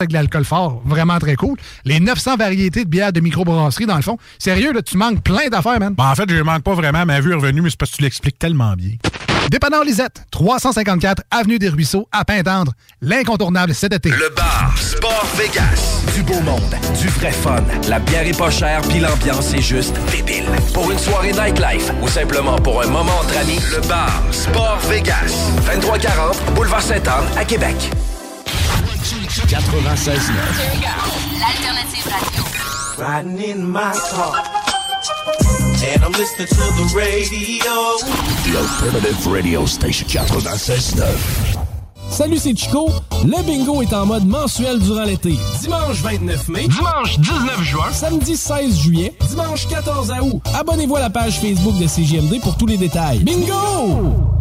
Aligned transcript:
Avec 0.00 0.10
de 0.10 0.14
l'alcool 0.14 0.44
fort, 0.44 0.80
vraiment 0.84 1.18
très 1.18 1.36
cool. 1.36 1.58
Les 1.84 2.00
900 2.00 2.36
variétés 2.36 2.84
de 2.84 2.88
bières 2.88 3.12
de 3.12 3.20
microbrasserie, 3.20 3.86
dans 3.86 3.96
le 3.96 4.02
fond. 4.02 4.16
Sérieux, 4.38 4.72
là, 4.72 4.80
tu 4.82 4.96
manques 4.96 5.22
plein 5.22 5.48
d'affaires, 5.48 5.78
man. 5.78 5.94
Ben, 5.94 6.10
en 6.10 6.14
fait, 6.14 6.28
je 6.28 6.36
ne 6.36 6.42
manque 6.42 6.62
pas 6.62 6.74
vraiment. 6.74 7.04
Ma 7.04 7.20
vue 7.20 7.32
est 7.32 7.34
revenue, 7.34 7.60
mais 7.60 7.70
c'est 7.70 7.78
parce 7.78 7.90
que 7.92 7.96
tu 7.96 8.02
l'expliques 8.02 8.38
tellement 8.38 8.72
bien. 8.74 8.92
Dépanneur 9.50 9.84
Lisette, 9.84 10.24
354 10.30 11.22
Avenue 11.30 11.58
des 11.58 11.68
Ruisseaux, 11.68 12.08
à 12.12 12.24
Pintendre. 12.24 12.72
L'incontournable 13.02 13.74
cet 13.74 13.92
été. 13.92 14.10
Le 14.10 14.32
bar 14.34 14.72
Sport 14.78 15.26
Vegas. 15.36 16.02
Du 16.14 16.22
beau 16.22 16.40
monde, 16.40 16.74
du 17.00 17.08
vrai 17.08 17.32
fun. 17.32 17.62
La 17.88 17.98
bière 17.98 18.26
est 18.26 18.38
pas 18.38 18.50
chère, 18.50 18.80
puis 18.82 19.00
l'ambiance 19.00 19.52
est 19.52 19.62
juste 19.62 19.96
débile. 20.12 20.44
Pour 20.72 20.90
une 20.90 20.98
soirée 20.98 21.32
nightlife 21.32 21.90
ou 22.00 22.08
simplement 22.08 22.56
pour 22.56 22.82
un 22.82 22.86
moment 22.86 23.18
entre 23.20 23.36
amis, 23.38 23.58
le 23.74 23.86
bar 23.88 24.22
Sport 24.30 24.78
Vegas. 24.88 25.50
2340 25.66 26.54
Boulevard 26.54 26.82
Sainte-Anne 26.82 27.26
à 27.36 27.44
Québec. 27.44 27.90
96 29.10 30.30
L'alternative 31.40 32.06
radio. 32.06 32.44
Riding 32.96 33.38
in 33.42 33.68
my 33.68 33.92
car. 34.12 34.36
And 35.82 36.04
I'm 36.04 36.12
listening 36.12 36.46
to 36.46 36.54
the 36.54 36.92
radio. 36.94 37.98
The 38.44 38.56
Alternative 38.56 39.26
Radio 39.26 39.66
Station 39.66 40.06
96.9. 40.06 41.04
Salut, 42.08 42.38
c'est 42.38 42.54
Chico. 42.54 42.88
Le 43.24 43.42
bingo 43.42 43.82
est 43.82 43.92
en 43.92 44.06
mode 44.06 44.26
mensuel 44.26 44.78
durant 44.78 45.02
l'été. 45.02 45.36
Dimanche 45.60 46.02
29 46.02 46.48
mai. 46.48 46.68
Dimanche 46.68 47.18
19 47.18 47.62
juin. 47.62 47.92
Samedi 47.92 48.36
16 48.36 48.78
juillet. 48.78 49.12
Dimanche 49.28 49.66
14 49.66 50.12
août. 50.22 50.40
Abonnez-vous 50.54 50.94
à 50.94 51.00
la 51.00 51.10
page 51.10 51.40
Facebook 51.40 51.76
de 51.78 51.88
CGMD 51.88 52.40
pour 52.42 52.56
tous 52.56 52.66
les 52.66 52.76
détails. 52.76 53.24
Bingo! 53.24 54.39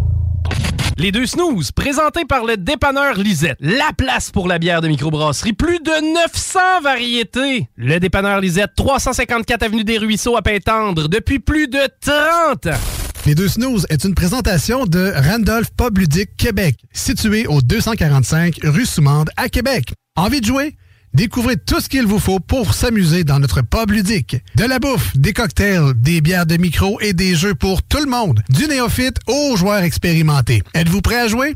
Les 1.00 1.14
deux 1.14 1.25
snooze, 1.25 1.72
présentés 1.72 2.25
par 2.25 2.44
le 2.44 2.58
dépanneur 2.58 3.17
Lisette. 3.17 3.55
La 3.61 3.92
place 3.97 4.31
pour 4.31 4.50
la 4.50 4.59
bière 4.59 4.81
de 4.81 4.89
microbrasserie. 4.89 5.53
Plus 5.53 5.80
de 5.80 6.14
900 6.14 6.59
variétés. 6.83 7.69
Le 7.78 8.00
dépanneur 8.02 8.42
Lisette, 8.42 8.72
354 8.75 9.64
Avenue 9.64 9.86
des 9.86 9.97
Ruisseaux 9.97 10.36
à 10.36 10.42
Pintendre, 10.42 11.08
depuis 11.08 11.39
plus 11.39 11.70
de 11.70 11.80
30 12.02 12.67
ans. 12.67 12.80
Les 13.26 13.33
deux 13.33 13.48
snooze 13.48 13.86
est 13.89 14.04
une 14.04 14.14
présentation 14.14 14.86
de 14.86 15.14
Randolph 15.15 15.70
Pub 15.77 15.99
Ludique 15.99 16.36
Québec, 16.36 16.76
situé 16.92 17.48
au 17.48 17.61
245 17.61 18.60
rue 18.64 18.86
Soumande 18.86 19.30
à 19.37 19.48
Québec. 19.48 19.93
Envie 20.17 20.42
de 20.42 20.45
jouer? 20.45 20.76
Découvrez 21.14 21.58
tout 21.58 21.81
ce 21.81 21.89
qu'il 21.89 22.05
vous 22.05 22.20
faut 22.20 22.39
pour 22.39 22.73
s'amuser 22.73 23.23
dans 23.23 23.39
notre 23.39 23.61
pub 23.61 23.92
ludique. 23.92 24.37
De 24.55 24.65
la 24.65 24.80
bouffe, 24.80 25.15
des 25.17 25.33
cocktails, 25.33 25.93
des 25.95 26.21
bières 26.21 26.45
de 26.45 26.58
micro 26.58 26.99
et 27.02 27.14
des 27.14 27.36
jeux 27.36 27.55
pour 27.55 27.81
tout 27.81 27.97
le 27.99 28.05
monde. 28.09 28.42
Du 28.49 28.67
néophyte 28.67 29.17
aux 29.27 29.55
joueurs 29.58 29.83
expérimentés. 29.83 30.61
Êtes-vous 30.73 31.02
prêt 31.02 31.19
à 31.19 31.27
jouer? 31.27 31.55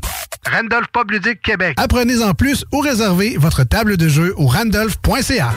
Randolph 0.50 0.88
Pub 0.92 1.10
Ludique 1.10 1.40
Québec. 1.42 1.74
Apprenez 1.78 2.22
en 2.22 2.34
plus 2.34 2.64
ou 2.72 2.80
réservez 2.80 3.36
votre 3.38 3.64
table 3.64 3.96
de 3.96 4.08
jeu 4.08 4.34
au 4.36 4.46
randolph.ca. 4.46 5.54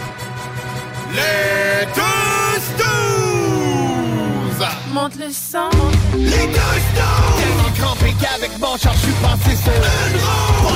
Les 1.13 1.85
deux 1.95 2.61
snooze! 2.77 4.67
Monte 4.93 5.15
le 5.17 5.31
sang. 5.31 5.69
Les! 6.17 6.29
Tellement 6.31 7.71
crampé 7.77 8.13
qu'avec 8.21 8.57
mon 8.59 8.77
char, 8.77 8.93
je 8.93 8.99
suis 8.99 9.13
passé 9.21 9.55
sur 9.55 9.73
une 9.73 10.17
roue. 10.21 10.66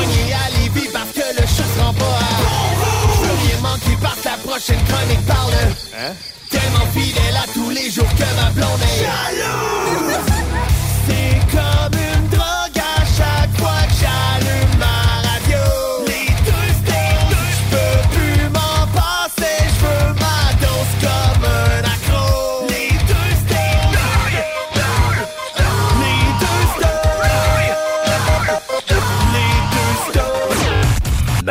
Prochaine 4.52 4.84
chronique 4.84 5.26
parle. 5.26 5.54
Hein? 5.96 6.14
Tellement 6.50 6.86
fidèle 6.94 7.38
à 7.38 7.48
tous 7.54 7.70
les 7.70 7.90
jours 7.90 8.10
que 8.16 8.36
ma 8.36 8.50
blonde 8.52 8.82
est 8.82 9.00
jalouse. 9.00 10.31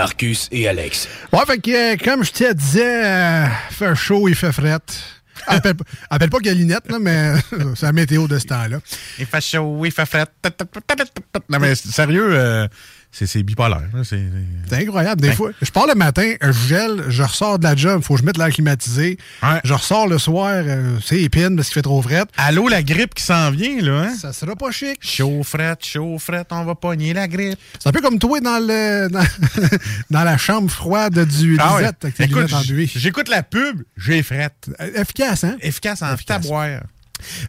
Marcus 0.00 0.48
et 0.50 0.66
Alex. 0.66 1.08
Ouais, 1.30 1.44
fait 1.46 1.58
que, 1.58 1.92
euh, 1.92 1.96
comme 2.02 2.24
je 2.24 2.32
te 2.32 2.50
disais, 2.54 3.04
euh, 3.04 3.46
fait 3.68 3.94
chaud, 3.94 4.28
il 4.28 4.34
fait 4.34 4.50
fret. 4.50 4.78
Appelle, 5.46 5.74
appelle 6.10 6.30
pas 6.30 6.38
Galinette, 6.38 6.90
là, 6.90 6.98
mais 6.98 7.34
c'est 7.74 7.84
la 7.84 7.92
météo 7.92 8.26
de 8.26 8.38
ce 8.38 8.46
temps-là. 8.46 8.78
Il 9.18 9.26
fait 9.26 9.40
chaud, 9.42 9.84
il 9.84 9.92
fait 9.92 10.06
fret. 10.06 10.24
Non, 11.50 11.58
mais 11.58 11.74
sérieux, 11.74 12.30
euh, 12.32 12.66
c'est 13.12 13.42
bipolaire. 13.42 13.82
là, 13.92 14.02
C'est 14.04 14.22
incroyable. 14.72 15.20
Des 15.20 15.32
fois, 15.32 15.50
je 15.60 15.70
pars 15.70 15.86
le 15.86 15.94
matin, 15.94 16.34
je 16.40 16.52
gèle, 16.52 17.04
je 17.08 17.22
ressors 17.22 17.58
de 17.58 17.64
la 17.64 17.74
job, 17.76 18.02
faut 18.02 18.14
que 18.14 18.20
je 18.20 18.24
mette 18.24 18.38
l'air 18.38 18.50
climatisé. 18.50 19.18
Je 19.64 19.72
ressors 19.74 20.06
le 20.08 20.18
soir, 20.18 20.62
euh, 20.66 20.96
c'est 21.04 21.20
épine 21.20 21.56
parce 21.56 21.68
qu'il 21.68 21.74
fait 21.74 21.82
trop 21.82 22.00
fret. 22.02 22.24
Allô, 22.36 22.68
la 22.68 22.82
grippe 22.82 23.14
qui 23.14 23.22
s'en 23.24 23.50
vient, 23.50 23.80
là, 23.82 24.02
hein? 24.04 24.14
Ça 24.18 24.32
sera 24.32 24.54
pas 24.56 24.70
chic. 24.70 24.98
Chaud, 25.00 25.42
fret, 25.42 25.76
chaud, 25.82 26.18
fret, 26.18 26.44
on 26.50 26.64
va 26.64 26.74
pogner 26.74 27.12
la 27.12 27.26
grippe. 27.28 27.58
C'est 27.78 27.88
un 27.88 27.92
peu 27.92 28.00
comme 28.00 28.18
toi 28.18 28.40
dans, 28.40 28.58
le, 28.58 29.08
dans, 29.10 29.24
dans 30.10 30.24
la 30.24 30.36
chambre 30.38 30.70
froide 30.70 31.18
du 31.26 31.56
Ah 31.60 31.74
ouais. 31.74 31.80
Lisette 31.82 32.04
avec 32.04 32.14
tes 32.16 32.24
Écoute, 32.24 32.50
j'écoute 32.94 33.28
la 33.28 33.42
pub, 33.42 33.82
j'ai 33.96 34.22
fret. 34.22 34.50
Efficace, 34.94 35.44
hein? 35.44 35.56
Efficace 35.60 36.02
en 36.02 36.14
taboire. 36.16 36.80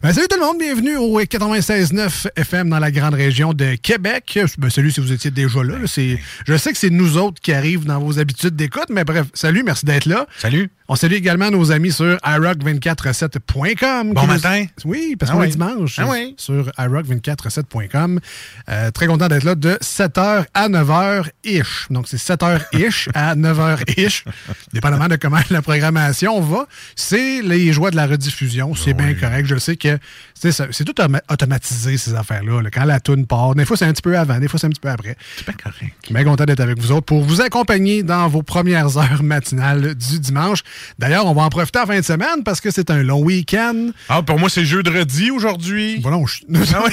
Ben, 0.02 0.12
salut 0.12 0.26
tout 0.28 0.36
le 0.38 0.44
monde, 0.44 0.58
bienvenue 0.58 0.96
au 0.96 1.20
96.9 1.20 2.26
FM 2.36 2.68
dans 2.70 2.78
la 2.78 2.90
grande 2.90 3.14
région 3.14 3.52
de 3.54 3.74
Québec. 3.76 4.38
Ben, 4.58 4.70
salut 4.70 4.90
si 4.90 5.00
vous 5.00 5.12
étiez 5.12 5.30
déjà 5.30 5.62
là. 5.62 5.74
Je 5.84 6.56
sais 6.56 6.72
que 6.72 6.78
c'est 6.78 6.90
nous 6.90 7.16
autres 7.16 7.40
qui 7.40 7.52
arrivent 7.52 7.84
dans 7.84 7.98
vos 8.00 8.18
habitudes 8.18 8.56
d'écoute, 8.56 8.86
mais 8.90 9.04
bref, 9.04 9.26
salut, 9.34 9.62
merci 9.64 9.84
d'être 9.86 10.06
là. 10.06 10.26
Salut. 10.38 10.70
On 10.88 10.96
salue 10.96 11.14
également 11.14 11.50
nos 11.50 11.72
amis 11.72 11.90
sur 11.92 12.16
iRock247.com. 12.16 14.12
Bon 14.12 14.20
nous- 14.22 14.26
matin. 14.26 14.66
Oui, 14.84 15.16
parce 15.18 15.30
Ah 15.32 15.36
qu'on 15.36 15.42
est 15.44 15.48
dimanche 15.48 15.98
Ah 15.98 16.06
oui. 16.08 16.34
sur 16.36 16.70
iRock247.com. 16.78 18.20
Euh, 18.68 18.90
très 18.90 19.06
content 19.06 19.28
d'être 19.28 19.44
là 19.44 19.54
de 19.54 19.78
7h 19.80 20.44
à 20.52 20.68
9h-ish. 20.68 21.86
Donc, 21.90 22.08
c'est 22.08 22.18
7h-ish 22.18 23.08
à 23.14 23.34
9h-ish, 23.36 24.24
dépendamment 24.74 25.08
de 25.08 25.16
comment 25.16 25.38
la 25.50 25.62
programmation 25.62 26.40
va. 26.42 26.66
C'est 26.94 27.40
les 27.40 27.72
joies 27.72 27.90
de 27.90 27.96
la 27.96 28.06
rediffusion. 28.06 28.74
C'est 28.74 28.92
bien 28.94 29.14
correct. 29.14 29.46
Je 29.46 29.56
sais 29.62 29.76
que 29.76 29.98
c'est 30.34 30.52
ça- 30.52 30.66
c'est 30.70 30.84
tout 30.84 30.92
automa- 30.92 31.22
automatisé, 31.30 31.96
ces 31.96 32.14
affaires-là. 32.14 32.62
là. 32.62 32.70
Quand 32.70 32.84
la 32.84 33.00
toune 33.00 33.26
part, 33.26 33.54
des 33.54 33.64
fois, 33.64 33.76
c'est 33.76 33.84
un 33.86 33.92
petit 33.92 34.02
peu 34.02 34.16
avant, 34.18 34.38
des 34.38 34.48
fois, 34.48 34.58
c'est 34.58 34.66
un 34.66 34.70
petit 34.70 34.80
peu 34.80 34.88
après. 34.90 35.16
C'est 35.36 35.46
bien 35.46 35.54
correct. 35.62 35.94
Bien 36.10 36.24
content 36.24 36.44
d'être 36.44 36.60
avec 36.60 36.78
vous 36.78 36.92
autres 36.92 37.06
pour 37.06 37.22
vous 37.22 37.40
accompagner 37.40 38.02
dans 38.02 38.28
vos 38.28 38.42
premières 38.42 38.96
heures 38.98 39.22
matinales 39.22 39.94
du 39.94 40.18
dimanche. 40.20 40.60
D'ailleurs, 40.98 41.26
on 41.26 41.34
va 41.34 41.42
en 41.42 41.48
profiter 41.50 41.78
en 41.80 41.86
fin 41.86 41.98
de 41.98 42.04
semaine 42.04 42.42
parce 42.44 42.60
que 42.60 42.70
c'est 42.70 42.90
un 42.90 43.02
long 43.02 43.20
week-end. 43.22 43.90
Ah, 44.08 44.22
pour 44.22 44.38
moi, 44.38 44.48
c'est 44.50 44.64
jeudi 44.64 45.30
aujourd'hui. 45.30 46.00
Voilà, 46.02 46.18
on... 46.18 46.24
Ah 46.74 46.84
ouais. 46.84 46.92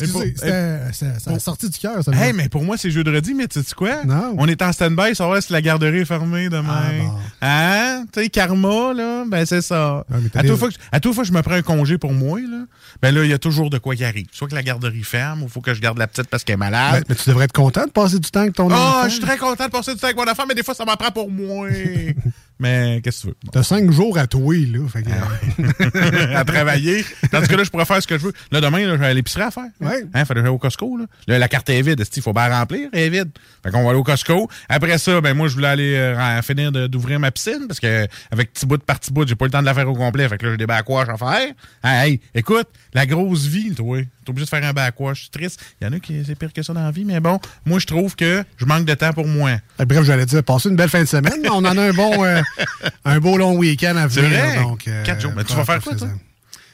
Excusez, 0.00 0.34
c'était- 0.36 0.78
c'est 0.92 1.06
c'est 1.18 1.30
la 1.30 1.38
sortie 1.38 1.68
du 1.68 1.78
cœur, 1.78 2.02
ça. 2.02 2.12
Hey, 2.12 2.32
mais 2.32 2.48
pour 2.48 2.62
moi, 2.64 2.76
c'est 2.76 2.90
jeudi, 2.90 3.34
mais 3.34 3.46
tu 3.48 3.60
sais 3.62 3.74
quoi? 3.74 4.04
Non. 4.04 4.34
On 4.38 4.46
est 4.46 4.60
en 4.62 4.72
stand-by, 4.72 5.14
savoir 5.14 5.42
si 5.42 5.52
la 5.52 5.60
garderie 5.62 5.98
est 6.00 6.04
fermée 6.04 6.48
demain. 6.48 6.82
Ah, 6.88 6.90
bon. 6.98 7.12
Hein? 7.42 8.04
Tu 8.12 8.22
sais, 8.22 8.28
karma, 8.30 8.92
là, 8.94 9.24
ben 9.26 9.44
c'est 9.46 9.62
ça. 9.62 10.04
à, 10.34 10.42
toute 10.42 10.56
fois 10.58 10.68
que, 10.68 10.74
À 10.92 11.00
toute 11.00 11.14
fois 11.14 11.22
que 11.24 11.28
je 11.28 11.32
me 11.32 11.42
prends 11.42 11.54
un 11.54 11.62
congé 11.62 11.98
pour 11.98 12.12
moi, 12.12 12.40
là, 12.40 12.64
ben 13.02 13.14
là, 13.14 13.24
il 13.24 13.30
y 13.30 13.32
a 13.32 13.38
toujours 13.38 13.70
de 13.70 13.78
quoi 13.78 13.94
qui 13.96 14.04
arrive. 14.04 14.26
Soit 14.32 14.48
que 14.48 14.54
la 14.54 14.62
garderie 14.62 15.02
ferme, 15.04 15.42
ou 15.42 15.46
il 15.46 15.50
faut 15.50 15.60
que 15.60 15.74
je 15.74 15.80
garde 15.80 15.98
la 15.98 16.06
petite 16.06 16.28
parce 16.28 16.44
qu'elle 16.44 16.54
est 16.54 16.56
malade. 16.56 17.04
Mais, 17.08 17.14
mais 17.14 17.22
tu 17.22 17.28
devrais 17.28 17.44
être 17.46 17.52
content 17.52 17.84
de 17.86 17.90
passer 17.90 18.18
du 18.18 18.30
temps 18.30 18.40
avec 18.40 18.54
ton 18.54 18.68
Ah, 18.70 18.74
enfant. 19.00 19.04
je 19.08 19.14
suis 19.14 19.20
très 19.20 19.36
content 19.38 19.66
de 19.66 19.70
passer 19.70 19.94
du 19.94 20.00
temps 20.00 20.06
avec 20.06 20.16
mon 20.16 20.28
enfant, 20.30 20.44
mais 20.48 20.54
des 20.54 20.62
fois, 20.62 20.74
ça 20.74 20.84
m'en 20.84 20.96
prend 20.96 21.10
pour 21.10 21.30
moi. 21.30 21.68
mais 22.58 23.00
qu'est-ce 23.02 23.18
que 23.18 23.22
tu 23.22 23.28
veux? 23.28 23.36
T'as 23.52 23.62
cinq 23.62 23.90
jours 23.90 24.18
à 24.18 24.26
toi, 24.26 24.54
là. 24.54 24.88
Fait 24.88 25.02
que, 25.02 26.34
à 26.36 26.44
travailler. 26.44 27.04
Tandis 27.30 27.48
que 27.48 27.54
là, 27.54 27.64
je 27.64 27.70
pourrais 27.70 27.84
faire 27.84 28.02
ce 28.02 28.06
que 28.06 28.18
je 28.18 28.24
veux. 28.24 28.32
Là, 28.50 28.60
demain, 28.60 28.86
là, 28.86 28.96
j'ai 29.08 29.14
l'épicerie 29.14 29.42
à 29.42 29.50
faire. 29.50 29.64
Ouais. 29.80 30.04
Hein, 30.14 30.24
fallait 30.24 30.40
aller 30.40 30.48
au 30.48 30.58
Costco. 30.58 30.96
Là. 30.96 31.04
Là, 31.26 31.38
la 31.38 31.48
carte 31.48 31.68
est 31.70 31.82
vide. 31.82 32.04
Il 32.16 32.22
faut 32.22 32.32
bien 32.32 32.48
remplir. 32.48 32.88
Elle 32.92 33.00
est 33.00 33.10
vide. 33.10 33.30
Fait 33.62 33.70
qu'on 33.70 33.82
va 33.84 33.90
aller 33.90 33.98
au 33.98 34.04
Costco. 34.04 34.48
Après 34.68 34.98
ça, 34.98 35.20
ben 35.20 35.34
moi, 35.34 35.48
je 35.48 35.54
voulais 35.54 35.68
aller 35.68 35.94
euh, 35.94 36.42
finir 36.42 36.72
de- 36.72 36.86
d'ouvrir 36.86 37.20
ma 37.20 37.30
piscine 37.30 37.66
parce 37.68 37.80
que 37.80 38.06
avec 38.30 38.52
petit 38.52 38.66
bout 38.66 38.82
par 38.82 38.98
petit 39.00 39.12
bout, 39.12 39.26
j'ai 39.26 39.34
pas 39.34 39.44
eu 39.44 39.48
le 39.48 39.52
temps 39.52 39.60
de 39.60 39.66
la 39.66 39.74
faire 39.74 39.88
au 39.88 39.94
complet. 39.94 40.28
Fait 40.28 40.38
que 40.38 40.46
là, 40.46 40.52
j'ai 40.52 40.58
des 40.58 40.66
backwash 40.66 41.08
à 41.08 41.16
faire. 41.16 41.52
Hein, 41.82 42.02
hey, 42.04 42.20
écoute, 42.34 42.68
la 42.94 43.06
grosse 43.06 43.46
vie, 43.46 43.74
toi. 43.74 43.98
T'es 44.24 44.30
obligé 44.30 44.44
de 44.44 44.50
faire 44.50 44.64
un 44.64 44.72
backwash. 44.72 45.16
Je 45.18 45.22
suis 45.22 45.30
triste. 45.30 45.60
Il 45.80 45.86
y 45.86 45.90
en 45.90 45.92
a 45.92 46.00
qui 46.00 46.22
c'est 46.26 46.34
pire 46.34 46.52
que 46.52 46.62
ça 46.62 46.72
dans 46.72 46.82
la 46.82 46.90
vie, 46.90 47.04
mais 47.04 47.20
bon, 47.20 47.38
moi, 47.64 47.78
je 47.78 47.86
trouve 47.86 48.14
que 48.16 48.44
je 48.56 48.64
manque 48.66 48.84
de 48.84 48.94
temps 48.94 49.12
pour 49.12 49.26
moi. 49.26 49.52
Eh, 49.80 49.84
Bref, 49.84 50.04
j'allais 50.04 50.26
dire, 50.26 50.42
passer 50.42 50.68
une 50.68 50.76
belle 50.76 50.88
fin 50.90 51.00
de 51.00 51.06
semaine. 51.08 51.40
On 51.50 51.64
en 51.64 51.76
a 51.76 51.82
un 51.82 51.92
bon, 51.92 52.24
euh, 52.24 52.42
un 53.04 53.18
beau 53.20 53.36
long 53.36 53.56
week-end 53.56 53.96
à 53.96 54.06
venir. 54.06 54.28
vrai? 54.30 54.62
Donc, 54.62 54.86
euh, 54.88 55.04
Quatre 55.04 55.20
jours. 55.20 55.32
Mais 55.36 55.44
tu 55.44 55.54
vas 55.54 55.64
faire 55.64 55.82
quoi, 55.82 55.94
toi? 55.94 56.06
profitez-en. 56.08 56.18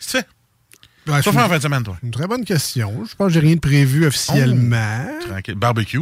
Tu 0.01 0.09
sais, 0.09 0.25
Ouais, 1.07 1.21
tu 1.21 1.29
vas 1.29 1.33
faire 1.33 1.45
en 1.45 1.49
fin 1.51 1.59
de 1.59 1.63
semaine, 1.63 1.83
toi? 1.83 1.97
Une 2.03 2.11
très 2.11 2.27
bonne 2.27 2.45
question. 2.47 3.05
Je 3.09 3.15
pense 3.15 3.27
que 3.29 3.35
j'ai 3.35 3.41
rien 3.41 3.57
de 3.57 3.61
prévu 3.61 4.07
officiellement. 4.07 5.07
Tranquille. 5.29 5.55
Barbecue? 5.55 6.01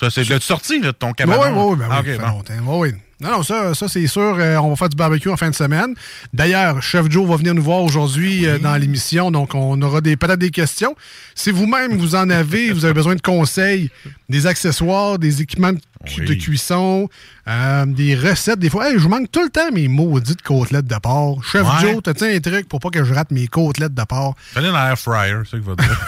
Ça, 0.00 0.08
c'est 0.10 0.26
l'as-tu 0.28 0.46
sorti, 0.46 0.80
là, 0.80 0.86
de 0.86 0.92
ton 0.92 1.12
cabanon? 1.12 1.42
oui, 1.42 1.72
oui, 1.72 1.76
ben 1.78 1.88
Ah, 1.90 2.00
oui, 2.06 2.16
bon. 2.16 2.26
longtemps. 2.28 2.54
Oui, 2.64 2.88
oui. 2.92 2.98
Non, 3.20 3.32
non, 3.32 3.42
ça, 3.42 3.74
ça 3.74 3.88
c'est 3.88 4.06
sûr. 4.06 4.36
euh, 4.38 4.56
on 4.58 4.70
va 4.70 4.76
faire 4.76 4.88
du 4.88 4.96
barbecue 4.96 5.28
en 5.28 5.36
fin 5.36 5.50
de 5.50 5.54
semaine. 5.54 5.94
D'ailleurs, 6.32 6.80
Chef 6.80 7.10
Joe 7.10 7.28
va 7.28 7.34
venir 7.36 7.52
nous 7.52 7.62
voir 7.64 7.82
aujourd'hui 7.82 8.46
euh, 8.46 8.58
dans 8.60 8.76
l'émission, 8.76 9.32
donc 9.32 9.54
on 9.56 9.82
aura 9.82 10.00
peut-être 10.00 10.36
des 10.36 10.50
questions. 10.50 10.94
Si 11.34 11.50
vous-même 11.50 11.96
vous 11.98 12.14
en 12.14 12.30
avez, 12.30 12.70
vous 12.72 12.84
avez 12.84 12.94
besoin 12.94 13.16
de 13.16 13.20
conseils, 13.20 13.90
des 14.28 14.46
accessoires, 14.46 15.18
des 15.18 15.40
équipements 15.40 15.72
de, 15.72 15.78
cu- 16.06 16.20
Oui. 16.20 16.26
de 16.26 16.34
cuisson, 16.34 17.08
euh, 17.48 17.86
des 17.86 18.14
recettes, 18.14 18.58
des 18.58 18.68
fois, 18.68 18.90
hey, 18.90 18.98
je 18.98 19.08
manque 19.08 19.30
tout 19.32 19.42
le 19.42 19.48
temps 19.48 19.70
mes 19.72 19.88
maudites 19.88 20.42
côtelettes 20.42 20.86
de 20.86 20.96
porc. 20.96 21.42
Chef 21.44 21.62
Ouais. 21.66 21.80
Joe, 21.92 22.02
t'as-tu 22.02 22.24
un 22.24 22.38
truc 22.40 22.68
pour 22.68 22.78
pas 22.80 22.90
que 22.90 23.02
je 23.04 23.14
rate 23.14 23.30
mes 23.30 23.46
côtelettes 23.48 23.94
de 23.94 24.02
porc? 24.04 24.34
Fallait 24.52 24.68
dans 24.68 24.84
l'air 24.84 24.98
fryer, 24.98 25.36
c'est 25.44 25.50
ça 25.52 25.56
qu'il 25.56 25.66
va 25.66 25.74
dire. 25.76 26.06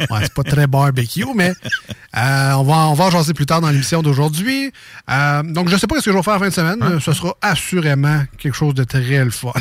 Ouais, 0.10 0.20
c'est 0.22 0.34
pas 0.34 0.42
très 0.44 0.66
barbecue, 0.66 1.24
mais 1.34 1.52
euh, 2.16 2.52
on, 2.52 2.62
va, 2.64 2.88
on 2.88 2.94
va 2.94 3.04
en 3.06 3.10
jaser 3.10 3.34
plus 3.34 3.46
tard 3.46 3.60
dans 3.60 3.70
l'émission 3.70 4.02
d'aujourd'hui. 4.02 4.72
Euh, 5.10 5.42
donc, 5.42 5.68
je 5.68 5.76
sais 5.76 5.86
pas 5.86 5.96
ce 6.00 6.04
que 6.04 6.12
je 6.12 6.16
vais 6.16 6.22
faire 6.22 6.34
en 6.34 6.38
fin 6.38 6.48
de 6.48 6.52
semaine. 6.54 6.78
Hein? 6.82 6.98
Ce 7.00 7.12
sera 7.12 7.34
assurément 7.42 8.22
quelque 8.38 8.54
chose 8.54 8.74
de 8.74 8.84
très 8.84 9.24
le 9.24 9.30
fun. 9.30 9.52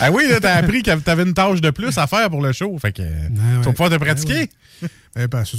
Ah 0.00 0.10
oui, 0.10 0.26
là, 0.28 0.40
t'as 0.40 0.54
appris 0.56 0.82
que 0.82 0.94
t'avais 0.98 1.22
une 1.24 1.34
tâche 1.34 1.60
de 1.60 1.70
plus 1.70 1.96
à 1.98 2.06
faire 2.06 2.30
pour 2.30 2.42
le 2.42 2.52
show. 2.52 2.76
Fait 2.78 2.92
que 2.92 3.02
tu 3.02 3.34
vas 3.62 3.72
pouvoir 3.72 3.90
te 3.90 3.96
pratiquer. 3.96 4.48
Eh 5.18 5.26
ben, 5.26 5.44
c'est 5.44 5.58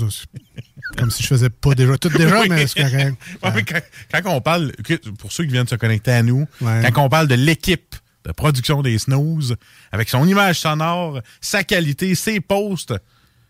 Comme 0.97 1.11
si 1.11 1.21
je 1.23 1.27
faisais 1.27 1.49
pas 1.49 1.75
déjà 1.75 1.97
tout 1.97 2.09
déjà, 2.09 2.39
Oui. 2.41 2.47
mais 2.49 2.65
c'est 2.67 2.81
correct. 2.81 3.15
Ouais, 3.43 3.51
mais 3.53 3.63
quand, 3.63 3.79
quand 4.23 4.31
on 4.31 4.41
parle, 4.41 4.71
pour 5.19 5.31
ceux 5.31 5.43
qui 5.43 5.51
viennent 5.51 5.67
se 5.67 5.75
connecter 5.75 6.11
à 6.11 6.23
nous, 6.23 6.47
Ouais. 6.61 6.89
quand 6.93 7.03
on 7.03 7.09
parle 7.09 7.27
de 7.27 7.35
l'équipe 7.35 7.95
de 8.25 8.31
production 8.31 8.81
des 8.81 8.97
Snooze, 8.97 9.55
avec 9.91 10.09
son 10.09 10.25
image 10.27 10.59
sonore, 10.59 11.21
sa 11.41 11.63
qualité, 11.63 12.15
ses 12.15 12.39
posts, 12.39 12.93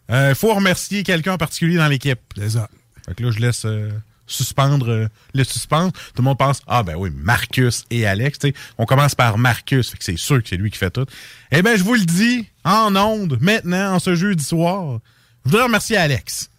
il 0.10 0.34
faut 0.36 0.54
remercier 0.54 1.04
quelqu'un 1.04 1.34
en 1.34 1.38
particulier 1.38 1.78
dans 1.78 1.88
l'équipe. 1.88 2.20
C'est 2.36 2.50
ça. 2.52 2.68
Fait 3.06 3.16
que 3.16 3.24
là, 3.24 3.32
je 3.32 3.40
laisse 3.40 3.64
euh, 3.66 3.90
suspendre 4.32 4.90
euh, 4.90 5.08
le 5.34 5.44
suspense. 5.44 5.92
Tout 5.94 6.22
le 6.22 6.24
monde 6.24 6.38
pense, 6.38 6.62
ah 6.68 6.84
ben 6.84 6.96
oui, 6.98 7.12
Marcus 7.16 7.86
et 7.90 8.06
Alex. 8.06 8.40
On 8.78 8.86
commence 8.86 9.16
par 9.16 9.38
Marcus, 9.38 9.90
fait 9.90 9.98
que 9.98 10.04
c'est 10.04 10.18
sûr 10.18 10.42
que 10.42 10.50
c'est 10.50 10.58
lui 10.58 10.72
qui 10.72 10.78
fait 10.78 10.92
tout. 10.92 11.06
Eh 11.52 11.62
ben, 11.62 11.78
je 11.78 11.84
vous 11.84 11.96
le 11.96 12.06
dis, 12.06 12.48
en 12.64 12.96
ondes, 12.96 13.38
maintenant, 13.42 13.96
en 13.96 14.00
ce 14.00 14.16
jeudi 14.16 14.44
soir, 14.44 15.00
je 15.46 15.50
voudrais 15.52 15.66
remercier 15.66 15.98
Alex. 15.98 16.50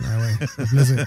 Ah 0.00 0.04
ouais, 0.20 0.46
fait 0.46 0.66
plaisir. 0.66 1.04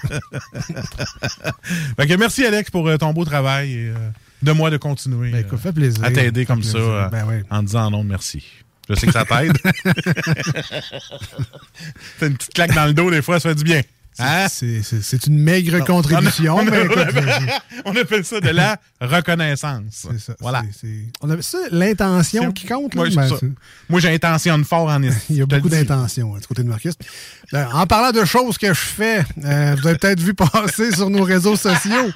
Fait 1.96 2.06
que 2.06 2.14
merci 2.14 2.44
Alex 2.44 2.70
pour 2.70 2.86
euh, 2.88 2.98
ton 2.98 3.12
beau 3.14 3.24
travail 3.24 3.72
et 3.72 3.88
euh, 3.88 3.94
de 4.42 4.52
moi 4.52 4.68
de 4.68 4.76
continuer 4.76 5.30
Ben, 5.30 5.40
écoute, 5.40 5.58
fait 5.60 5.72
plaisir. 5.72 6.04
à 6.04 6.10
t'aider 6.10 6.44
comme 6.44 6.62
ça 6.62 6.72
plaisir. 6.78 7.08
Ben 7.10 7.24
oui. 7.26 7.36
en 7.48 7.62
disant 7.62 7.90
non 7.90 8.04
merci. 8.04 8.44
Je 8.88 8.94
sais 8.94 9.06
que 9.06 9.12
ça 9.12 9.24
t'aide. 9.24 9.56
T'as 12.20 12.26
une 12.26 12.36
petite 12.36 12.52
claque 12.54 12.74
dans 12.74 12.84
le 12.86 12.92
dos 12.94 13.10
des 13.10 13.22
fois, 13.22 13.40
ça 13.40 13.48
fait 13.48 13.54
du 13.54 13.64
bien. 13.64 13.80
Hein? 14.18 14.46
C'est- 14.48 15.26
une 15.26 15.38
maigre 15.38 15.78
Non, 15.78 15.84
contribution, 15.84 16.56
on, 16.56 16.58
a- 16.60 16.70
mais 16.70 16.88
on 16.88 16.98
appelle, 16.98 17.52
on 17.84 17.96
appelle 17.96 18.24
ça 18.24 18.40
de 18.40 18.48
la 18.48 18.76
reconnaissance. 19.00 19.82
c'est 19.90 20.20
ça. 20.20 20.34
Voilà. 20.40 20.62
On 21.20 21.30
avait 21.30 21.42
ça, 21.42 21.58
l'intention 21.70 22.52
qui 22.52 22.66
compte. 22.66 22.94
là? 22.94 23.04
Ben, 23.14 23.28
Moi, 23.88 24.00
j'ai 24.00 24.14
intention 24.14 24.58
de 24.58 24.64
fort 24.64 24.88
en 24.88 25.02
Il 25.30 25.36
y 25.36 25.42
a 25.42 25.46
beaucoup 25.46 25.68
d'intentions 25.68 26.34
hein, 26.34 26.38
du 26.40 26.46
côté 26.46 26.62
de 26.62 26.68
Marcus. 26.68 26.94
Euh, 27.54 27.64
en 27.72 27.86
parlant 27.86 28.18
de 28.18 28.24
choses 28.24 28.58
que 28.58 28.68
je 28.68 28.72
fais, 28.74 29.24
euh, 29.44 29.76
vous 29.80 29.86
avez 29.86 29.98
peut-être 29.98 30.20
vu 30.20 30.34
passer 30.34 30.92
sur 30.94 31.10
nos 31.10 31.22
réseaux 31.22 31.56
sociaux. 31.56 32.10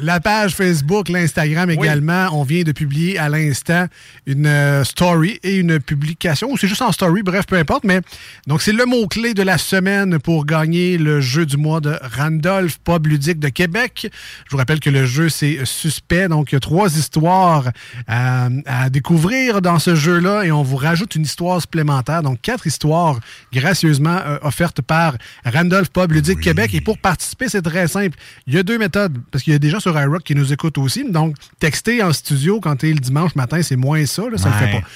La 0.00 0.20
page 0.20 0.54
Facebook, 0.54 1.08
l'Instagram 1.08 1.70
également. 1.70 2.28
On 2.32 2.44
vient 2.44 2.62
de 2.62 2.70
publier 2.70 3.18
à 3.18 3.28
l'instant 3.28 3.86
une 4.26 4.46
euh, 4.46 4.84
story 4.84 5.40
et 5.42 5.56
une 5.56 5.80
publication. 5.80 6.52
Ou 6.52 6.56
c'est 6.56 6.68
juste 6.68 6.82
en 6.82 6.92
story, 6.92 7.22
bref, 7.22 7.46
peu 7.46 7.56
importe. 7.56 7.82
Mais 7.82 8.00
donc, 8.46 8.62
c'est 8.62 8.72
le 8.72 8.86
mot-clé 8.86 9.34
de 9.34 9.42
la 9.42 9.58
semaine 9.58 10.20
pour 10.20 10.46
gagner 10.46 10.98
le 10.98 11.20
jeu 11.20 11.46
du 11.46 11.56
mois 11.56 11.80
de 11.80 11.98
Randolph, 12.16 12.78
Pub 12.84 13.08
Ludique 13.08 13.40
de 13.40 13.48
Québec. 13.48 14.08
Je 14.46 14.50
vous 14.52 14.56
rappelle 14.56 14.78
que 14.78 14.90
le 14.90 15.04
jeu, 15.04 15.28
c'est 15.28 15.64
suspect. 15.64 16.28
Donc, 16.28 16.52
il 16.52 16.54
y 16.54 16.58
a 16.58 16.60
trois 16.60 16.96
histoires 16.96 17.70
à, 18.06 18.48
à 18.66 18.90
découvrir 18.90 19.60
dans 19.62 19.80
ce 19.80 19.96
jeu-là 19.96 20.44
et 20.44 20.52
on 20.52 20.62
vous 20.62 20.76
rajoute 20.76 21.16
une 21.16 21.22
histoire 21.22 21.60
supplémentaire. 21.60 22.22
Donc, 22.22 22.40
quatre 22.40 22.68
histoires 22.68 23.18
gracieusement 23.52 24.18
euh, 24.24 24.38
offertes 24.42 24.80
par 24.80 25.16
Randolph 25.44 25.88
Pub 25.88 26.12
Ludique 26.12 26.40
Québec. 26.40 26.72
Et 26.74 26.80
pour 26.80 26.98
participer, 26.98 27.48
c'est 27.48 27.62
très 27.62 27.88
simple. 27.88 28.16
Il 28.46 28.54
y 28.54 28.58
a 28.58 28.62
deux 28.62 28.78
méthodes 28.78 29.18
parce 29.32 29.42
qu'il 29.42 29.52
y 29.52 29.56
a 29.56 29.58
des 29.58 29.70
gens 29.70 29.80
sur 29.80 29.87
iRock 29.96 30.22
qui 30.22 30.34
nous 30.34 30.52
écoutent 30.52 30.78
aussi. 30.78 31.08
Donc, 31.10 31.36
texter 31.58 32.02
en 32.02 32.12
studio 32.12 32.60
quand 32.60 32.76
tu 32.76 32.90
es 32.90 32.92
le 32.92 33.00
dimanche 33.00 33.34
matin, 33.34 33.62
c'est 33.62 33.76
moins 33.76 34.04
ça. 34.06 34.22
Là, 34.30 34.38
ça 34.38 34.48
ne 34.48 34.54
le 34.54 34.58
fait 34.58 34.80
pas. 34.80 34.86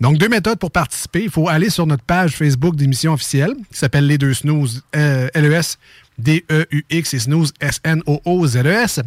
Donc, 0.00 0.16
deux 0.16 0.28
méthodes 0.28 0.58
pour 0.58 0.70
participer. 0.70 1.24
Il 1.24 1.30
faut 1.30 1.48
aller 1.48 1.68
sur 1.68 1.86
notre 1.86 2.04
page 2.04 2.32
Facebook 2.32 2.74
d'émission 2.74 3.12
officielle 3.12 3.54
qui 3.70 3.78
s'appelle 3.78 4.06
Les 4.06 4.16
Deux 4.16 4.34
Snooze, 4.34 4.82
euh, 4.96 5.28
LES. 5.34 5.76
D-E-U-X 6.20 7.14
et 7.14 7.18
Snooze, 7.18 7.52
S-N-O-O-Z-E-S. 7.60 8.98
E 8.98 9.02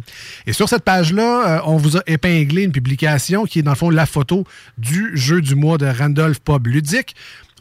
Et 0.46 0.52
sur 0.52 0.68
cette 0.68 0.82
page-là, 0.82 1.58
euh, 1.58 1.60
on 1.66 1.76
vous 1.76 1.96
a 1.96 2.02
épinglé 2.06 2.62
une 2.62 2.72
publication 2.72 3.44
qui 3.44 3.60
est 3.60 3.62
dans 3.62 3.72
le 3.72 3.76
fond 3.76 3.90
la 3.90 4.06
photo 4.06 4.44
du 4.78 5.16
jeu 5.16 5.40
du 5.40 5.54
mois 5.54 5.78
de 5.78 5.86
Randolph 5.86 6.40
Pub 6.40 6.66
Ludique. 6.66 7.14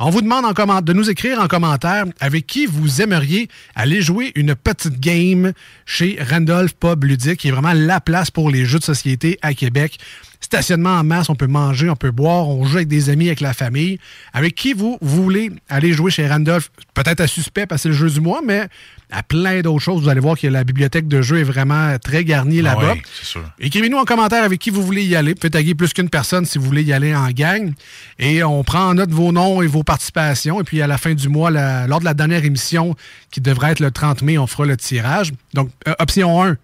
On 0.05 0.09
vous 0.09 0.21
demande 0.21 0.83
de 0.83 0.91
nous 0.91 1.09
écrire 1.09 1.39
en 1.39 1.47
commentaire 1.47 2.03
avec 2.19 2.45
qui 2.45 2.65
vous 2.65 3.01
aimeriez 3.01 3.47
aller 3.73 4.01
jouer 4.01 4.33
une 4.35 4.53
petite 4.53 4.99
game 4.99 5.53
chez 5.85 6.19
Randolph 6.29 6.73
Pub 6.73 7.05
Ludique, 7.05 7.39
qui 7.39 7.47
est 7.47 7.51
vraiment 7.51 7.71
la 7.71 8.01
place 8.01 8.29
pour 8.29 8.49
les 8.49 8.65
jeux 8.65 8.79
de 8.79 8.83
société 8.83 9.39
à 9.41 9.53
Québec 9.53 9.97
stationnement 10.43 10.91
en 10.97 11.03
masse, 11.03 11.29
on 11.29 11.35
peut 11.35 11.47
manger, 11.47 11.89
on 11.89 11.95
peut 11.95 12.11
boire, 12.11 12.47
on 12.49 12.65
joue 12.65 12.77
avec 12.77 12.87
des 12.87 13.09
amis, 13.09 13.27
avec 13.27 13.39
la 13.41 13.53
famille. 13.53 13.97
Avec 14.33 14.55
qui 14.55 14.73
vous 14.73 14.97
voulez 15.01 15.51
aller 15.69 15.93
jouer 15.93 16.11
chez 16.11 16.27
Randolph? 16.27 16.69
Peut-être 16.93 17.21
à 17.21 17.27
suspect 17.27 17.65
parce 17.65 17.81
que 17.81 17.83
c'est 17.83 17.89
le 17.89 17.95
jeu 17.95 18.09
du 18.09 18.19
mois, 18.21 18.41
mais 18.45 18.67
à 19.11 19.23
plein 19.23 19.61
d'autres 19.61 19.79
choses. 19.83 20.01
Vous 20.03 20.09
allez 20.09 20.19
voir 20.19 20.37
que 20.37 20.47
la 20.47 20.63
bibliothèque 20.63 21.07
de 21.07 21.21
jeux 21.21 21.39
est 21.39 21.43
vraiment 21.43 21.97
très 21.99 22.23
garnie 22.23 22.59
Ah 22.59 22.75
là-bas. 22.75 22.95
sûr. 23.21 23.43
Écrivez-nous 23.59 23.97
en 23.97 24.05
commentaire 24.05 24.43
avec 24.43 24.59
qui 24.59 24.69
vous 24.69 24.81
voulez 24.83 25.03
y 25.05 25.15
aller. 25.15 25.31
Vous 25.33 25.39
pouvez 25.39 25.51
taguer 25.51 25.75
plus 25.75 25.93
qu'une 25.93 26.09
personne 26.09 26.45
si 26.45 26.57
vous 26.57 26.65
voulez 26.65 26.83
y 26.83 26.93
aller 26.93 27.15
en 27.15 27.29
gang. 27.29 27.71
Et 28.19 28.43
on 28.43 28.63
prend 28.63 28.87
en 28.89 28.93
note 28.95 29.11
vos 29.11 29.31
noms 29.31 29.61
et 29.61 29.67
vos 29.67 29.83
participations. 29.83 30.59
Et 30.61 30.63
puis 30.63 30.81
à 30.81 30.87
la 30.87 30.97
fin 30.97 31.13
du 31.13 31.29
mois, 31.29 31.51
la- 31.51 31.87
lors 31.87 31.99
de 31.99 32.05
la 32.05 32.13
dernière 32.13 32.43
émission, 32.43 32.95
qui 33.31 33.39
devrait 33.41 33.71
être 33.71 33.79
le 33.79 33.91
30 33.91 34.21
mai, 34.23 34.37
on 34.37 34.47
fera 34.47 34.65
le 34.65 34.77
tirage. 34.77 35.31
Donc, 35.53 35.69
euh, 35.87 35.93
option 35.99 36.43
1, 36.43 36.57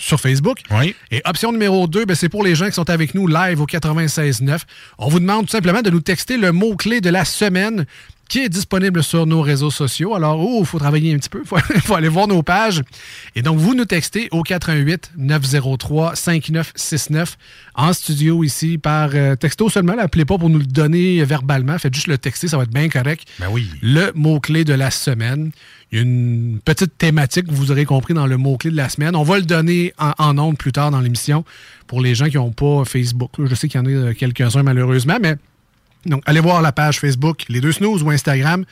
sur 0.00 0.20
Facebook. 0.20 0.58
Oui. 0.70 0.94
Et 1.10 1.20
option 1.24 1.52
numéro 1.52 1.86
2, 1.86 2.04
ben, 2.04 2.14
c'est 2.14 2.28
pour 2.28 2.42
les 2.42 2.54
gens 2.54 2.66
qui 2.66 2.72
sont 2.72 2.90
avec 2.90 3.14
nous 3.14 3.26
live 3.26 3.60
au 3.60 3.66
96.9. 3.66 4.60
On 4.98 5.08
vous 5.08 5.20
demande 5.20 5.46
tout 5.46 5.52
simplement 5.52 5.82
de 5.82 5.90
nous 5.90 6.00
texter 6.00 6.36
le 6.36 6.52
mot-clé 6.52 7.00
de 7.00 7.10
la 7.10 7.24
semaine 7.24 7.86
qui 8.30 8.38
est 8.38 8.48
disponible 8.48 9.02
sur 9.02 9.26
nos 9.26 9.42
réseaux 9.42 9.72
sociaux. 9.72 10.14
Alors, 10.14 10.38
oh, 10.40 10.60
il 10.60 10.66
faut 10.66 10.78
travailler 10.78 11.12
un 11.12 11.18
petit 11.18 11.28
peu, 11.28 11.40
il 11.42 11.46
faut, 11.48 11.58
faut 11.58 11.94
aller 11.96 12.08
voir 12.08 12.28
nos 12.28 12.42
pages. 12.42 12.80
Et 13.34 13.42
donc, 13.42 13.58
vous 13.58 13.74
nous 13.74 13.84
textez 13.84 14.28
au 14.30 14.42
88 14.42 15.12
903 15.16 16.14
5969 16.14 17.36
en 17.74 17.92
studio 17.92 18.44
ici 18.44 18.78
par 18.78 19.10
euh, 19.14 19.34
texto 19.34 19.68
seulement. 19.68 19.98
Appelez 19.98 20.24
pas 20.24 20.38
pour 20.38 20.48
nous 20.48 20.60
le 20.60 20.64
donner 20.64 21.22
verbalement. 21.24 21.76
Faites 21.78 21.92
juste 21.94 22.06
le 22.06 22.18
texter, 22.18 22.46
ça 22.46 22.56
va 22.56 22.62
être 22.62 22.72
bien 22.72 22.88
correct. 22.88 23.26
Ben 23.40 23.48
oui. 23.50 23.68
Le 23.82 24.12
mot-clé 24.14 24.64
de 24.64 24.74
la 24.74 24.92
semaine. 24.92 25.50
Il 25.92 25.96
y 25.96 25.98
a 25.98 26.02
une 26.02 26.60
petite 26.64 26.96
thématique 26.98 27.46
que 27.48 27.52
vous 27.52 27.72
aurez 27.72 27.84
compris 27.84 28.14
dans 28.14 28.26
le 28.26 28.36
mot-clé 28.36 28.70
de 28.70 28.76
la 28.76 28.88
semaine. 28.88 29.16
On 29.16 29.24
va 29.24 29.38
le 29.38 29.44
donner 29.44 29.92
en, 29.98 30.38
en 30.38 30.54
plus 30.54 30.70
tard 30.70 30.92
dans 30.92 31.00
l'émission 31.00 31.44
pour 31.88 32.00
les 32.00 32.14
gens 32.14 32.28
qui 32.28 32.36
n'ont 32.36 32.52
pas 32.52 32.84
Facebook. 32.84 33.32
Je 33.44 33.54
sais 33.54 33.68
qu'il 33.68 33.80
y 33.80 33.82
en 33.82 33.86
a 33.86 33.90
euh, 33.90 34.14
quelques-uns 34.14 34.62
malheureusement, 34.62 35.18
mais 35.20 35.34
donc 36.06 36.22
allez 36.26 36.40
voir 36.40 36.62
la 36.62 36.70
page 36.70 37.00
Facebook, 37.00 37.44
les 37.48 37.60
deux 37.60 37.72
snooze 37.72 38.02
ou 38.02 38.10
Instagram. 38.10 38.64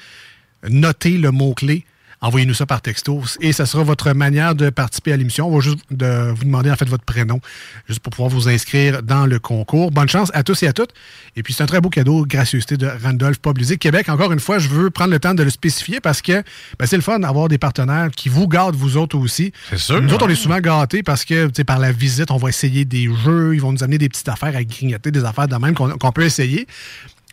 Notez 0.68 1.18
le 1.18 1.30
mot-clé 1.30 1.84
envoyez-nous 2.20 2.54
ça 2.54 2.66
par 2.66 2.82
texto 2.82 3.22
et 3.40 3.52
ça 3.52 3.66
sera 3.66 3.82
votre 3.82 4.12
manière 4.12 4.54
de 4.54 4.70
participer 4.70 5.12
à 5.12 5.16
l'émission. 5.16 5.48
On 5.48 5.54
va 5.54 5.60
juste 5.60 5.78
de 5.90 6.32
vous 6.34 6.44
demander 6.44 6.70
en 6.70 6.76
fait 6.76 6.88
votre 6.88 7.04
prénom, 7.04 7.40
juste 7.88 8.00
pour 8.00 8.10
pouvoir 8.10 8.30
vous 8.30 8.48
inscrire 8.48 9.02
dans 9.02 9.26
le 9.26 9.38
concours. 9.38 9.90
Bonne 9.90 10.08
chance 10.08 10.30
à 10.34 10.42
tous 10.42 10.62
et 10.62 10.66
à 10.66 10.72
toutes. 10.72 10.90
Et 11.36 11.42
puis 11.42 11.52
c'est 11.52 11.62
un 11.62 11.66
très 11.66 11.80
beau 11.80 11.90
cadeau, 11.90 12.26
gracieuseté 12.26 12.76
de 12.76 12.88
Randolph 13.02 13.38
Public 13.38 13.78
Québec. 13.78 14.08
Encore 14.08 14.32
une 14.32 14.40
fois, 14.40 14.58
je 14.58 14.68
veux 14.68 14.90
prendre 14.90 15.10
le 15.10 15.20
temps 15.20 15.34
de 15.34 15.42
le 15.42 15.50
spécifier 15.50 16.00
parce 16.00 16.22
que 16.22 16.42
ben, 16.78 16.86
c'est 16.86 16.96
le 16.96 17.02
fun 17.02 17.18
d'avoir 17.18 17.48
des 17.48 17.58
partenaires 17.58 18.10
qui 18.10 18.28
vous 18.28 18.48
gardent 18.48 18.76
vous 18.76 18.96
autres 18.96 19.16
aussi. 19.16 19.52
C'est 19.70 19.78
sûr. 19.78 20.02
Nous 20.02 20.12
autres, 20.12 20.26
on 20.26 20.28
est 20.28 20.34
souvent 20.34 20.58
gâtés 20.58 21.02
parce 21.02 21.24
que 21.24 21.48
par 21.62 21.78
la 21.78 21.92
visite, 21.92 22.30
on 22.30 22.36
va 22.36 22.48
essayer 22.48 22.84
des 22.84 23.08
jeux, 23.24 23.54
ils 23.54 23.60
vont 23.60 23.72
nous 23.72 23.84
amener 23.84 23.98
des 23.98 24.08
petites 24.08 24.28
affaires 24.28 24.56
à 24.56 24.64
grignoter, 24.64 25.10
des 25.10 25.24
affaires 25.24 25.48
de 25.48 25.56
même 25.56 25.74
qu'on 25.74 25.90
qu'on 25.98 26.12
peut 26.12 26.24
essayer. 26.24 26.66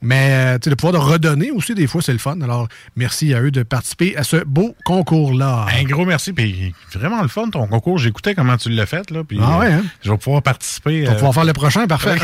Mais 0.06 0.54
euh, 0.56 0.60
tu 0.60 0.70
le 0.70 0.76
pouvoir 0.76 0.94
de 0.94 1.00
redonner 1.00 1.50
aussi, 1.50 1.74
des 1.74 1.88
fois, 1.88 2.00
c'est 2.02 2.14
le 2.14 2.20
fun. 2.20 2.40
Alors, 2.42 2.68
merci 2.96 3.34
à 3.34 3.42
eux 3.42 3.50
de 3.50 3.64
participer 3.64 4.16
à 4.16 4.24
ce 4.24 4.38
beau 4.46 4.76
concours-là. 4.86 5.66
Un 5.78 5.84
gros 5.84 6.06
merci. 6.06 6.32
Puis 6.32 6.74
vraiment 6.94 7.24
le 7.24 7.28
fun, 7.28 7.50
ton 7.50 7.66
concours. 7.66 7.98
J'écoutais 7.98 8.36
comment 8.36 8.56
tu 8.56 8.70
l'as 8.70 8.86
fait. 8.86 9.10
Là, 9.10 9.24
puis, 9.28 9.40
Ah 9.42 9.58
ouais, 9.60 9.68
hein? 9.68 9.82
euh, 9.84 9.88
Je 10.04 10.12
vais 10.12 10.18
pouvoir 10.18 10.44
participer. 10.44 11.04
On 11.04 11.06
va 11.06 11.12
euh, 11.12 11.16
pouvoir 11.16 11.34
faire 11.34 11.46
le 11.46 11.54
prochain, 11.54 11.88
parfait. 11.88 12.16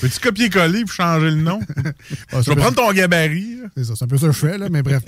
Peux-tu 0.00 0.20
copier-coller 0.20 0.82
pour 0.84 0.92
changer 0.92 1.30
le 1.30 1.36
nom? 1.36 1.60
je 2.32 2.50
vais 2.50 2.56
prendre 2.56 2.74
ton 2.76 2.92
gabarit. 2.92 3.58
C'est 3.76 3.84
ça, 3.84 3.92
c'est 3.96 4.04
un 4.04 4.08
peu 4.08 4.18
ça 4.18 4.26
que 4.28 4.32
je 4.32 4.38
fais, 4.38 4.58
là, 4.58 4.66
mais 4.70 4.82
bref. 4.82 5.02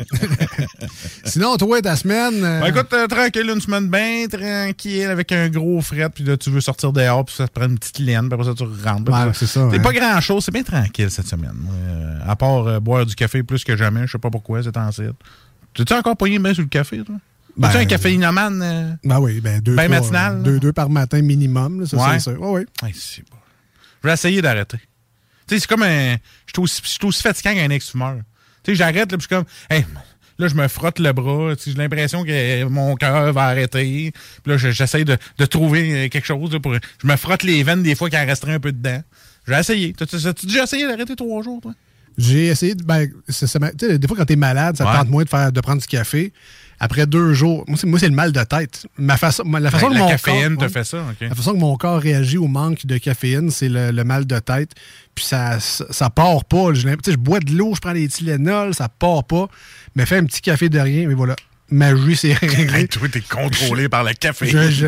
Sinon, 1.24 1.56
toi, 1.56 1.80
ta 1.82 1.96
semaine. 1.96 2.42
euh, 2.44 2.60
Ben, 2.60 2.66
écoute, 2.68 2.92
euh, 2.92 3.06
tranquille, 3.06 3.50
une 3.52 3.60
semaine 3.60 3.88
bien 3.88 4.26
tranquille 4.30 5.06
avec 5.06 5.32
un 5.32 5.48
gros 5.48 5.80
fret, 5.80 6.08
puis 6.14 6.24
là, 6.24 6.36
tu 6.36 6.50
veux 6.50 6.60
sortir 6.60 6.92
dehors, 6.92 7.24
puis 7.24 7.34
ça 7.34 7.48
te 7.48 7.52
prend 7.58 7.68
une 7.68 7.78
petite 7.78 7.98
laine, 7.98 8.28
puis 8.28 8.34
après 8.34 8.46
ça, 8.46 8.54
tu 8.54 8.64
rentres. 8.64 9.10
Ouais, 9.12 9.32
c'est 9.34 9.46
ça, 9.46 9.68
C'est 9.70 9.78
hein. 9.78 9.82
pas 9.82 9.92
grand-chose, 9.92 10.44
c'est 10.44 10.52
bien 10.52 10.62
tranquille 10.66 11.10
cette 11.10 11.26
semaine. 11.26 11.56
Euh, 11.70 12.18
à 12.26 12.36
part 12.36 12.66
euh, 12.66 12.80
boire 12.80 13.06
du 13.06 13.14
café 13.14 13.42
plus 13.42 13.64
que 13.64 13.76
jamais, 13.76 14.06
je 14.06 14.12
sais 14.12 14.18
pas 14.18 14.30
pourquoi, 14.30 14.62
c'est 14.62 14.76
en 14.76 14.92
site. 14.92 15.12
Tu 15.74 15.82
encore 15.94 16.16
pogné 16.16 16.38
bien 16.38 16.52
sur 16.54 16.62
le 16.62 16.68
café, 16.68 17.02
toi? 17.04 17.16
Ben, 17.56 17.70
tu 17.70 17.76
un 17.78 17.84
caféinomane? 17.86 18.60
euh? 18.62 18.92
Ben 19.04 19.18
oui, 19.20 19.40
ben 19.40 19.60
deux, 19.60 19.74
Ben 19.74 19.86
trois, 19.86 20.00
matinal, 20.00 20.42
deux, 20.42 20.60
deux 20.60 20.72
par 20.72 20.90
matin 20.90 21.22
minimum, 21.22 21.80
là, 21.80 21.86
ça, 21.86 21.96
Ouais. 21.96 22.18
c'est. 22.20 22.36
Ouais, 22.36 22.48
ouais. 22.50 22.66
Hey, 22.82 22.92
c'est 22.94 23.22
bon. 23.30 23.36
Je 24.02 24.08
vais 24.08 24.14
essayer 24.14 24.42
d'arrêter. 24.42 24.78
Tu 25.46 25.54
sais, 25.54 25.60
c'est 25.60 25.66
comme 25.66 25.82
un. 25.82 26.16
Je 26.46 26.66
suis 26.66 26.98
aussi, 27.06 27.22
fatiguant 27.22 27.54
qu'un 27.54 27.70
ex-fumeur. 27.70 28.16
Tu 28.62 28.72
sais, 28.72 28.74
j'arrête, 28.74 29.10
là, 29.10 29.18
puis 29.18 29.20
je 29.20 29.26
suis 29.26 29.28
comme. 29.28 29.44
Hey, 29.70 29.86
là, 30.38 30.48
je 30.48 30.54
me 30.54 30.68
frotte 30.68 30.98
le 30.98 31.12
bras. 31.12 31.54
J'ai 31.64 31.72
l'impression 31.74 32.24
que 32.24 32.64
mon 32.64 32.94
cœur 32.96 33.32
va 33.32 33.44
arrêter. 33.44 34.12
Puis 34.42 34.52
là, 34.52 34.56
je- 34.58 34.70
j'essaie 34.70 35.04
de, 35.04 35.16
de 35.38 35.46
trouver 35.46 36.06
euh, 36.06 36.08
quelque 36.08 36.26
chose. 36.26 36.52
là, 36.52 36.60
pour, 36.60 36.74
je 36.74 37.06
me 37.06 37.16
frotte 37.16 37.42
les 37.42 37.62
veines 37.62 37.82
des 37.82 37.94
fois 37.94 38.10
qu'il 38.10 38.18
en 38.18 38.26
resterait 38.26 38.52
un 38.54 38.60
peu 38.60 38.72
dedans. 38.72 39.02
Je 39.46 39.52
vais 39.52 39.60
essayer. 39.60 39.92
T'as- 39.92 40.06
t'as- 40.06 40.28
As-tu 40.28 40.46
déjà 40.46 40.64
essayé 40.64 40.86
d'arrêter 40.86 41.14
trois 41.16 41.42
jours, 41.42 41.60
toi? 41.60 41.72
J'ai 42.18 42.46
essayé 42.46 42.74
de. 42.74 42.82
Ben, 42.82 43.08
ça- 43.28 43.46
ça 43.46 43.58
m'a- 43.58 43.72
des 43.72 44.06
fois, 44.08 44.16
quand 44.16 44.24
t'es 44.24 44.36
malade, 44.36 44.76
ça 44.76 44.86
Ouais. 44.86 44.96
tente 44.96 45.08
moins 45.10 45.24
de, 45.24 45.28
faire, 45.28 45.52
de 45.52 45.60
prendre 45.60 45.80
du 45.82 45.86
café. 45.86 46.32
Après 46.78 47.06
deux 47.06 47.32
jours, 47.32 47.64
moi, 47.68 47.78
c'est, 47.78 48.08
le 48.08 48.14
mal 48.14 48.32
de 48.32 48.42
tête. 48.42 48.86
Ma 48.98 49.16
façon, 49.16 49.44
ma- 49.46 49.60
la 49.60 49.70
façon 49.70 49.88
que 49.88 49.94
la 49.94 50.00
mon 50.00 50.08
caféine 50.08 50.56
corps, 50.56 50.58
te 50.58 50.62
ouais. 50.64 50.68
fait 50.68 50.84
ça, 50.84 50.98
OK. 50.98 51.16
La 51.28 51.34
façon 51.34 51.52
que 51.52 51.58
mon 51.58 51.74
corps 51.76 52.00
réagit 52.00 52.36
au 52.36 52.48
manque 52.48 52.84
de 52.84 52.98
caféine, 52.98 53.50
c'est 53.50 53.68
le, 53.70 53.92
le 53.92 54.04
mal 54.04 54.26
de 54.26 54.38
tête. 54.38 54.72
Puis 55.14 55.24
ça, 55.24 55.58
ça, 55.60 55.86
ça 55.90 56.10
part 56.10 56.44
pas. 56.44 56.74
J'ai 56.74 56.82
sais, 57.04 57.12
Je 57.12 57.16
bois 57.16 57.40
de 57.40 57.52
l'eau, 57.52 57.74
je 57.74 57.80
prends 57.80 57.94
des 57.94 58.06
Tylenol, 58.08 58.74
ça 58.74 58.88
part 58.90 59.24
pas. 59.24 59.48
Mais 59.94 60.04
fais 60.04 60.16
un 60.18 60.24
petit 60.24 60.42
café 60.42 60.68
de 60.68 60.78
rien, 60.78 61.06
mais 61.08 61.14
voilà. 61.14 61.34
Magie, 61.70 62.14
c'est 62.16 62.32
réglé. 62.34 62.80
Hey, 62.80 62.88
toi, 62.88 63.08
t'es 63.10 63.20
contrôlé 63.22 63.88
par 63.88 64.02
la 64.04 64.12
caféine. 64.14 64.70
Je- 64.70 64.70
je- 64.70 64.86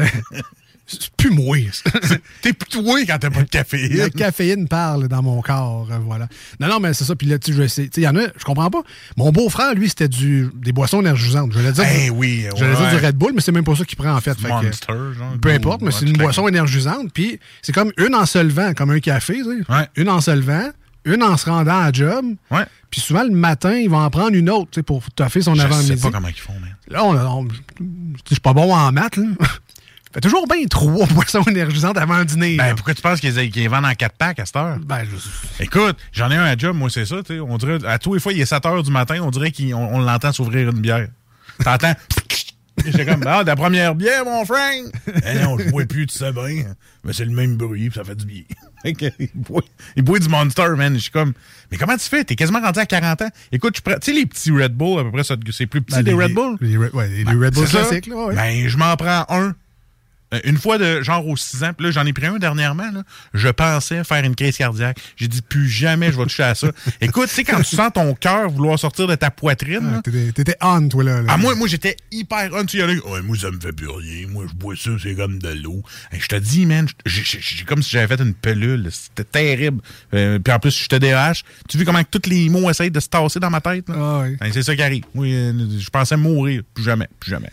C'est 0.91 1.11
plus 1.19 1.31
moi. 1.31 1.59
T'es 2.43 2.55
toi 2.55 3.01
quand 3.07 3.19
t'as 3.19 3.29
pas 3.31 3.43
de 3.43 3.49
caféine. 3.49 3.95
La 3.99 4.09
caféine 4.09 4.67
parle 4.69 5.07
dans 5.09 5.23
mon 5.23 5.43
corps, 5.43 5.87
euh, 5.93 5.99
voilà. 5.99 6.29
Non, 6.61 6.69
non, 6.69 6.81
mais 6.81 6.95
c'est 6.95 7.05
ça. 7.05 7.15
Puis 7.15 7.27
là, 7.27 7.39
tu 7.39 7.53
sais, 7.53 7.59
je. 7.59 7.63
Tu 7.65 7.69
sais, 7.69 7.91
il 7.99 8.03
y 8.05 8.09
en 8.09 8.17
a, 8.17 8.23
je 8.37 8.45
comprends 8.45 8.71
pas. 8.71 8.81
Mon 9.19 9.31
beau-frère, 9.31 9.75
lui, 9.75 9.89
c'était 9.91 10.09
du 10.09 10.49
des 10.55 10.73
boissons 10.73 11.01
énergisantes. 11.01 11.53
Je 11.53 11.59
vais 11.59 11.73
dire, 11.73 11.85
Eh 11.95 12.09
oui, 12.11 12.47
je 12.57 12.65
dire 12.65 12.81
ouais. 12.81 12.99
du 12.99 13.05
Red 13.07 13.17
Bull, 13.17 13.33
mais 13.35 13.43
c'est 13.43 13.53
même 13.53 13.65
pas 13.65 13.75
ça 13.77 13.85
qu'il 13.85 13.99
prend 13.99 14.15
en 14.15 14.21
fait. 14.23 14.35
Fait 14.39 14.49
que, 14.49 14.53
Monster, 14.67 14.93
genre. 15.19 15.35
peu 15.43 15.51
importe, 15.51 15.83
mais 15.83 15.91
c'est 15.91 16.07
une 16.07 16.17
boisson 16.17 16.49
énergisante. 16.49 17.13
Puis 17.13 17.39
c'est 17.61 17.73
comme 17.73 17.93
une 17.99 18.15
en 18.15 18.25
se 18.25 18.39
levant, 18.39 18.73
comme 18.73 18.91
un 18.91 19.01
café, 19.01 19.35
tu 19.43 19.45
sais. 19.45 19.89
Une 19.97 20.09
en 20.09 20.23
se 20.23 20.31
levant, 20.31 20.71
une 21.05 21.23
en 21.23 21.37
se 21.37 21.51
rendant 21.51 21.81
à 21.83 21.93
job. 21.93 22.25
Puis 22.91 23.03
souvent, 23.03 23.25
le 23.25 23.31
matin, 23.31 23.75
il 23.75 23.91
va 23.91 23.99
en 23.99 24.09
prendre 24.09 24.35
une 24.35 24.49
autre, 24.49 24.71
tu 24.71 24.77
sais, 24.79 24.83
pour 24.83 25.03
toffer 25.11 25.43
son 25.43 25.55
Je 25.55 25.61
avant-midi. 25.61 25.89
sais 25.99 26.03
pas 26.03 26.11
comment 26.11 26.29
ils 26.29 26.35
font, 26.35 26.55
man. 26.55 26.75
Là, 26.89 27.05
on, 27.05 27.15
on- 27.15 27.49
je 27.79 28.31
suis 28.33 28.41
pas 28.41 28.55
bon 28.55 28.73
en 28.75 28.91
maths, 28.93 29.19
là. 29.19 29.27
Fait 30.19 30.29
toujours 30.29 30.49
bien 30.49 30.65
trois 30.69 31.07
boissons 31.15 31.43
énergisantes 31.45 31.97
avant 31.97 32.19
le 32.19 32.25
dîner. 32.25 32.57
Ben, 32.57 32.67
là. 32.69 32.75
pourquoi 32.75 32.93
tu 32.93 33.03
penses 33.03 33.21
qu'ils 33.21 33.69
vendent 33.71 33.85
en 33.85 33.95
4 33.95 34.17
packs 34.17 34.41
à 34.41 34.47
cette 34.47 34.57
heure? 34.57 34.79
Ben, 34.85 35.05
je- 35.05 35.63
Écoute, 35.63 35.97
j'en 36.13 36.29
ai 36.33 36.35
un 36.35 36.43
à 36.45 36.57
job, 36.57 36.75
moi, 36.77 36.91
c'est 36.91 37.05
ça. 37.07 37.17
On 37.49 37.57
dirait, 37.57 37.79
à 37.87 38.01
tous 38.01 38.15
les 38.15 38.21
fois, 38.21 38.33
il 38.33 38.41
est 38.41 38.47
7 38.47 38.67
heures 38.67 38.83
du 38.83 38.91
matin, 38.91 39.21
on 39.23 39.31
dirait 39.31 39.53
qu'on 39.53 39.75
on 39.75 40.01
l'entend 40.01 40.33
s'ouvrir 40.33 40.71
une 40.71 40.81
bière. 40.81 41.07
T'entends? 41.63 41.95
J'étais 42.85 43.05
comme, 43.07 43.23
ah, 43.27 43.43
la 43.45 43.55
première 43.57 43.95
bière, 43.95 44.25
mon 44.25 44.45
Frank! 44.45 44.87
Eh 45.25 45.39
non, 45.41 45.57
je 45.59 45.69
bois 45.71 45.85
plus, 45.85 46.07
tu 46.07 46.17
sais 46.19 46.33
bien. 46.33 46.65
Mais 47.05 47.13
c'est 47.13 47.25
le 47.25 47.33
même 47.33 47.57
bruit, 47.57 47.89
puis 47.91 47.99
ça 47.99 48.05
fait 48.05 48.15
du 48.17 48.25
bien. 48.27 48.43
Il, 48.85 49.29
boit, 49.35 49.63
il 49.97 50.05
boit 50.05 50.21
du 50.21 50.29
Monster, 50.29 50.69
man. 50.77 50.95
Je 50.95 51.01
suis 51.01 51.11
comme, 51.11 51.33
mais 51.71 51.77
comment 51.77 51.97
tu 51.97 52.09
fais? 52.09 52.23
T'es 52.23 52.37
quasiment 52.37 52.61
rendu 52.61 52.79
à 52.79 52.87
40 52.87 53.23
ans. 53.23 53.29
Écoute, 53.51 53.75
tu 53.75 53.83
prends, 53.83 53.95
tu 53.99 54.13
sais, 54.13 54.13
les 54.13 54.25
petits 54.27 54.53
Red 54.53 54.73
Bull, 54.75 55.01
à 55.01 55.05
peu 55.05 55.11
près, 55.11 55.25
c'est 55.25 55.67
plus 55.67 55.83
petit, 55.83 55.97
Ben, 55.97 56.03
les, 56.05 56.13
les- 56.13 56.17
Red 56.25 56.33
Bull? 56.35 56.57
les 56.61 56.77
Red- 56.77 56.95
ouais, 56.95 57.09
les 57.09 57.25
Ben, 57.25 57.41
Red 57.41 57.55
Bull 57.55 57.67
classiques, 57.69 58.07
là, 58.07 58.17
ouais. 58.27 58.35
Ben, 58.37 58.69
je 58.69 58.77
m'en 58.77 58.97
prends 58.97 59.27
un. 59.31 59.55
Euh, 60.35 60.41
Une 60.45 60.59
fois 60.59 60.77
de 60.79 61.01
genre 61.03 61.27
aux 61.27 61.37
6 61.37 61.65
ans, 61.65 61.73
puis 61.77 61.87
là, 61.87 61.91
j'en 61.93 62.05
ai 62.05 62.13
pris 62.13 62.27
un 62.27 62.39
dernièrement, 62.39 62.91
là, 62.93 63.03
je 63.35 63.49
pensais 63.49 64.05
faire 64.05 64.23
une 64.25 64.35
crise 64.35 64.57
cardiaque. 64.57 64.99
J'ai 65.17 65.27
dit 65.29 65.41
plus 65.43 65.69
jamais 65.69 66.13
je 66.13 66.19
vais 66.19 66.25
toucher 66.25 66.43
à 66.43 66.55
ça. 66.55 66.69
Écoute, 67.01 67.29
tu 67.29 67.35
sais, 67.37 67.45
quand 67.45 67.61
tu 67.63 67.77
sens 67.77 67.91
ton 67.95 68.15
cœur 68.15 68.51
vouloir 68.51 68.79
sortir 68.79 69.07
de 69.07 69.15
ta 69.15 69.31
poitrine, 69.31 69.91
là, 69.93 70.03
T'étais- 70.03 70.57
on, 70.61 70.89
toi, 70.89 71.05
là. 71.05 71.23
là. 71.23 71.33
ah, 71.33 71.37
moi, 71.39 71.55
moi 71.55 71.67
j'étais 71.69 71.97
hyper 72.13 72.51
on. 72.53 72.65
Tu 72.65 72.79
y 72.79 72.83
en 72.83 72.89
a 72.89 72.95
qui, 72.95 73.01
Ouais, 73.09 73.23
moi, 73.23 73.37
ça 73.39 73.51
me 73.51 73.59
fait 73.59 73.73
plus 73.73 73.89
rien. 73.89 74.27
Moi, 74.29 74.45
je 74.49 74.55
bois 74.55 74.75
ça, 74.77 74.91
c'est 75.03 75.15
comme 75.15 75.39
de 75.39 75.49
l'eau. 75.51 75.83
Hey, 76.13 76.21
je 76.21 76.27
te 76.29 76.37
dis, 76.37 76.67
man, 76.67 76.87
j'ai- 77.07 77.65
comme 77.65 77.83
si 77.83 77.91
j'avais 77.91 78.15
fait 78.17 78.23
une 78.23 78.35
pelule. 78.35 78.89
C'était 78.93 79.25
terrible. 79.25 79.81
Euh, 80.15 80.39
puis 80.39 80.53
en 80.53 80.59
plus, 80.59 80.77
je 80.79 80.89
te 80.89 80.97
DH. 80.97 81.43
Tu 81.69 81.77
vois 81.79 81.87
comment 81.87 82.03
que 82.05 82.19
tous 82.19 82.29
les 82.29 82.49
mots 82.49 82.69
essayent 82.69 82.91
de 82.91 83.01
se 83.01 83.09
tasser 83.09 83.41
dans 83.41 83.51
ma 83.51 83.61
tête? 83.61 83.87
Ah, 83.89 84.21
oui. 84.25 84.37
Ben, 84.41 84.51
c'est 84.53 84.63
ça 84.63 84.75
qui 84.77 84.83
arrive. 84.83 85.05
Oui, 85.15 85.33
euh, 85.35 85.53
je 85.79 85.89
pensais 85.91 86.17
mourir. 86.17 86.63
Plus 86.75 86.85
jamais, 86.85 87.09
plus 87.19 87.31
jamais. 87.31 87.51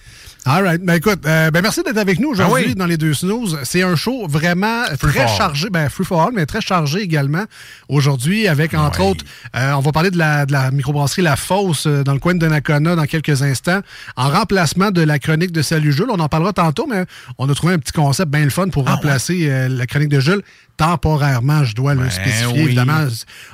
All 0.47 0.61
right. 0.63 0.79
Ben 0.79 0.93
écoute, 0.93 1.25
euh, 1.25 1.49
ben 1.49 1.63
merci 1.63 1.81
d'être 1.81 1.97
avec 1.97 2.19
nous 2.19 2.29
aujourd'hui 2.29 2.65
Ah 2.65 2.67
oui. 2.69 2.75
dans 2.75 2.85
les 2.85 2.97
deux 2.97 3.15
snooze. 3.15 3.57
C'est 3.63 3.81
un 3.81 3.95
show 3.95 4.27
vraiment 4.27 4.83
très 4.99 5.27
chargé, 5.27 5.71
ben 5.71 5.89
free 5.89 6.05
for 6.05 6.21
all, 6.21 6.33
mais 6.35 6.45
très 6.45 6.61
chargé 6.61 6.99
également 6.99 7.45
aujourd'hui 7.89 8.47
avec 8.47 8.75
entre 8.75 9.01
autres, 9.01 9.25
euh, 9.55 9.71
on 9.73 9.79
va 9.79 9.91
parler 9.91 10.11
de 10.11 10.19
la, 10.19 10.45
de 10.45 10.51
la 10.51 10.69
microbrasserie 10.69 11.23
La 11.23 11.35
Fosse 11.35 11.87
euh, 11.87 12.03
dans 12.03 12.13
le 12.13 12.19
coin 12.19 12.35
de 12.35 12.39
Donnacona 12.39 12.95
dans 12.95 13.05
quelques 13.05 13.41
instants, 13.41 13.79
en 14.17 14.29
remplacement 14.29 14.91
de 14.91 15.01
la 15.01 15.17
chronique 15.17 15.51
de 15.51 15.63
Salut 15.63 15.91
Jules. 15.91 16.11
On 16.11 16.19
en 16.19 16.29
parlera 16.29 16.53
tantôt, 16.53 16.85
mais 16.85 17.05
on 17.39 17.49
a 17.49 17.55
trouvé 17.55 17.73
un 17.73 17.79
petit 17.79 17.93
concept 17.93 18.29
bien 18.31 18.43
le 18.43 18.51
fun 18.51 18.67
pour 18.69 18.87
remplacer 18.87 19.47
euh, 19.49 19.67
la 19.67 19.87
chronique 19.87 20.09
de 20.09 20.19
Jules 20.19 20.43
temporairement, 20.77 21.63
je 21.63 21.73
dois 21.75 21.93
le 21.95 22.01
Ben 22.01 22.09
spécifier. 22.09 22.45
oui. 22.53 22.59
Évidemment, 22.65 23.05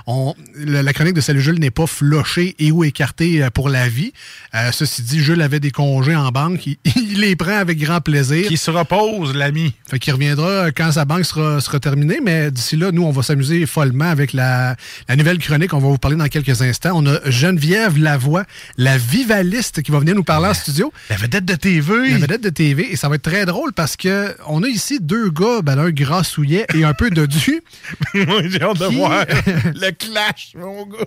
on, 0.08 0.34
le- 0.56 0.82
la 0.82 0.94
chronique 0.94 1.14
de 1.14 1.22
Salut 1.22 1.42
Jules 1.42 1.60
n'est 1.60 1.72
pas 1.72 1.88
flochée 1.88 2.56
et 2.60 2.72
ou 2.72 2.84
écartée 2.84 3.44
euh, 3.44 3.50
pour 3.50 3.70
la 3.70 3.88
vie. 3.88 4.12
Euh, 4.56 4.72
ceci 4.72 5.02
dit, 5.04 5.20
Jules 5.22 5.42
avait 5.42 5.60
des 5.60 5.72
congés 5.72 6.16
en 6.16 6.30
banque. 6.30 6.66
Il, 6.66 6.78
il 6.96 7.20
les 7.20 7.36
prend 7.36 7.58
avec 7.58 7.78
grand 7.80 8.02
plaisir. 8.02 8.48
Qui 8.48 8.58
se 8.58 8.72
repose, 8.72 9.36
l'ami. 9.36 9.74
Fait 9.90 10.00
qu'il 10.00 10.14
reviendra 10.14 10.48
euh, 10.48 10.72
quand 10.76 10.92
sa 10.94 11.06
banque 11.06 11.26
sera, 11.26 11.62
sera 11.62 11.80
terminée, 11.80 12.20
mais 12.24 12.52
d'ici 12.52 12.76
là, 12.76 12.92
nous, 12.92 13.04
on 13.04 13.12
va 13.12 13.24
s'amuser 13.24 13.66
follement 13.66 14.10
avec 14.10 14.34
la, 14.34 14.76
la 15.08 15.16
nouvelle 15.16 15.38
chronique. 15.38 15.74
On 15.74 15.80
va 15.80 15.88
vous 15.88 15.98
parler 15.98 16.18
dans 16.18 16.28
quelques 16.28 16.62
instants. 16.62 16.92
On 16.96 17.06
a 17.06 17.20
Geneviève 17.30 17.98
Lavoie, 17.98 18.44
la 18.78 18.98
vivaliste, 18.98 19.82
qui 19.84 19.92
va 19.92 20.00
venir 20.00 20.16
nous 20.16 20.24
parler 20.24 20.48
en 20.48 20.54
studio. 20.54 20.92
La 21.10 21.18
vedette 21.18 21.46
de 21.46 21.56
TV. 21.56 22.10
La 22.12 22.18
vedette 22.18 22.42
de 22.44 22.50
TV. 22.50 22.92
Et 22.92 22.96
ça 22.96 23.08
va 23.10 23.16
être 23.16 23.22
très 23.22 23.46
drôle 23.46 23.74
parce 23.74 23.96
que 23.96 24.36
on 24.48 24.64
a 24.64 24.68
ici 24.68 25.00
deux 25.02 25.30
gars, 25.30 25.62
ben, 25.62 25.78
un 25.78 25.92
grassouillet 25.92 26.66
et 26.74 26.84
un 26.84 26.94
peu 26.94 27.11
dodu. 27.14 27.62
Moi, 28.14 28.42
j'ai 28.48 28.62
hâte 28.62 28.78
de 28.80 28.88
Qui- 28.88 28.96
voir 28.96 29.26
le 29.76 29.92
clash, 29.92 30.52
mon 30.56 30.86
gars. 30.86 31.06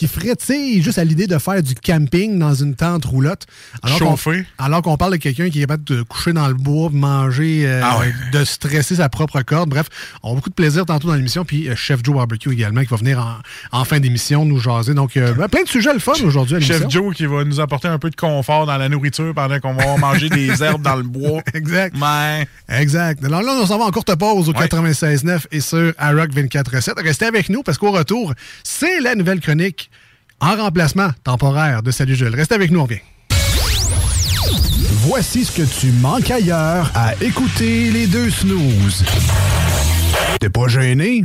Qui, 0.00 0.06
qui 0.06 0.12
frétille 0.20 0.82
juste 0.82 0.98
à 0.98 1.04
l'idée 1.04 1.26
de 1.26 1.36
faire 1.38 1.62
du 1.62 1.74
camping 1.74 2.38
dans 2.38 2.54
une 2.54 2.74
tente 2.74 3.04
roulotte. 3.04 3.46
qu'on- 3.82 3.88
Chauffé. 3.98 4.46
alors 4.58 4.80
qu'on 4.82 4.96
parle 4.96 5.12
de 5.12 5.16
quelqu'un 5.18 5.50
qui 5.50 5.58
est 5.58 5.62
capable 5.62 5.84
de 5.84 6.02
coucher 6.02 6.32
dans 6.32 6.48
le 6.48 6.54
bois, 6.54 6.88
manger, 6.90 7.64
euh, 7.66 7.80
Ah 7.84 7.98
ouais. 7.98 8.12
de 8.32 8.44
stresser 8.44 8.96
sa 8.96 9.08
propre 9.08 9.42
corde. 9.42 9.68
Bref, 9.70 9.86
on 10.22 10.32
a 10.32 10.34
beaucoup 10.36 10.48
de 10.50 10.54
plaisir 10.54 10.86
tantôt 10.86 11.08
dans 11.08 11.14
l'émission. 11.14 11.44
Puis 11.44 11.68
euh, 11.68 11.76
Chef 11.76 12.00
Joe 12.02 12.14
Barbecue 12.14 12.52
également 12.52 12.80
qui 12.82 12.86
va 12.88 12.96
venir 12.96 13.18
en, 13.72 13.78
en 13.80 13.84
fin 13.84 14.00
d'émission 14.00 14.44
nous 14.44 14.58
jaser. 14.58 14.94
Donc, 14.94 15.16
euh, 15.16 15.34
ben, 15.34 15.48
plein 15.48 15.62
de 15.64 15.68
sujets 15.68 15.92
le 15.92 15.98
fun 15.98 16.12
aujourd'hui 16.24 16.56
à 16.56 16.58
l'émission. 16.60 16.78
Chef 16.82 16.90
Joe 16.90 17.14
qui 17.14 17.26
va 17.26 17.44
nous 17.44 17.60
apporter 17.60 17.88
un 17.88 17.98
peu 17.98 18.10
de 18.10 18.16
confort 18.16 18.66
dans 18.66 18.76
la 18.76 18.88
nourriture 18.88 19.32
pendant 19.34 19.58
qu'on 19.60 19.74
va 19.74 19.96
manger 19.96 20.28
des 20.30 20.50
herbes 20.62 20.82
dans 20.82 20.96
le 20.96 21.02
bois. 21.02 21.42
Exact. 21.54 21.94
Mais 21.98 22.46
Exact. 22.80 23.24
Alors 23.24 23.42
là, 23.42 23.52
on 23.60 23.66
s'en 23.66 23.78
va 23.78 23.84
en 23.84 23.90
courte 23.90 24.14
pause 24.16 24.48
au 24.48 24.52
Ouais. 24.52 24.66
96.9 24.66 25.46
et 25.52 25.60
sur 25.60 25.92
iRock 26.00 26.30
24.7. 26.32 27.02
Restez 27.02 27.26
avec 27.26 27.48
nous 27.50 27.62
parce 27.62 27.78
qu'au 27.78 27.90
retour, 27.92 28.32
c'est 28.64 29.00
la 29.00 29.14
nouvelle 29.14 29.40
chronique 29.40 29.89
en 30.40 30.56
remplacement 30.56 31.10
temporaire 31.24 31.82
de 31.82 31.90
Salut 31.90 32.14
Jules. 32.14 32.34
Restez 32.34 32.54
avec 32.54 32.70
nous, 32.70 32.80
on. 32.80 32.88
Voici 35.02 35.44
ce 35.44 35.52
que 35.52 35.62
tu 35.62 35.92
manques 35.92 36.30
ailleurs 36.30 36.90
à 36.94 37.14
écouter 37.22 37.90
les 37.90 38.06
deux 38.06 38.30
snooze. 38.30 39.04
T'es 40.38 40.50
pas 40.50 40.68
gêné? 40.68 41.22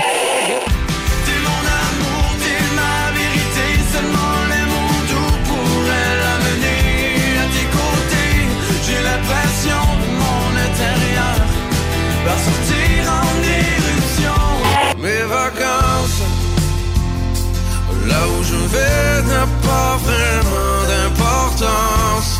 n'a 19.29 19.45
pas 19.67 19.97
vraiment 20.05 20.77
d'importance. 20.89 22.39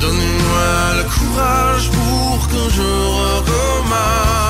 Donnez-moi 0.00 0.70
le 0.98 1.04
courage 1.04 1.90
pour 1.90 2.48
que 2.48 2.70
je 2.76 2.82
recommence. 2.82 4.47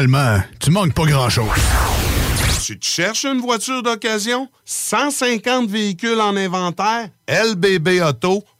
Finalement, 0.00 0.42
tu 0.58 0.70
manques 0.70 0.94
pas 0.94 1.04
grand-chose. 1.04 1.50
Tu 2.64 2.78
te 2.78 2.86
cherches 2.86 3.24
une 3.24 3.40
voiture 3.40 3.82
d'occasion? 3.82 4.48
150 4.64 5.68
véhicules 5.68 6.20
en 6.20 6.36
inventaire? 6.36 7.08
lbbauto.com 7.28 8.59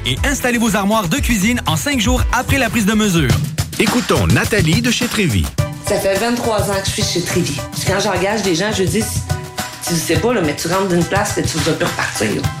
et 0.05 0.17
installer 0.25 0.57
vos 0.57 0.75
armoires 0.75 1.07
de 1.07 1.17
cuisine 1.17 1.61
en 1.67 1.75
cinq 1.75 1.99
jours 1.99 2.23
après 2.33 2.57
la 2.57 2.69
prise 2.69 2.85
de 2.85 2.93
mesure. 2.93 3.31
Écoutons 3.79 4.27
Nathalie 4.27 4.81
de 4.81 4.91
chez 4.91 5.07
Trévy. 5.07 5.45
Ça 5.87 5.99
fait 5.99 6.15
23 6.19 6.71
ans 6.71 6.79
que 6.81 6.85
je 6.87 6.91
suis 6.91 7.03
chez 7.03 7.21
Trévy. 7.21 7.57
Quand 7.87 7.99
j'engage 7.99 8.43
des 8.43 8.55
gens, 8.55 8.71
je 8.71 8.83
dis, 8.83 9.03
tu 9.87 9.95
sais 9.95 10.15
pas, 10.17 10.33
là, 10.33 10.41
mais 10.41 10.55
tu 10.55 10.67
rentres 10.67 10.87
d'une 10.89 11.03
place 11.03 11.37
et 11.37 11.43
tu 11.43 11.57
vas 11.57 11.73
plus 11.73 11.85
repartir. 11.85 12.35
là. 12.35 12.60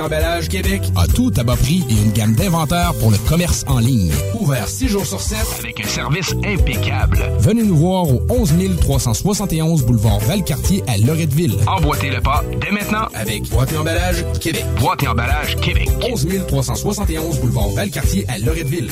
Emballage 0.00 0.48
Québec 0.48 0.82
a 0.96 1.06
tout 1.06 1.32
à 1.36 1.42
bas 1.42 1.56
prix 1.56 1.84
et 1.88 1.92
une 1.92 2.12
gamme 2.12 2.34
d'inventaires 2.34 2.92
pour 2.98 3.10
le 3.10 3.18
commerce 3.28 3.64
en 3.66 3.78
ligne. 3.78 4.12
Ouvert 4.38 4.66
6 4.66 4.88
jours 4.88 5.06
sur 5.06 5.20
7 5.20 5.38
avec 5.58 5.84
un 5.84 5.88
service 5.88 6.32
impeccable. 6.44 7.18
Venez 7.38 7.62
nous 7.62 7.76
voir 7.76 8.08
au 8.08 8.22
11 8.28 8.54
371 8.80 9.84
boulevard 9.84 10.18
Valcartier 10.20 10.82
à 10.88 10.96
Loretteville. 10.98 11.56
Emboîtez 11.66 12.10
le 12.10 12.20
pas 12.20 12.42
dès 12.60 12.70
maintenant 12.70 13.06
avec 13.14 13.48
Boîte 13.50 13.72
et 13.72 13.76
Emballage 13.76 14.24
Québec. 14.40 14.64
Boîte 14.78 15.02
et 15.02 15.08
Emballage 15.08 15.56
Québec. 15.56 15.88
11 16.10 16.26
371 16.48 17.38
boulevard 17.40 17.68
Valcartier 17.70 18.24
à 18.28 18.38
Loretteville. 18.38 18.90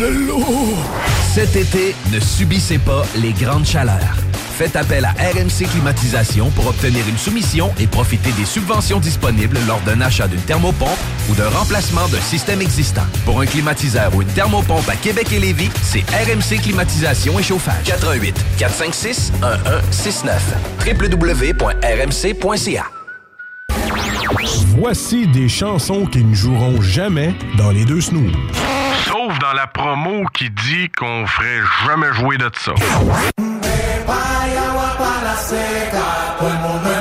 De 0.00 0.06
l'eau! 0.06 0.44
Cet 1.34 1.54
été, 1.56 1.94
ne 2.12 2.18
subissez 2.18 2.78
pas 2.78 3.04
les 3.16 3.32
grandes 3.32 3.66
chaleurs. 3.66 4.16
Faites 4.60 4.76
appel 4.76 5.06
à 5.06 5.12
RMC 5.12 5.70
Climatisation 5.70 6.50
pour 6.50 6.66
obtenir 6.66 7.08
une 7.08 7.16
soumission 7.16 7.72
et 7.78 7.86
profiter 7.86 8.30
des 8.32 8.44
subventions 8.44 9.00
disponibles 9.00 9.56
lors 9.66 9.80
d'un 9.86 10.02
achat 10.02 10.28
d'une 10.28 10.42
thermopompe 10.42 10.98
ou 11.30 11.34
d'un 11.34 11.48
remplacement 11.48 12.06
d'un 12.08 12.20
système 12.20 12.60
existant. 12.60 13.06
Pour 13.24 13.40
un 13.40 13.46
climatiseur 13.46 14.14
ou 14.14 14.20
une 14.20 14.28
thermopompe 14.28 14.86
à 14.86 14.96
Québec 14.96 15.32
et 15.32 15.38
Lévis, 15.38 15.70
c'est 15.80 16.04
RMC 16.10 16.60
Climatisation 16.60 17.38
et 17.38 17.42
Chauffage. 17.42 17.84
88 17.86 18.34
456 18.58 19.32
1169 19.40 20.54
www.rmc.ca 20.86 22.84
Voici 24.76 25.26
des 25.28 25.48
chansons 25.48 26.04
qui 26.04 26.22
ne 26.22 26.34
joueront 26.34 26.82
jamais 26.82 27.34
dans 27.56 27.70
les 27.70 27.86
deux 27.86 28.02
snooze. 28.02 28.34
Sauf 29.06 29.38
dans 29.38 29.54
la 29.54 29.66
promo 29.66 30.26
qui 30.34 30.50
dit 30.50 30.90
qu'on 30.90 31.26
ferait 31.26 31.62
jamais 31.86 32.12
jouer 32.12 32.36
de 32.36 32.50
ça. 32.58 32.74
Vaya 34.10 34.70
agua 34.70 34.96
para 34.98 35.36
seca, 35.36 36.36
todo 36.38 36.48
el 36.48 36.58
mundo 36.58 36.99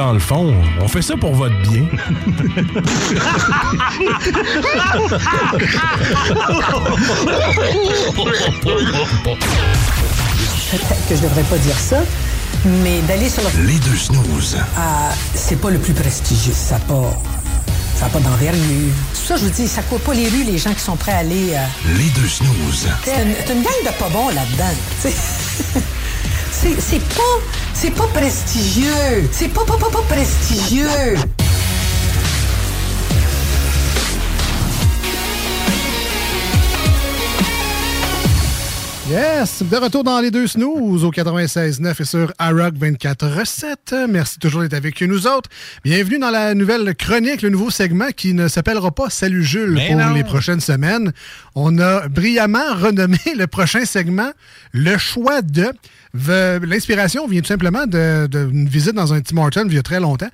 dans 0.00 0.12
le 0.14 0.18
fond, 0.18 0.54
on 0.80 0.88
fait 0.88 1.02
ça 1.02 1.14
pour 1.14 1.34
votre 1.34 1.60
bien. 1.60 1.84
Peut-être 10.70 11.08
que 11.08 11.16
je 11.16 11.20
devrais 11.22 11.42
pas 11.44 11.58
dire 11.58 11.78
ça, 11.78 12.02
mais 12.82 13.00
d'aller 13.02 13.28
sur 13.28 13.42
le... 13.42 13.66
Les 13.66 13.78
deux 13.78 13.96
snooze. 13.96 14.56
Ah, 14.76 15.10
c'est 15.34 15.60
pas 15.60 15.70
le 15.70 15.78
plus 15.78 15.92
prestigieux. 15.94 16.52
Ça 16.54 16.76
n'a 16.78 16.80
pas, 16.84 17.20
ça 17.98 18.06
a 18.06 18.08
pas 18.08 18.20
d'envergure. 18.20 18.62
Tout 19.14 19.26
ça, 19.26 19.36
je 19.36 19.44
vous 19.44 19.50
dis, 19.50 19.66
ça 19.68 19.82
court 19.82 20.00
pas 20.00 20.14
les 20.14 20.28
rues, 20.28 20.44
les 20.44 20.58
gens 20.58 20.72
qui 20.72 20.80
sont 20.80 20.96
prêts 20.96 21.12
à 21.12 21.18
aller... 21.18 21.54
euh, 21.54 21.94
Les 21.96 22.08
deux 22.10 22.28
snooze. 22.28 22.88
C'est 23.04 23.22
une, 23.22 23.62
gang 23.62 23.72
de 23.84 23.98
pas 23.98 24.08
bons 24.08 24.28
là-dedans. 24.28 24.74
tu 25.02 25.08
sais. 25.10 25.14
C'est 26.62 26.98
pas, 27.16 27.22
c'est 27.72 27.90
pas 27.90 28.06
prestigieux. 28.08 29.26
C'est 29.32 29.48
pas, 29.48 29.64
pas, 29.64 29.78
pas, 29.78 29.88
pas 29.88 30.02
prestigieux. 30.14 31.16
Yes! 39.10 39.64
De 39.64 39.76
retour 39.76 40.04
dans 40.04 40.20
les 40.20 40.30
deux 40.30 40.46
snooze 40.46 41.02
au 41.02 41.10
96.9 41.10 42.00
et 42.00 42.04
sur 42.04 42.32
iRock 42.40 42.74
24.7. 42.74 44.06
Merci 44.08 44.38
toujours 44.38 44.60
d'être 44.62 44.74
avec 44.74 45.00
nous 45.00 45.26
autres. 45.26 45.50
Bienvenue 45.82 46.18
dans 46.20 46.30
la 46.30 46.54
nouvelle 46.54 46.94
chronique, 46.94 47.42
le 47.42 47.48
nouveau 47.48 47.70
segment 47.70 48.10
qui 48.14 48.34
ne 48.34 48.46
s'appellera 48.46 48.92
pas 48.92 49.10
Salut 49.10 49.42
Jules 49.42 49.72
Mais 49.72 49.88
pour 49.88 49.96
non. 49.96 50.12
les 50.12 50.22
prochaines 50.22 50.60
semaines. 50.60 51.12
On 51.56 51.78
a 51.80 52.06
brillamment 52.08 52.74
renommé 52.76 53.18
le 53.36 53.46
prochain 53.48 53.84
segment 53.84 54.30
Le 54.72 54.96
choix 54.96 55.42
de. 55.42 55.72
L'inspiration 56.14 57.26
vient 57.28 57.40
tout 57.40 57.46
simplement 57.46 57.86
d'une 57.86 58.26
de, 58.26 58.46
d'une 58.46 58.68
visite 58.68 58.94
dans 58.94 59.12
un 59.14 59.20
Tim 59.20 59.36
Hortons 59.36 59.66
il 59.66 59.74
y 59.74 59.78
a 59.78 59.82
très 59.82 60.00
longtemps. 60.00 60.28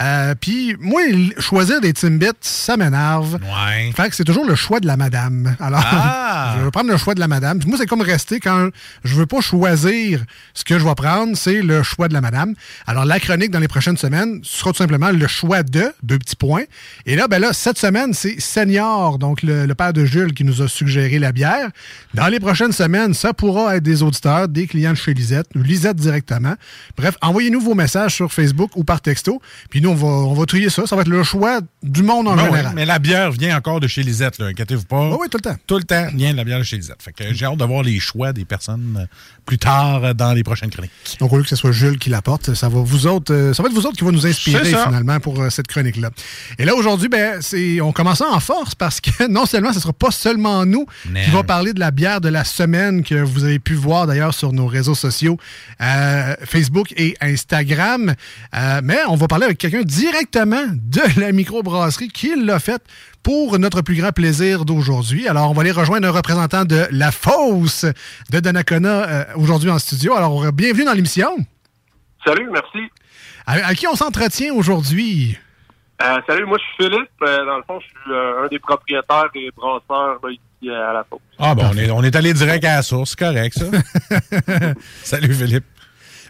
Euh, 0.00 0.34
Puis 0.40 0.76
moi, 0.80 1.00
choisir 1.38 1.80
des 1.80 1.92
Timbits, 1.92 2.26
ça 2.40 2.76
m'énerve. 2.76 3.34
Ouais. 3.34 3.90
Fait 3.96 4.08
que 4.08 4.14
c'est 4.14 4.24
toujours 4.24 4.44
le 4.46 4.54
choix 4.54 4.80
de 4.80 4.86
la 4.86 4.96
madame. 4.96 5.56
Alors, 5.60 5.82
Ah! 5.84 6.54
je 6.58 6.64
vais 6.64 6.70
prendre 6.70 6.90
le 6.90 6.96
choix 6.96 7.14
de 7.14 7.20
la 7.20 7.28
madame. 7.28 7.58
Puis 7.58 7.68
moi, 7.68 7.78
c'est 7.78 7.86
comme 7.86 8.00
rester 8.00 8.38
quand 8.40 8.68
je 9.04 9.14
veux 9.14 9.26
pas 9.26 9.40
choisir 9.40 10.24
ce 10.54 10.64
que 10.64 10.78
je 10.78 10.84
vais 10.84 10.94
prendre, 10.94 11.36
c'est 11.36 11.62
le 11.62 11.82
choix 11.82 12.08
de 12.08 12.14
la 12.14 12.20
madame. 12.20 12.54
Alors, 12.86 13.04
la 13.04 13.18
chronique 13.20 13.50
dans 13.50 13.58
les 13.58 13.68
prochaines 13.68 13.96
semaines 13.96 14.40
sera 14.44 14.70
tout 14.70 14.78
simplement 14.78 15.10
le 15.10 15.26
choix 15.26 15.62
de, 15.62 15.92
deux 16.02 16.18
petits 16.18 16.36
points. 16.36 16.64
Et 17.06 17.16
là, 17.16 17.26
ben 17.28 17.40
là, 17.40 17.52
cette 17.52 17.78
semaine, 17.78 18.14
c'est 18.14 18.40
Senior, 18.40 19.18
donc 19.18 19.42
le, 19.42 19.66
le 19.66 19.74
père 19.74 19.92
de 19.92 20.04
Jules, 20.04 20.32
qui 20.32 20.44
nous 20.44 20.62
a 20.62 20.68
suggéré 20.68 21.18
la 21.18 21.32
bière. 21.32 21.70
Dans 22.14 22.28
les 22.28 22.40
prochaines 22.40 22.72
semaines, 22.72 23.14
ça 23.14 23.32
pourra 23.34 23.76
être 23.76 23.82
des 23.82 24.02
auditeurs, 24.02 24.48
des 24.48 24.66
clients 24.66 24.92
de 24.92 24.96
chez 24.96 25.14
Lisette, 25.18 25.46
ou 25.54 25.58
Lisette 25.62 25.96
directement. 25.96 26.54
Bref, 26.96 27.16
envoyez-nous 27.22 27.60
vos 27.60 27.74
messages 27.74 28.14
sur 28.14 28.32
Facebook 28.32 28.70
ou 28.76 28.84
par 28.84 29.00
texto. 29.00 29.40
Puis 29.70 29.80
nous, 29.80 29.90
on 29.90 29.94
va, 29.94 30.06
on 30.06 30.34
va 30.34 30.46
trier 30.46 30.70
ça. 30.70 30.86
Ça 30.86 30.96
va 30.96 31.02
être 31.02 31.08
le 31.08 31.22
choix 31.22 31.60
du 31.82 32.02
monde 32.02 32.28
en 32.28 32.36
Ben 32.36 32.44
oui, 32.44 32.48
général. 32.56 32.72
mais 32.74 32.86
la 32.86 32.98
bière 32.98 33.30
vient 33.32 33.56
encore 33.56 33.80
de 33.80 33.86
chez 33.86 34.02
Lisette, 34.02 34.40
inquiétez-vous 34.40 34.84
pas. 34.84 35.10
oui, 35.20 35.28
tout 35.30 35.38
le 35.38 35.42
temps. 35.50 35.56
Tout 35.66 35.76
le 35.76 35.84
temps 35.84 36.06
vient 36.14 36.32
de 36.32 36.36
la 36.36 36.44
bière 36.44 36.58
de 36.58 36.64
chez 36.64 36.76
Lisette. 36.76 37.02
Fait 37.02 37.12
que 37.12 37.32
j'ai 37.34 37.44
hâte 37.44 37.56
de 37.58 37.64
voir 37.64 37.82
les 37.82 37.98
choix 38.00 38.32
des 38.32 38.44
personnes 38.44 38.98
euh, 39.00 39.06
plus 39.44 39.58
tard 39.58 40.04
euh, 40.04 40.12
dans 40.14 40.32
les 40.32 40.42
prochaines 40.44 40.70
chroniques. 40.70 40.90
Donc, 41.20 41.32
au 41.32 41.36
lieu 41.36 41.42
que 41.42 41.48
ce 41.48 41.56
soit 41.56 41.72
Jules 41.72 41.98
qui 41.98 42.10
l'apporte, 42.10 42.54
ça 42.54 42.68
va 42.68 42.80
vous 42.80 43.06
autres, 43.06 43.32
euh, 43.34 43.52
ça 43.54 43.62
va 43.62 43.68
être 43.68 43.74
vous 43.74 43.86
autres 43.86 43.96
qui 43.96 44.04
va 44.04 44.10
nous 44.12 44.26
inspirer 44.26 44.64
finalement 44.64 45.18
pour 45.20 45.50
cette 45.50 45.66
chronique-là. 45.66 46.10
Et 46.58 46.64
là, 46.64 46.74
aujourd'hui, 46.74 47.08
ben, 47.08 47.40
on 47.82 47.92
commence 47.92 48.20
en 48.20 48.38
force 48.40 48.74
parce 48.74 49.00
que 49.00 49.26
non 49.28 49.46
seulement 49.46 49.72
ce 49.72 49.80
sera 49.80 49.92
pas 49.92 50.10
seulement 50.10 50.64
nous 50.64 50.86
Non. 51.10 51.20
qui 51.24 51.30
va 51.30 51.42
parler 51.42 51.72
de 51.72 51.80
la 51.80 51.90
bière 51.90 52.20
de 52.20 52.28
la 52.28 52.44
semaine 52.44 53.02
que 53.02 53.14
vous 53.16 53.44
avez 53.44 53.58
pu 53.58 53.74
voir 53.74 54.06
d'ailleurs 54.06 54.34
sur 54.34 54.52
nos 54.52 54.66
réseaux 54.66 54.94
sociaux, 54.94 55.07
euh, 55.10 56.34
Facebook 56.44 56.92
et 56.96 57.16
Instagram, 57.20 58.14
euh, 58.54 58.80
mais 58.82 58.98
on 59.08 59.16
va 59.16 59.26
parler 59.28 59.46
avec 59.46 59.58
quelqu'un 59.58 59.82
directement 59.82 60.66
de 60.72 61.20
la 61.20 61.32
microbrasserie 61.32 62.08
qui 62.08 62.34
l'a 62.36 62.58
fait 62.58 62.82
pour 63.22 63.58
notre 63.58 63.82
plus 63.82 63.96
grand 63.96 64.12
plaisir 64.12 64.64
d'aujourd'hui. 64.64 65.28
Alors, 65.28 65.50
on 65.50 65.54
va 65.54 65.62
aller 65.62 65.70
rejoindre 65.70 66.08
un 66.08 66.12
représentant 66.12 66.64
de 66.64 66.86
La 66.90 67.12
Fosse 67.12 67.84
de 68.30 68.40
Donnacona 68.40 69.08
euh, 69.08 69.24
aujourd'hui 69.36 69.70
en 69.70 69.78
studio. 69.78 70.14
Alors, 70.14 70.52
bienvenue 70.52 70.84
dans 70.84 70.94
l'émission. 70.94 71.36
Salut, 72.24 72.48
merci. 72.50 72.90
À, 73.46 73.66
à 73.68 73.74
qui 73.74 73.86
on 73.86 73.94
s'entretient 73.94 74.52
aujourd'hui? 74.54 75.38
Euh, 76.00 76.20
salut, 76.28 76.46
moi 76.46 76.58
je 76.58 76.64
suis 76.64 76.84
Philippe. 76.84 77.10
Euh, 77.22 77.44
dans 77.44 77.56
le 77.56 77.62
fond, 77.64 77.80
je 77.80 77.86
suis 77.86 78.12
euh, 78.12 78.44
un 78.44 78.48
des 78.48 78.60
propriétaires 78.60 79.30
et 79.34 79.50
brasseurs 79.50 80.20
là, 80.22 80.30
ici 80.30 80.40
à 80.66 80.92
la. 80.92 81.06
Ah, 81.38 81.54
ben, 81.54 81.70
on 81.72 81.76
est, 81.76 81.90
on 81.90 82.02
est 82.02 82.16
allé 82.16 82.32
direct 82.32 82.64
à 82.64 82.76
la 82.76 82.82
source, 82.82 83.10
c'est 83.10 83.18
correct, 83.18 83.58
ça. 83.58 83.66
Salut, 85.04 85.32
Philippe. 85.32 85.64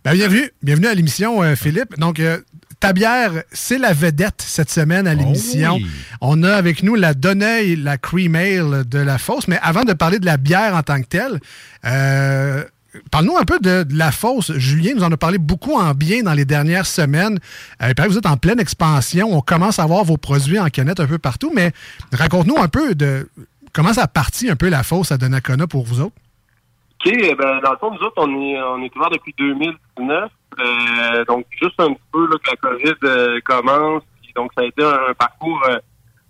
Ben, 0.04 0.12
bienvenue, 0.12 0.50
bienvenue 0.62 0.86
à 0.86 0.94
l'émission, 0.94 1.42
euh, 1.42 1.56
Philippe. 1.56 1.98
Donc, 1.98 2.20
euh, 2.20 2.38
ta 2.78 2.92
bière, 2.92 3.32
c'est 3.50 3.78
la 3.78 3.92
vedette 3.92 4.42
cette 4.46 4.70
semaine 4.70 5.06
à 5.06 5.14
l'émission. 5.14 5.76
oui. 5.76 5.86
On 6.20 6.42
a 6.42 6.52
avec 6.52 6.82
nous 6.82 6.94
la 6.94 7.14
Donneuil, 7.14 7.76
la 7.76 7.98
Cream 7.98 8.36
Ale 8.36 8.84
de 8.86 8.98
la 8.98 9.18
Fosse. 9.18 9.48
Mais 9.48 9.58
avant 9.62 9.84
de 9.84 9.92
parler 9.94 10.18
de 10.18 10.26
la 10.26 10.36
bière 10.36 10.76
en 10.76 10.82
tant 10.82 11.00
que 11.00 11.06
telle, 11.06 11.40
euh, 11.84 12.64
Parle-nous 13.10 13.36
un 13.36 13.44
peu 13.44 13.58
de, 13.60 13.82
de 13.84 13.96
la 13.96 14.10
fosse. 14.10 14.52
Julien 14.56 14.92
nous 14.96 15.02
en 15.04 15.12
a 15.12 15.16
parlé 15.16 15.38
beaucoup 15.38 15.74
en 15.74 15.92
bien 15.92 16.22
dans 16.22 16.32
les 16.32 16.44
dernières 16.46 16.86
semaines. 16.86 17.38
Euh, 17.82 17.88
il 17.88 17.94
paraît 17.94 18.08
que 18.08 18.12
vous 18.12 18.18
êtes 18.18 18.26
en 18.26 18.36
pleine 18.38 18.58
expansion. 18.58 19.28
On 19.30 19.40
commence 19.40 19.78
à 19.78 19.86
voir 19.86 20.04
vos 20.04 20.16
produits 20.16 20.58
en 20.58 20.68
canette 20.68 20.98
un 20.98 21.06
peu 21.06 21.18
partout, 21.18 21.52
mais 21.54 21.72
raconte-nous 22.12 22.56
un 22.56 22.68
peu 22.68 22.94
de 22.94 23.28
comment 23.72 23.92
ça 23.92 24.04
a 24.04 24.08
parti 24.08 24.50
un 24.50 24.56
peu 24.56 24.68
la 24.68 24.82
fosse 24.82 25.12
à 25.12 25.18
Donnacona 25.18 25.66
pour 25.66 25.84
vous 25.84 26.00
autres? 26.00 26.16
OK, 27.00 27.12
eh 27.14 27.34
ben, 27.34 27.60
dans 27.60 27.72
le 27.72 27.78
fond, 27.78 27.90
nous 27.92 28.00
autres, 28.00 28.14
on 28.16 28.42
est, 28.42 28.60
on 28.60 28.82
est 28.82 28.96
ouvert 28.96 29.10
depuis 29.10 29.34
2019. 29.38 30.30
Euh, 30.58 31.24
donc, 31.26 31.46
juste 31.62 31.78
un 31.78 31.92
petit 31.92 32.00
peu 32.12 32.26
là, 32.26 32.36
que 32.42 32.50
la 32.50 32.56
COVID 32.56 32.94
euh, 33.04 33.40
commence. 33.44 34.02
Donc, 34.34 34.52
ça 34.56 34.62
a 34.62 34.66
été 34.66 34.84
un, 34.84 35.14
parcours 35.18 35.60
euh, 35.68 35.78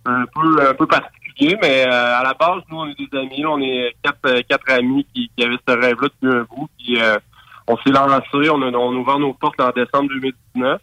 un 0.07 0.24
peu 0.35 0.68
un 0.68 0.74
peu 0.74 0.87
particulier, 0.87 1.59
mais 1.61 1.87
euh, 1.87 2.18
à 2.18 2.22
la 2.22 2.35
base, 2.35 2.62
nous, 2.70 2.79
on 2.79 2.87
est 2.87 2.98
des 2.98 3.18
amis. 3.18 3.42
là, 3.42 3.51
on 3.51 3.61
est 3.61 3.94
quatre, 4.03 4.27
euh, 4.27 4.40
quatre 4.48 4.70
amis 4.70 5.07
qui, 5.14 5.31
qui 5.37 5.44
avaient 5.44 5.59
ce 5.66 5.74
rêve-là 5.74 6.09
depuis 6.09 6.37
un 6.37 6.42
bout. 6.44 6.68
Puis, 6.79 6.98
on 7.66 7.77
s'est 7.79 7.90
lancé. 7.90 8.51
On 8.51 8.62
a, 8.62 8.70
on 8.70 8.92
a 8.92 8.98
ouvert 8.98 9.18
nos 9.18 9.35
portes 9.35 9.61
en 9.61 9.70
décembre 9.70 10.09
2019. 10.09 10.81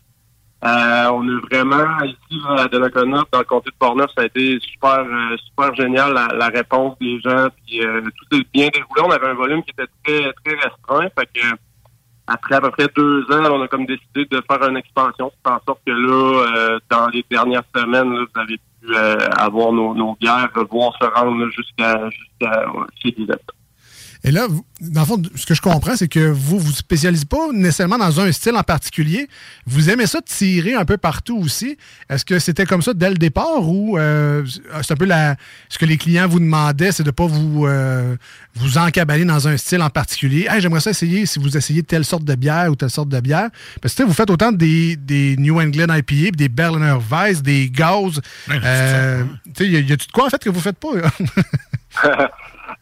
Euh, 0.66 1.10
on 1.12 1.28
a 1.28 1.40
vraiment, 1.52 2.04
ici, 2.04 2.42
là, 2.44 2.64
à 2.64 2.68
Donnacona, 2.68 3.24
dans 3.32 3.40
le 3.40 3.46
comté 3.46 3.70
de 3.70 3.76
Portneuf, 3.78 4.10
ça 4.16 4.24
a 4.24 4.26
été 4.26 4.60
super 4.62 5.00
euh, 5.02 5.38
super 5.38 5.76
génial, 5.76 6.12
la, 6.14 6.28
la 6.34 6.48
réponse 6.48 6.98
des 7.00 7.20
gens. 7.20 7.48
Puis 7.66 7.86
euh, 7.86 8.02
tout 8.02 8.38
est 8.38 8.48
bien 8.52 8.70
déroulé. 8.74 9.02
On 9.04 9.12
avait 9.12 9.28
un 9.28 9.36
volume 9.36 9.62
qui 9.62 9.72
était 9.72 9.92
très 10.04 10.34
très 10.44 10.56
restreint. 10.56 11.08
Fait 11.18 11.30
que 11.34 11.56
après 12.26 12.56
à 12.56 12.62
peu 12.62 12.72
près 12.72 12.88
deux 12.96 13.22
ans, 13.32 13.52
on 13.52 13.62
a 13.62 13.68
comme 13.68 13.86
décidé 13.86 14.26
de 14.26 14.42
faire 14.50 14.68
une 14.68 14.78
expansion. 14.78 15.32
C'est 15.46 15.52
en 15.52 15.60
sorte 15.68 15.82
que 15.86 15.92
là, 15.92 16.46
euh, 16.48 16.80
dans 16.90 17.08
les 17.10 17.24
dernières 17.30 17.64
semaines, 17.76 18.12
là, 18.12 18.26
vous 18.34 18.42
avez 18.42 18.58
pu 18.58 18.96
euh, 18.96 19.18
avoir 19.38 19.72
nos, 19.72 19.94
nos 19.94 20.16
bières, 20.16 20.50
voir 20.72 20.94
se 21.00 21.06
rendre 21.06 21.48
jusqu'à 21.50 22.10
jusqu'à 22.10 22.64
euh, 22.64 22.86
chez 23.04 23.14
Lisette. 23.16 23.52
Et 24.28 24.32
là, 24.32 24.48
dans 24.82 25.02
le 25.02 25.06
fond, 25.06 25.22
ce 25.36 25.46
que 25.46 25.54
je 25.54 25.62
comprends, 25.62 25.96
c'est 25.96 26.08
que 26.08 26.20
vous 26.32 26.58
vous 26.60 26.72
spécialisez 26.72 27.26
pas 27.26 27.52
nécessairement 27.54 28.00
dans 28.00 28.20
un 28.20 28.32
style 28.32 28.56
en 28.56 28.64
particulier. 28.64 29.30
Vous 29.68 29.92
aimez 29.92 30.08
ça 30.08 30.20
tirer 30.22 30.74
un 30.74 30.84
peu 30.84 30.98
partout 30.98 31.38
aussi. 31.38 31.78
Est-ce 32.10 32.26
que 32.26 32.40
c'était 32.40 32.66
comme 32.66 32.82
ça 32.82 32.96
dès 32.96 33.10
le 33.10 33.18
départ 33.18 33.70
ou 33.70 34.00
euh, 34.00 34.44
c'est 34.82 34.94
un 34.94 34.96
peu 34.96 35.06
la, 35.06 35.36
ce 35.70 35.78
que 35.78 35.86
les 35.86 35.98
clients 35.98 36.28
vous 36.28 36.40
demandaient, 36.40 36.92
c'est 36.92 37.04
de 37.04 37.12
pas 37.12 37.28
vous 37.28 37.68
euh, 37.68 38.16
vous 38.56 38.80
encabaler 38.80 39.26
dans 39.26 39.48
un 39.48 39.58
style 39.58 39.84
en 39.84 39.92
particulier. 39.92 40.48
Hey, 40.50 40.60
j'aimerais 40.60 40.82
ça 40.82 40.90
essayer 40.90 41.28
si 41.28 41.38
vous 41.38 41.56
essayez 41.56 41.84
telle 41.84 42.04
sorte 42.04 42.24
de 42.24 42.34
bière 42.34 42.72
ou 42.72 42.76
telle 42.76 42.90
sorte 42.90 43.10
de 43.10 43.20
bière. 43.20 43.50
Parce 43.80 43.94
que 43.94 44.02
vous 44.02 44.14
faites 44.14 44.32
autant 44.32 44.52
des, 44.52 44.96
des 44.96 45.36
New 45.38 45.62
England 45.62 45.94
IPA, 45.94 46.32
des 46.36 46.50
Berliner 46.50 46.98
Weiss, 47.12 47.44
des. 47.44 47.72
Euh, 48.50 49.24
sais, 49.56 49.68
y 49.68 49.76
a- 49.78 49.80
y 49.82 49.92
a-tu 49.94 50.08
de 50.08 50.12
quoi 50.12 50.26
en 50.26 50.30
fait 50.32 50.42
que 50.44 50.50
vous 50.50 50.60
faites 50.62 50.78
pas? 50.80 50.90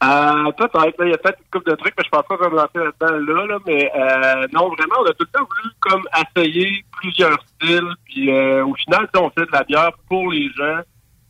Euh, 0.03 0.51
peut-être, 0.51 0.93
il 1.01 1.09
y 1.09 1.13
a 1.13 1.17
peut-être 1.17 1.39
une 1.39 1.49
couple 1.51 1.71
de 1.71 1.75
trucs, 1.75 1.93
mais 1.97 2.03
je 2.03 2.09
pense 2.09 2.23
pas 2.27 2.35
va 2.35 2.49
me 2.49 2.55
lancer 2.55 2.77
là-dedans 2.79 3.33
là, 3.33 3.45
là, 3.47 3.57
mais 3.65 3.91
euh, 3.95 4.47
non, 4.51 4.67
vraiment, 4.69 4.95
on 5.01 5.05
a 5.05 5.13
tout 5.13 5.25
le 5.25 5.39
temps 5.39 5.45
voulu 5.45 5.73
comme 5.79 6.03
essayer 6.35 6.83
plusieurs 6.91 7.37
styles, 7.43 7.89
puis 8.05 8.29
euh, 8.31 8.65
au 8.65 8.73
final, 8.75 9.07
on 9.15 9.29
fait 9.29 9.45
de 9.45 9.51
la 9.53 9.63
bière 9.63 9.91
pour 10.09 10.31
les 10.31 10.49
gens, 10.51 10.79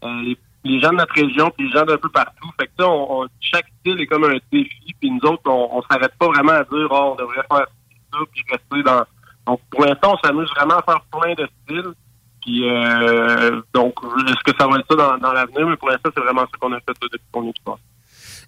euh, 0.06 0.22
les, 0.24 0.38
les 0.64 0.80
gens 0.80 0.90
de 0.90 0.96
notre 0.96 1.14
région, 1.14 1.52
puis 1.52 1.68
les 1.68 1.72
gens 1.74 1.86
d'un 1.86 1.98
peu 1.98 2.10
partout. 2.10 2.50
Fait 2.60 2.66
que 2.68 2.72
ça, 2.80 2.88
on, 2.90 3.24
on- 3.24 3.28
chaque 3.42 3.68
style 3.82 4.00
est 4.02 4.08
comme 4.08 4.24
un 4.24 4.38
défi, 4.52 4.96
puis 5.00 5.12
nous 5.12 5.30
autres, 5.30 5.44
on, 5.46 5.82
s'arrête 5.92 6.16
pas 6.18 6.28
vraiment 6.28 6.54
à 6.54 6.64
dire, 6.64 6.88
oh, 6.90 7.14
on 7.14 7.16
devrait 7.16 7.46
faire 7.52 7.68
ça, 8.12 8.20
puis 8.32 8.44
rester 8.50 8.84
dans... 8.84 9.04
Donc, 9.46 9.60
pour 9.70 9.86
l'instant, 9.86 10.14
on 10.16 10.26
s'amuse 10.28 10.50
vraiment 10.56 10.78
à 10.78 10.82
faire 10.84 11.02
plein 11.12 11.34
de 11.36 11.48
styles. 11.64 11.94
Puis, 12.42 12.70
euh, 12.70 13.62
donc, 13.74 13.94
est-ce 14.28 14.52
que 14.52 14.58
ça 14.58 14.68
va 14.68 14.80
être 14.80 14.86
ça 14.90 14.96
dans, 14.96 15.18
dans 15.18 15.34
l'avenir? 15.34 15.68
Mais 15.68 15.76
pour 15.78 15.90
l'instant, 15.90 16.10
c'est 16.16 16.22
vraiment 16.24 16.42
ça 16.42 16.58
qu'on 16.60 16.72
a 16.72 16.80
fait 16.80 16.94
depuis 17.02 17.20
qu'on 17.32 17.48
est. 17.50 17.54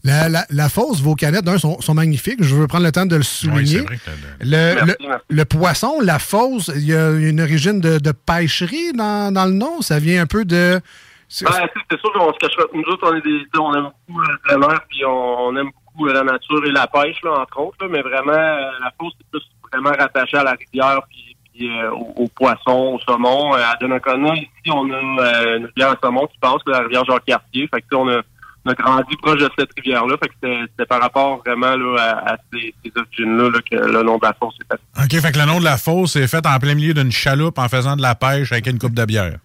La, 0.05 0.29
la, 0.29 0.45
la 0.51 0.69
fosse, 0.69 1.01
vos 1.01 1.15
canettes, 1.15 1.43
d'un, 1.43 1.57
sont, 1.57 1.81
sont 1.81 1.93
magnifiques. 1.95 2.41
Je 2.43 2.55
veux 2.55 2.67
prendre 2.67 2.85
le 2.85 2.91
temps 2.91 3.05
de 3.07 3.15
le 3.15 3.23
souligner. 3.23 3.79
Oui, 3.79 3.85
c'est 3.85 3.85
vrai 3.87 3.97
que 3.97 4.01
t'as 4.05 4.45
le, 4.45 4.75
Merci, 4.75 4.85
le- 5.01 5.07
merci. 5.07 5.23
le 5.29 5.45
poisson, 5.45 5.99
la 6.01 6.19
fosse, 6.19 6.71
il 6.75 6.85
y 6.85 6.95
a 6.95 7.09
une 7.11 7.41
origine 7.41 7.81
de, 7.81 7.97
de 7.97 8.11
pêcherie 8.11 8.93
dans, 8.93 9.33
dans 9.33 9.45
le 9.45 9.53
nom? 9.53 9.81
Ça 9.81 9.97
vient 9.99 10.21
un 10.21 10.27
peu 10.27 10.45
de. 10.45 10.79
c'est- 11.27 11.45
Ben, 11.45 11.67
sûr 11.99 12.13
qu'on 12.13 12.31
se 12.33 12.37
cache 12.37 12.55
pas. 12.55 12.63
Nous 12.73 12.83
autres, 12.83 13.09
on 13.11 13.15
est 13.17 13.21
des, 13.21 13.45
on 13.59 13.73
aime 13.73 13.89
beaucoup 14.07 14.19
le 14.21 14.37
plein 14.43 14.61
air, 14.69 14.79
puis 14.89 15.03
on, 15.05 15.09
on 15.47 15.55
aime 15.57 15.71
beaucoup 15.73 16.05
la 16.05 16.21
nature 16.23 16.63
et 16.65 16.71
la 16.71 16.85
pêche, 16.87 17.17
là, 17.23 17.39
entre 17.41 17.59
autres. 17.59 17.77
là, 17.81 17.87
mais 17.89 18.01
vraiment, 18.01 18.31
euh, 18.31 18.71
la 18.81 18.91
fosse, 18.99 19.13
c'est 19.17 19.27
plus 19.31 19.41
vraiment 19.73 19.89
rattaché 19.97 20.37
à 20.37 20.43
la 20.43 20.51
rivière, 20.51 20.99
puis, 21.09 21.35
puis, 21.53 21.67
euh, 21.79 21.89
au, 21.91 22.23
au 22.23 22.27
poisson, 22.27 22.95
au 22.95 22.99
saumon. 22.99 23.55
Euh, 23.55 23.59
à 23.59 23.75
Donnacona, 23.81 24.35
ici, 24.35 24.49
on 24.71 24.87
a 24.91 24.95
euh, 24.97 25.57
une 25.57 25.65
rivière 25.65 25.91
à 25.91 25.97
saumon 26.03 26.27
qui 26.27 26.37
passe, 26.37 26.61
la 26.67 26.79
rivière 26.81 27.05
Jean-Cartier. 27.05 27.67
Fait 27.73 27.81
que, 27.81 27.95
on 27.95 28.07
a, 28.09 28.21
on 28.65 28.71
a 28.71 28.73
grandi 28.73 29.15
proche 29.17 29.39
de 29.39 29.49
cette 29.58 29.69
rivière-là. 29.78 30.15
Fait 30.17 30.30
que 30.30 30.34
c'était 30.69 30.86
par 30.86 31.01
rapport 31.01 31.38
vraiment 31.45 31.75
là, 31.75 31.97
à, 31.99 32.34
à 32.34 32.38
ces, 32.51 32.73
ces 32.84 32.91
origines-là 32.95 33.49
là, 33.49 33.60
que 33.60 33.75
le 33.75 34.04
nom 34.04 34.17
de 34.17 34.25
la 34.25 34.34
fosse 34.34 34.56
est 34.62 34.73
fait. 34.73 35.04
OK, 35.04 35.21
fait 35.21 35.32
que 35.32 35.39
le 35.39 35.45
nom 35.45 35.60
de 35.60 35.65
la 35.65 35.78
fosse 35.78 36.15
est 36.15 36.28
fait 36.28 36.45
en 36.45 36.60
plein 36.60 36.75
milieu 36.75 36.93
d'une 36.93 37.12
chaloupe 37.12 37.58
en 37.58 37.69
faisant 37.69 37.95
de 37.95 38.01
la 38.01 38.15
pêche 38.15 38.51
avec 38.51 38.67
une 38.67 38.80
coupe 38.80 38.93
de 38.93 39.06
bière. 39.06 39.38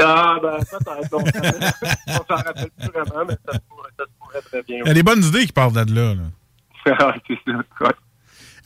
Ah, 0.00 0.36
ben, 0.42 0.58
ça, 0.60 0.78
ça 0.84 0.96
on 1.12 2.36
s'en 2.36 2.42
rappelle 2.42 2.70
plus 2.78 2.88
vraiment, 2.88 3.24
mais 3.26 3.36
ça 3.46 3.54
se 3.54 3.58
pourrait, 3.68 3.90
ça 3.98 4.04
se 4.04 4.10
pourrait 4.20 4.40
très 4.42 4.62
bien. 4.62 4.78
Il 4.84 4.88
y 4.88 4.90
a 4.90 4.94
des 4.94 5.02
bonnes 5.02 5.24
idées 5.24 5.46
qui 5.46 5.52
partent 5.52 5.74
de 5.74 5.94
là. 5.94 6.14
là. 6.14 6.22
c'est 6.84 7.38
ça, 7.46 7.52
ouais. 7.80 7.90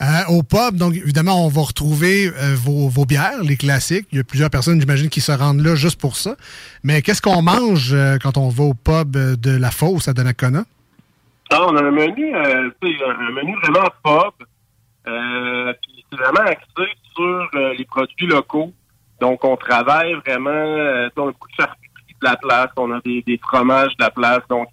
Euh, 0.00 0.04
au 0.28 0.42
pub, 0.42 0.76
donc 0.76 0.94
évidemment, 0.94 1.44
on 1.44 1.48
va 1.48 1.62
retrouver 1.62 2.28
euh, 2.28 2.54
vos, 2.56 3.04
bières, 3.04 3.42
les 3.42 3.56
classiques. 3.56 4.06
Il 4.12 4.18
y 4.18 4.20
a 4.20 4.24
plusieurs 4.24 4.50
personnes, 4.50 4.80
j'imagine, 4.80 5.08
qui 5.08 5.20
se 5.20 5.32
rendent 5.32 5.60
là 5.60 5.74
juste 5.74 6.00
pour 6.00 6.16
ça. 6.16 6.36
Mais 6.82 7.02
qu'est-ce 7.02 7.22
qu'on 7.22 7.42
mange 7.42 7.92
euh, 7.92 8.16
quand 8.20 8.36
on 8.36 8.48
va 8.48 8.64
au 8.64 8.74
pub 8.74 9.12
de 9.12 9.56
la 9.56 9.70
fosse 9.70 10.08
à 10.08 10.12
Donnacona? 10.12 10.64
Ah, 11.50 11.66
on 11.66 11.76
a 11.76 11.82
un 11.82 11.90
menu, 11.90 12.34
un 12.34 13.32
menu 13.32 13.54
vraiment 13.62 13.88
puis 15.04 16.04
c'est 16.10 16.18
vraiment 16.18 16.48
axé 16.48 16.88
sur 17.14 17.50
les 17.76 17.84
produits 17.84 18.26
locaux. 18.26 18.72
Donc, 19.20 19.44
on 19.44 19.56
travaille 19.56 20.14
vraiment, 20.14 20.50
on 20.50 21.28
a 21.28 21.32
beaucoup 21.32 21.48
de 21.48 21.54
charcuterie 21.54 22.16
de 22.20 22.26
la 22.26 22.36
place, 22.36 22.70
on 22.76 22.90
a 22.92 23.00
des, 23.04 23.22
des 23.22 23.38
fromages 23.38 23.94
de 23.98 24.04
la 24.04 24.10
place. 24.10 24.40
Donc, 24.48 24.68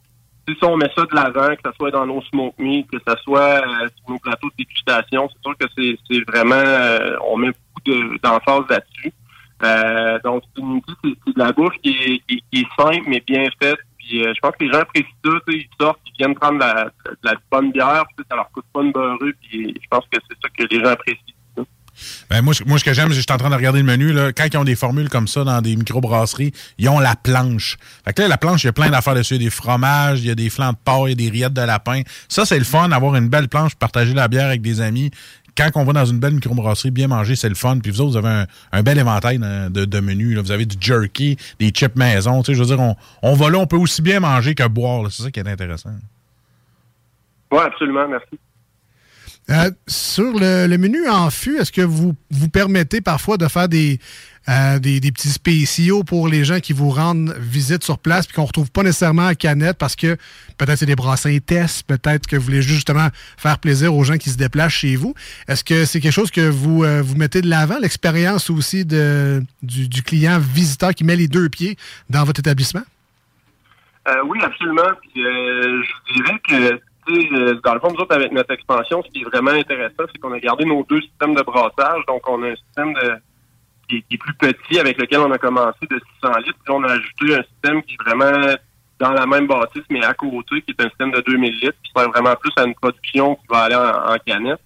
si 0.56 0.64
on 0.64 0.78
met 0.78 0.92
ça 0.96 1.06
de 1.06 1.16
l'avant, 1.16 1.56
que 1.56 1.62
ce 1.70 1.72
soit 1.76 1.92
dans 1.92 2.06
nos 2.06 2.22
smoke 2.24 2.56
que 2.58 2.98
ce 3.08 3.16
soit 3.24 3.40
euh, 3.40 3.88
sur 3.98 4.10
nos 4.10 4.20
plateaux 4.20 4.50
de 4.50 4.56
dégustation, 4.58 5.30
c'est 5.30 5.42
sûr 5.42 5.58
que 5.58 5.98
c'est, 6.10 6.32
vraiment, 6.32 6.56
euh, 6.56 7.16
on 7.28 7.38
met 7.38 7.48
beaucoup 7.48 7.82
de, 7.86 8.18
d'emphase 8.22 8.64
là-dessus. 8.70 9.14
Euh, 9.64 10.20
donc, 10.24 10.44
c'est, 10.56 10.64
de 10.64 11.40
la 11.40 11.52
bouffe 11.52 11.76
qui 11.84 12.24
est, 12.30 12.68
simple, 12.78 13.04
mais 13.08 13.22
bien 13.26 13.46
faite. 13.62 13.80
Puis, 13.98 14.24
je 14.24 14.40
pense 14.40 14.56
que 14.56 14.64
les 14.64 14.72
gens 14.72 14.80
apprécient 14.80 15.10
ça. 15.24 15.32
Ils 15.48 15.68
sortent, 15.80 16.00
ils 16.06 16.18
viennent 16.18 16.36
prendre 16.36 16.60
la, 16.60 16.86
de 16.86 17.18
la 17.24 17.34
bonne 17.52 17.72
bière, 17.72 18.06
puis 18.16 18.26
ça 18.30 18.36
leur 18.36 18.50
coûte 18.52 18.66
pas 18.74 18.82
une 18.82 18.92
beurreux. 18.92 19.34
Puis, 19.42 19.76
je 19.82 19.88
pense 19.90 20.06
que 20.12 20.20
c'est 20.28 20.38
ça 20.42 20.50
que 20.50 20.74
les 20.74 20.80
gens 20.80 20.92
apprécient. 20.92 21.36
Ben, 22.30 22.42
moi, 22.42 22.54
ce- 22.54 22.84
que 22.84 22.94
j'aime, 22.94 23.10
je 23.10 23.20
suis 23.20 23.26
en 23.32 23.38
train 23.38 23.50
de 23.50 23.56
regarder 23.56 23.80
le 23.80 23.86
menu. 23.86 24.14
Là, 24.14 24.32
quand 24.32 24.46
ils 24.52 24.58
ont 24.58 24.64
des 24.64 24.76
formules 24.76 25.10
comme 25.10 25.28
ça 25.28 25.44
dans 25.44 25.62
des 25.62 25.76
microbrasseries, 25.76 26.52
ils 26.78 26.90
ont 26.90 27.00
la 27.00 27.16
planche. 27.16 27.78
Fait 28.06 28.14
que 28.14 28.22
là, 28.22 28.28
la 28.28 28.38
planche, 28.38 28.64
il 28.64 28.68
y 28.68 28.70
a 28.70 28.74
plein 28.74 28.90
d'affaires 28.90 29.16
dessus. 29.16 29.36
Il 29.36 29.42
y 29.42 29.46
a 29.46 29.50
des 29.50 29.52
fromages, 29.56 30.20
il 30.22 30.28
y 30.28 30.32
a 30.32 30.36
des 30.36 30.50
flancs 30.50 30.72
de 30.72 30.78
porc, 30.84 31.08
il 31.08 31.12
y 31.12 31.14
a 31.14 31.16
des 31.16 31.30
rillettes 31.30 31.54
de 31.54 31.62
lapin. 31.62 32.02
Ça, 32.28 32.46
c'est 32.46 32.58
le 32.58 32.66
fun, 32.66 32.90
d'avoir 32.90 33.16
une 33.16 33.30
belle 33.30 33.48
planche, 33.48 33.76
partager 33.76 34.14
la 34.14 34.28
bière 34.28 34.48
avec 34.48 34.62
des 34.62 34.82
amis. 34.82 35.12
Quand 35.58 35.70
on 35.76 35.84
va 35.84 35.92
dans 35.92 36.06
une 36.06 36.20
belle 36.20 36.36
microbrasserie, 36.36 36.92
bien 36.92 37.08
manger, 37.10 37.36
c'est 37.36 37.50
le 37.50 37.56
fun. 37.56 37.80
Puis 37.80 37.92
vous 37.92 38.00
autres, 38.02 38.12
vous 38.12 38.26
avez 38.26 38.46
un, 38.72 38.82
bel 38.84 38.98
éventail 38.98 39.40
de, 39.40 39.84
de 39.84 40.00
menus. 40.00 40.38
Vous 40.38 40.52
avez 40.52 40.66
du 40.66 40.78
jerky, 40.80 41.36
des 41.60 41.70
chips 41.72 41.98
maison. 41.98 42.42
Je 42.48 42.54
veux 42.54 42.66
dire, 42.66 42.80
on, 42.80 42.96
on 43.24 43.34
va 43.34 43.50
là, 43.50 43.58
on 43.58 43.68
peut 43.68 43.76
aussi 43.76 44.02
bien 44.02 44.22
manger 44.22 44.56
que 44.56 44.66
boire. 44.68 45.12
C'est 45.12 45.24
ça 45.24 45.32
qui 45.32 45.40
est 45.40 45.48
intéressant. 45.50 45.90
Oui, 47.52 47.60
absolument, 47.60 48.08
merci. 48.08 48.40
Euh, 49.50 49.72
sur 49.88 50.32
le, 50.38 50.68
le 50.68 50.78
menu 50.78 51.08
en 51.10 51.30
fût, 51.32 51.58
est-ce 51.58 51.72
que 51.72 51.82
vous 51.82 52.16
vous 52.30 52.50
permettez 52.50 53.02
parfois 53.02 53.38
de 53.38 53.48
faire 53.48 53.68
des, 53.68 54.00
euh, 54.48 54.78
des, 54.78 55.00
des 55.00 55.12
petits 55.12 55.30
spéciaux 55.30 56.04
pour 56.04 56.28
les 56.28 56.46
gens 56.46 56.60
qui 56.60 56.72
vous 56.72 56.92
rendent 56.92 57.36
visite 57.40 57.84
sur 57.84 57.98
place 57.98 58.28
puis 58.28 58.36
qu'on 58.36 58.44
ne 58.44 58.48
retrouve 58.48 58.70
pas 58.72 58.84
nécessairement 58.84 59.26
à 59.26 59.34
canette 59.34 59.78
parce 59.78 59.96
que 59.96 60.18
peut-être 60.58 60.78
c'est 60.78 60.86
des 60.86 60.96
brassins 60.96 61.40
tests, 61.40 61.84
peut-être 61.88 62.28
que 62.28 62.36
vous 62.36 62.44
voulez 62.44 62.62
justement 62.62 63.08
faire 63.38 63.58
plaisir 63.58 63.96
aux 63.96 64.04
gens 64.04 64.18
qui 64.18 64.30
se 64.30 64.38
déplacent 64.38 64.74
chez 64.74 64.96
vous. 64.96 65.16
Est-ce 65.48 65.64
que 65.64 65.86
c'est 65.86 66.00
quelque 66.00 66.14
chose 66.14 66.30
que 66.30 66.48
vous, 66.48 66.84
euh, 66.84 67.02
vous 67.02 67.16
mettez 67.16 67.42
de 67.42 67.50
l'avant, 67.50 67.80
l'expérience 67.80 68.52
aussi 68.52 68.86
de, 68.86 69.44
du, 69.64 69.88
du 69.88 70.04
client 70.04 70.40
visiteur 70.40 70.94
qui 70.94 71.04
met 71.04 71.16
les 71.16 71.28
deux 71.28 71.50
pieds 71.50 71.76
dans 72.10 72.24
votre 72.24 72.40
établissement? 72.40 72.84
Euh, 74.08 74.22
oui, 74.26 74.40
absolument. 74.44 74.82
Euh, 75.18 75.84
je 76.08 76.14
dirais 76.14 76.40
que, 76.48 76.80
dans 77.64 77.74
le 77.74 77.80
fond, 77.80 77.90
nous 77.92 78.00
autres, 78.02 78.16
avec 78.16 78.32
notre 78.32 78.52
expansion, 78.54 79.02
ce 79.04 79.10
qui 79.12 79.22
est 79.22 79.26
vraiment 79.26 79.52
intéressant, 79.52 80.04
c'est 80.12 80.18
qu'on 80.20 80.34
a 80.34 80.40
gardé 80.40 80.66
nos 80.66 80.84
deux 80.90 81.02
systèmes 81.02 81.36
de 81.36 81.42
brassage. 81.42 82.06
Donc, 82.08 82.28
on 82.30 82.42
a 82.44 82.50
un 82.50 82.56
système 82.56 82.94
qui, 83.88 83.98
est- 84.12 84.18
plus 84.18 84.34
petit 84.36 84.80
avec 84.80 84.98
lequel 85.00 85.20
on 85.20 85.32
a 85.32 85.38
commencé 85.38 85.80
de 85.90 86.00
600 86.22 86.38
litres. 86.40 86.60
Puis, 86.64 86.74
on 86.74 86.84
a 86.84 86.92
ajouté 86.94 87.36
un 87.36 87.44
système 87.44 87.82
qui 87.84 87.94
est 87.96 88.04
vraiment 88.10 88.54
dans 89.00 89.12
la 89.12 89.26
même 89.26 89.48
bâtisse, 89.48 89.84
mais 89.90 90.04
à 90.04 90.14
côté, 90.14 90.62
qui 90.62 90.72
est 90.72 90.82
un 90.84 90.90
système 90.90 91.12
de 91.12 91.22
2000 91.22 91.54
litres, 91.60 91.78
qui 91.84 91.92
sert 91.96 92.10
vraiment 92.10 92.36
plus 92.36 92.52
à 92.58 92.64
une 92.66 92.76
production 92.76 93.36
qui 93.36 93.48
va 93.50 93.60
aller 93.64 93.76
en, 93.76 94.14
en 94.14 94.18
canette. 94.26 94.60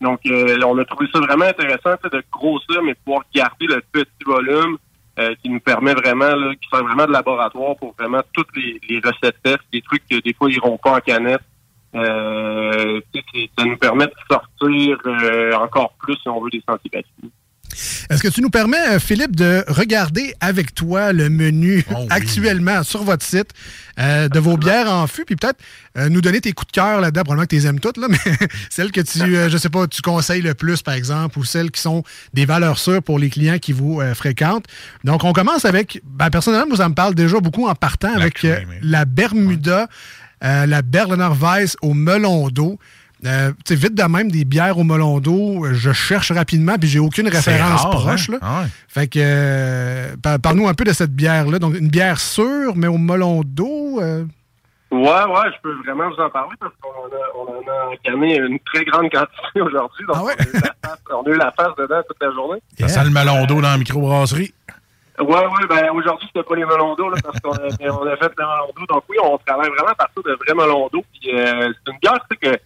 Donc, 0.00 0.20
euh, 0.26 0.58
on 0.66 0.76
a 0.78 0.84
trouvé 0.84 1.08
ça 1.12 1.20
vraiment 1.20 1.44
intéressant 1.46 1.94
de 2.12 2.22
grossir, 2.30 2.82
mais 2.82 2.94
pouvoir 2.94 3.22
garder 3.34 3.66
le 3.66 3.80
petit 3.92 4.24
volume 4.26 4.76
euh, 5.18 5.34
qui 5.42 5.48
nous 5.48 5.60
permet 5.60 5.94
vraiment, 5.94 6.32
qui 6.60 6.68
sert 6.68 6.84
vraiment 6.84 7.06
de 7.06 7.12
laboratoire 7.12 7.76
pour 7.76 7.94
vraiment 7.98 8.20
toutes 8.34 8.54
les, 8.56 8.78
les 8.90 8.98
recettes 8.98 9.40
tests, 9.42 9.62
des 9.72 9.80
trucs 9.80 10.02
que 10.06 10.16
des 10.20 10.34
fois 10.34 10.50
ils 10.50 10.56
iront 10.56 10.76
pas 10.76 10.96
en 10.96 11.00
canette. 11.00 11.40
Euh, 11.96 13.00
ça 13.58 13.64
nous 13.64 13.76
permet 13.76 14.06
de 14.06 14.12
sortir 14.30 14.98
euh, 15.06 15.52
encore 15.54 15.94
plus, 15.98 16.16
si 16.16 16.28
on 16.28 16.42
veut, 16.42 16.50
des 16.50 16.62
sentiers 16.66 16.90
battus. 16.92 17.30
Est-ce 18.08 18.22
que 18.22 18.28
tu 18.28 18.40
nous 18.40 18.50
permets, 18.50 18.88
euh, 18.88 18.98
Philippe, 18.98 19.36
de 19.36 19.64
regarder 19.68 20.34
avec 20.40 20.74
toi 20.74 21.12
le 21.12 21.28
menu 21.28 21.84
actuellement 22.10 22.82
sur 22.82 23.02
votre 23.02 23.24
site 23.24 23.50
euh, 23.98 24.28
de 24.28 24.38
vos 24.38 24.56
bières 24.56 24.90
en 24.90 25.06
fût, 25.06 25.24
puis 25.24 25.36
peut-être 25.36 25.58
euh, 25.96 26.08
nous 26.08 26.20
donner 26.20 26.40
tes 26.40 26.52
coups 26.52 26.68
de 26.68 26.72
cœur 26.72 27.00
là-dedans, 27.00 27.22
probablement 27.22 27.44
que 27.46 27.50
tu 27.50 27.56
les 27.56 27.66
aimes 27.66 27.80
toutes, 27.80 27.96
là, 27.96 28.06
mais 28.10 28.18
celles 28.70 28.92
que 28.92 29.00
tu, 29.00 29.36
euh, 29.36 29.48
je 29.48 29.56
sais 29.56 29.70
pas, 29.70 29.86
tu 29.86 30.02
conseilles 30.02 30.42
le 30.42 30.54
plus, 30.54 30.82
par 30.82 30.94
exemple, 30.94 31.38
ou 31.38 31.44
celles 31.44 31.70
qui 31.70 31.80
sont 31.80 32.02
des 32.32 32.44
valeurs 32.44 32.78
sûres 32.78 33.02
pour 33.02 33.18
les 33.18 33.30
clients 33.30 33.58
qui 33.58 33.72
vous 33.72 34.00
euh, 34.00 34.14
fréquentent. 34.14 34.66
Donc, 35.04 35.24
on 35.24 35.32
commence 35.32 35.64
avec, 35.64 36.00
ben, 36.04 36.30
personnellement, 36.30 36.68
moi, 36.68 36.76
ça 36.76 36.88
me 36.88 36.94
parle 36.94 37.14
déjà 37.14 37.40
beaucoup 37.40 37.66
en 37.66 37.74
partant 37.74 38.14
avec 38.14 38.44
euh, 38.44 38.60
la 38.82 39.04
Bermuda, 39.04 39.88
euh, 40.44 40.66
la 40.66 40.82
Berliner 40.82 41.28
Weiss 41.40 41.76
au 41.82 41.94
melon 41.94 42.48
d'eau. 42.48 42.78
Euh, 43.24 43.50
tu 43.64 43.74
sais, 43.74 43.80
vite 43.80 43.94
de 43.94 44.02
même, 44.02 44.30
des 44.30 44.44
bières 44.44 44.76
au 44.78 44.84
melon 44.84 45.18
d'eau, 45.20 45.64
euh, 45.64 45.72
je 45.72 45.90
cherche 45.92 46.30
rapidement, 46.32 46.76
puis 46.78 46.88
j'ai 46.88 46.98
aucune 46.98 47.28
référence 47.28 47.80
rare, 47.82 47.90
proche. 47.90 48.28
hein? 48.28 48.32
Là. 48.34 48.38
Ah 48.42 48.60
ouais. 48.62 48.66
Fait 48.88 49.06
que, 49.08 49.18
euh, 49.22 50.14
par- 50.22 50.38
parle-nous 50.38 50.68
un 50.68 50.74
peu 50.74 50.84
de 50.84 50.92
cette 50.92 51.12
bière-là. 51.12 51.58
Donc, 51.58 51.76
une 51.78 51.88
bière 51.88 52.20
sûre, 52.20 52.74
mais 52.76 52.86
au 52.88 52.98
melon 52.98 53.42
d'eau. 53.44 54.00
euh, 54.02 54.24
Ouais, 54.92 55.00
ouais, 55.02 55.50
je 55.52 55.60
peux 55.62 55.74
vraiment 55.84 56.08
vous 56.10 56.22
en 56.22 56.30
parler 56.30 56.54
parce 56.60 56.72
qu'on 56.80 56.90
en 56.90 57.06
a, 57.08 57.24
on 57.36 57.58
en 57.58 57.72
a 57.72 57.92
encanné 57.94 58.36
une 58.36 58.58
très 58.72 58.84
grande 58.84 59.10
quantité 59.10 59.60
aujourd'hui. 59.60 60.04
Donc, 60.06 60.16
on, 60.22 60.26
a 60.28 60.32
eu 60.32 60.52
la 60.52 60.74
face, 60.84 60.98
on 61.12 61.22
a 61.22 61.30
eu 61.30 61.36
la 61.38 61.52
face 61.52 61.76
dedans 61.76 62.02
toute 62.06 62.16
la 62.22 62.32
journée. 62.32 62.60
Ça 62.78 62.88
sent 62.88 63.04
le 63.04 63.10
melon 63.10 63.46
d'eau 63.46 63.56
dans 63.60 63.70
la 63.70 63.78
microbrasserie. 63.78 64.54
Ouais, 65.18 65.26
ouais, 65.26 65.66
ben 65.68 65.90
aujourd'hui, 65.94 66.28
c'était 66.28 66.46
pas 66.46 66.54
les 66.56 66.64
melons 66.64 66.94
d'eau, 66.94 67.08
là, 67.08 67.16
parce 67.22 67.40
qu'on 67.40 67.52
a, 67.52 67.90
on 67.90 68.06
a 68.06 68.16
fait 68.16 68.32
le 68.36 68.44
melon 68.44 68.72
d'eau. 68.76 68.86
Donc 68.86 69.04
oui, 69.08 69.16
on 69.22 69.38
travaille 69.38 69.70
vraiment 69.70 69.92
à 69.92 69.94
partir 69.94 70.22
de 70.22 70.32
vrais 70.32 70.54
melons 70.54 70.88
d'eau. 70.92 71.02
Puis 71.12 71.30
euh, 71.34 71.72
c'est 71.72 71.92
une 71.92 71.98
bière, 71.98 72.18
tu 72.30 72.36
sais, 72.42 72.58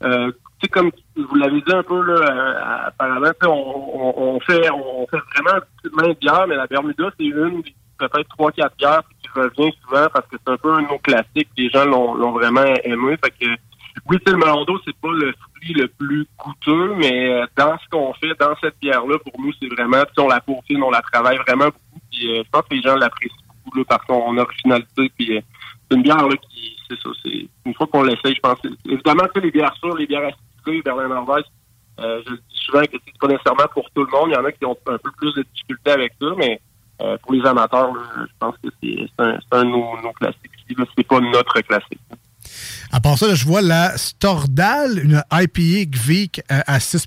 que, 0.00 0.06
euh, 0.06 0.30
tu 0.30 0.36
sais, 0.62 0.68
comme 0.68 0.90
vous 1.16 1.34
l'avez 1.36 1.60
dit 1.60 1.72
un 1.72 1.82
peu, 1.82 2.00
là, 2.02 2.14
euh, 2.14 2.86
apparemment, 2.88 3.30
on, 3.44 3.48
on, 3.48 4.22
on 4.36 4.40
fait, 4.40 4.70
on 4.70 5.06
fait 5.08 5.18
vraiment 5.34 5.60
une 5.84 5.90
petite 5.90 6.20
bière, 6.20 6.46
mais 6.48 6.56
la 6.56 6.66
Bermuda, 6.66 7.10
c'est 7.18 7.26
une 7.26 7.62
peut-être 7.98 8.28
trois, 8.30 8.50
quatre 8.50 8.76
bières 8.76 9.02
qui 9.22 9.28
revient 9.34 9.72
souvent 9.82 10.06
parce 10.12 10.26
que 10.26 10.36
c'est 10.38 10.52
un 10.52 10.56
peu 10.56 10.72
un 10.72 10.82
de 10.82 10.88
nos 10.88 10.98
classiques. 10.98 11.50
Les 11.56 11.68
gens 11.68 11.84
l'ont, 11.84 12.14
l'ont 12.14 12.32
vraiment 12.32 12.64
aimé. 12.84 13.16
Fait 13.22 13.30
que, 13.30 13.50
oui, 14.08 14.18
sais, 14.26 14.32
le 14.32 14.38
melon 14.38 14.64
d'eau, 14.64 14.78
c'est 14.86 14.96
pas 14.96 15.12
le 15.12 15.32
fruit 15.32 15.74
le 15.74 15.88
plus 15.88 16.26
coûteux, 16.38 16.94
mais 16.96 17.28
euh, 17.28 17.46
dans 17.56 17.76
ce 17.78 17.88
qu'on 17.90 18.14
fait, 18.14 18.32
dans 18.38 18.56
cette 18.60 18.78
bière-là, 18.80 19.18
pour 19.18 19.38
nous, 19.40 19.52
c'est 19.60 19.68
vraiment, 19.68 20.02
on 20.18 20.28
la 20.28 20.40
peaufine, 20.40 20.82
on 20.82 20.90
la 20.90 21.02
travaille 21.02 21.36
vraiment. 21.38 21.68
Puis 22.20 22.30
euh, 22.30 22.42
je 22.44 22.50
pense 22.50 22.62
que 22.68 22.74
les 22.74 22.82
gens 22.82 22.96
l'apprécient 22.96 23.36
beaucoup 23.64 23.78
là, 23.78 23.84
par 23.84 24.04
son 24.06 24.36
originalité. 24.36 25.10
Puis 25.16 25.36
euh, 25.36 25.40
c'est 25.88 25.96
une 25.96 26.02
bière 26.02 26.28
là, 26.28 26.36
qui, 26.36 26.76
c'est 26.88 27.00
ça, 27.00 27.08
c'est 27.22 27.48
une 27.64 27.74
fois 27.74 27.86
qu'on 27.86 28.02
l'essaye, 28.02 28.34
je 28.34 28.40
pense. 28.40 28.58
Évidemment, 28.84 29.24
tu 29.34 29.40
sais, 29.40 29.46
les 29.46 29.50
bières 29.50 29.74
sûres, 29.76 29.96
les 29.96 30.06
bières 30.06 30.28
acidulées, 30.28 30.82
Berlin 30.82 31.08
Norvège, 31.08 31.44
euh, 32.00 32.20
je 32.26 32.32
le 32.32 32.36
dis 32.36 32.56
souvent 32.66 32.82
que 32.82 32.96
c'est 33.04 33.18
pas 33.18 33.28
nécessairement 33.28 33.68
pour 33.72 33.90
tout 33.90 34.04
le 34.04 34.10
monde. 34.10 34.28
Il 34.30 34.34
y 34.34 34.36
en 34.36 34.44
a 34.44 34.52
qui 34.52 34.66
ont 34.66 34.76
un 34.86 34.98
peu 34.98 35.10
plus 35.16 35.34
de 35.34 35.44
difficultés 35.54 35.90
avec 35.92 36.12
ça, 36.20 36.26
mais 36.36 36.60
euh, 37.00 37.16
pour 37.22 37.32
les 37.32 37.46
amateurs, 37.46 37.94
je 38.18 38.32
pense 38.38 38.54
que 38.62 38.68
c'est 38.82 39.08
un, 39.18 39.38
un 39.52 39.64
de 39.64 39.70
nos, 39.70 40.00
nos 40.02 40.12
classiques. 40.12 40.50
C'est 40.96 41.06
pas 41.06 41.20
notre 41.20 41.60
classique. 41.62 42.00
À 42.92 43.00
part 43.00 43.18
ça, 43.18 43.28
là, 43.28 43.34
je 43.34 43.44
vois 43.44 43.62
la 43.62 43.96
Stordal, 43.96 44.98
une 44.98 45.22
IPA 45.32 45.84
Gvik 45.90 46.42
à, 46.48 46.74
à 46.74 46.80
6 46.80 47.06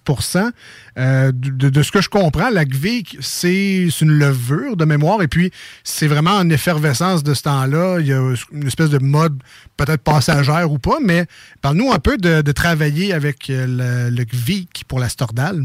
Euh, 0.97 1.31
de, 1.33 1.69
de 1.69 1.83
ce 1.83 1.91
que 1.91 2.01
je 2.01 2.09
comprends, 2.09 2.49
la 2.49 2.65
Gvik, 2.65 3.17
c'est 3.19 3.87
c'est 3.89 4.05
une 4.05 4.11
levure 4.11 4.77
de 4.77 4.85
mémoire 4.85 5.21
et 5.21 5.27
puis 5.27 5.51
c'est 5.83 6.07
vraiment 6.07 6.31
en 6.37 6.49
effervescence 6.49 7.23
de 7.23 7.33
ce 7.33 7.43
temps-là. 7.43 7.99
Il 7.99 8.07
y 8.07 8.13
a 8.13 8.33
une 8.51 8.67
espèce 8.67 8.89
de 8.91 8.99
mode 8.99 9.41
peut-être 9.75 10.03
passagère 10.03 10.71
ou 10.71 10.79
pas, 10.79 10.99
mais 11.01 11.25
parle-nous 11.61 11.91
un 11.91 11.99
peu 11.99 12.17
de, 12.17 12.41
de 12.41 12.51
travailler 12.51 13.11
avec 13.13 13.49
euh, 13.49 13.65
le, 14.09 14.15
le 14.15 14.23
Gvik 14.23 14.85
pour 14.87 14.99
la 14.99 15.09
Stordal. 15.09 15.63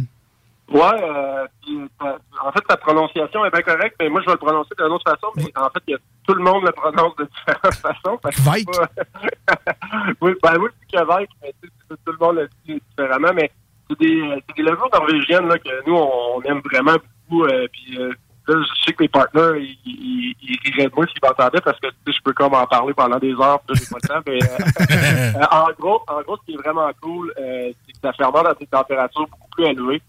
Ouais, 0.71 1.03
euh, 1.03 1.47
puis, 1.63 1.79
euh, 2.03 2.13
en 2.45 2.53
fait, 2.53 2.61
ta 2.69 2.77
prononciation 2.77 3.43
est 3.45 3.51
bien 3.51 3.63
correcte, 3.63 3.97
mais 4.01 4.11
moi, 4.11 4.21
je 4.21 4.27
vais 4.27 4.33
le 4.33 4.39
prononcer 4.39 4.71
d'une 4.77 4.87
autre 4.93 5.11
façon, 5.11 5.33
mais 5.37 5.45
en 5.57 5.71
fait, 5.71 5.83
y 5.89 5.95
a- 5.95 5.99
tout 6.27 6.35
le 6.35 6.43
monde 6.45 6.63
le 6.65 6.73
prononce 6.73 7.17
de 7.17 7.25
différentes 7.25 7.75
façons. 7.81 8.19
pas- 8.19 8.31
oui, 10.21 10.33
ben 10.43 10.57
oui, 10.61 10.69
c'est 10.91 10.99
Kvike, 10.99 11.31
mais 11.43 11.55
tout 11.89 11.97
le 12.13 12.19
monde 12.21 12.37
le 12.37 12.49
dit 12.67 12.83
différemment, 12.91 13.33
mais 13.35 13.51
c'est 13.89 13.99
des, 13.99 14.21
euh, 14.21 14.37
c'est 14.47 14.57
des 14.57 14.63
levures 14.71 14.91
norvégiennes 14.93 15.49
là, 15.49 15.59
que 15.59 15.87
nous, 15.87 15.97
on, 15.97 16.43
aime 16.43 16.61
vraiment 16.71 16.97
beaucoup. 17.31 17.45
euh, 17.47 17.67
puis 17.73 17.99
euh, 17.99 18.11
là, 18.47 18.57
je 18.63 18.83
sais 18.85 18.93
que 18.93 19.05
mes 19.05 19.09
partenaires, 19.09 19.57
ils, 19.57 19.79
ils, 19.87 20.35
ils 20.43 20.59
riraient 20.71 20.91
de 20.91 20.95
moi 20.95 21.07
s'ils 21.07 21.19
m'entendaient 21.23 21.63
parce 21.63 21.81
que 21.81 21.87
tu 21.89 21.95
sais, 22.07 22.13
je 22.19 22.23
peux 22.23 22.35
comme 22.35 22.53
en 22.55 22.67
parler 22.67 22.93
pendant 22.93 23.19
des 23.19 23.33
heures, 23.33 23.61
j'ai 23.73 23.87
pas 23.87 23.97
le 24.03 24.09
temps. 24.09 24.23
Mais, 24.27 24.39
euh, 25.41 25.45
en, 25.51 25.69
gros, 25.79 26.03
en 26.09 26.21
gros, 26.21 26.37
ce 26.37 26.43
qui 26.45 26.53
est 26.55 26.63
vraiment 26.63 26.91
cool, 27.01 27.33
euh, 27.39 27.73
c'est 27.87 27.93
que 27.93 27.99
ça 28.03 28.13
fermente 28.13 28.47
à 28.47 28.53
des 28.55 28.67
températures 28.67 29.27
beaucoup 29.29 29.49
plus 29.57 29.65
élevées. 29.65 30.03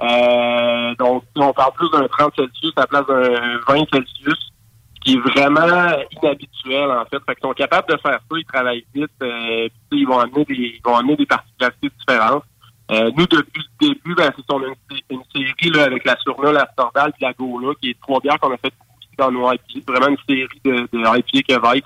Euh, 0.00 0.94
donc, 0.96 1.24
on 1.36 1.52
parle 1.52 1.72
plus 1.74 1.90
d'un 1.90 2.06
30 2.08 2.32
Celsius 2.36 2.72
à 2.76 2.80
la 2.80 2.86
place 2.86 3.06
d'un 3.06 3.58
20 3.68 3.84
Celsius, 3.92 4.52
ce 4.96 5.00
qui 5.02 5.14
est 5.14 5.20
vraiment 5.20 5.96
inhabituel, 6.10 6.90
en 6.90 7.04
fait. 7.04 7.18
Fait 7.26 7.34
qu'ils 7.34 7.42
sont 7.42 7.52
capables 7.52 7.88
de 7.88 7.98
faire 7.98 8.18
ça, 8.18 8.36
ils 8.36 8.44
travaillent 8.44 8.86
vite, 8.94 9.10
euh, 9.22 9.68
puis, 9.90 10.00
ils 10.00 10.06
vont 10.06 10.18
amener 10.18 10.44
des, 10.44 10.54
ils 10.54 10.80
vont 10.84 10.96
amener 10.96 11.16
des 11.16 11.26
particularités 11.26 11.90
différentes. 11.98 12.44
Euh, 12.90 13.10
nous, 13.16 13.26
depuis 13.26 13.62
le 13.80 13.88
début, 13.88 14.14
ben, 14.14 14.30
c'est 14.36 14.44
on 14.52 14.62
a 14.62 14.66
une, 15.10 15.22
série 15.34 15.70
là, 15.70 15.84
avec 15.84 16.04
la 16.04 16.16
Surna, 16.18 16.52
la 16.52 16.68
Stordal 16.72 17.12
et 17.18 17.24
la 17.24 17.32
Gola, 17.32 17.72
qui 17.80 17.90
est 17.90 18.00
trois 18.00 18.20
bières 18.20 18.38
qu'on 18.38 18.52
a 18.52 18.58
fait 18.58 18.72
dans 19.16 19.30
nos 19.30 19.50
IPA. 19.50 19.92
Vraiment 19.92 20.08
une 20.08 20.18
série 20.28 20.60
de, 20.64 20.88
de 20.92 21.18
IPA 21.18 21.42
Québec. 21.46 21.84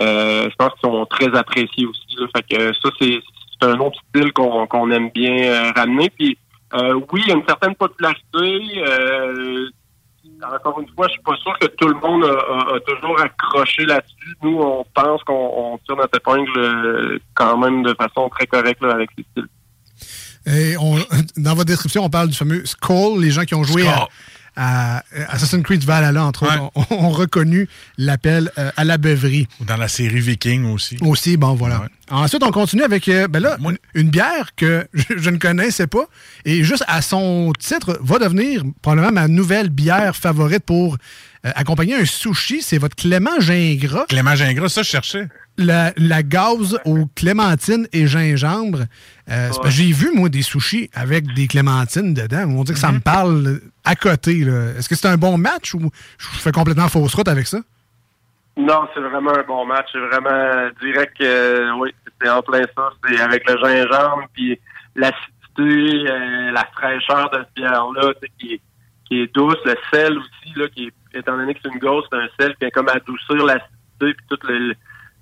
Euh, 0.00 0.50
je 0.50 0.56
pense 0.56 0.72
qu'ils 0.72 0.90
sont 0.90 1.06
très 1.06 1.34
appréciés 1.34 1.86
aussi. 1.86 2.16
Là. 2.18 2.26
Fait 2.36 2.42
que 2.42 2.72
ça, 2.74 2.90
c'est 3.00 3.20
un 3.62 3.78
autre 3.80 3.98
style 4.10 4.32
qu'on 4.32 4.66
qu'on 4.66 4.90
aime 4.90 5.10
bien 5.10 5.38
euh, 5.38 5.72
ramener. 5.74 6.10
Puis 6.10 6.36
euh, 6.74 7.00
oui, 7.12 7.22
il 7.24 7.28
y 7.28 7.32
a 7.32 7.36
une 7.36 7.46
certaine 7.46 7.74
popularité. 7.74 8.82
Euh, 8.86 9.68
encore 10.54 10.80
une 10.80 10.88
fois, 10.94 11.06
je 11.08 11.12
suis 11.12 11.22
pas 11.22 11.36
sûr 11.36 11.58
que 11.58 11.66
tout 11.66 11.88
le 11.88 11.94
monde 11.94 12.24
a, 12.24 12.28
a- 12.28 12.76
a 12.76 12.80
toujours 12.80 13.18
accroché 13.20 13.84
là-dessus. 13.86 14.36
Nous, 14.42 14.58
on 14.60 14.84
pense 14.94 15.22
qu'on 15.24 15.32
on 15.74 15.78
tire 15.78 15.96
notre 15.96 16.16
épingle 16.16 16.58
euh, 16.58 17.18
quand 17.34 17.56
même 17.56 17.82
de 17.82 17.94
façon 17.94 18.28
très 18.28 18.46
correcte 18.46 18.82
là, 18.82 18.92
avec 18.94 19.10
les 19.16 19.24
styles. 19.32 19.48
Et 20.46 20.76
on- 20.78 20.96
dans 21.36 21.54
votre 21.54 21.66
description, 21.66 22.04
on 22.04 22.10
parle 22.10 22.28
du 22.28 22.36
fameux 22.36 22.64
Skull, 22.66 23.20
les 23.22 23.30
gens 23.30 23.44
qui 23.44 23.54
ont 23.54 23.64
joué 23.64 23.86
à, 23.88 24.06
à 24.56 25.04
Assassin's 25.28 25.62
Creed 25.62 25.84
Valhalla, 25.84 26.24
entre 26.24 26.44
autres, 26.44 26.90
ont, 26.90 27.10
reconnu 27.10 27.68
l'appel 27.98 28.50
euh, 28.58 28.70
à 28.76 28.84
la 28.84 28.98
beuverie. 28.98 29.46
Dans 29.60 29.76
la 29.76 29.88
série 29.88 30.20
Viking 30.20 30.64
aussi. 30.72 30.96
Aussi, 31.02 31.36
bon, 31.36 31.54
voilà. 31.54 31.86
Ensuite, 32.10 32.42
on 32.42 32.50
continue 32.50 32.82
avec, 32.82 33.08
euh, 33.08 33.28
ben 33.28 33.40
là, 33.40 33.56
une, 33.60 33.78
une 33.94 34.10
bière 34.10 34.54
que 34.56 34.86
je, 34.94 35.16
je 35.16 35.30
ne 35.30 35.38
connaissais 35.38 35.86
pas 35.86 36.06
et 36.44 36.64
juste 36.64 36.84
à 36.88 37.02
son 37.02 37.52
titre 37.58 37.98
va 38.00 38.18
devenir 38.18 38.62
probablement 38.82 39.12
ma 39.12 39.28
nouvelle 39.28 39.68
bière 39.68 40.16
favorite 40.16 40.64
pour 40.64 40.96
euh, 41.46 41.52
accompagner 41.54 41.94
un 41.94 42.04
sushi. 42.04 42.62
C'est 42.62 42.78
votre 42.78 42.96
Clément 42.96 43.38
Gingras. 43.40 44.06
Clément 44.08 44.34
Gingras, 44.34 44.70
ça, 44.70 44.82
je 44.82 44.88
cherchais. 44.88 45.28
La, 45.58 45.92
la 45.96 46.22
gaz 46.22 46.78
aux 46.84 47.06
clémentines 47.14 47.88
et 47.92 48.06
gingembre. 48.06 48.80
Euh, 49.30 49.48
J'ai 49.66 49.90
vu, 49.90 50.10
moi, 50.14 50.28
des 50.28 50.42
sushis 50.42 50.90
avec 50.94 51.32
des 51.34 51.46
clémentines 51.46 52.12
dedans. 52.12 52.44
On 52.48 52.62
dit 52.62 52.72
que 52.74 52.78
ça 52.78 52.92
me 52.92 53.00
parle 53.00 53.60
à 53.84 53.94
côté. 53.96 54.34
là. 54.44 54.72
Est-ce 54.76 54.88
que 54.88 54.94
c'est 54.94 55.08
un 55.08 55.16
bon 55.16 55.38
match 55.38 55.72
ou 55.74 55.80
je 56.18 56.26
fais 56.40 56.52
complètement 56.52 56.88
fausse 56.88 57.14
route 57.14 57.28
avec 57.28 57.46
ça? 57.46 57.58
Non, 58.58 58.86
c'est 58.94 59.00
vraiment 59.00 59.32
un 59.36 59.42
bon 59.44 59.64
match. 59.66 59.86
C'est 59.92 59.98
vraiment 59.98 60.68
direct. 60.82 61.18
euh, 61.22 61.70
oui, 61.80 61.94
c'est 62.20 62.28
en 62.28 62.42
plein 62.42 62.62
ça. 62.76 62.90
C'est 63.08 63.18
avec 63.20 63.48
le 63.48 63.56
gingembre, 63.56 64.24
puis 64.34 64.58
l'acidité, 64.94 66.10
euh, 66.10 66.52
la 66.52 66.66
fraîcheur 66.74 67.30
de 67.30 67.38
cette 67.38 67.54
bière-là, 67.56 68.12
tu 68.14 68.20
sais, 68.26 68.32
qui, 68.38 68.52
est- 68.54 68.60
qui 69.08 69.20
est 69.20 69.34
douce. 69.34 69.56
Le 69.64 69.74
sel 69.90 70.18
aussi, 70.18 70.52
là, 70.56 70.68
qui 70.68 70.86
est, 70.88 71.18
étant 71.18 71.36
donné 71.36 71.54
que 71.54 71.60
c'est 71.64 71.72
une 71.72 71.78
gauche, 71.80 72.04
c'est 72.10 72.18
un 72.18 72.28
sel 72.38 72.50
qui 72.52 72.58
vient 72.60 72.70
comme 72.70 72.88
adoucir 72.88 73.36
l'acidité, 73.44 73.70
puis 74.00 74.26
tout 74.28 74.38
le... 74.48 74.74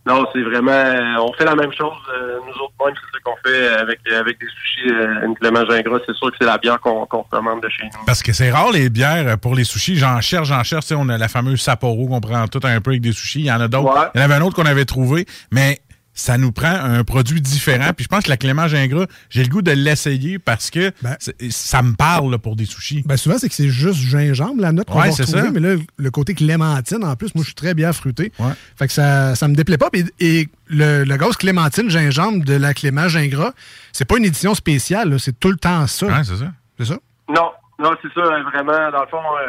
non, 0.07 0.25
c'est 0.33 0.43
vraiment... 0.43 0.71
euh, 0.73 1.17
on 1.21 1.33
fait 1.33 1.45
la 1.45 1.55
même 1.55 1.73
chose, 1.73 1.97
euh, 2.14 2.38
nous 2.47 2.53
autres 2.62 2.75
même, 2.85 2.95
c'est 2.95 3.19
ce 3.19 3.23
qu'on 3.23 3.37
fait 3.45 3.69
avec 3.69 4.01
avec 4.12 4.38
des 4.38 4.47
sushis, 4.47 4.93
euh, 4.93 5.27
une 5.27 5.35
Clément 5.35 5.64
Gingras. 5.64 6.01
C'est 6.07 6.14
sûr 6.14 6.31
que 6.31 6.37
c'est 6.38 6.47
la 6.47 6.59
bière 6.59 6.79
qu'on 6.81 7.07
qu'on 7.07 7.23
recommande 7.23 7.62
de 7.62 7.69
chez 7.69 7.85
nous. 7.85 8.05
Parce 8.07 8.23
que 8.23 8.33
c'est 8.33 8.51
rare 8.51 8.71
les 8.73 8.90
bières 8.90 9.27
euh, 9.27 9.37
pour 9.37 9.55
les 9.55 9.64
sushis. 9.64 9.97
J'en 9.97 10.21
cherche, 10.21 10.49
j'en 10.49 10.62
cherche. 10.62 10.85
Tu 10.85 10.88
sais, 10.88 10.95
on 10.95 11.09
a 11.09 11.17
la 11.17 11.29
fameuse 11.29 11.61
Sapporo 11.61 12.07
qu'on 12.07 12.21
prend 12.21 12.47
tout 12.49 12.61
un 12.64 12.81
peu 12.81 12.90
avec 12.90 13.01
des 13.01 13.12
sushis. 13.12 13.40
Il 13.40 13.47
y 13.47 13.53
en 13.53 13.61
a 13.61 13.69
d'autres. 13.69 14.11
Il 14.14 14.19
y 14.19 14.23
en 14.23 14.25
avait 14.25 14.35
un 14.35 14.43
autre 14.43 14.57
qu'on 14.57 14.67
avait 14.67 14.85
trouvé, 14.85 15.27
mais 15.51 15.81
ça 16.14 16.38
nous 16.38 16.53
prend 16.53 16.68
un 16.74 17.03
produit 17.05 17.40
différent. 17.40 17.90
Puis 17.94 18.05
je 18.05 18.09
pense 18.09 18.24
que 18.24 18.31
la 18.31 18.37
Clément 18.37 18.68
Gingras, 18.68 19.07
j'ai 19.31 19.42
le 19.42 19.48
goût 19.48 19.62
de 19.62 19.72
l'essayer 19.72 20.38
parce 20.38 20.70
que 20.70 20.92
c'est- 21.18 21.50
ça 21.53 21.83
me 21.83 21.94
parle 21.94 22.31
là, 22.31 22.38
pour 22.38 22.55
des 22.57 22.64
sushis. 22.66 23.03
Ben 23.05 23.16
souvent, 23.16 23.37
c'est 23.38 23.48
que 23.48 23.55
c'est 23.55 23.68
juste 23.68 23.98
gingembre, 23.98 24.61
la 24.62 24.72
note 24.72 24.87
qu'on 24.88 25.00
Ouais, 25.00 25.09
va 25.09 25.12
c'est 25.12 25.24
retrouver. 25.24 25.42
ça. 25.42 25.50
Mais 25.50 25.61
là, 25.61 25.77
le 25.96 26.11
côté 26.11 26.35
clémentine, 26.35 27.05
en 27.05 27.16
plus, 27.16 27.35
moi, 27.35 27.42
je 27.42 27.48
suis 27.48 27.55
très 27.55 27.74
bien 27.74 27.92
fruité. 27.92 28.33
Fait 28.77 28.87
que 28.87 28.92
ça, 28.92 29.35
ça 29.35 29.48
me 29.48 29.55
déplaît 29.55 29.79
pas. 29.79 29.88
Et, 29.92 30.05
et 30.20 30.48
le, 30.68 31.05
le 31.05 31.16
gaz 31.16 31.37
clémentine 31.37 31.90
gingembre 31.90 32.44
de 32.44 32.55
la 32.55 32.74
Clément 32.74 33.09
Gingras, 33.09 33.53
c'est 33.92 34.05
pas 34.05 34.16
une 34.16 34.24
édition 34.24 34.55
spéciale, 34.55 35.18
c'est 35.18 35.38
tout 35.38 35.50
le 35.50 35.57
temps 35.57 35.87
ça. 35.87 36.22
c'est 36.24 36.37
ça. 36.37 36.53
C'est 36.79 36.87
ça? 36.87 36.98
Non, 37.29 37.50
non, 37.79 37.90
c'est 38.03 38.12
ça, 38.14 38.20
euh, 38.20 38.42
vraiment, 38.53 38.90
dans 38.92 39.03
le 39.03 39.09
fond, 39.09 39.18
euh, 39.18 39.48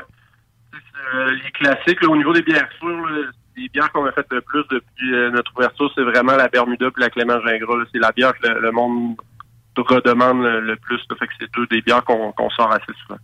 c'est, 0.71 1.17
euh, 1.17 1.32
les 1.43 1.51
classiques, 1.51 2.01
là, 2.01 2.10
au 2.10 2.17
niveau 2.17 2.34
des 2.34 2.41
bières 2.41 2.67
sûres, 2.80 3.06
là, 3.08 3.32
les 3.58 3.70
bières 3.70 3.91
qu'on 3.91 4.06
a 4.06 4.12
faites 4.12 4.32
le 4.32 4.41
plus 4.41 4.63
depuis 4.72 5.13
euh, 5.13 5.32
notre 5.32 5.52
ouverture, 5.56 5.91
c'est 5.96 6.04
vraiment 6.04 6.36
la 6.36 6.48
Bermuda 6.48 6.91
puis 6.91 7.02
la 7.04 7.10
Clément 7.10 7.39
Gingras. 7.46 7.86
C'est 7.94 8.00
la 8.00 8.12
bière 8.12 8.34
que 8.39 8.48
le, 8.48 8.60
le 8.62 8.72
monde 8.72 9.15
redemande 9.78 10.41
le, 10.41 10.62
le 10.62 10.76
plus. 10.78 11.00
là. 11.10 11.15
Fait 11.20 11.28
que 11.28 11.34
c'est 11.39 11.52
deux 11.54 11.68
des 11.68 11.82
bières 11.82 12.04
qu'on 12.04 12.34
sort 12.52 12.72
assez 12.72 12.94
souvent. 13.06 13.20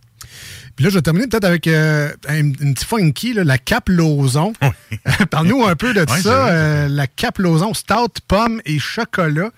Puis 0.76 0.84
là, 0.84 0.90
je 0.90 0.96
vais 0.96 1.02
terminer 1.02 1.26
peut-être 1.26 1.44
avec 1.44 1.66
euh, 1.66 2.08
une, 2.28 2.54
une 2.60 2.74
petite 2.74 2.84
funky, 2.88 3.32
là, 3.34 3.44
la 3.44 3.58
Cap. 3.58 3.88
Parle-nous 5.30 5.64
un 5.64 5.76
peu 5.76 5.92
de 5.94 6.04
ça. 6.08 6.42
vrai, 6.44 6.50
euh, 6.52 6.88
la 6.88 7.06
Cap 7.06 7.38
stout, 7.74 8.20
pomme 8.28 8.60
et 8.64 8.78
chocolat. 8.78 9.50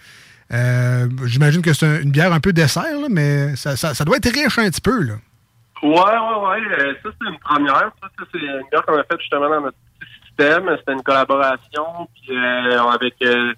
Euh, 0.53 1.09
J'imagine 1.25 1.63
que 1.63 1.73
c'est 1.73 1.87
un- 1.87 2.01
une 2.01 2.11
bière 2.11 2.33
un 2.33 2.41
peu 2.41 2.53
dessert, 2.53 2.83
là, 3.01 3.07
mais 3.11 3.57
ça, 3.57 3.77
ça- 3.77 3.95
ça 3.95 4.05
doit 4.05 4.17
être 4.19 4.33
riche 4.33 4.59
un 4.59 4.69
petit 4.71 4.81
peu. 4.81 5.03
Là. 5.03 5.15
Ouais, 5.83 5.91
ouais, 5.91 6.47
ouais. 6.49 6.95
ça, 7.03 7.09
c'est 7.21 7.29
une 7.29 7.39
première. 7.41 7.75
Ça, 8.01 8.09
ça, 8.19 8.25
c'est 8.33 8.39
une 8.39 8.63
bière 8.71 8.85
qu'on 8.87 8.95
a 8.99 9.05
faite 9.05 9.21
justement 9.21 9.49
dans 9.49 9.61
notre 9.63 9.77
système. 10.39 10.77
C'était 10.79 10.93
une 10.93 11.03
collaboration 11.03 12.09
puis, 12.15 12.37
euh, 12.37 12.83
avec 12.83 13.15
euh, 13.23 13.53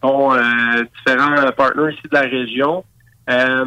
bon, 0.00 0.34
euh, 0.34 0.84
différents 0.96 1.50
partenaires 1.52 1.90
ici 1.90 2.02
de 2.04 2.14
la 2.14 2.22
région. 2.22 2.84
Euh, 3.30 3.64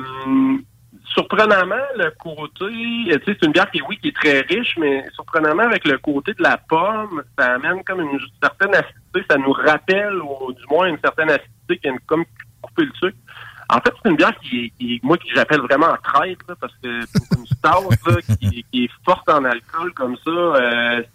surprenamment, 1.16 1.76
le 1.98 2.12
côté, 2.20 3.20
c'est 3.26 3.42
une 3.44 3.52
bière 3.52 3.70
qui, 3.72 3.82
oui, 3.88 3.98
qui 3.98 4.10
est 4.10 4.16
très 4.16 4.42
riche, 4.42 4.76
mais 4.78 5.06
surprenamment, 5.14 5.64
avec 5.64 5.86
le 5.86 5.98
côté 5.98 6.34
de 6.34 6.44
la 6.44 6.58
pomme, 6.58 7.24
ça 7.38 7.54
amène 7.54 7.84
comme 7.84 8.02
une 8.02 8.20
certaine 8.42 8.76
acidité. 8.76 9.24
Ça 9.30 9.38
nous 9.38 9.54
rappelle, 9.54 10.16
ou 10.22 10.52
du 10.52 10.64
moins, 10.70 10.88
une 10.88 11.00
certaine 11.00 11.30
acidité 11.30 11.78
qui 11.78 11.88
vient 11.88 11.98
comme 12.06 12.26
couper 12.62 12.84
le 12.84 12.92
sucre. 12.96 13.18
En 13.70 13.78
fait, 13.78 13.94
c'est 14.04 14.10
une 14.10 14.16
bière 14.18 14.38
qui, 14.40 14.72
qui 14.78 15.00
moi, 15.02 15.18
qui 15.18 15.30
j'appelle 15.34 15.62
vraiment 15.62 15.96
traite, 16.04 16.38
là, 16.48 16.56
parce 16.60 16.74
que 16.84 17.06
pour 17.18 17.40
une 17.40 17.46
stout, 17.48 18.12
là, 18.12 18.22
qui, 18.22 18.66
qui 18.72 18.84
est 18.84 18.92
forte 19.04 19.28
en 19.30 19.44
alcool 19.44 19.92
comme 19.94 20.18
ça, 20.18 20.30
euh, 20.30 21.02
c'est 21.02 21.15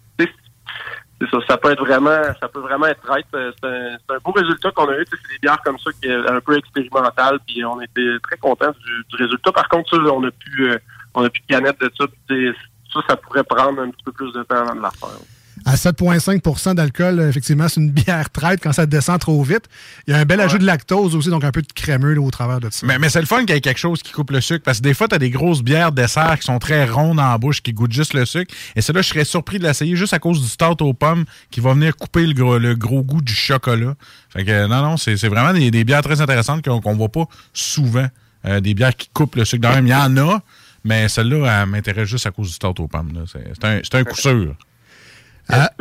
ça, 1.29 1.37
ça 1.47 1.57
peut 1.57 1.71
être 1.71 1.83
vraiment, 1.85 2.21
ça 2.39 2.47
peut 2.47 2.59
vraiment 2.59 2.87
être 2.87 3.01
traite. 3.01 3.25
Euh, 3.35 3.51
C'est 3.61 3.67
un, 3.67 4.15
un 4.15 4.19
beau 4.23 4.31
résultat 4.31 4.71
qu'on 4.71 4.87
a 4.89 4.97
eu. 4.97 5.05
C'est 5.09 5.33
des 5.33 5.39
bières 5.41 5.61
comme 5.63 5.77
ça 5.79 5.91
qui 6.01 6.07
est 6.07 6.15
un 6.15 6.39
peu 6.39 6.57
expérimentales, 6.57 7.39
puis 7.45 7.63
on 7.65 7.79
était 7.81 8.17
très 8.23 8.37
contents 8.37 8.71
du, 8.71 9.03
du 9.09 9.23
résultat. 9.23 9.51
Par 9.51 9.67
contre, 9.69 9.89
ça, 9.89 9.97
on 9.97 10.23
a 10.23 10.31
plus, 10.31 10.71
euh, 10.71 10.77
on 11.13 11.23
a 11.23 11.29
plus 11.29 11.41
de 11.41 11.47
canette 11.47 11.79
de 11.79 11.91
ça. 11.97 12.05
ça, 12.93 12.99
ça 13.07 13.15
pourrait 13.17 13.43
prendre 13.43 13.81
un 13.81 13.89
petit 13.89 14.03
peu 14.03 14.11
plus 14.11 14.31
de 14.33 14.43
temps 14.43 14.57
avant 14.57 14.75
de 14.75 14.81
la 14.81 14.91
faire. 14.91 15.09
À 15.65 15.75
7,5% 15.75 16.75
d'alcool, 16.75 17.19
euh, 17.19 17.29
effectivement, 17.29 17.67
c'est 17.67 17.79
une 17.79 17.91
bière 17.91 18.29
traite 18.29 18.61
quand 18.63 18.73
ça 18.73 18.85
descend 18.85 19.19
trop 19.19 19.41
vite. 19.43 19.63
Il 20.07 20.13
y 20.13 20.17
a 20.17 20.19
un 20.19 20.25
bel 20.25 20.39
ajout 20.39 20.57
de 20.57 20.65
lactose 20.65 21.15
aussi, 21.15 21.29
donc 21.29 21.43
un 21.43 21.51
peu 21.51 21.61
de 21.61 21.71
crémeux 21.73 22.13
là, 22.13 22.21
au 22.21 22.31
travers 22.31 22.59
de 22.59 22.69
ça. 22.71 22.85
Mais, 22.87 22.97
mais 22.97 23.09
c'est 23.09 23.19
le 23.19 23.27
fun 23.27 23.41
qu'il 23.41 23.55
y 23.55 23.57
ait 23.57 23.61
quelque 23.61 23.79
chose 23.79 24.01
qui 24.01 24.11
coupe 24.11 24.31
le 24.31 24.41
sucre 24.41 24.63
parce 24.63 24.79
que 24.79 24.83
des 24.83 24.93
fois, 24.93 25.07
tu 25.07 25.15
as 25.15 25.19
des 25.19 25.29
grosses 25.29 25.61
bières 25.61 25.91
dessert 25.91 26.37
qui 26.39 26.45
sont 26.45 26.59
très 26.59 26.85
rondes 26.85 27.19
en 27.19 27.37
bouche, 27.37 27.61
qui 27.61 27.73
goûtent 27.73 27.91
juste 27.91 28.13
le 28.13 28.25
sucre. 28.25 28.53
Et 28.75 28.81
celle-là, 28.81 29.01
je 29.01 29.09
serais 29.09 29.25
surpris 29.25 29.59
de 29.59 29.63
l'essayer 29.63 29.95
juste 29.95 30.13
à 30.13 30.19
cause 30.19 30.41
du 30.41 30.47
stout 30.47 30.81
aux 30.81 30.93
pommes 30.93 31.25
qui 31.51 31.59
va 31.59 31.73
venir 31.73 31.95
couper 31.95 32.25
le 32.25 32.33
gros, 32.33 32.57
le 32.57 32.75
gros 32.75 33.03
goût 33.03 33.21
du 33.21 33.33
chocolat. 33.33 33.95
Fait 34.29 34.43
que 34.43 34.67
non, 34.67 34.81
non, 34.81 34.97
c'est 34.97 35.15
vraiment 35.27 35.53
des, 35.53 35.69
des 35.69 35.83
bières 35.83 36.01
très 36.01 36.21
intéressantes 36.21 36.63
qu'on 36.63 36.81
qu'on 36.81 36.95
voit 36.95 37.09
pas 37.09 37.25
souvent. 37.53 38.07
Euh, 38.45 38.59
des 38.59 38.73
bières 38.73 38.95
qui 38.95 39.07
coupent 39.13 39.35
le 39.35 39.45
sucre. 39.45 39.61
Dans 39.61 39.75
même, 39.75 39.85
il 39.85 39.91
y 39.91 39.95
en 39.95 40.17
a, 40.17 40.41
mais 40.83 41.07
celle-là, 41.07 41.61
elle 41.61 41.69
m'intéresse 41.69 42.07
juste 42.09 42.25
à 42.25 42.31
cause 42.31 42.47
du 42.47 42.53
stout 42.53 42.81
aux 42.81 42.87
pommes. 42.87 43.25
C'est 43.31 43.65
un, 43.65 43.81
c'est 43.83 43.95
un 43.95 44.03
coup 44.03 44.15
sûr. 44.15 44.55
Ah. 45.51 45.71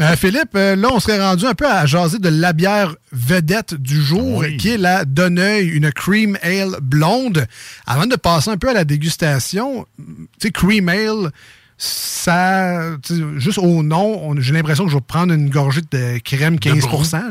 Euh, 0.00 0.16
Philippe, 0.16 0.54
euh, 0.54 0.76
là, 0.76 0.88
on 0.92 1.00
serait 1.00 1.20
rendu 1.20 1.44
un 1.44 1.54
peu 1.54 1.66
à 1.66 1.84
jaser 1.84 2.18
de 2.18 2.28
la 2.28 2.52
bière 2.52 2.94
vedette 3.10 3.74
du 3.74 4.00
jour, 4.00 4.44
qui 4.58 4.70
est 4.70 4.76
la 4.76 5.04
Donneuil, 5.04 5.66
une 5.68 5.90
Cream 5.90 6.38
Ale 6.42 6.76
blonde. 6.80 7.46
Avant 7.86 8.06
de 8.06 8.14
passer 8.14 8.50
un 8.50 8.56
peu 8.56 8.68
à 8.68 8.74
la 8.74 8.84
dégustation, 8.84 9.86
tu 9.96 10.04
sais, 10.40 10.50
Cream 10.52 10.88
Ale, 10.88 11.32
ça, 11.78 12.96
juste 13.36 13.58
au 13.58 13.82
nom, 13.82 14.34
j'ai 14.40 14.52
l'impression 14.52 14.84
que 14.84 14.90
je 14.90 14.96
vais 14.96 15.02
prendre 15.02 15.32
une 15.32 15.50
gorgée 15.50 15.80
de 15.90 16.18
crème 16.18 16.58
15 16.58 16.86
là. 17.12 17.22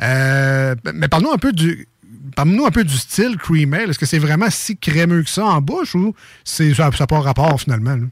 Euh, 0.00 0.74
mais 0.94 1.08
parle-nous 1.08 1.32
un 1.32 1.38
peu 1.38 1.52
du... 1.52 1.86
Parle-nous 2.34 2.64
un 2.64 2.70
peu 2.70 2.84
du 2.84 2.96
style 2.96 3.36
Cream 3.36 3.74
Ale. 3.74 3.90
Est-ce 3.90 3.98
que 3.98 4.06
c'est 4.06 4.18
vraiment 4.18 4.46
si 4.48 4.76
crémeux 4.76 5.22
que 5.22 5.28
ça 5.28 5.44
en 5.44 5.60
bouche 5.60 5.94
ou 5.94 6.14
c'est, 6.44 6.72
ça 6.74 6.90
n'a 6.98 7.06
pas 7.06 7.20
rapport 7.20 7.60
finalement? 7.60 7.96
là? 7.96 8.06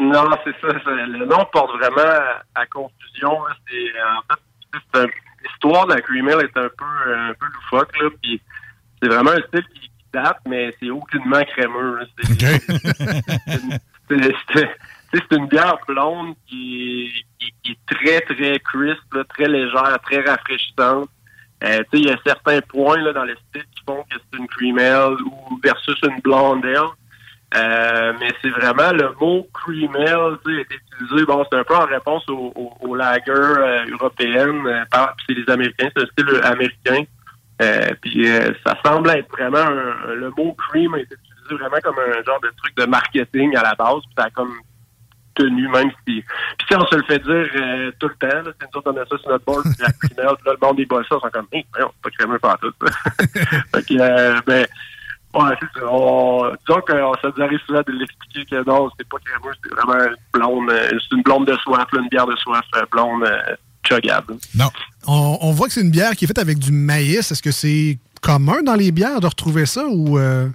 Non, 0.00 0.30
c'est 0.44 0.54
ça. 0.60 0.72
Le 0.86 1.24
nom 1.24 1.44
porte 1.52 1.76
vraiment 1.78 2.20
à, 2.54 2.66
confusion. 2.66 3.44
là. 3.44 3.54
C'est 3.68 3.92
en 4.02 4.22
fait, 5.02 5.10
l'histoire 5.44 5.86
de 5.86 5.94
la 5.94 6.00
cream 6.00 6.28
ale 6.28 6.44
est 6.44 6.56
un 6.56 6.68
peu 6.68 7.14
un 7.14 7.34
peu 7.34 7.46
loufoque 7.46 7.96
là. 8.00 8.08
Puis 8.22 8.40
c'est 9.00 9.08
vraiment 9.08 9.30
un 9.30 9.42
style 9.48 9.66
qui, 9.72 9.80
qui 9.80 9.90
date, 10.12 10.38
mais 10.46 10.74
c'est 10.80 10.90
aucunement 10.90 11.42
crémeux. 11.44 12.00
C'est 14.08 15.36
une 15.36 15.46
bière 15.46 15.78
blonde 15.86 16.34
qui, 16.48 17.24
qui, 17.38 17.54
qui 17.62 17.70
est 17.72 17.94
très 17.94 18.20
très 18.22 18.58
crisp, 18.58 19.14
là, 19.14 19.22
très 19.24 19.46
légère, 19.46 19.98
très 20.02 20.20
rafraîchissante. 20.20 21.08
Euh, 21.62 21.78
tu 21.78 21.98
sais, 21.98 22.02
il 22.02 22.06
y 22.06 22.10
a 22.10 22.18
certains 22.26 22.60
points 22.62 23.00
là, 23.00 23.12
dans 23.12 23.24
le 23.24 23.36
style 23.48 23.64
qui 23.74 23.84
font 23.86 24.02
que 24.10 24.16
c'est 24.18 24.38
une 24.38 24.48
cream 24.48 24.78
ale 24.78 25.16
ou 25.22 25.58
versus 25.62 25.98
une 26.02 26.20
blonde 26.20 26.66
ale. 26.66 26.88
Euh, 27.56 28.12
mais 28.18 28.30
c'est 28.42 28.50
vraiment 28.50 28.90
le 28.92 29.12
mot 29.20 29.46
cream 29.54 29.94
ale, 29.96 30.38
tu 30.44 30.54
sais, 30.56 30.60
est 30.62 30.74
utilisé. 30.74 31.24
Bon, 31.26 31.44
c'est 31.50 31.58
un 31.58 31.64
peu 31.64 31.74
en 31.76 31.86
réponse 31.86 32.28
aux 32.28 32.52
au, 32.56 32.72
au 32.80 32.94
lager 32.96 33.30
euh, 33.30 33.84
européennes. 33.92 34.66
euh, 34.66 34.84
c'est 35.26 35.34
les 35.34 35.48
Américains, 35.52 35.88
c'est 35.96 36.02
un 36.02 36.06
style 36.06 36.40
américain. 36.44 37.04
Euh, 37.62 37.88
puis 38.02 38.28
euh, 38.28 38.52
ça 38.66 38.74
semble 38.84 39.10
être 39.10 39.30
vraiment 39.30 39.58
un- 39.58 40.14
le 40.14 40.30
mot 40.36 40.54
cream 40.54 40.94
a 40.94 40.98
été 40.98 41.14
utilisé 41.14 41.54
vraiment 41.62 41.80
comme 41.84 41.94
un 41.98 42.22
genre 42.24 42.40
de 42.40 42.50
truc 42.56 42.76
de 42.76 42.84
marketing 42.86 43.56
à 43.56 43.62
la 43.62 43.74
base. 43.76 44.00
Puis 44.06 44.14
ça 44.18 44.24
a 44.24 44.30
comme 44.30 44.54
tenu, 45.36 45.68
même 45.68 45.90
si. 46.06 46.22
Puis 46.58 46.66
si 46.68 46.76
on 46.76 46.84
se 46.86 46.96
le 46.96 47.02
fait 47.04 47.18
dire 47.20 47.92
tout 48.00 48.08
le 48.08 48.14
temps, 48.16 48.50
c'est 48.60 48.66
nous 48.72 48.78
autres 48.78 48.90
on 48.92 48.96
a 48.96 49.06
ça 49.06 49.18
sur 49.18 49.28
notre 49.30 49.44
board, 49.44 49.62
puis 49.62 49.74
la 49.78 49.92
cream 49.92 50.28
ale, 50.28 50.36
puis 50.36 50.46
là, 50.46 50.52
le 50.60 50.66
monde 50.66 50.76
des 50.76 50.86
bosseurs 50.86 51.20
sont 51.20 51.30
comme, 51.30 51.46
hey, 51.52 51.64
c'est 51.76 51.82
pas 52.02 52.10
crémeux 52.18 52.38
pas 52.40 52.56
tout. 52.60 52.72
fait 52.86 53.86
que, 53.86 54.40
ben, 54.44 54.66
Ouais, 55.34 55.56
c'est 55.60 55.80
ça. 55.80 55.86
On, 55.90 56.52
disons 56.66 56.80
que 56.82 56.92
ça 56.92 57.28
nous 57.36 57.42
arrive 57.42 57.58
souvent 57.66 57.82
de 57.86 57.92
l'expliquer 57.92 58.44
que 58.44 58.64
non, 58.68 58.88
c'est 58.96 59.08
pas 59.08 59.16
crémeux, 59.24 59.54
c'est 59.62 59.74
vraiment 59.74 60.04
une 60.04 60.16
blonde, 60.32 60.70
euh, 60.70 60.88
c'est 60.90 61.16
une 61.16 61.22
blonde 61.22 61.46
de 61.46 61.54
soif, 61.56 61.86
une 61.92 62.08
bière 62.08 62.26
de 62.26 62.36
soif 62.36 62.62
euh, 62.76 62.82
blonde 62.92 63.24
euh, 63.24 63.56
chuggable. 63.88 64.34
Non. 64.54 64.70
On, 65.06 65.38
on 65.40 65.50
voit 65.52 65.66
que 65.66 65.72
c'est 65.72 65.80
une 65.82 65.90
bière 65.90 66.12
qui 66.12 66.24
est 66.24 66.28
faite 66.28 66.38
avec 66.38 66.58
du 66.58 66.70
maïs. 66.72 67.30
Est-ce 67.32 67.42
que 67.42 67.50
c'est 67.50 67.98
commun 68.22 68.62
dans 68.62 68.74
les 68.76 68.92
bières 68.92 69.20
de 69.20 69.26
retrouver 69.26 69.66
ça 69.66 69.84
ou. 69.88 70.18
euh, 70.18 70.48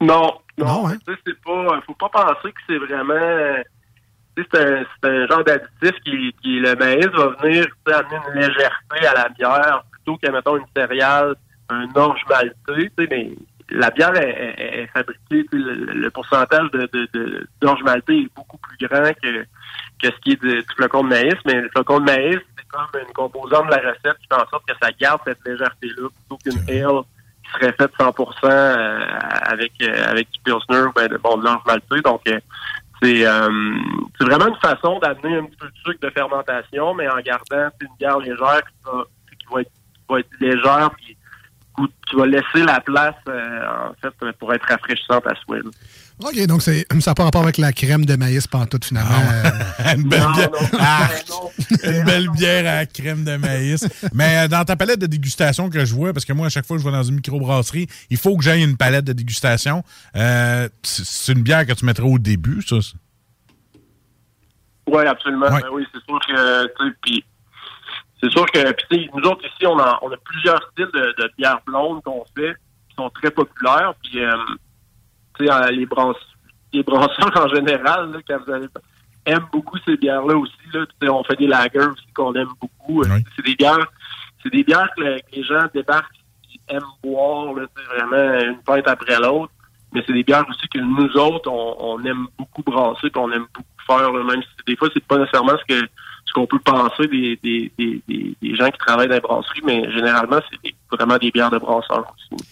Non, 0.00 0.34
non. 0.58 0.66
Non, 0.66 0.88
hein? 0.88 0.96
C'est 1.06 1.40
pas. 1.42 1.80
Faut 1.86 1.94
pas 1.94 2.08
penser 2.10 2.52
que 2.52 2.60
c'est 2.68 2.78
vraiment. 2.78 3.62
C'est 4.36 4.58
un, 4.58 4.84
un 5.08 5.26
genre 5.26 5.44
d'additif 5.44 5.92
qui, 6.04 6.34
qui 6.42 6.58
le 6.60 6.74
maïs 6.76 7.06
va 7.06 7.28
venir 7.42 7.66
amener 7.86 8.16
une 8.28 8.40
légèreté 8.40 9.06
à 9.06 9.14
la 9.14 9.28
bière 9.30 9.84
plutôt 9.90 10.16
qu'à 10.16 10.30
mettons 10.32 10.56
une 10.56 10.64
céréale, 10.74 11.34
un 11.68 11.86
orge 11.94 12.20
malté. 12.30 12.54
tu 12.66 12.90
sais, 12.98 13.08
Mais 13.10 13.30
la 13.70 13.90
bière 13.90 14.14
est, 14.16 14.28
est- 14.58 14.82
est 14.82 14.86
fabriquée, 14.88 15.44
le, 15.52 15.74
le 15.74 16.10
pourcentage 16.10 16.70
de, 16.72 17.48
d'orge 17.60 17.82
malté 17.82 18.18
est 18.22 18.34
beaucoup 18.34 18.58
plus 18.58 18.86
grand 18.86 19.12
que, 19.22 19.42
que 20.02 20.06
ce 20.14 20.20
qui 20.22 20.32
est 20.32 20.42
de- 20.42 20.60
du 20.60 20.66
flocon 20.76 21.04
de 21.04 21.08
maïs. 21.08 21.34
Mais 21.46 21.60
le 21.60 21.68
flocon 21.70 22.00
de 22.00 22.04
maïs, 22.04 22.38
c'est 22.56 22.66
comme 22.68 23.00
une 23.06 23.12
composante 23.12 23.66
de 23.66 23.70
la 23.72 23.78
recette 23.90 24.18
qui 24.20 24.26
fait 24.28 24.34
en 24.42 24.48
sorte 24.48 24.64
que 24.66 24.74
ça 24.82 24.90
garde 24.98 25.20
cette 25.26 25.44
légèreté-là 25.46 26.08
plutôt 26.08 26.38
qu'une 26.38 26.60
ale 26.68 27.02
qui 27.44 27.50
serait 27.60 27.72
faite 27.72 27.92
100% 27.98 28.44
euh, 28.44 29.00
avec 29.44 29.72
euh, 29.82 30.10
avec 30.10 30.30
du 30.30 30.40
pilsner 30.44 30.82
ou 30.86 30.92
ben, 30.92 31.08
de 31.08 31.16
bon 31.18 31.36
de 31.38 31.44
l'orge 31.44 31.62
malté. 31.66 32.00
Donc 32.02 32.22
euh, 32.28 32.38
c'est 33.02 33.26
euh, 33.26 33.48
c'est 34.18 34.24
vraiment 34.24 34.46
une 34.48 34.56
façon 34.60 34.98
d'amener 35.00 35.38
un 35.38 35.44
petit 35.46 35.56
peu 35.56 35.66
de 35.66 35.76
sucre 35.84 36.00
de 36.06 36.10
fermentation, 36.10 36.94
mais 36.94 37.08
en 37.08 37.18
gardant 37.20 37.68
une 37.80 37.88
bière 37.98 38.18
légère 38.18 38.62
qui 38.62 38.74
va, 38.84 39.04
qui 39.38 39.46
va 39.54 39.60
être 39.62 39.70
qui 39.70 40.00
va 40.08 40.18
être 40.20 40.40
légère 40.40 40.90
puis 40.96 41.16
goût- 41.76 41.88
qui 42.08 42.16
va 42.16 42.26
laisser 42.26 42.64
la 42.66 42.80
place 42.80 43.14
euh, 43.28 43.90
en 43.90 43.94
fait 44.00 44.32
pour 44.38 44.52
être 44.54 44.66
rafraîchissante 44.68 45.26
à 45.26 45.34
souhait. 45.44 45.60
OK, 46.22 46.46
donc 46.46 46.62
c'est, 46.62 46.86
ça 47.00 47.10
n'a 47.10 47.14
pas 47.14 47.24
rapport 47.24 47.42
avec 47.42 47.58
la 47.58 47.72
crème 47.72 48.04
de 48.04 48.14
maïs 48.16 48.46
pantoute, 48.46 48.84
finalement. 48.84 49.10
Euh, 49.10 49.94
une 49.96 50.04
belle 50.08 50.20
Non, 50.20 50.32
bière. 50.32 50.50
non, 50.52 50.78
Ah, 50.78 51.08
non. 51.30 51.50
une 51.90 52.04
belle 52.04 52.28
bière 52.30 52.60
à 52.72 52.76
la 52.76 52.86
crème 52.86 53.24
de 53.24 53.36
maïs. 53.36 53.84
Mais 54.12 54.44
euh, 54.44 54.48
dans 54.48 54.64
ta 54.64 54.76
palette 54.76 55.00
de 55.00 55.06
dégustation 55.06 55.68
que 55.70 55.84
je 55.84 55.94
vois, 55.94 56.12
parce 56.12 56.24
que 56.24 56.32
moi, 56.32 56.46
à 56.46 56.50
chaque 56.50 56.66
fois 56.66 56.76
que 56.76 56.82
je 56.82 56.86
vais 56.88 56.94
dans 56.94 57.02
une 57.02 57.16
microbrasserie, 57.16 57.88
il 58.10 58.18
faut 58.18 58.36
que 58.36 58.44
j'aille 58.44 58.62
une 58.62 58.76
palette 58.76 59.04
de 59.06 59.14
dégustation. 59.14 59.82
Euh, 60.14 60.68
c'est 60.82 61.32
une 61.32 61.42
bière 61.42 61.66
que 61.66 61.72
tu 61.72 61.84
mettrais 61.84 62.06
au 62.06 62.18
début, 62.18 62.62
ça? 62.62 62.80
ça? 62.82 62.92
Oui, 64.86 65.06
absolument. 65.06 65.46
Ouais. 65.46 65.62
Ben 65.62 65.68
oui, 65.72 65.86
c'est 65.92 66.04
sûr 66.04 66.18
que, 66.26 66.64
tu 66.66 66.88
sais, 66.88 66.94
puis 67.02 67.24
c'est 68.22 68.30
sûr 68.30 68.46
que, 68.46 68.58
nous 69.16 69.22
autres 69.30 69.44
ici, 69.46 69.66
on 69.66 69.78
a, 69.78 69.98
on 70.02 70.10
a 70.12 70.16
plusieurs 70.16 70.62
styles 70.72 70.90
de, 70.94 71.14
de 71.22 71.30
bières 71.36 71.60
blondes 71.66 72.02
qu'on 72.02 72.24
fait, 72.36 72.54
qui 72.88 72.94
sont 72.96 73.10
très 73.10 73.30
populaires, 73.30 73.94
puis, 74.02 74.22
euh, 74.22 74.32
euh, 75.40 75.70
les, 75.70 75.86
brans 75.86 76.14
les 76.72 76.82
brasseurs 76.82 77.32
en 77.44 77.48
général, 77.48 78.12
là, 78.12 78.18
quand 78.28 78.38
vous 78.46 78.52
allez, 78.52 78.68
aiment 79.26 79.46
beaucoup 79.52 79.78
ces 79.84 79.96
bières-là 79.96 80.36
aussi, 80.36 80.52
là, 80.72 80.84
on 81.12 81.24
fait 81.24 81.36
des 81.36 81.46
lagers 81.46 81.78
aussi 81.78 82.06
qu'on 82.14 82.34
aime 82.34 82.50
beaucoup. 82.60 83.02
Euh, 83.02 83.18
C'est 83.36 83.44
des 83.44 83.54
bières, 83.56 83.86
c'est 84.42 84.50
des 84.52 84.62
bières 84.64 84.88
que, 84.96 85.02
le- 85.02 85.18
que 85.18 85.36
les 85.36 85.44
gens 85.44 85.66
débarquent, 85.74 86.14
ils 86.52 86.60
aiment 86.74 86.82
boire, 87.02 87.52
là, 87.54 87.66
vraiment 87.94 88.40
une 88.40 88.58
pinte 88.62 88.86
après 88.88 89.18
l'autre. 89.18 89.52
Mais 89.92 90.02
c'est 90.06 90.12
des 90.14 90.22
bières 90.24 90.44
aussi 90.48 90.66
que 90.68 90.78
nous 90.78 91.10
autres, 91.18 91.50
on, 91.50 91.76
on 91.78 92.02
aime 92.04 92.26
beaucoup 92.38 92.62
brasser, 92.62 93.10
puis 93.10 93.20
on 93.20 93.30
aime 93.30 93.46
beaucoup 93.54 93.68
faire, 93.86 94.10
là, 94.12 94.24
même 94.24 94.42
si 94.42 94.48
des 94.66 94.76
fois, 94.76 94.88
c'est 94.94 95.04
pas 95.04 95.18
nécessairement 95.18 95.56
ce 95.58 95.74
que 95.74 95.86
ce 96.32 96.40
qu'on 96.40 96.46
peut 96.46 96.58
penser 96.64 97.06
des, 97.10 97.38
des, 97.42 97.70
des, 97.78 98.00
des, 98.08 98.34
des 98.40 98.56
gens 98.56 98.70
qui 98.70 98.78
travaillent 98.78 99.08
dans 99.08 99.14
les 99.14 99.20
brasseries, 99.20 99.60
mais 99.66 99.90
généralement, 99.92 100.38
c'est 100.50 100.74
vraiment 100.96 101.18
des 101.18 101.30
bières 101.30 101.50
de 101.50 101.58
brasseurs 101.58 102.14
aussi. 102.32 102.44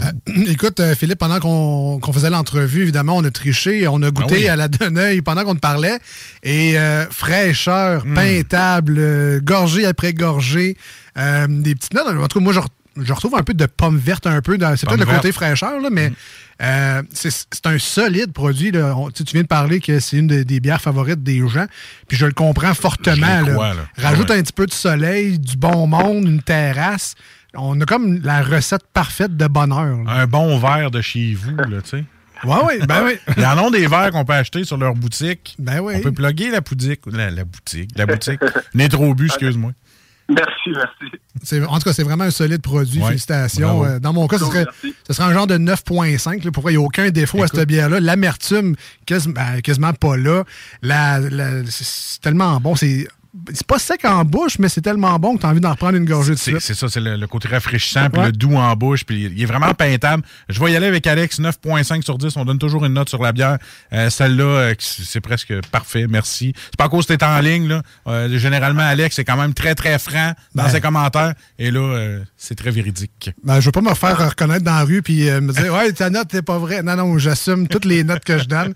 Écoute, 0.48 0.78
euh, 0.78 0.94
Philippe, 0.94 1.18
pendant 1.18 1.40
qu'on 1.40 2.12
faisait 2.12 2.30
l'entrevue, 2.30 2.82
évidemment, 2.82 3.16
on 3.16 3.24
a 3.24 3.30
triché, 3.32 3.88
on 3.88 4.00
a 4.02 4.10
goûté 4.12 4.34
Ah 4.36 4.38
oui. 4.42 4.48
à 4.48 4.54
la 4.56 4.68
Deneuil 4.68 5.22
pendant 5.22 5.42
qu'on 5.44 5.56
te 5.56 5.60
parlait. 5.60 5.98
Et 6.44 6.78
euh, 6.78 7.04
fraîcheur, 7.10 8.04
Hmm. 8.06 8.14
peintable, 8.14 8.94
euh, 8.98 9.40
gorgée 9.42 9.86
après 9.86 10.12
gorgée, 10.14 10.76
euh, 11.18 11.46
des 11.48 11.74
petites 11.74 11.94
notes. 11.94 12.06
En 12.06 12.28
tout 12.28 12.38
cas, 12.38 12.44
moi, 12.44 12.52
je, 12.52 12.60
re- 12.60 12.66
je 13.02 13.12
retrouve 13.12 13.34
un 13.36 13.42
peu 13.42 13.54
de 13.54 13.66
pomme 13.66 13.96
verte 13.98 14.26
un 14.26 14.40
peu. 14.40 14.58
dans- 14.58 14.76
C'est 14.76 14.86
peut-être 14.88 15.00
le 15.00 15.06
côté 15.06 15.32
fraîcheur, 15.32 15.80
là, 15.80 15.88
mais 15.90 16.12
euh, 16.62 17.02
c'est 17.12 17.30
c'est 17.30 17.66
un 17.66 17.78
solide 17.78 18.32
produit. 18.32 18.70
Là. 18.70 18.94
On- 18.96 19.10
tu 19.10 19.22
viens 19.32 19.42
de 19.42 19.46
parler 19.46 19.80
que 19.80 20.00
c'est 20.00 20.16
une 20.18 20.26
de- 20.26 20.42
des 20.42 20.60
bières 20.60 20.80
favorites 20.80 21.22
des 21.22 21.46
gens. 21.48 21.66
Puis 22.08 22.16
je 22.16 22.26
le 22.26 22.32
comprends 22.32 22.74
fortement. 22.74 23.40
Là. 23.42 23.52
crois. 23.52 23.74
Rajoute 23.96 24.26
Ah 24.30 24.32
ouais. 24.34 24.38
un 24.38 24.42
petit 24.42 24.52
peu 24.52 24.66
de 24.66 24.72
soleil, 24.72 25.38
du 25.38 25.56
bon 25.56 25.86
monde, 25.86 26.24
une 26.26 26.42
terrasse. 26.42 27.14
On 27.54 27.80
a 27.80 27.84
comme 27.86 28.20
la 28.22 28.42
recette 28.42 28.82
parfaite 28.92 29.36
de 29.36 29.46
bonheur. 29.46 29.98
Un 30.06 30.26
bon 30.26 30.58
verre 30.58 30.90
de 30.90 31.00
chez 31.00 31.34
vous, 31.34 31.56
là, 31.56 31.80
tu 31.82 31.88
sais. 31.90 32.04
Ouais, 32.44 32.56
oui, 32.68 32.86
ben 32.86 33.02
oui. 33.04 33.14
Ils 33.36 33.44
en 33.44 33.58
ont 33.58 33.70
des 33.70 33.88
verres 33.88 34.12
qu'on 34.12 34.24
peut 34.24 34.34
acheter 34.34 34.62
sur 34.62 34.76
leur 34.76 34.94
boutique. 34.94 35.56
Ben 35.58 35.80
oui. 35.80 35.94
On 35.96 36.00
peut 36.02 36.12
plugger 36.12 36.50
la 36.52 36.60
boutique. 36.60 37.00
La, 37.10 37.30
la 37.32 37.44
boutique. 37.44 37.90
La 37.96 38.06
boutique. 38.06 38.38
Trop 38.90 39.12
bu, 39.14 39.26
excuse-moi. 39.26 39.72
Merci, 40.28 40.70
merci. 40.74 41.64
En 41.66 41.78
tout 41.78 41.84
cas, 41.84 41.92
c'est 41.94 42.02
vraiment 42.02 42.24
un 42.24 42.30
solide 42.30 42.60
produit. 42.60 43.00
Ouais, 43.00 43.08
Félicitations. 43.08 43.78
bravo. 43.78 43.84
Euh, 43.86 43.98
Dans 43.98 44.12
mon 44.12 44.26
cas, 44.28 44.38
ce 44.38 44.44
serait, 44.44 44.66
ce 45.06 45.12
serait 45.14 45.26
un 45.28 45.32
genre 45.32 45.46
de 45.46 45.56
9.5. 45.56 46.44
là, 46.44 46.50
Pourquoi 46.52 46.70
il 46.70 46.76
n'y 46.76 46.82
a 46.82 46.84
aucun 46.84 47.08
défaut 47.10 47.42
à 47.42 47.46
cette 47.46 47.66
bière-là? 47.66 48.00
L'amertume, 48.00 48.76
quasi- 49.06 49.32
ben, 49.32 49.60
quasiment 49.62 49.92
pas 49.94 50.16
là. 50.18 50.44
La, 50.82 51.18
la- 51.20 51.64
c'est- 51.66 51.84
c'est 51.84 52.20
tellement 52.20 52.60
bon. 52.60 52.76
C'est 52.76 53.08
c'est 53.52 53.66
pas 53.66 53.78
sec 53.78 54.04
en 54.04 54.24
bouche, 54.24 54.58
mais 54.58 54.68
c'est 54.68 54.80
tellement 54.80 55.18
bon 55.18 55.36
que 55.36 55.40
tu 55.40 55.46
as 55.46 55.50
envie 55.50 55.60
d'en 55.60 55.70
reprendre 55.70 55.96
une 55.96 56.04
gorgée 56.04 56.32
de 56.32 56.38
C'est 56.38 56.50
suite. 56.52 56.60
c'est 56.60 56.74
ça, 56.74 56.88
c'est 56.88 57.00
le, 57.00 57.16
le 57.16 57.26
côté 57.26 57.48
rafraîchissant, 57.48 58.10
puis 58.10 58.22
le 58.22 58.32
doux 58.32 58.54
en 58.56 58.74
bouche, 58.76 59.04
puis 59.04 59.30
il 59.34 59.42
est 59.42 59.46
vraiment 59.46 59.72
peintable. 59.74 60.22
Je 60.48 60.60
vais 60.60 60.72
y 60.72 60.76
aller 60.76 60.86
avec 60.86 61.06
Alex, 61.06 61.40
9.5 61.40 62.02
sur 62.02 62.18
10. 62.18 62.36
On 62.36 62.44
donne 62.44 62.58
toujours 62.58 62.84
une 62.84 62.94
note 62.94 63.08
sur 63.08 63.22
la 63.22 63.32
bière. 63.32 63.58
Euh, 63.92 64.10
Celle-là, 64.10 64.44
euh, 64.44 64.74
c'est 64.78 65.20
presque 65.20 65.52
parfait, 65.70 66.06
merci. 66.08 66.52
C'est 66.66 66.76
pas 66.76 66.84
à 66.84 66.88
cause 66.88 67.06
que 67.06 67.12
t'es 67.14 67.24
en 67.24 67.38
ligne, 67.40 67.68
là. 67.68 67.82
Euh, 68.06 68.38
généralement, 68.38 68.82
Alex 68.82 69.18
est 69.18 69.24
quand 69.24 69.36
même 69.36 69.54
très, 69.54 69.74
très 69.74 69.98
franc 69.98 70.32
dans 70.54 70.64
Ben. 70.64 70.70
ses 70.70 70.80
commentaires. 70.80 71.34
Et 71.58 71.70
là, 71.70 71.80
euh, 71.80 72.20
c'est 72.36 72.54
très 72.54 72.70
véridique. 72.70 73.30
Ben, 73.44 73.60
je 73.60 73.66
veux 73.66 73.72
pas 73.72 73.80
me 73.82 73.94
faire 73.94 74.18
reconnaître 74.30 74.64
dans 74.64 74.74
la 74.76 74.84
rue 74.84 75.02
puis 75.02 75.30
me 75.30 75.52
dire 75.52 75.72
Ouais, 75.78 75.92
ta 75.92 76.08
note 76.10 76.32
n'est 76.32 76.42
pas 76.42 76.58
vraie. 76.58 76.82
Non, 76.82 76.96
non, 76.96 77.18
j'assume 77.18 77.68
toutes 77.68 77.84
les 77.84 78.04
notes 78.04 78.24
que 78.24 78.38
je 78.38 78.44
donne. 78.46 78.72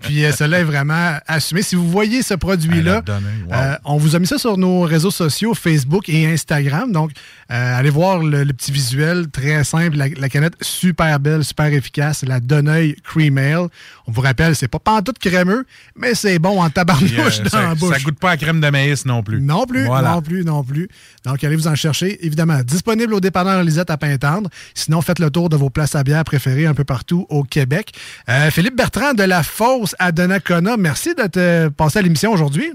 Puis 0.00 0.22
cela 0.36 0.60
est 0.60 0.64
vraiment 0.64 1.18
assumé. 1.26 1.62
Si 1.62 1.74
vous 1.74 1.90
voyez 1.90 2.22
ce 2.22 2.34
produit-là, 2.34 3.02
wow. 3.48 3.54
on 3.84 3.96
vous 3.96 4.05
a 4.14 4.18
mis 4.18 4.26
ça 4.26 4.38
sur 4.38 4.58
nos 4.58 4.82
réseaux 4.82 5.10
sociaux, 5.10 5.54
Facebook 5.54 6.08
et 6.08 6.26
Instagram. 6.26 6.92
Donc, 6.92 7.10
euh, 7.50 7.78
allez 7.78 7.90
voir 7.90 8.18
le, 8.22 8.44
le 8.44 8.52
petit 8.52 8.70
visuel 8.70 9.28
très 9.30 9.64
simple. 9.64 9.96
La, 9.96 10.08
la 10.08 10.28
canette 10.28 10.54
super 10.60 11.18
belle, 11.18 11.44
super 11.44 11.66
efficace. 11.72 12.22
La 12.24 12.38
Donneuil 12.38 12.94
Cream 13.02 13.38
Ale. 13.38 13.68
On 14.06 14.12
vous 14.12 14.20
rappelle, 14.20 14.54
c'est 14.54 14.68
pas 14.68 14.78
pantoute 14.78 15.18
crémeux, 15.18 15.64
mais 15.96 16.14
c'est 16.14 16.38
bon 16.38 16.62
en 16.62 16.70
tabarnouche 16.70 17.40
euh, 17.40 17.42
dans 17.44 17.48
ça, 17.50 17.62
la 17.62 17.74
bouche. 17.74 17.94
ça 17.96 18.00
goûte 18.00 18.18
pas 18.20 18.30
à 18.32 18.36
crème 18.36 18.60
de 18.60 18.68
maïs 18.68 19.04
non 19.06 19.22
plus. 19.22 19.40
Non 19.40 19.66
plus, 19.66 19.86
Voilà. 19.86 20.12
non 20.12 20.22
plus, 20.22 20.44
non 20.44 20.62
plus. 20.62 20.88
Donc, 21.24 21.42
allez 21.42 21.56
vous 21.56 21.66
en 21.68 21.74
chercher. 21.74 22.24
Évidemment, 22.24 22.60
disponible 22.62 23.14
au 23.14 23.20
dépanneur 23.20 23.62
Lisette 23.64 23.90
à 23.90 23.96
Pintendre. 23.96 24.50
Sinon, 24.74 25.00
faites 25.02 25.18
le 25.18 25.30
tour 25.30 25.48
de 25.48 25.56
vos 25.56 25.70
places 25.70 25.94
à 25.94 26.04
bière 26.04 26.22
préférées 26.24 26.66
un 26.66 26.74
peu 26.74 26.84
partout 26.84 27.26
au 27.30 27.42
Québec. 27.42 27.92
Euh, 28.28 28.50
Philippe 28.50 28.76
Bertrand 28.76 29.14
de 29.14 29.22
La 29.22 29.42
Fosse 29.42 29.94
à 29.98 30.12
Donnacona, 30.12 30.76
merci 30.76 31.14
de 31.14 31.26
te 31.26 31.68
passer 31.68 31.98
à 31.98 32.02
l'émission 32.02 32.32
aujourd'hui. 32.32 32.70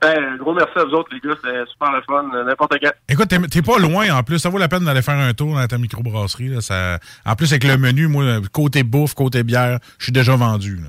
Hey, 0.00 0.16
un 0.16 0.36
gros 0.36 0.54
merci 0.54 0.72
à 0.76 0.84
vous 0.84 0.92
autres, 0.92 1.08
les 1.12 1.18
gars. 1.20 1.34
C'était 1.42 1.64
super 1.66 1.90
le 1.92 2.02
fun. 2.02 2.22
N'importe 2.44 2.74
quand. 2.80 2.90
Écoute, 3.08 3.28
t'es- 3.28 3.62
pas 3.62 3.78
loin 3.78 4.10
en 4.14 4.22
plus. 4.22 4.38
Ça 4.38 4.48
vaut 4.48 4.58
la 4.58 4.68
peine 4.68 4.84
d'aller 4.84 5.02
faire 5.02 5.18
un 5.18 5.34
tour 5.34 5.54
dans 5.56 5.66
ta 5.66 5.76
microbrasserie. 5.78 6.48
Là. 6.48 6.60
Ça... 6.60 6.98
En 7.26 7.34
plus, 7.34 7.50
avec 7.52 7.64
le 7.64 7.76
menu, 7.76 8.06
moi, 8.06 8.24
côté 8.52 8.84
bouffe, 8.84 9.14
côté 9.14 9.42
bière, 9.42 9.78
je 9.98 10.04
suis 10.04 10.12
déjà 10.12 10.36
vendu. 10.36 10.76
là. 10.76 10.88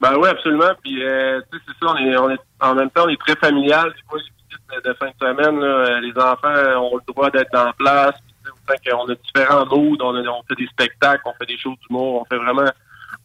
Ben 0.00 0.16
oui, 0.18 0.28
absolument. 0.28 0.72
Puis, 0.82 1.02
euh, 1.04 1.40
tu 1.52 1.58
sais, 1.58 1.64
c'est 1.68 1.86
ça, 1.86 1.92
on 1.92 1.96
est, 1.96 2.16
on 2.16 2.30
est, 2.30 2.38
en 2.60 2.74
même 2.74 2.90
temps, 2.90 3.04
on 3.06 3.08
est 3.08 3.20
très 3.20 3.36
familial. 3.36 3.92
Des 3.94 4.02
fois, 4.08 4.18
les 4.18 4.24
visites 4.24 4.84
de, 4.84 4.94
fin 4.94 5.06
de 5.06 5.14
semaine, 5.20 5.60
là, 5.60 5.66
euh, 5.66 6.00
les 6.00 6.12
enfants 6.20 6.80
ont 6.82 6.96
le 6.96 7.12
droit 7.12 7.30
d'être 7.30 7.54
en 7.56 7.72
place. 7.72 8.14
Puis, 8.26 8.34
tu 8.44 8.50
sais, 8.50 8.92
autant 8.92 9.06
qu'on 9.06 9.12
a 9.12 9.14
différents 9.14 9.66
moods, 9.66 9.96
on, 10.00 10.14
a- 10.16 10.28
on 10.28 10.42
fait 10.48 10.56
des 10.56 10.66
spectacles, 10.66 11.22
on 11.24 11.32
fait 11.38 11.46
des 11.46 11.56
shows 11.56 11.76
d'humour, 11.88 12.20
on 12.22 12.24
fait 12.24 12.42
vraiment 12.42 12.68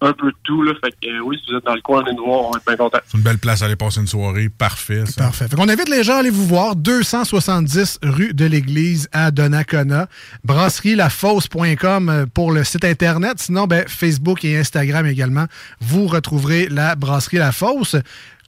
un 0.02 0.14
peu 0.14 0.28
de 0.28 0.38
tout. 0.44 0.64
Là. 0.64 0.74
Fait 0.84 0.92
que, 0.92 1.08
euh, 1.08 1.20
oui, 1.24 1.38
si 1.44 1.52
vous 1.52 1.58
êtes 1.58 1.66
dans 1.66 1.76
le 1.76 1.82
coin, 1.82 2.04
venez 2.04 2.16
nous 2.16 2.26
voir, 2.26 2.42
on 2.46 2.52
va 2.52 2.58
être 2.58 2.66
bien 2.66 2.78
contents. 2.78 3.00
C'est 3.06 3.18
une 3.18 3.24
belle 3.24 3.38
place 3.38 3.62
à 3.62 3.66
aller 3.66 3.76
passer 3.76 4.00
une 4.00 4.08
soirée. 4.08 4.50
Parfait. 4.50 5.06
Ça. 5.06 5.24
Parfait. 5.24 5.48
Fait 5.48 5.56
qu'on 5.56 5.70
invite 5.70 5.90
les 5.90 6.04
gens 6.04 6.16
à 6.16 6.20
aller 6.20 6.30
vous 6.30 6.46
voir. 6.46 6.76
270 6.76 8.00
rue 8.04 8.34
de 8.34 8.46
l'Église 8.46 9.10
à 9.12 9.32
Donnacona. 9.32 10.08
Brasserie-lafosse.com 10.44 12.10
euh, 12.10 12.26
pour 12.34 12.52
le 12.52 12.64
site 12.64 12.86
Internet. 12.86 13.40
Sinon, 13.40 13.68
ben, 13.68 13.86
Facebook 13.88 14.46
et 14.46 14.58
Instagram 14.58 15.06
également. 15.06 15.46
Vous 15.82 16.08
retrouverez 16.08 16.68
la 16.70 16.96
Brasserie 16.96 17.38
La 17.38 17.52
Fosse. 17.52 17.96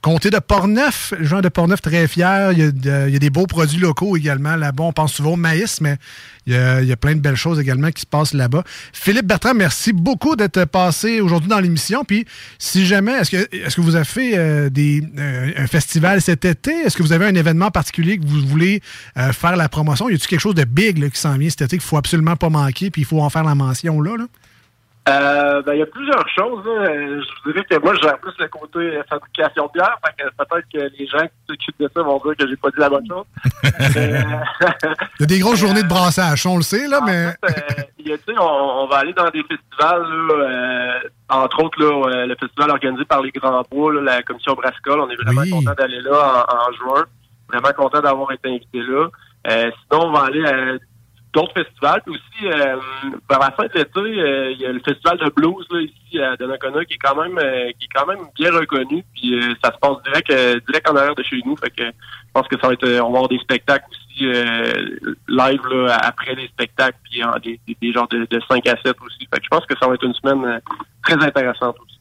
Comté 0.02 0.30
de 0.30 0.40
Portneuf, 0.40 1.14
gens 1.20 1.42
de 1.42 1.48
Portneuf 1.48 1.80
très 1.80 2.08
fiers. 2.08 2.48
Il 2.50 2.58
y, 2.58 3.16
a 3.16 3.18
des 3.20 3.30
beaux 3.30 3.46
produits 3.46 3.78
locaux 3.78 4.16
également 4.16 4.56
là-bas. 4.56 4.82
On 4.82 4.92
pense 4.92 5.12
souvent 5.12 5.34
au 5.34 5.36
maïs, 5.36 5.80
mais 5.80 5.96
il 6.48 6.54
y, 6.54 6.92
a, 6.92 6.96
plein 6.96 7.14
de 7.14 7.20
belles 7.20 7.36
choses 7.36 7.60
également 7.60 7.88
qui 7.92 8.00
se 8.00 8.06
passent 8.06 8.34
là-bas. 8.34 8.64
Philippe 8.92 9.26
Bertrand, 9.26 9.54
merci 9.54 9.92
beaucoup 9.92 10.34
d'être 10.34 10.64
passé 10.64 11.20
aujourd'hui 11.20 11.48
dans 11.48 11.60
l'émission. 11.60 12.04
Puis, 12.04 12.26
si 12.58 12.84
jamais, 12.84 13.12
est-ce 13.12 13.30
que, 13.30 13.56
est-ce 13.56 13.76
que 13.76 13.80
vous 13.80 13.94
avez 13.94 14.04
fait 14.04 14.36
euh, 14.36 14.70
des, 14.70 15.04
euh, 15.18 15.52
un 15.56 15.66
festival 15.68 16.20
cet 16.20 16.44
été? 16.44 16.72
Est-ce 16.72 16.96
que 16.96 17.04
vous 17.04 17.12
avez 17.12 17.26
un 17.26 17.34
événement 17.36 17.70
particulier 17.70 18.18
que 18.18 18.26
vous 18.26 18.44
voulez 18.44 18.82
euh, 19.18 19.32
faire 19.32 19.54
la 19.54 19.68
promotion? 19.68 20.08
Y 20.08 20.14
a-t-il 20.14 20.26
quelque 20.26 20.40
chose 20.40 20.56
de 20.56 20.64
big 20.64 20.98
là, 20.98 21.10
qui 21.10 21.20
s'en 21.20 21.38
vient 21.38 21.48
cet 21.48 21.62
été 21.62 21.78
qu'il 21.78 21.86
faut 21.86 21.96
absolument 21.96 22.34
pas 22.34 22.50
manquer 22.50 22.90
puis 22.90 23.02
il 23.02 23.04
faut 23.04 23.20
en 23.22 23.30
faire 23.30 23.44
la 23.44 23.54
mention 23.54 24.00
là? 24.00 24.16
là? 24.16 24.24
Euh, 25.08 25.62
ben, 25.62 25.72
il 25.74 25.80
y 25.80 25.82
a 25.82 25.86
plusieurs 25.86 26.28
choses. 26.28 26.64
là. 26.64 26.70
Euh, 26.70 27.20
Je 27.20 27.44
vous 27.44 27.52
dirais 27.52 27.64
que 27.68 27.76
moi, 27.82 27.92
gère 28.00 28.18
plus 28.18 28.32
le 28.38 28.46
côté 28.46 28.78
euh, 28.78 29.02
fabrication 29.10 29.66
de 29.66 29.72
bière. 29.72 29.96
Fait 30.06 30.22
que 30.22 30.28
peut-être 30.36 30.66
que 30.72 30.96
les 30.96 31.06
gens 31.08 31.26
qui 31.26 31.32
s'occupent 31.48 31.80
de 31.80 31.90
ça 31.92 32.02
vont 32.02 32.20
dire 32.24 32.36
que 32.38 32.48
j'ai 32.48 32.56
pas 32.56 32.68
dit 32.70 32.78
la 32.78 32.88
bonne 32.88 33.06
chose. 33.08 33.24
Euh, 33.96 34.22
Il 35.18 35.20
y 35.20 35.24
a 35.24 35.26
des 35.26 35.38
grosses 35.40 35.58
journées 35.58 35.82
de 35.82 35.88
brassage, 35.88 36.46
on 36.46 36.56
le 36.56 36.62
sait, 36.62 36.86
là, 36.86 37.00
mais. 37.04 37.34
il 37.98 38.08
y 38.08 38.12
a, 38.12 38.18
tu 38.18 38.24
sais, 38.24 38.34
on, 38.38 38.82
on 38.82 38.86
va 38.86 38.98
aller 38.98 39.12
dans 39.12 39.28
des 39.30 39.42
festivals, 39.42 40.02
là, 40.28 40.34
euh, 40.34 41.08
entre 41.28 41.62
autres 41.64 41.80
là, 41.82 41.86
euh, 42.08 42.26
le 42.26 42.36
festival 42.36 42.70
organisé 42.70 43.04
par 43.04 43.22
les 43.22 43.30
Grands 43.30 43.62
Bois, 43.70 43.92
là, 43.94 44.00
la 44.02 44.22
commission 44.22 44.54
Brascol. 44.54 45.00
On 45.00 45.10
est 45.10 45.16
vraiment 45.16 45.42
content 45.50 45.74
d'aller 45.76 46.00
là 46.00 46.44
en, 46.48 46.54
en 46.54 46.72
juin. 46.74 47.04
Vraiment 47.48 47.72
content 47.76 48.00
d'avoir 48.00 48.30
été 48.32 48.48
invité 48.48 48.80
là. 48.82 49.08
Euh, 49.48 49.70
sinon, 49.90 50.06
on 50.06 50.12
va 50.12 50.24
aller 50.26 50.44
à 50.44 50.74
d'autres 51.32 51.52
festivals. 51.54 52.02
Aussi, 52.06 52.46
euh, 52.46 52.76
vers 53.28 53.38
la 53.38 53.50
fin 53.52 53.64
de 53.64 53.72
l'été, 53.74 54.00
euh, 54.00 54.52
il 54.52 54.60
y 54.60 54.66
a 54.66 54.72
le 54.72 54.80
festival 54.80 55.18
de 55.18 55.30
blues 55.30 55.66
là, 55.70 55.80
ici 55.80 56.20
à 56.20 56.36
Donnacona 56.36 56.84
qui 56.84 56.94
est 56.94 56.98
quand 56.98 57.20
même 57.20 57.38
euh, 57.38 57.70
qui 57.78 57.84
est 57.86 57.94
quand 57.94 58.06
même 58.06 58.26
bien 58.34 58.52
reconnu. 58.52 59.04
Puis 59.14 59.34
euh, 59.34 59.54
ça 59.62 59.72
se 59.72 59.78
passe 59.78 60.02
direct 60.04 60.30
euh, 60.30 60.60
direct 60.66 60.88
en 60.88 60.96
arrière 60.96 61.14
de 61.14 61.22
chez 61.22 61.40
nous. 61.44 61.56
Fait 61.56 61.70
que 61.70 61.84
je 61.84 62.32
pense 62.32 62.48
que 62.48 62.58
ça 62.60 62.66
va 62.66 62.74
être 62.74 62.84
euh, 62.86 63.00
on 63.00 63.10
va 63.10 63.18
avoir 63.18 63.28
des 63.28 63.38
spectacles 63.38 63.86
aussi 63.90 64.24
live 64.24 65.60
là, 65.70 65.96
après 66.02 66.34
les 66.34 66.46
spectacles, 66.48 66.98
puis 67.04 67.22
des, 67.42 67.58
des, 67.66 67.76
des 67.80 67.92
genres 67.92 68.08
de, 68.08 68.26
de 68.30 68.42
5 68.48 68.66
à 68.66 68.76
7 68.84 68.94
aussi. 69.04 69.26
Fait 69.32 69.38
que 69.38 69.44
je 69.44 69.48
pense 69.48 69.64
que 69.64 69.74
ça 69.78 69.88
va 69.88 69.94
être 69.94 70.04
une 70.04 70.14
semaine 70.14 70.60
très 71.02 71.14
intéressante 71.14 71.76
aussi. 71.80 71.91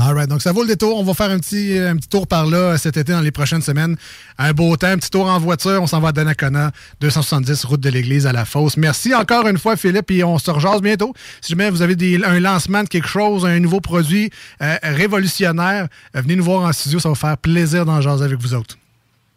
All 0.00 0.14
right, 0.14 0.28
donc 0.28 0.42
ça 0.42 0.52
vaut 0.52 0.62
le 0.62 0.68
détour. 0.68 0.96
On 0.98 1.02
va 1.02 1.12
faire 1.14 1.30
un 1.30 1.38
petit, 1.38 1.76
un 1.78 1.96
petit 1.96 2.08
tour 2.08 2.26
par 2.28 2.46
là 2.46 2.78
cet 2.78 2.96
été 2.96 3.12
dans 3.12 3.20
les 3.20 3.32
prochaines 3.32 3.62
semaines. 3.62 3.96
Un 4.38 4.52
beau 4.52 4.76
temps, 4.76 4.86
un 4.88 4.96
petit 4.98 5.10
tour 5.10 5.26
en 5.26 5.38
voiture. 5.38 5.82
On 5.82 5.86
s'en 5.88 5.98
va 6.00 6.08
à 6.08 6.12
Donnacona, 6.12 6.70
270 7.00 7.64
route 7.64 7.80
de 7.80 7.90
l'église 7.90 8.26
à 8.26 8.32
la 8.32 8.44
fosse. 8.44 8.76
Merci 8.76 9.14
encore 9.14 9.46
une 9.48 9.58
fois, 9.58 9.76
Philippe, 9.76 10.10
et 10.12 10.22
on 10.22 10.38
se 10.38 10.50
rejase 10.50 10.80
bientôt. 10.82 11.12
Si 11.40 11.50
jamais 11.52 11.70
vous 11.70 11.82
avez 11.82 11.96
des- 11.96 12.22
un 12.24 12.38
lancement 12.38 12.84
de 12.84 12.88
quelque 12.88 13.08
chose, 13.08 13.44
un 13.44 13.58
nouveau 13.58 13.80
produit 13.80 14.30
euh, 14.62 14.76
révolutionnaire, 14.82 15.88
euh, 16.14 16.20
venez 16.20 16.36
nous 16.36 16.44
voir 16.44 16.62
en 16.62 16.72
studio. 16.72 16.98
Ça 17.00 17.08
va 17.08 17.14
faire 17.14 17.36
plaisir 17.38 17.84
d'en 17.84 18.00
jaser 18.00 18.24
avec 18.24 18.38
vous 18.40 18.54
autres. 18.54 18.76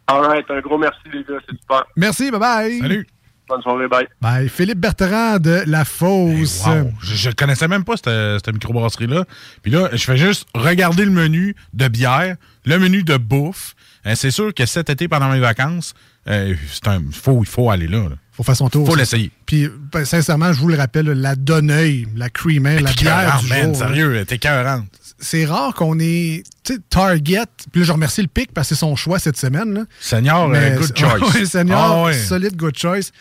All 0.06 0.20
right, 0.26 0.44
un 0.50 0.60
gros 0.60 0.78
merci 0.78 0.98
les 1.12 1.20
gars, 1.24 1.40
c'est 1.48 1.56
super. 1.58 1.84
Merci, 1.96 2.30
bye 2.30 2.40
bye. 2.40 2.78
Salut. 2.80 3.06
Bonne 3.52 3.62
soirée, 3.62 3.86
bye. 3.88 4.06
Bye. 4.22 4.48
Philippe 4.48 4.78
Bertrand 4.78 5.38
de 5.38 5.62
La 5.66 5.84
Fosse. 5.84 6.62
Wow. 6.66 6.90
Je, 7.02 7.14
je 7.14 7.30
connaissais 7.30 7.68
même 7.68 7.84
pas 7.84 7.96
cette, 7.96 8.08
cette 8.44 8.54
microbrasserie-là. 8.54 9.24
Puis 9.62 9.70
là, 9.70 9.90
je 9.92 10.02
fais 10.02 10.16
juste 10.16 10.46
regarder 10.54 11.04
le 11.04 11.10
menu 11.10 11.54
de 11.74 11.88
bière, 11.88 12.36
le 12.64 12.78
menu 12.78 13.02
de 13.02 13.18
bouffe. 13.18 13.74
Euh, 14.06 14.14
c'est 14.14 14.30
sûr 14.30 14.54
que 14.54 14.64
cet 14.64 14.88
été, 14.88 15.06
pendant 15.06 15.28
mes 15.30 15.38
vacances, 15.40 15.92
euh, 16.28 16.54
c'est 16.72 16.88
un, 16.88 17.02
faut, 17.12 17.40
il 17.42 17.46
faut 17.48 17.70
aller 17.70 17.88
là. 17.88 18.04
là. 18.08 18.16
faut 18.32 18.42
faire 18.42 18.56
son 18.56 18.70
tour. 18.70 18.86
Faut 18.86 18.96
l'essayer. 18.96 19.30
Puis, 19.44 19.68
ben, 19.92 20.04
sincèrement, 20.06 20.52
je 20.54 20.58
vous 20.58 20.68
le 20.68 20.76
rappelle, 20.76 21.06
la 21.06 21.36
Donneuil, 21.36 22.08
la 22.16 22.30
Creamer, 22.30 22.80
la 22.80 22.92
bière 22.92 23.38
du 23.42 23.48
man, 23.50 23.64
jour. 23.66 23.76
sérieux, 23.76 24.24
t'es 24.26 24.38
40. 24.38 24.84
C'est 25.18 25.44
rare 25.44 25.72
qu'on 25.74 26.00
ait, 26.00 26.42
Target. 26.90 27.42
Puis 27.70 27.82
là, 27.82 27.86
je 27.86 27.92
remercie 27.92 28.22
le 28.22 28.26
PIC 28.28 28.50
parce 28.52 28.68
que 28.68 28.74
c'est 28.74 28.80
son 28.80 28.96
choix 28.96 29.20
cette 29.20 29.36
semaine. 29.36 29.72
Là. 29.72 29.80
Seigneur, 30.00 30.48
Mais- 30.48 30.72
euh, 30.72 30.78
good 30.78 30.96
choice. 30.98 31.34
Ouais, 31.34 31.44
Seigneur, 31.46 31.78
Ah 31.80 32.02
ouais. 32.04 32.12
solide 32.14 32.56
good 32.56 32.76
choice. 32.76 33.12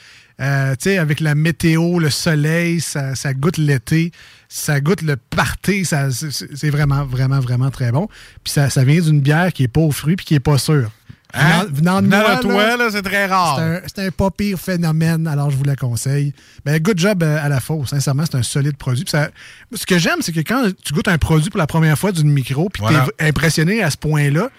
Euh, 0.41 0.71
tu 0.71 0.89
sais, 0.89 0.97
avec 0.97 1.19
la 1.19 1.35
météo, 1.35 1.99
le 1.99 2.09
soleil, 2.09 2.81
ça, 2.81 3.13
ça 3.15 3.33
goûte 3.33 3.57
l'été, 3.57 4.11
ça 4.49 4.81
goûte 4.81 5.01
le 5.03 5.15
party, 5.15 5.85
ça, 5.85 6.07
c'est 6.11 6.69
vraiment, 6.71 7.05
vraiment, 7.05 7.39
vraiment 7.39 7.69
très 7.69 7.91
bon. 7.91 8.07
Puis 8.43 8.51
ça, 8.53 8.69
ça 8.69 8.83
vient 8.83 8.99
d'une 9.01 9.21
bière 9.21 9.53
qui 9.53 9.63
est 9.63 9.67
pas 9.67 9.81
aux 9.81 9.91
fruits 9.91 10.15
puis 10.15 10.25
qui 10.25 10.33
est 10.35 10.39
pas 10.39 10.57
sûre. 10.57 10.89
Hein? 11.33 11.65
Venant, 11.71 12.01
venant 12.01 12.01
de 12.01 12.05
Venant 12.07 12.17
moi, 12.23 12.35
de 12.35 12.41
toi, 12.41 12.77
là, 12.77 12.89
c'est 12.91 13.01
très 13.03 13.25
rare. 13.27 13.61
C'est 13.87 14.05
un, 14.05 14.11
pas 14.11 14.31
pire 14.31 14.59
phénomène, 14.59 15.27
alors 15.27 15.49
je 15.49 15.55
vous 15.55 15.63
la 15.63 15.77
conseille. 15.77 16.33
Ben, 16.65 16.77
good 16.81 16.97
job 16.99 17.23
euh, 17.23 17.37
à 17.41 17.47
la 17.47 17.59
fausse. 17.61 17.89
Sincèrement, 17.91 18.23
c'est 18.29 18.35
un 18.37 18.43
solide 18.43 18.75
produit. 18.75 19.05
Puis 19.05 19.11
ça- 19.11 19.29
ce 19.73 19.85
que 19.85 19.97
j'aime, 19.97 20.17
c'est 20.21 20.33
que 20.33 20.41
quand 20.41 20.69
tu 20.83 20.93
goûtes 20.93 21.07
un 21.07 21.17
produit 21.17 21.49
pour 21.49 21.59
la 21.59 21.67
première 21.67 21.97
fois 21.97 22.11
d'une 22.11 22.31
micro, 22.31 22.67
puis 22.67 22.81
Voilà. 22.81 23.07
t'es 23.17 23.27
impressionné 23.27 23.81
à 23.81 23.89
ce 23.91 23.97
point-là, 23.97 24.49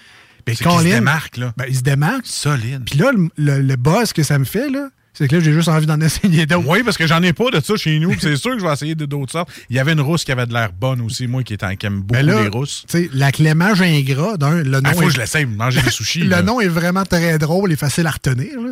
ben, 0.46 0.54
qu'il 0.56 0.66
se 0.66 0.82
démarque, 0.84 1.36
là. 1.36 1.52
ben, 1.58 1.66
il 1.68 1.76
se 1.76 1.82
démarque. 1.82 2.24
Solide. 2.26 2.84
Puis 2.86 2.98
là, 2.98 3.10
le, 3.12 3.28
le, 3.36 3.60
le 3.60 3.76
buzz 3.76 4.12
que 4.14 4.22
ça 4.22 4.38
me 4.38 4.44
fait, 4.44 4.70
là, 4.70 4.88
c'est 5.14 5.28
que 5.28 5.36
là, 5.36 5.42
j'ai 5.42 5.52
juste 5.52 5.68
envie 5.68 5.86
d'en 5.86 6.00
essayer 6.00 6.46
d'autres. 6.46 6.66
Oui, 6.68 6.82
parce 6.82 6.96
que 6.96 7.06
j'en 7.06 7.22
ai 7.22 7.32
pas 7.32 7.50
de 7.50 7.60
ça 7.60 7.76
chez 7.76 7.98
nous. 7.98 8.14
C'est 8.20 8.36
sûr 8.36 8.52
que 8.52 8.58
je 8.60 8.66
vais 8.66 8.72
essayer 8.72 8.94
de 8.94 9.04
d'autres 9.04 9.32
sortes. 9.32 9.50
Il 9.70 9.76
y 9.76 9.78
avait 9.78 9.92
une 9.92 10.00
rousse 10.00 10.24
qui 10.24 10.32
avait 10.32 10.46
de 10.46 10.52
l'air 10.52 10.70
bonne 10.72 11.00
aussi, 11.02 11.26
moi 11.26 11.42
qui, 11.42 11.56
qui 11.56 11.86
aime 11.86 12.00
beaucoup 12.02 12.22
là, 12.24 12.42
les 12.42 12.48
rousses. 12.48 12.84
tu 12.88 12.98
sais, 13.04 13.10
la 13.12 13.30
Clément 13.32 13.74
Gingras, 13.74 14.36
d'un, 14.36 14.62
le 14.62 14.80
nom. 14.80 14.80
Ah, 14.84 14.92
faut 14.94 15.02
est- 15.02 15.06
que 15.06 15.12
je 15.12 15.18
l'essaye, 15.18 15.46
manger 15.46 15.82
des 15.82 15.90
sushis. 15.92 16.20
le 16.20 16.28
là. 16.28 16.42
nom 16.42 16.60
est 16.60 16.68
vraiment 16.68 17.04
très 17.04 17.38
drôle 17.38 17.72
et 17.72 17.76
facile 17.76 18.06
à 18.06 18.10
retenir. 18.10 18.60
Là. 18.60 18.70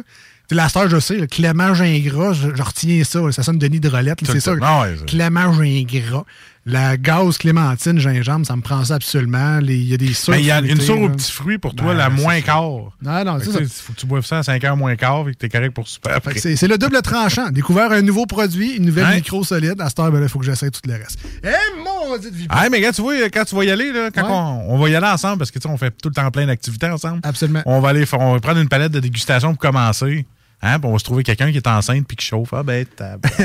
La 0.52 0.68
star, 0.68 0.88
je 0.88 0.98
sais, 0.98 1.16
le 1.16 1.26
Clément 1.28 1.74
Gingras, 1.74 2.32
je, 2.32 2.48
je 2.56 2.62
retiens 2.62 3.04
ça. 3.04 3.20
ça 3.30 3.42
sonne 3.44 3.58
Denis 3.58 3.78
de 3.78 3.88
Rolette. 3.88 4.20
là, 4.20 4.26
Tout 4.26 4.40
C'est 4.40 4.50
ouais, 4.50 4.58
ça. 4.60 5.04
Clément 5.06 5.52
Gingras. 5.52 6.24
La 6.66 6.98
gaz 6.98 7.38
clémentine, 7.38 7.98
gingembre, 7.98 8.46
ça 8.46 8.54
me 8.54 8.60
prend 8.60 8.84
ça 8.84 8.96
absolument. 8.96 9.60
Il 9.62 9.88
y 9.88 9.94
a 9.94 9.96
des. 9.96 10.10
Mais 10.28 10.40
il 10.40 10.46
y 10.46 10.50
a 10.50 10.58
une 10.58 10.66
fruités, 10.66 10.84
sour 10.84 11.00
aux 11.00 11.08
petits 11.08 11.32
fruits 11.32 11.56
pour 11.58 11.74
toi, 11.74 11.92
Ben, 11.92 11.94
la 11.98 12.10
moins 12.10 12.38
quart. 12.42 12.60
Non, 13.00 13.24
non, 13.24 13.38
c'est 13.40 13.50
ça. 13.50 13.58
tu 13.60 13.64
sais, 13.66 13.82
faut 13.82 13.92
que 13.94 13.98
tu 14.00 14.06
boives 14.06 14.26
ça 14.26 14.38
à 14.38 14.42
5 14.42 14.62
heures 14.64 14.76
moins 14.76 14.94
quart 14.94 15.26
et 15.28 15.32
que 15.32 15.38
t'es 15.38 15.48
correct 15.48 15.72
pour 15.74 15.88
super. 15.88 16.18
C'est 16.36 16.68
le 16.68 16.76
double 16.76 17.00
tranchant. 17.00 17.48
Découvert 17.50 17.90
un 17.92 18.02
nouveau 18.02 18.26
produit, 18.26 18.76
une 18.76 18.84
nouvelle 18.84 19.06
Hein? 19.06 19.14
micro 19.16 19.42
solide. 19.42 19.80
À 19.80 19.88
cette 19.88 20.00
heure, 20.00 20.12
ben 20.12 20.18
là, 20.20 20.26
il 20.26 20.28
faut 20.28 20.38
que 20.38 20.44
j'essaie 20.44 20.70
tout 20.70 20.80
le 20.86 20.92
reste. 20.94 21.18
Eh, 21.42 21.48
mon 21.82 22.18
Dieu 22.18 22.30
de 22.30 22.36
vie. 22.36 22.46
Ah, 22.50 22.68
mais 22.70 22.82
quand 22.82 22.92
tu, 22.92 23.00
vois, 23.00 23.14
quand 23.30 23.44
tu 23.46 23.54
vas 23.56 23.64
y 23.64 23.70
aller, 23.70 23.90
là, 23.92 24.10
quand 24.14 24.22
Ouais. 24.22 24.28
on, 24.68 24.74
on 24.74 24.78
va 24.78 24.88
y 24.90 24.94
aller 24.94 25.06
ensemble, 25.06 25.38
parce 25.38 25.50
que 25.50 25.58
tu 25.58 25.66
sais, 25.66 25.72
on 25.72 25.78
fait 25.78 25.90
tout 25.92 26.10
le 26.10 26.14
temps 26.14 26.30
plein 26.30 26.46
d'activités 26.46 26.86
ensemble. 26.90 27.20
Absolument. 27.22 27.62
On 27.64 27.80
va 27.80 27.88
aller 27.88 28.04
faire- 28.04 28.20
on 28.20 28.34
va 28.34 28.40
prendre 28.40 28.60
une 28.60 28.68
palette 28.68 28.92
de 28.92 29.00
dégustation 29.00 29.50
pour 29.54 29.58
commencer. 29.60 30.26
Hein, 30.62 30.78
puis 30.78 30.86
on 30.88 30.92
va 30.92 30.98
se 30.98 31.04
trouver 31.04 31.22
quelqu'un 31.22 31.50
qui 31.50 31.56
est 31.56 31.66
enceinte 31.66 32.06
puis 32.06 32.18
qui 32.18 32.26
chauffe. 32.26 32.52
Ah 32.52 32.62
ben, 32.62 32.84
tab- 32.84 33.24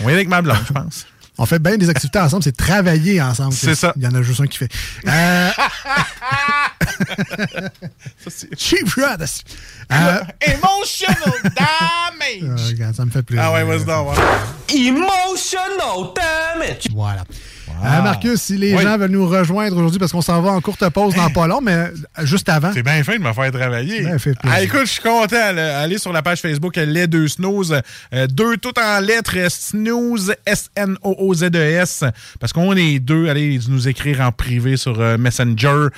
on 0.00 0.04
va 0.04 0.04
y 0.04 0.04
aller 0.06 0.14
avec 0.14 0.28
ma 0.28 0.40
blonde, 0.40 0.56
je 0.66 0.72
pense. 0.72 1.06
On 1.38 1.46
fait 1.46 1.58
bien 1.58 1.76
des 1.76 1.88
activités 1.90 2.18
ensemble, 2.18 2.42
c'est 2.42 2.56
travailler 2.56 3.20
ensemble. 3.20 3.52
C'est 3.52 3.74
ça. 3.74 3.92
Il 3.96 4.02
y 4.02 4.06
en 4.06 4.14
a 4.14 4.22
juste 4.22 4.40
un 4.40 4.46
qui 4.46 4.58
fait. 4.58 4.70
Euh... 5.06 5.50
Cheap 8.56 8.88
shot. 8.88 9.02
Euh, 9.92 10.20
Emotional 10.40 11.32
damage! 11.44 12.42
euh, 12.42 12.56
regarde, 12.68 12.94
ça 12.94 13.04
me 13.04 13.10
fait 13.10 13.22
plaisir. 13.22 13.44
Ah 13.46 13.52
ouais, 13.52 13.64
vas-y 13.64 13.84
ouais. 13.84 14.16
Emotional 14.88 16.12
damage! 16.14 16.86
Voilà. 16.92 17.24
Euh, 17.84 18.02
Marcus, 18.02 18.40
si 18.40 18.56
les 18.56 18.74
Oui. 18.74 18.82
gens 18.82 18.98
veulent 18.98 19.10
nous 19.10 19.28
rejoindre 19.28 19.76
aujourd'hui, 19.76 19.98
parce 19.98 20.10
qu'on 20.12 20.22
s'en 20.22 20.40
va 20.40 20.50
en 20.50 20.60
courte 20.60 20.88
pause 20.90 21.14
dans 21.14 21.30
pas 21.30 21.46
long, 21.46 21.60
mais 21.62 21.90
juste 22.22 22.48
avant. 22.48 22.72
C'est 22.72 22.82
bien 22.82 23.02
fin 23.04 23.16
de 23.18 23.22
me 23.22 23.32
faire 23.32 23.52
travailler. 23.52 24.02
Ben, 24.02 24.18
fait. 24.18 24.34
Ah, 24.44 24.62
écoute, 24.62 24.80
je 24.86 24.92
suis 24.92 25.02
content. 25.02 25.36
Allez 25.56 25.98
sur 25.98 26.12
la 26.12 26.22
page 26.22 26.40
Facebook 26.40 26.76
Les 26.76 27.06
Deux 27.06 27.28
Snooze. 27.28 27.80
Euh, 28.12 28.26
deux 28.26 28.56
tout 28.56 28.72
en 28.78 29.00
lettres. 29.00 29.36
Snooze, 29.50 30.34
S-N-O-O-Z-E-S. 30.46 32.02
E 32.04 32.10
Parce 32.40 32.52
qu'on 32.52 32.74
est 32.76 32.98
deux. 32.98 33.28
Allez 33.28 33.58
nous 33.68 33.88
écrire 33.88 34.20
en 34.20 34.32
privé 34.32 34.76
sur 34.76 35.00
euh, 35.00 35.18
Messenger, 35.18 35.88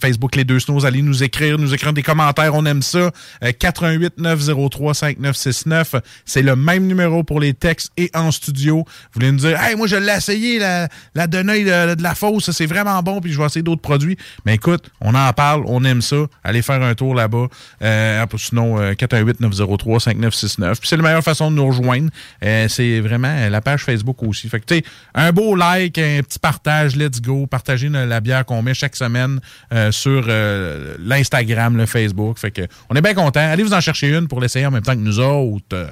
Facebook 0.00 0.36
Les 0.36 0.44
Deux 0.44 0.60
Snooze. 0.60 0.84
Allez 0.86 1.02
nous 1.02 1.22
écrire, 1.22 1.58
nous 1.58 1.74
écrire 1.74 1.92
des 1.92 2.02
commentaires. 2.02 2.54
On 2.54 2.64
aime 2.66 2.82
ça. 2.82 3.10
Euh, 3.42 3.52
88 3.58 4.18
903 4.18 4.94
5969. 4.94 5.94
C'est 6.24 6.42
le 6.42 6.56
même 6.56 6.86
numéro 6.86 7.22
pour 7.24 7.40
les 7.40 7.54
textes 7.54 7.90
et 7.96 8.10
en 8.14 8.30
studio. 8.30 8.84
Vous 8.86 9.10
voulez 9.14 9.32
nous 9.32 9.38
dire, 9.38 9.60
hey, 9.60 9.76
moi, 9.76 9.86
je 9.86 9.96
l'ai 9.96 10.12
essayé, 10.12 10.58
la, 10.58 10.88
la 11.14 11.21
Deneuil 11.26 11.64
de, 11.64 11.94
de 11.94 12.02
la 12.02 12.14
fosse. 12.14 12.50
C'est 12.50 12.66
vraiment 12.66 13.02
bon. 13.02 13.20
Puis 13.20 13.32
je 13.32 13.38
vais 13.38 13.46
essayer 13.46 13.62
d'autres 13.62 13.82
produits. 13.82 14.16
Mais 14.46 14.54
écoute, 14.54 14.90
on 15.00 15.14
en 15.14 15.32
parle. 15.32 15.64
On 15.66 15.84
aime 15.84 16.02
ça. 16.02 16.24
Allez 16.44 16.62
faire 16.62 16.82
un 16.82 16.94
tour 16.94 17.14
là-bas. 17.14 17.48
Euh, 17.82 18.24
sinon, 18.36 18.80
euh, 18.80 18.94
418 18.94 19.40
903 19.40 20.00
5969. 20.00 20.80
Puis 20.80 20.88
c'est 20.88 20.96
la 20.96 21.02
meilleure 21.02 21.24
façon 21.24 21.50
de 21.50 21.56
nous 21.56 21.66
rejoindre. 21.66 22.10
Euh, 22.44 22.68
c'est 22.68 23.00
vraiment 23.00 23.28
euh, 23.28 23.48
la 23.48 23.60
page 23.60 23.84
Facebook 23.84 24.22
aussi. 24.22 24.48
Fait 24.48 24.60
que, 24.60 24.66
tu 24.66 24.76
sais, 24.76 24.84
un 25.14 25.32
beau 25.32 25.54
like, 25.54 25.98
un 25.98 26.20
petit 26.22 26.38
partage, 26.38 26.96
let's 26.96 27.20
go. 27.20 27.46
Partagez 27.46 27.88
la 27.88 28.12
la 28.12 28.20
bière 28.20 28.44
qu'on 28.44 28.62
met 28.62 28.74
chaque 28.74 28.94
semaine 28.94 29.40
euh, 29.72 29.90
sur 29.90 30.24
euh, 30.28 30.96
l'Instagram, 31.00 31.76
le 31.76 31.86
Facebook. 31.86 32.38
Fait 32.38 32.50
que, 32.50 32.62
on 32.90 32.94
est 32.94 33.00
bien 33.00 33.14
content. 33.14 33.40
Allez 33.40 33.62
vous 33.62 33.72
en 33.74 33.80
chercher 33.80 34.14
une 34.14 34.28
pour 34.28 34.40
l'essayer 34.40 34.66
en 34.66 34.70
même 34.70 34.82
temps 34.82 34.94
que 34.94 34.98
nous 34.98 35.18
autres. 35.18 35.88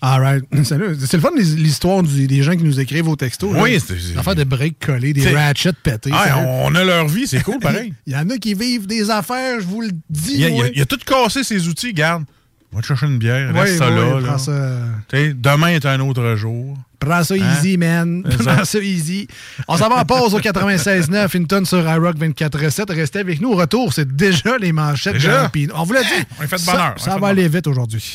All 0.00 0.20
right. 0.20 0.44
Salut. 0.64 0.96
C'est 1.00 1.16
le 1.16 1.22
fun, 1.22 1.30
l'histoire 1.36 2.02
des 2.02 2.42
gens 2.42 2.52
qui 2.56 2.64
nous 2.64 2.80
écrivent 2.80 3.08
au 3.08 3.16
texto. 3.16 3.52
là. 3.52 3.62
Oui, 3.62 3.78
c'est- 3.84 4.14
L'affaire 4.14 4.34
de 4.34 4.44
break 4.44 4.76
collés, 4.84 5.12
des 5.12 5.28
ratchets 5.34 5.72
pétés. 5.72 6.10
Ah, 6.12 6.38
on 6.64 6.74
a 6.74 6.84
leur 6.84 7.08
vie, 7.08 7.26
c'est 7.26 7.42
cool, 7.42 7.58
pareil. 7.60 7.92
Il 8.06 8.12
y 8.12 8.16
en 8.16 8.28
a 8.30 8.38
qui 8.38 8.54
vivent 8.54 8.86
des 8.86 9.10
affaires, 9.10 9.60
je 9.60 9.66
vous 9.66 9.80
le 9.82 9.90
dis. 10.10 10.34
Il 10.36 10.44
a, 10.44 10.68
il 10.74 10.80
a- 10.82 10.86
tout 10.86 10.98
cassé 11.04 11.42
ses 11.44 11.68
outils, 11.68 11.92
garde. 11.92 12.24
Va 12.70 12.82
te 12.82 12.86
chercher 12.86 13.06
une 13.06 13.16
bière, 13.18 13.50
Oui, 13.54 13.60
reste 13.60 13.78
ça 13.78 13.88
là. 13.88 14.36
ça. 14.38 14.52
Demain 15.10 15.68
est 15.68 15.86
un 15.86 16.00
autre 16.00 16.36
jour. 16.36 16.76
Prends 17.00 17.24
ça 17.24 17.34
Hein? 17.34 17.54
easy, 17.62 17.78
man. 17.78 18.22
Prends 18.44 18.64
ça 18.64 18.78
easy. 18.80 19.26
On 19.68 19.78
s'en 19.78 19.88
va 19.88 20.00
en 20.00 20.04
pause 20.04 20.34
au 20.34 20.40
96.9, 20.40 21.34
une 21.34 21.46
tonne 21.46 21.64
sur 21.64 21.78
iRock 21.78 22.18
24.7. 22.18 22.92
Restez 22.92 23.20
avec 23.20 23.40
nous. 23.40 23.52
Au 23.52 23.56
retour, 23.56 23.94
c'est 23.94 24.14
déjà 24.14 24.58
les 24.58 24.72
manchettes 24.72 25.14
Déjà? 25.14 25.48
de. 25.48 25.72
On 25.74 25.84
vous 25.84 25.92
l'a 25.94 26.02
dit. 26.02 26.08
On 26.38 26.42
est 26.42 26.46
fait 26.46 26.56
de 26.56 26.60
Ça- 26.60 26.72
bonheur. 26.72 26.94
Ça, 26.98 27.16
va 27.16 27.28
aller 27.28 27.48
vite 27.48 27.66
aujourd'hui 27.68 28.14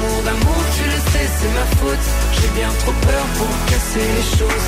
Amour 0.00 0.22
d'amour, 0.24 0.64
tu 0.76 0.84
le 0.84 0.98
sais, 1.12 1.28
c'est 1.38 1.52
ma 1.52 1.66
faute. 1.78 2.06
J'ai 2.32 2.48
bien 2.58 2.68
trop 2.78 2.92
peur 2.92 3.24
pour 3.36 3.48
casser 3.66 4.06
les 4.16 4.38
choses. 4.38 4.66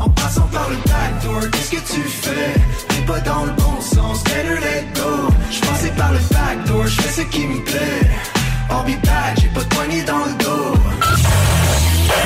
En 0.00 0.08
passant 0.10 0.48
par 0.52 0.68
le 0.70 0.76
backdoor, 0.76 1.50
qu'est-ce 1.50 1.70
que 1.70 1.94
tu 1.94 2.02
fais? 2.02 2.54
T'es 2.88 3.02
pas 3.06 3.20
dans 3.20 3.44
le 3.46 3.52
bon 3.52 3.80
sens, 3.80 4.22
better 4.24 4.60
let 4.60 4.84
go. 4.94 5.28
Je 5.50 5.60
passais 5.60 5.90
par 5.90 6.12
le 6.12 6.18
backdoor, 6.30 6.86
je 6.86 7.00
fais 7.00 7.22
ce 7.22 7.26
qui 7.26 7.46
me 7.46 7.60
plaît. 7.64 8.10
I'll 8.70 8.84
be 8.84 8.96
back, 9.04 9.40
j'ai 9.40 9.48
pas 9.48 9.60
de 9.60 9.74
poignée 9.74 10.02
dans 10.02 10.24
le 10.24 10.44
dos. 10.44 10.74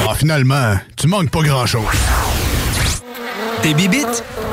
Ah, 0.06 0.14
finalement, 0.14 0.76
tu 0.96 1.06
manques 1.06 1.30
pas 1.30 1.40
grand-chose. 1.40 1.84
Tes 3.62 3.72
bibites? 3.72 4.22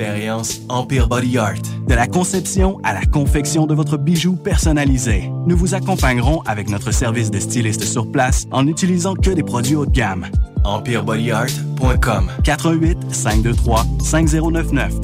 L'expérience 0.00 0.60
Empire 0.70 1.08
Body 1.08 1.36
Art. 1.36 1.60
De 1.86 1.94
la 1.94 2.06
conception 2.06 2.80
à 2.84 2.94
la 2.94 3.04
confection 3.04 3.66
de 3.66 3.74
votre 3.74 3.98
bijou 3.98 4.34
personnalisé. 4.34 5.30
Nous 5.46 5.58
vous 5.58 5.74
accompagnerons 5.74 6.40
avec 6.46 6.70
notre 6.70 6.90
service 6.90 7.30
de 7.30 7.38
styliste 7.38 7.84
sur 7.84 8.10
place 8.10 8.46
en 8.50 8.62
n'utilisant 8.62 9.14
que 9.14 9.28
des 9.28 9.42
produits 9.42 9.76
haut 9.76 9.84
de 9.84 9.90
gamme. 9.90 10.26
EmpireBodyArt.com 10.64 12.30
418 12.44 13.14
523 13.14 13.84
5099 14.02 14.94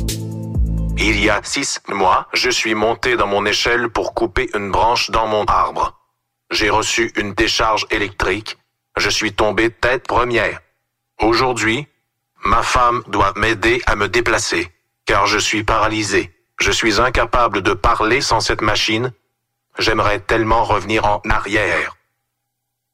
Il 0.96 1.22
y 1.22 1.28
a 1.28 1.42
six 1.42 1.78
mois, 1.90 2.26
je 2.32 2.48
suis 2.48 2.74
monté 2.74 3.16
dans 3.16 3.26
mon 3.26 3.44
échelle 3.44 3.90
pour 3.90 4.14
couper 4.14 4.48
une 4.56 4.70
branche 4.70 5.10
dans 5.10 5.26
mon 5.26 5.44
arbre. 5.44 6.00
J'ai 6.50 6.70
reçu 6.70 7.12
une 7.16 7.34
décharge 7.34 7.86
électrique. 7.90 8.56
Je 8.96 9.10
suis 9.10 9.34
tombé 9.34 9.68
tête 9.68 10.06
première. 10.06 10.60
Aujourd'hui, 11.20 11.86
ma 12.46 12.62
femme 12.62 13.02
doit 13.08 13.34
m'aider 13.36 13.82
à 13.84 13.94
me 13.94 14.08
déplacer, 14.08 14.70
car 15.06 15.26
je 15.26 15.38
suis 15.38 15.64
paralysé. 15.64 16.32
Je 16.60 16.70
suis 16.70 17.00
incapable 17.00 17.62
de 17.62 17.72
parler 17.72 18.20
sans 18.20 18.40
cette 18.40 18.60
machine. 18.60 19.12
J'aimerais 19.78 20.20
tellement 20.20 20.64
revenir 20.64 21.04
en 21.04 21.20
arrière. 21.30 21.96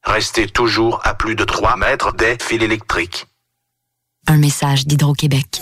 Rester 0.03 0.47
toujours 0.47 1.01
à 1.05 1.13
plus 1.13 1.35
de 1.35 1.43
3 1.43 1.77
mètres 1.77 2.13
des 2.13 2.37
fils 2.41 2.61
électriques. 2.61 3.25
Un 4.27 4.37
message 4.37 4.85
d'Hydro-Québec. 4.85 5.61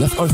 9291. 0.00 0.30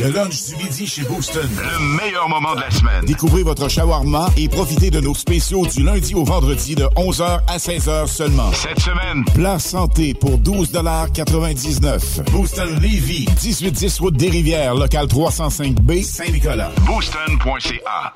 Le 0.00 0.12
lunch 0.12 0.44
du 0.44 0.56
midi 0.56 0.86
chez 0.86 1.02
Booston. 1.02 1.48
Le 1.56 1.96
meilleur 1.96 2.28
moment 2.28 2.54
de 2.54 2.60
la 2.60 2.70
semaine. 2.70 3.04
Découvrez 3.04 3.42
votre 3.42 3.68
shawarma 3.68 4.28
et 4.36 4.48
profitez 4.48 4.90
de 4.90 5.00
nos 5.00 5.14
spéciaux 5.14 5.66
du 5.66 5.82
lundi 5.82 6.14
au 6.14 6.22
vendredi 6.22 6.76
de 6.76 6.84
11h 6.84 7.40
à 7.48 7.56
16h 7.56 8.06
seulement. 8.06 8.52
Cette 8.52 8.78
semaine, 8.78 9.24
plat 9.34 9.58
santé 9.58 10.14
pour 10.14 10.38
12,99 10.38 12.30
Booston 12.30 12.68
Levy, 12.80 13.26
1810 13.42 13.98
route 13.98 14.16
des 14.16 14.30
Rivières, 14.30 14.76
local 14.76 15.06
305B, 15.06 16.04
Saint-Nicolas. 16.04 16.70
Booston.ca. 16.86 18.14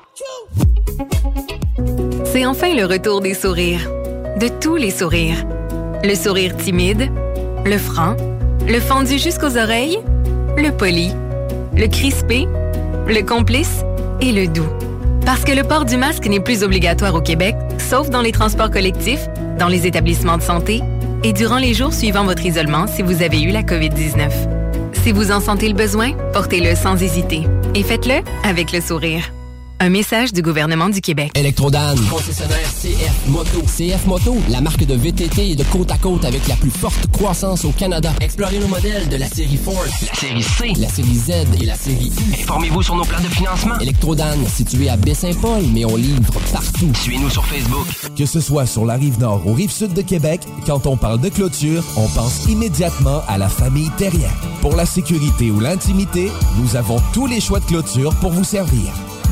C'est 2.23 2.45
enfin 2.45 2.73
le 2.73 2.85
retour 2.85 3.19
des 3.19 3.33
sourires. 3.33 3.89
De 4.39 4.47
tous 4.61 4.77
les 4.77 4.91
sourires. 4.91 5.45
Le 6.03 6.15
sourire 6.15 6.55
timide, 6.55 7.11
le 7.65 7.77
franc, 7.77 8.15
le 8.65 8.79
fendu 8.79 9.19
jusqu'aux 9.19 9.57
oreilles, 9.57 9.99
le 10.57 10.71
poli, 10.71 11.11
le 11.75 11.87
crispé, 11.87 12.47
le 13.07 13.21
complice 13.21 13.83
et 14.21 14.31
le 14.31 14.47
doux. 14.47 14.69
Parce 15.25 15.43
que 15.43 15.51
le 15.51 15.63
port 15.63 15.85
du 15.85 15.97
masque 15.97 16.25
n'est 16.27 16.39
plus 16.39 16.63
obligatoire 16.63 17.15
au 17.15 17.21
Québec, 17.21 17.55
sauf 17.77 18.09
dans 18.09 18.21
les 18.21 18.31
transports 18.31 18.71
collectifs, 18.71 19.27
dans 19.57 19.67
les 19.67 19.87
établissements 19.87 20.37
de 20.37 20.43
santé 20.43 20.81
et 21.23 21.33
durant 21.33 21.57
les 21.57 21.73
jours 21.73 21.93
suivant 21.93 22.25
votre 22.25 22.45
isolement 22.45 22.87
si 22.87 23.01
vous 23.01 23.21
avez 23.23 23.41
eu 23.41 23.51
la 23.51 23.63
COVID-19. 23.63 24.29
Si 25.03 25.11
vous 25.11 25.31
en 25.31 25.39
sentez 25.39 25.67
le 25.67 25.75
besoin, 25.75 26.13
portez-le 26.33 26.75
sans 26.75 27.01
hésiter. 27.01 27.43
Et 27.75 27.83
faites-le 27.83 28.21
avec 28.47 28.71
le 28.71 28.81
sourire. 28.81 29.23
Un 29.83 29.89
message 29.89 30.31
du 30.31 30.41
gouvernement 30.41 30.87
du 30.87 31.01
Québec. 31.01 31.33
Électrodan, 31.35 31.93
concessionnaire 32.09 32.69
CF 32.81 33.27
Moto. 33.27 33.61
CF 33.63 34.05
Moto, 34.05 34.37
la 34.47 34.61
marque 34.61 34.85
de 34.85 34.95
VTT 34.95 35.49
et 35.49 35.55
de 35.57 35.63
côte 35.65 35.91
à 35.91 35.97
côte 35.97 36.23
avec 36.23 36.47
la 36.47 36.55
plus 36.55 36.69
forte 36.69 37.05
croissance 37.11 37.65
au 37.65 37.71
Canada. 37.71 38.13
Explorez 38.21 38.59
nos 38.59 38.69
modèles 38.69 39.09
de 39.09 39.17
la 39.17 39.27
série 39.27 39.57
Force, 39.57 40.07
la 40.07 40.13
série 40.13 40.41
C, 40.41 40.73
la 40.79 40.87
série 40.87 41.15
Z 41.15 41.31
et 41.61 41.65
la 41.65 41.75
série 41.75 42.13
U. 42.17 42.41
Informez-vous 42.43 42.81
sur 42.81 42.95
nos 42.95 43.03
plans 43.03 43.19
de 43.19 43.27
financement. 43.27 43.77
Électrodan, 43.79 44.37
situé 44.47 44.87
à 44.87 44.95
Baie-Saint-Paul, 44.95 45.65
mais 45.73 45.83
on 45.83 45.97
livre 45.97 46.31
partout. 46.53 46.93
Suivez-nous 47.01 47.29
sur 47.29 47.45
Facebook. 47.45 47.85
Que 48.15 48.25
ce 48.25 48.39
soit 48.39 48.65
sur 48.65 48.85
la 48.85 48.93
rive 48.93 49.19
nord 49.19 49.45
ou 49.45 49.53
rive 49.53 49.71
sud 49.71 49.91
de 49.91 50.01
Québec, 50.01 50.39
quand 50.65 50.87
on 50.87 50.95
parle 50.95 51.19
de 51.19 51.27
clôture, 51.27 51.83
on 51.97 52.07
pense 52.07 52.45
immédiatement 52.47 53.21
à 53.27 53.37
la 53.37 53.49
famille 53.49 53.91
Terrien. 53.97 54.31
Pour 54.61 54.77
la 54.77 54.85
sécurité 54.85 55.51
ou 55.51 55.59
l'intimité, 55.59 56.31
nous 56.57 56.77
avons 56.77 57.01
tous 57.11 57.27
les 57.27 57.41
choix 57.41 57.59
de 57.59 57.65
clôture 57.65 58.15
pour 58.21 58.31
vous 58.31 58.45
servir. 58.45 58.93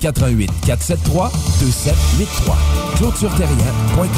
88 0.00 0.50
473 0.66 1.30
2783. 1.60 2.56
ClôtureTerrien.com 2.96 4.08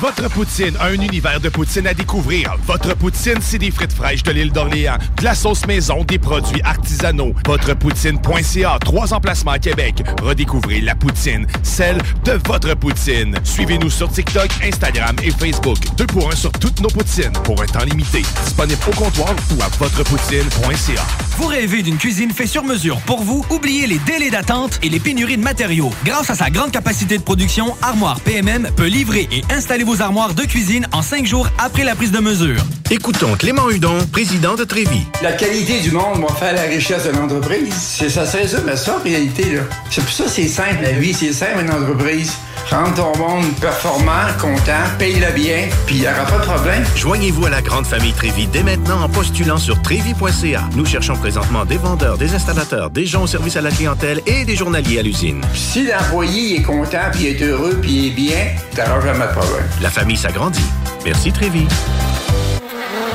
Votre 0.00 0.28
poutine, 0.30 0.74
un 0.80 0.92
univers 0.94 1.40
de 1.40 1.48
poutine 1.48 1.86
à 1.86 1.94
découvrir. 1.94 2.56
Votre 2.66 2.94
poutine, 2.96 3.38
c'est 3.40 3.58
des 3.58 3.70
frites 3.70 3.92
fraîches 3.92 4.22
de 4.22 4.32
l'île 4.32 4.52
d'Orléans, 4.52 4.98
de 5.18 5.24
la 5.24 5.34
sauce 5.34 5.66
maison, 5.66 6.04
des 6.04 6.18
produits 6.18 6.62
artisanaux. 6.62 7.32
Votrepoutine.ca, 7.46 8.78
trois 8.80 9.14
emplacements 9.14 9.52
à 9.52 9.58
Québec. 9.58 10.02
Redécouvrez 10.22 10.80
la 10.80 10.94
poutine, 10.94 11.46
celle 11.62 11.98
de 12.24 12.32
votre 12.46 12.74
poutine. 12.74 13.36
Suivez-nous 13.44 13.90
sur 13.90 14.10
TikTok, 14.10 14.48
Instagram 14.62 15.16
et 15.22 15.30
Facebook. 15.30 15.78
Deux 15.96 16.06
pour 16.06 16.30
un 16.30 16.36
sur 16.36 16.52
toutes 16.52 16.80
nos 16.80 16.88
poutines, 16.88 17.32
pour 17.44 17.62
un 17.62 17.66
temps 17.66 17.84
limité. 17.84 18.22
Disponible 18.44 18.80
au 18.88 18.94
comptoir 18.94 19.34
ou 19.56 19.62
à 19.62 19.68
votrepoutine.ca. 19.78 21.02
Vous 21.36 21.46
rêvez 21.46 21.82
d'une 21.82 21.98
cuisine 21.98 22.30
faite 22.30 22.48
sur 22.48 22.64
mesure 22.64 23.00
pour 23.00 23.22
vous? 23.22 23.44
Oubliez 23.50 23.86
les 23.86 23.98
délais 23.98 24.30
d'attente 24.30 24.78
et 24.82 24.88
les 24.88 25.00
pénuries 25.00 25.33
de 25.36 25.42
matériaux. 25.42 25.90
Grâce 26.04 26.30
à 26.30 26.34
sa 26.34 26.50
grande 26.50 26.70
capacité 26.70 27.18
de 27.18 27.22
production, 27.22 27.74
Armoire 27.82 28.20
PMM 28.20 28.68
peut 28.76 28.86
livrer 28.86 29.28
et 29.32 29.42
installer 29.52 29.84
vos 29.84 30.00
armoires 30.02 30.34
de 30.34 30.42
cuisine 30.42 30.86
en 30.92 31.02
cinq 31.02 31.26
jours 31.26 31.48
après 31.58 31.84
la 31.84 31.94
prise 31.94 32.12
de 32.12 32.20
mesure. 32.20 32.60
Écoutons 32.90 33.34
Clément 33.34 33.70
Hudon, 33.70 33.98
président 34.12 34.54
de 34.54 34.64
Trévis. 34.64 35.06
La 35.22 35.32
qualité 35.32 35.80
du 35.80 35.90
monde 35.90 36.20
va 36.20 36.34
faire 36.34 36.54
la 36.54 36.62
richesse 36.62 37.04
de 37.04 37.10
l'entreprise. 37.10 37.72
C'est 37.74 38.10
ça, 38.10 38.26
c'est 38.26 38.46
ça, 38.46 38.58
mais 38.64 38.76
ça 38.76 38.96
en 38.98 39.02
réalité. 39.02 39.56
là. 39.56 39.62
C'est 39.90 40.02
pour 40.02 40.12
ça 40.12 40.24
que 40.24 40.30
c'est 40.30 40.48
simple 40.48 40.82
la 40.82 40.92
vie, 40.92 41.14
c'est 41.14 41.32
simple 41.32 41.60
une 41.62 41.70
entreprise. 41.70 42.32
Rendre 42.70 42.94
ton 42.94 43.18
monde 43.18 43.44
performant, 43.60 44.22
content, 44.40 44.72
paye-le 44.98 45.32
bien, 45.34 45.68
puis 45.86 45.96
il 45.96 46.00
n'y 46.00 46.06
aura 46.08 46.24
pas 46.24 46.38
de 46.38 46.44
problème. 46.44 46.82
Joignez-vous 46.96 47.44
à 47.46 47.50
la 47.50 47.60
grande 47.60 47.86
famille 47.86 48.12
Trévis 48.14 48.46
dès 48.46 48.62
maintenant 48.62 49.02
en 49.02 49.08
postulant 49.08 49.58
sur 49.58 49.80
trévis.ca. 49.82 50.62
Nous 50.74 50.86
cherchons 50.86 51.14
présentement 51.16 51.66
des 51.66 51.76
vendeurs, 51.76 52.16
des 52.16 52.34
installateurs, 52.34 52.88
des 52.88 53.04
gens 53.04 53.24
au 53.24 53.26
service 53.26 53.56
à 53.56 53.60
la 53.60 53.70
clientèle 53.70 54.22
et 54.26 54.46
des 54.46 54.56
journaliers 54.56 54.98
à 54.98 55.02
l'usine. 55.02 55.13
Si 55.14 55.86
l'employé 55.86 56.58
est 56.58 56.62
content, 56.62 56.98
puis 57.12 57.26
est 57.26 57.40
heureux, 57.40 57.78
puis 57.80 57.92
il 57.92 58.06
est 58.08 58.10
bien, 58.10 58.46
t'auras 58.74 59.00
jamais 59.00 59.26
de 59.26 59.30
problème. 59.30 59.64
La 59.80 59.88
famille 59.88 60.16
s'agrandit. 60.16 60.64
Merci 61.04 61.30
Trévis. 61.30 61.68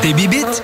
Tes 0.02 0.14
bibites? 0.14 0.64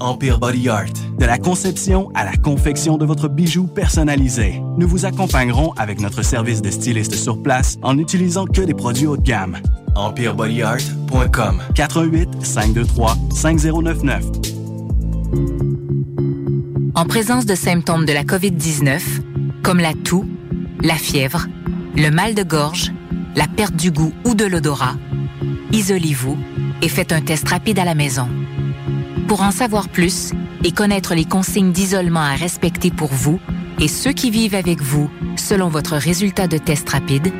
Empire 0.00 0.38
Body 0.38 0.68
Art. 0.68 0.92
De 1.18 1.24
la 1.24 1.38
conception 1.38 2.10
à 2.14 2.24
la 2.24 2.36
confection 2.36 2.96
de 2.96 3.04
votre 3.04 3.28
bijou 3.28 3.66
personnalisé. 3.66 4.62
Nous 4.78 4.88
vous 4.88 5.04
accompagnerons 5.04 5.72
avec 5.72 6.00
notre 6.00 6.22
service 6.22 6.62
de 6.62 6.70
styliste 6.70 7.14
sur 7.14 7.42
place 7.42 7.78
en 7.82 7.94
n'utilisant 7.94 8.46
que 8.46 8.62
des 8.62 8.74
produits 8.74 9.06
haut 9.06 9.16
de 9.16 9.22
gamme. 9.22 9.58
EmpireBodyArt.com 9.94 11.62
418 11.74 12.44
523 12.44 13.16
5099 13.34 14.24
En 16.94 17.04
présence 17.04 17.46
de 17.46 17.54
symptômes 17.54 18.06
de 18.06 18.12
la 18.12 18.24
COVID-19, 18.24 19.00
comme 19.62 19.80
la 19.80 19.94
toux, 19.94 20.24
la 20.82 20.94
fièvre, 20.94 21.46
le 21.96 22.10
mal 22.10 22.34
de 22.34 22.42
gorge, 22.42 22.92
la 23.34 23.46
perte 23.46 23.76
du 23.76 23.90
goût 23.90 24.12
ou 24.24 24.34
de 24.34 24.44
l'odorat, 24.44 24.96
isolez-vous 25.72 26.36
et 26.82 26.88
faites 26.88 27.12
un 27.12 27.20
test 27.20 27.48
rapide 27.48 27.78
à 27.78 27.84
la 27.84 27.94
maison. 27.94 28.28
Pour 29.28 29.42
en 29.42 29.50
savoir 29.50 29.88
plus 29.88 30.32
et 30.62 30.70
connaître 30.70 31.14
les 31.14 31.24
consignes 31.24 31.72
d'isolement 31.72 32.20
à 32.20 32.34
respecter 32.34 32.90
pour 32.90 33.12
vous 33.12 33.40
et 33.80 33.88
ceux 33.88 34.12
qui 34.12 34.30
vivent 34.30 34.54
avec 34.54 34.80
vous 34.80 35.10
selon 35.36 35.68
votre 35.68 35.96
résultat 35.96 36.46
de 36.46 36.58
test 36.58 36.88
rapide, 36.88 37.32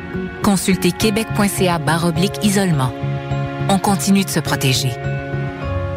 consultez 0.43 0.91
québec.ca 0.91 1.79
oblique 2.03 2.43
isolement. 2.43 2.93
On 3.69 3.79
continue 3.79 4.23
de 4.23 4.29
se 4.29 4.39
protéger. 4.39 4.91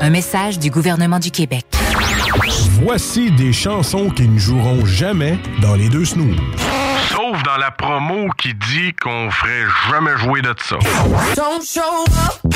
Un 0.01 0.11
message 0.11 0.59
du 0.59 0.71
gouvernement 0.71 1.19
du 1.19 1.31
Québec. 1.31 1.67
Voici 2.83 3.33
des 3.33 3.53
chansons 3.53 4.11
qui 4.11 4.29
ne 4.29 4.39
joueront 4.39 4.87
jamais 4.87 5.39
dans 5.61 5.75
les 5.75 5.89
deux 5.89 6.05
snooze. 6.05 6.37
Sauf 7.11 7.43
dans 7.43 7.57
la 7.57 7.71
promo 7.73 8.29
qui 8.39 8.55
dit 8.55 8.95
qu'on 9.03 9.31
ferait 9.31 9.67
jamais 9.91 10.17
jouer 10.19 10.41
de 10.41 10.55
ça. 10.59 10.79
Don't 11.37 11.63
show 11.63 12.05
up, 12.29 12.55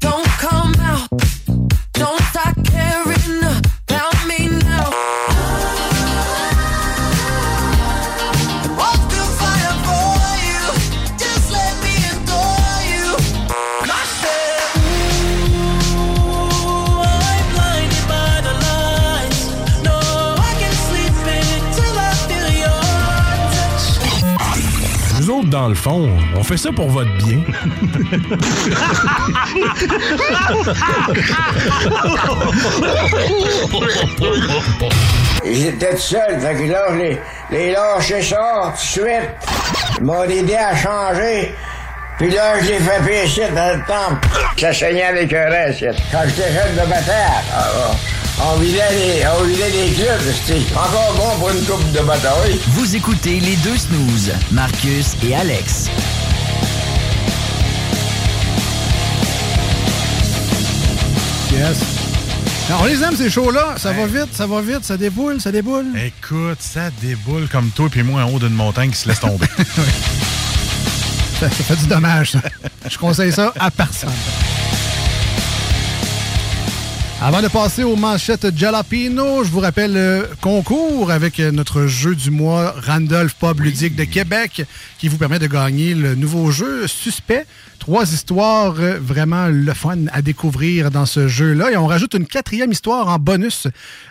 don't 0.00 0.26
dans 25.54 25.68
le 25.68 25.74
fond, 25.76 26.10
on 26.34 26.42
fait 26.42 26.56
ça 26.56 26.72
pour 26.72 26.90
votre 26.90 27.16
bien. 27.18 27.38
Étaient 35.44 35.94
tout 35.94 35.98
seuls, 35.98 36.40
fait 36.40 36.54
que 36.56 36.72
là, 36.72 36.86
je 36.90 36.96
les, 36.96 37.20
les 37.52 37.70
lâché 37.70 38.20
ça 38.20 38.72
tout 38.72 38.72
de 38.72 38.78
suite. 38.78 39.30
Ils 39.98 40.04
m'ont 40.04 40.24
aidé 40.24 40.56
à 40.56 40.74
changer. 40.74 41.54
Puis 42.18 42.30
là, 42.30 42.60
je 42.60 42.66
l'ai 42.66 42.78
fait 42.80 43.04
pécher 43.06 43.48
dans 43.54 43.76
le 43.76 43.82
temple. 43.86 44.26
Ça 44.58 44.72
saignait 44.72 45.04
avec 45.04 45.32
un 45.32 45.50
reste. 45.50 45.84
Quand 46.10 46.22
j'étais 46.26 46.52
jeune 46.52 46.72
de 46.72 46.90
bataille, 46.90 47.44
ah, 47.54 47.64
ah, 47.76 48.23
on 48.42 48.56
vidait 48.58 48.90
les, 48.92 49.24
on 49.26 49.44
vidait 49.44 49.70
les 49.70 49.92
clubs. 49.92 50.68
Encore 50.76 51.14
bon 51.16 51.38
pour 51.38 51.50
une 51.50 51.64
coupe 51.64 51.92
de 51.92 52.00
bataille. 52.00 52.58
Vous 52.68 52.96
écoutez 52.96 53.40
les 53.40 53.56
deux 53.56 53.76
snooze, 53.76 54.32
Marcus 54.50 55.14
et 55.22 55.34
Alex. 55.34 55.88
Yes. 61.52 61.78
Non, 62.70 62.76
on 62.80 62.84
les 62.86 63.02
aime, 63.02 63.14
ces 63.16 63.30
shows-là. 63.30 63.74
Ça 63.76 63.92
va 63.92 64.06
vite, 64.06 64.32
ça 64.34 64.46
va 64.46 64.60
vite, 64.60 64.84
ça 64.84 64.96
déboule, 64.96 65.40
ça 65.40 65.52
déboule. 65.52 65.86
Écoute, 65.96 66.58
ça 66.60 66.90
déboule 67.02 67.46
comme 67.48 67.70
toi 67.70 67.88
puis 67.90 68.02
moi 68.02 68.22
en 68.24 68.30
haut 68.30 68.38
d'une 68.38 68.54
montagne 68.54 68.90
qui 68.90 68.96
se 68.96 69.08
laisse 69.08 69.20
tomber. 69.20 69.46
Ça, 71.40 71.50
ça 71.50 71.64
fait 71.64 71.74
du 71.74 71.88
dommage, 71.88 72.30
ça. 72.30 72.40
Je 72.88 72.96
conseille 72.96 73.32
ça 73.32 73.52
à 73.58 73.68
personne. 73.68 74.08
Avant 77.26 77.40
de 77.40 77.48
passer 77.48 77.84
aux 77.84 77.96
manchettes 77.96 78.54
Jalapino, 78.54 79.44
je 79.44 79.50
vous 79.50 79.60
rappelle 79.60 79.94
le 79.94 80.28
concours 80.42 81.10
avec 81.10 81.38
notre 81.38 81.86
jeu 81.86 82.14
du 82.14 82.30
mois 82.30 82.74
Randolph 82.86 83.32
Pub 83.40 83.60
Ludique 83.60 83.96
de 83.96 84.04
Québec 84.04 84.66
qui 84.98 85.08
vous 85.08 85.16
permet 85.16 85.38
de 85.38 85.46
gagner 85.46 85.94
le 85.94 86.16
nouveau 86.16 86.50
jeu 86.50 86.86
Suspect. 86.86 87.46
Trois 87.84 88.14
histoires 88.14 88.76
euh, 88.78 88.98
vraiment 88.98 89.48
le 89.48 89.74
fun 89.74 90.06
à 90.10 90.22
découvrir 90.22 90.90
dans 90.90 91.04
ce 91.04 91.28
jeu-là. 91.28 91.70
Et 91.70 91.76
on 91.76 91.86
rajoute 91.86 92.14
une 92.14 92.24
quatrième 92.24 92.72
histoire 92.72 93.08
en 93.08 93.18
bonus, 93.18 93.68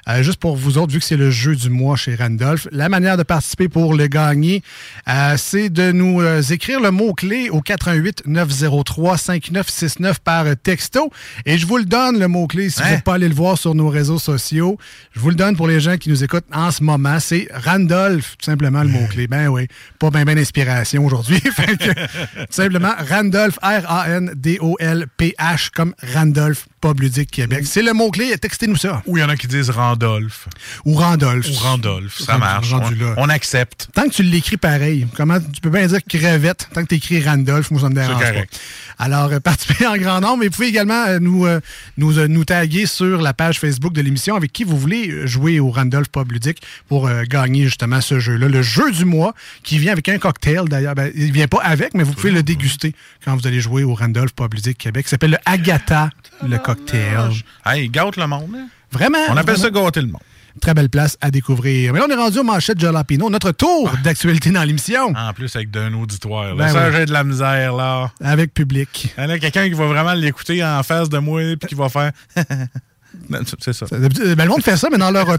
euh, 0.07 0.21
juste 0.21 0.38
pour 0.38 0.55
vous 0.55 0.78
autres, 0.78 0.93
vu 0.93 0.99
que 0.99 1.05
c'est 1.05 1.17
le 1.17 1.32
jeu 1.32 1.55
du 1.55 1.71
mois 1.71 1.95
chez 1.95 2.13
Randolph. 2.13 2.67
La 2.71 2.88
manière 2.88 3.17
de 3.17 3.24
participer 3.24 3.69
pour 3.69 3.95
le 3.95 4.05
gagner, 4.05 4.61
euh, 5.09 5.34
c'est 5.38 5.71
de 5.71 5.91
nous 5.91 6.21
euh, 6.21 6.43
écrire 6.43 6.82
le 6.82 6.91
mot-clé 6.91 7.49
au 7.49 7.61
88 7.61 8.28
903 8.28 9.17
5969 9.17 10.19
par 10.19 10.45
texto. 10.61 11.09
Et 11.47 11.57
je 11.57 11.65
vous 11.65 11.78
le 11.78 11.86
donne, 11.86 12.19
le 12.19 12.28
mot-clé, 12.28 12.69
si 12.69 12.80
vous 12.80 12.88
n'êtes 12.88 13.03
pas 13.03 13.15
allé 13.15 13.28
le 13.28 13.34
voir 13.34 13.57
sur 13.57 13.74
nos 13.74 13.89
réseaux 13.89 14.19
sociaux. 14.19 14.78
Je 15.13 15.19
vous 15.19 15.30
le 15.30 15.36
donne 15.36 15.55
pour 15.55 15.67
les 15.67 15.80
gens 15.80 15.97
qui 15.97 16.09
nous 16.09 16.24
écoutent 16.24 16.45
en 16.53 16.69
ce 16.69 16.84
moment. 16.84 17.19
C'est 17.19 17.47
Randolph, 17.51 18.36
tout 18.38 18.45
simplement 18.45 18.84
le 18.84 18.89
mot-clé. 18.89 19.26
Ben 19.26 19.47
oui, 19.47 19.67
pas 19.97 20.11
bien 20.11 20.26
ben 20.26 20.36
d'inspiration 20.36 21.03
aujourd'hui. 21.03 21.41
Simplement, 22.51 22.93
Randolph, 23.09 23.57
R-A-N-D-O-L-P-H, 23.64 25.72
comme 25.72 25.95
Randolph, 26.14 26.68
Pub 26.84 26.99
Ludique 26.99 27.31
Québec. 27.31 27.63
C'est 27.65 27.81
le 27.81 27.93
mot-clé, 27.93 28.38
textez-nous 28.38 28.75
ça. 28.75 29.01
Ou 29.05 29.15
il 29.17 29.21
y 29.21 29.23
en 29.23 29.29
a 29.29 29.38
qui 29.38 29.47
disent 29.47 29.69
Randolph. 29.69 30.49
Ou 30.84 30.95
Randolph. 30.95 31.47
Ou 31.49 31.53
Randolph, 31.53 32.19
ça 32.19 32.38
marche. 32.38 32.73
rendu 32.73 33.01
On, 33.01 33.05
là. 33.05 33.13
on 33.15 33.29
accepte. 33.29 33.88
Tant 33.93 34.03
que 34.03 34.09
tu 34.09 34.21
l'écris 34.23 34.57
pareil, 34.57 35.07
comment 35.15 35.39
tu 35.39 35.61
peux 35.61 35.69
bien 35.69 35.88
dire 35.88 35.99
crevette, 36.03 36.67
tant 36.73 36.84
que 36.84 36.89
tu 36.89 36.95
écris 36.95 37.23
Randolph, 37.23 37.71
moi 37.71 37.79
ça 37.79 37.88
me 37.89 37.95
dérange 37.95 38.17
C'est 38.19 38.25
pas. 38.25 38.31
correct. 38.31 38.59
Alors, 38.99 39.31
euh, 39.31 39.39
participez 39.43 39.88
en 39.88 39.95
grand 39.95 40.19
nombre. 40.19 40.43
Et 40.43 40.47
vous 40.47 40.55
pouvez 40.55 40.67
également 40.67 41.05
euh, 41.07 41.19
nous, 41.21 41.45
euh, 41.45 41.61
nous, 41.97 42.19
euh, 42.19 42.27
nous 42.27 42.43
taguer 42.43 42.86
sur 42.86 43.21
la 43.21 43.34
page 43.34 43.59
Facebook 43.61 43.93
de 43.93 44.01
l'émission 44.01 44.36
avec 44.36 44.51
qui 44.51 44.65
vous 44.65 44.77
voulez 44.77 45.25
jouer 45.25 45.61
au 45.61 45.71
Randolph 45.71 46.09
Pub 46.09 46.34
Ludique 46.34 46.61
pour 46.89 47.07
euh, 47.07 47.23
gagner 47.23 47.63
justement 47.63 48.01
ce 48.01 48.19
jeu-là. 48.19 48.49
Le 48.49 48.61
jeu 48.61 48.91
du 48.91 49.05
mois 49.05 49.34
qui 49.63 49.77
vient 49.77 49.93
avec 49.93 50.09
un 50.09 50.17
cocktail 50.17 50.65
d'ailleurs. 50.67 50.95
Ben, 50.95 51.11
il 51.15 51.31
vient 51.31 51.47
pas 51.47 51.61
avec, 51.63 51.93
mais 51.93 52.03
vous 52.03 52.11
pouvez 52.13 52.31
le 52.31 52.43
déguster 52.43 52.93
quand 53.23 53.36
vous 53.38 53.47
allez 53.47 53.61
jouer 53.61 53.84
au 53.84 53.93
Randolph 53.95 54.34
Pub 54.34 54.53
Ludique 54.53 54.77
Québec. 54.79 55.05
Il 55.07 55.09
s'appelle 55.09 55.31
le 55.31 55.38
Agatha, 55.45 56.09
le 56.45 56.57
cocktail. 56.57 56.72
Hey, 57.65 57.89
gâte 57.89 58.17
le 58.17 58.28
monde. 58.28 58.49
hein? 58.55 58.67
Vraiment? 58.91 59.17
On 59.30 59.38
appelle 59.38 59.57
ça 59.57 59.69
gâter 59.69 60.01
le 60.01 60.07
monde. 60.07 60.21
Très 60.61 60.76
belle 60.76 60.89
place 60.89 61.17
à 61.19 61.32
découvrir. 61.32 61.93
Mais 61.93 61.99
là, 61.99 62.05
on 62.07 62.11
est 62.11 62.15
rendu 62.15 62.38
aux 62.38 62.43
manchettes 62.43 62.80
Jalapino, 62.80 63.28
notre 63.30 63.51
tour 63.51 63.91
d'actualité 64.03 64.51
dans 64.51 64.63
l'émission. 64.63 65.11
En 65.15 65.34
plus, 65.34 65.55
avec 65.55 65.71
d'un 65.71 65.91
auditoire. 65.95 66.55
Ben 66.55 66.67
là. 66.67 66.71
ça, 66.71 66.88
oui. 66.89 66.95
j'ai 66.95 67.05
de 67.07 67.11
la 67.13 67.24
misère, 67.24 67.74
là. 67.76 68.11
Avec 68.24 68.53
public. 68.53 69.11
Il 69.17 69.24
y 69.24 69.26
en 69.26 69.30
a 69.32 69.39
quelqu'un 69.39 69.63
qui 69.67 69.74
va 69.74 69.88
vraiment 69.88 70.13
l'écouter 70.13 70.63
en 70.63 70.84
face 70.84 71.09
de 71.09 71.17
moi 71.17 71.41
puis 71.59 71.69
qui 71.69 71.76
va 71.76 71.89
faire. 71.89 72.11
C'est 73.59 73.74
ça. 73.74 73.86
Ben, 73.89 74.09
le 74.09 74.45
monde 74.47 74.63
fait 74.63 74.78
ça, 74.78 74.89
mais 74.91 74.97
dans 74.99 75.09
leur. 75.11 75.28
Ouais. 75.28 75.38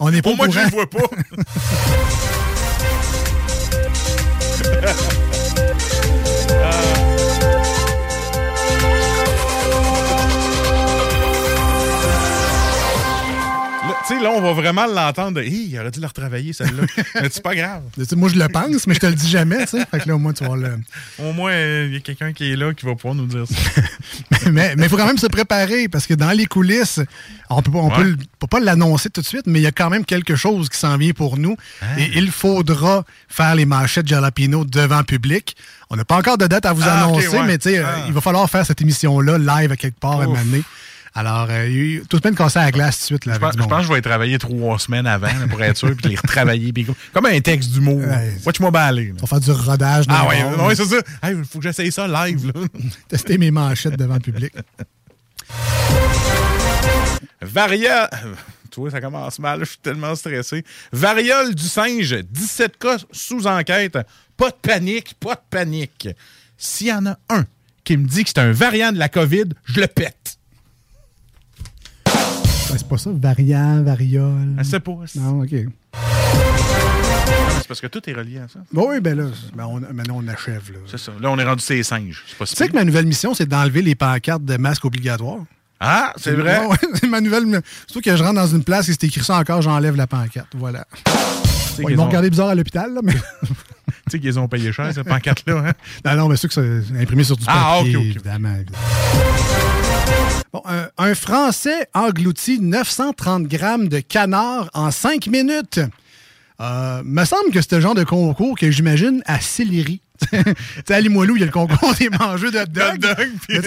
On 0.00 0.10
n'est 0.10 0.20
pas 0.22 0.30
Pour 0.30 0.32
au 0.32 0.36
moi, 0.36 0.46
je 0.48 0.52
courant. 0.52 0.64
le 0.64 0.70
vois 0.70 0.90
pas. 0.90 0.98
Tu 14.06 14.14
sais, 14.14 14.22
là, 14.22 14.32
on 14.32 14.42
va 14.42 14.52
vraiment 14.52 14.84
l'entendre. 14.86 15.40
Hi, 15.40 15.68
il 15.70 15.78
aurait 15.78 15.90
dû 15.90 15.98
la 15.98 16.08
retravailler, 16.08 16.52
celle-là. 16.52 16.82
mais 17.22 17.28
c'est 17.30 17.42
pas 17.42 17.54
grave. 17.54 17.80
Moi, 18.16 18.28
je 18.28 18.38
le 18.38 18.48
pense, 18.48 18.86
mais 18.86 18.92
je 18.94 19.00
te 19.00 19.06
le 19.06 19.14
dis 19.14 19.28
jamais. 19.30 19.64
tu 19.64 19.78
sais. 19.78 19.86
Fait 19.90 20.00
que 20.00 20.08
là, 20.08 20.16
au 20.16 20.18
moins, 20.18 20.34
tu 20.34 20.44
vas 20.44 20.56
le. 20.56 20.78
Au 21.18 21.32
moins, 21.32 21.52
euh, 21.52 21.86
il 21.88 21.94
y 21.94 21.96
a 21.96 22.00
quelqu'un 22.00 22.34
qui 22.34 22.52
est 22.52 22.56
là 22.56 22.74
qui 22.74 22.84
va 22.84 22.94
pouvoir 22.96 23.14
nous 23.14 23.26
dire 23.26 23.44
ça. 23.46 24.50
mais 24.52 24.74
il 24.76 24.88
faut 24.90 24.98
quand 24.98 25.06
même 25.06 25.16
se 25.16 25.26
préparer 25.26 25.88
parce 25.88 26.06
que 26.06 26.12
dans 26.12 26.32
les 26.32 26.44
coulisses, 26.44 27.00
on 27.48 27.62
peut, 27.62 27.70
pas- 27.70 27.78
on 27.78 27.88
Ouais. 27.88 28.14
peut, 28.38 28.46
pas 28.46 28.60
l'annoncer 28.60 29.08
tout 29.08 29.22
de 29.22 29.26
suite, 29.26 29.46
mais 29.46 29.58
il 29.60 29.62
y 29.62 29.66
a 29.66 29.72
quand 29.72 29.88
même 29.88 30.04
quelque 30.04 30.36
chose 30.36 30.68
qui 30.68 30.78
s'en 30.78 30.98
vient 30.98 31.12
pour 31.12 31.38
nous. 31.38 31.56
Ah. 31.80 31.86
Et 31.98 32.10
il 32.16 32.30
faudra 32.30 33.04
faire 33.28 33.54
les 33.54 33.64
manchettes 33.64 34.06
Jalapino 34.06 34.66
devant 34.66 35.02
public. 35.02 35.56
On 35.88 35.96
n'a 35.96 36.04
pas 36.04 36.16
encore 36.18 36.36
de 36.36 36.46
date 36.46 36.66
à 36.66 36.74
vous 36.74 36.82
Ah, 36.84 37.04
annoncer, 37.04 37.28
ouais. 37.28 37.42
mais 37.46 37.56
tu 37.56 37.70
sais, 37.70 37.78
euh, 37.78 37.84
Ah. 37.86 38.04
il 38.06 38.12
va 38.12 38.20
falloir 38.20 38.48
faire 38.50 38.66
cette 38.66 38.82
émission-là 38.82 39.38
live 39.38 39.72
à 39.72 39.76
quelque 39.76 39.98
part 39.98 40.20
à 40.20 40.24
un 40.24 40.26
moment 40.26 40.44
donné. 40.44 40.62
Alors, 41.16 41.46
euh, 41.48 41.68
il 41.68 41.72
y 41.72 41.78
a 41.78 41.82
eu 41.82 42.02
tout 42.08 42.18
de 42.18 42.26
même 42.26 42.34
cassé 42.34 42.58
à 42.58 42.64
la 42.64 42.70
glace 42.72 42.96
tout 42.96 43.02
de 43.02 43.06
suite. 43.06 43.26
Là, 43.26 43.34
Je 43.34 43.38
pense, 43.38 43.54
je 43.56 43.58
que 43.62 43.82
je 43.84 43.92
vais 43.92 43.98
y 44.00 44.02
travailler 44.02 44.36
trois 44.38 44.80
semaines 44.80 45.06
avant 45.06 45.28
là, 45.28 45.46
pour 45.48 45.62
être 45.62 45.76
sûr, 45.76 45.94
puis 45.96 46.08
les 46.10 46.16
retravailler. 46.16 46.72
puis 46.72 46.84
comme, 46.84 46.96
comme 47.12 47.26
un 47.26 47.40
texte 47.40 47.70
d'humour. 47.70 48.02
Watch-moi 48.44 48.72
bien 48.72 48.80
aller. 48.80 49.06
là. 49.06 49.12
On 49.18 49.20
va 49.20 49.26
faire 49.28 49.40
du 49.40 49.50
rodage. 49.52 50.06
Ah 50.08 50.22
dans 50.22 50.28
ouais, 50.28 50.66
ouais, 50.66 50.74
c'est 50.74 50.86
ça. 50.86 50.96
Il 51.30 51.44
faut 51.44 51.58
que 51.58 51.64
j'essaye 51.64 51.92
ça 51.92 52.08
live. 52.08 52.46
Là. 52.52 52.60
Tester 53.08 53.38
mes 53.38 53.52
manchettes 53.52 53.96
devant 53.96 54.14
le 54.14 54.20
public. 54.20 54.52
Varia... 57.40 58.10
Tu 58.70 58.80
vois, 58.80 58.90
ça 58.90 59.00
commence 59.00 59.38
mal. 59.38 59.60
Je 59.60 59.66
suis 59.66 59.78
tellement 59.78 60.16
stressé. 60.16 60.64
Variole 60.90 61.54
du 61.54 61.62
singe, 61.62 62.16
17 62.28 62.76
cas 62.76 62.96
sous 63.12 63.46
enquête. 63.46 63.96
Pas 64.36 64.50
de 64.50 64.56
panique, 64.60 65.14
pas 65.20 65.36
de 65.36 65.40
panique. 65.48 66.08
S'il 66.58 66.88
y 66.88 66.92
en 66.92 67.06
a 67.06 67.16
un 67.28 67.44
qui 67.84 67.96
me 67.96 68.04
dit 68.08 68.24
que 68.24 68.30
c'est 68.30 68.40
un 68.40 68.50
variant 68.50 68.90
de 68.90 68.98
la 68.98 69.08
COVID, 69.08 69.44
je 69.64 69.80
le 69.80 69.86
pète. 69.86 70.38
C'est 72.78 72.88
pas 72.88 72.98
ça, 72.98 73.10
variant, 73.12 73.82
variole. 73.82 74.54
Je 74.58 74.62
sais 74.64 74.80
pas. 74.80 74.92
Non, 75.16 75.42
OK. 75.42 75.48
C'est 75.50 75.68
parce 77.68 77.80
que 77.80 77.86
tout 77.86 78.08
est 78.08 78.12
relié 78.12 78.38
à 78.38 78.48
ça. 78.48 78.60
Bon, 78.72 78.88
oui, 78.90 79.00
ben 79.00 79.16
là, 79.16 79.24
ben 79.54 79.64
on, 79.66 79.80
maintenant 79.92 80.20
on 80.22 80.28
achève. 80.28 80.70
Là. 80.72 80.78
C'est 80.86 80.98
ça. 80.98 81.12
Là, 81.20 81.30
on 81.30 81.38
est 81.38 81.44
rendu 81.44 81.62
ces 81.62 81.82
singes. 81.82 82.24
C'est 82.38 82.44
Tu 82.46 82.56
sais 82.56 82.68
que 82.68 82.74
ma 82.74 82.84
nouvelle 82.84 83.06
mission, 83.06 83.34
c'est 83.34 83.46
d'enlever 83.46 83.82
les 83.82 83.94
pancartes 83.94 84.44
de 84.44 84.56
masques 84.56 84.84
obligatoires. 84.84 85.38
Ah, 85.80 86.12
c'est 86.16 86.32
vrai? 86.32 86.64
Ouais, 86.66 86.76
c'est 86.94 87.08
ma 87.08 87.20
nouvelle. 87.20 87.60
Surtout 87.86 88.00
que 88.02 88.16
je 88.16 88.22
rentre 88.22 88.36
dans 88.36 88.46
une 88.46 88.64
place 88.64 88.88
et 88.88 88.92
c'est 88.92 89.04
écrit 89.04 89.22
ça 89.24 89.38
encore, 89.38 89.62
j'enlève 89.62 89.96
la 89.96 90.06
pancarte. 90.06 90.48
Voilà. 90.56 90.86
ils 91.78 91.96
m'ont 91.96 92.04
ont- 92.04 92.06
regardé 92.06 92.30
bizarre 92.30 92.48
à 92.48 92.54
l'hôpital, 92.54 92.92
là, 92.92 93.00
mais. 93.02 93.14
Tu 94.06 94.10
sais 94.12 94.20
qu'ils 94.20 94.38
ont 94.38 94.48
payé 94.48 94.70
cher, 94.70 94.92
cette 94.92 95.08
pancarte-là. 95.08 95.64
Hein? 95.68 95.72
non, 96.04 96.14
non, 96.16 96.28
mais 96.28 96.36
c'est 96.36 96.46
que 96.48 96.52
c'est 96.54 97.00
imprimé 97.00 97.24
sur 97.24 97.36
du 97.38 97.44
papier, 97.46 97.60
Ah, 97.64 97.78
ok, 97.80 97.86
ok. 97.86 97.94
évidemment. 97.94 98.54
évidemment. 98.54 98.78
Bon, 100.54 100.62
un, 100.66 100.88
un 100.98 101.16
Français 101.16 101.88
engloutit 101.94 102.60
930 102.60 103.48
grammes 103.48 103.88
de 103.88 103.98
canard 103.98 104.70
en 104.72 104.92
5 104.92 105.26
minutes. 105.26 105.80
Euh, 106.60 107.02
me 107.04 107.24
semble 107.24 107.50
que 107.50 107.60
c'est 107.60 107.72
le 107.74 107.80
genre 107.80 107.96
de 107.96 108.04
concours 108.04 108.56
que 108.56 108.70
j'imagine 108.70 109.20
à 109.26 109.40
Sillery. 109.40 110.00
tu 110.30 110.38
sais, 110.86 110.94
à 110.94 111.00
Limoilou, 111.00 111.34
il 111.34 111.40
y 111.40 111.42
a 111.42 111.46
le 111.46 111.50
concours 111.50 111.92
des 111.94 112.08
mangeurs 112.08 112.52
de 112.52 112.58
hot 112.60 112.66
dog. 112.66 113.04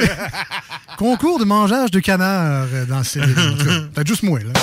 Concours 0.98 1.40
de 1.40 1.44
mangeage 1.44 1.92
de 1.92 2.00
canard 2.00 2.68
dans 2.88 3.04
Sillery. 3.04 3.34
Peut-être 3.94 4.08
juste 4.08 4.24
moi, 4.24 4.40
là. 4.40 4.54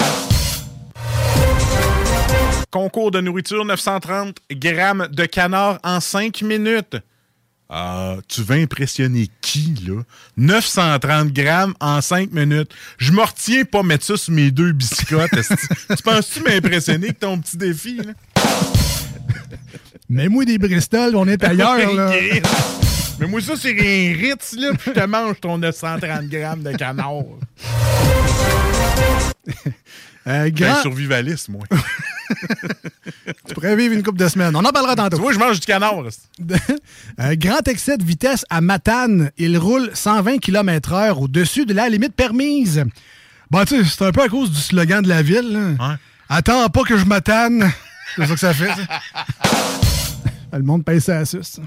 Concours 2.71 3.11
de 3.11 3.21
nourriture, 3.21 3.67
930 3.67 4.39
grammes 4.51 5.09
de 5.13 5.27
canard 5.27 5.79
en 5.85 6.01
5 6.01 6.41
minutes. 6.41 6.97
Ah, 7.71 8.17
tu 8.29 8.43
veux 8.43 8.57
impressionner 8.57 9.29
qui, 9.41 9.75
là? 9.87 10.03
930 10.37 11.33
grammes 11.33 11.75
en 11.81 12.01
5 12.01 12.31
minutes. 12.33 12.71
Je 12.99 13.11
me 13.13 13.23
retiens 13.23 13.65
pas 13.65 13.83
mettre 13.83 14.05
ça 14.05 14.17
sur 14.17 14.33
mes 14.33 14.51
deux 14.51 14.73
biscottes. 14.73 15.31
tu 15.31 16.03
penses-tu 16.03 16.41
m'impressionner 16.43 17.07
avec 17.07 17.19
ton 17.21 17.39
petit 17.39 17.57
défi, 17.57 17.97
là? 17.97 18.13
Mets-moi 20.11 20.45
des 20.45 20.59
Bristol, 20.59 21.17
on 21.17 21.27
est 21.27 21.43
ailleurs, 21.45 21.95
là. 21.95 22.13
Mais 23.19 23.27
moi, 23.27 23.41
ça, 23.41 23.55
c'est 23.57 23.73
un 23.73 24.15
Ritz, 24.21 24.53
là, 24.59 24.73
puis 24.79 24.93
je 24.95 25.01
te 25.01 25.07
mange 25.07 25.41
ton 25.41 25.57
930 25.59 26.27
grammes 26.29 26.63
de 26.63 26.73
canard. 26.73 27.23
Euh, 30.27 30.45
T'es 30.45 30.53
grand- 30.53 30.77
un 30.79 30.81
survivaliste, 30.81 31.51
moi. 31.51 31.65
Tu 33.47 33.55
pourrais 33.55 33.77
vivre 33.77 33.95
une 33.95 34.03
couple 34.03 34.19
de 34.19 34.29
semaines. 34.29 34.55
On 34.57 34.65
en 34.65 34.71
parlera 34.73 34.97
tantôt. 34.97 35.17
Tu 35.17 35.23
vois, 35.23 35.33
je 35.33 35.39
mange 35.39 35.61
du 35.61 35.67
canard. 35.67 35.95
Euh, 36.01 37.35
grand 37.37 37.67
excès 37.67 37.97
de 37.97 38.05
vitesse 38.05 38.45
à 38.51 38.61
Matane. 38.61 39.31
Il 39.39 39.59
roule 39.59 39.91
120 39.93 40.39
km/h 40.39 41.23
au-dessus 41.23 41.67
de 41.67 41.75
la 41.75 41.89
limite 41.89 42.15
permise. 42.15 42.85
Bon, 43.51 43.65
tu 43.65 43.85
sais, 43.85 43.85
c'est 43.85 44.05
un 44.05 44.13
peu 44.13 44.23
à 44.23 44.29
cause 44.29 44.51
du 44.51 44.61
slogan 44.61 45.03
de 45.03 45.09
la 45.09 45.23
ville. 45.23 45.77
Attends 46.29 46.69
pas 46.69 46.83
que 46.83 46.97
je 46.97 47.05
m'attane. 47.05 47.71
C'est 48.17 48.27
ça 48.27 48.35
que 48.35 48.41
ça 48.41 48.55
fait. 48.55 48.69
ça. 48.69 49.01
Le 50.59 50.63
monde 50.63 50.85
paye 50.85 51.01
ça 51.01 51.19
à 51.19 51.25
suce. 51.25 51.59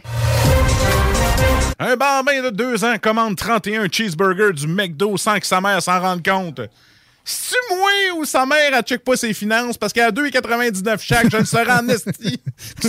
Un 1.78 1.95
bambin 1.95 2.41
de 2.41 2.49
2 2.51 2.86
ans 2.86 2.95
commande 3.01 3.36
31 3.36 3.88
cheeseburgers 3.91 4.53
du 4.53 4.68
McDo 4.68 5.18
sans 5.18 5.39
que 5.39 5.45
sa 5.45 5.59
mère 5.59 5.82
s'en 5.82 5.99
rende 5.99 6.26
compte. 6.26 6.61
C'est-tu 7.30 7.76
moi 7.76 7.90
ou 8.18 8.24
sa 8.26 8.46
mère, 8.46 8.74
elle 8.74 8.82
check 8.84 9.04
pas 9.04 9.18
ses 9.18 9.34
finances? 9.34 9.78
Parce 9.78 9.92
qu'à 9.92 10.12
2,99 10.12 10.98
chaque, 11.02 11.30
je 11.30 11.38
le 11.38 11.44
serai 11.46 11.70
en 11.72 11.88
esti. 11.90 12.40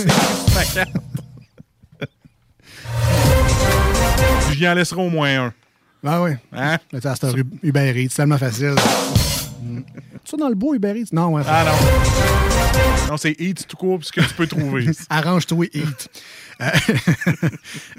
J'y 4.53 4.67
en 4.67 4.73
laisserai 4.73 5.01
au 5.01 5.09
moins 5.09 5.45
un. 5.47 5.53
Ah 6.05 6.21
oui. 6.21 6.31
Hein? 6.53 6.77
Un 6.93 7.33
Ub- 7.35 7.53
Uber 7.61 7.89
Eats, 8.01 8.07
c'est 8.09 8.15
tellement 8.17 8.37
facile. 8.37 8.75
Mm. 9.61 9.79
Ça 10.23 10.37
dans 10.37 10.47
le 10.49 10.55
beau 10.55 10.73
Uber 10.73 10.93
Eats? 10.97 11.09
Non, 11.11 11.33
ouais. 11.33 11.43
Ah 11.47 11.65
non. 11.65 13.11
Non, 13.11 13.17
c'est 13.17 13.35
Eat 13.39 13.67
tout 13.67 13.77
court, 13.77 13.99
ce 14.03 14.11
que 14.11 14.21
tu 14.21 14.33
peux 14.35 14.47
trouver. 14.47 14.85
Arrange-toi, 15.09 15.65
Eat. 15.73 16.07
Euh, 16.61 16.69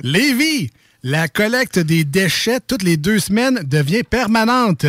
Lévis, 0.03 0.70
la 1.03 1.28
collecte 1.28 1.78
des 1.78 2.05
déchets 2.05 2.61
toutes 2.66 2.82
les 2.82 2.97
deux 2.97 3.18
semaines 3.18 3.61
devient 3.64 4.03
permanente. 4.03 4.86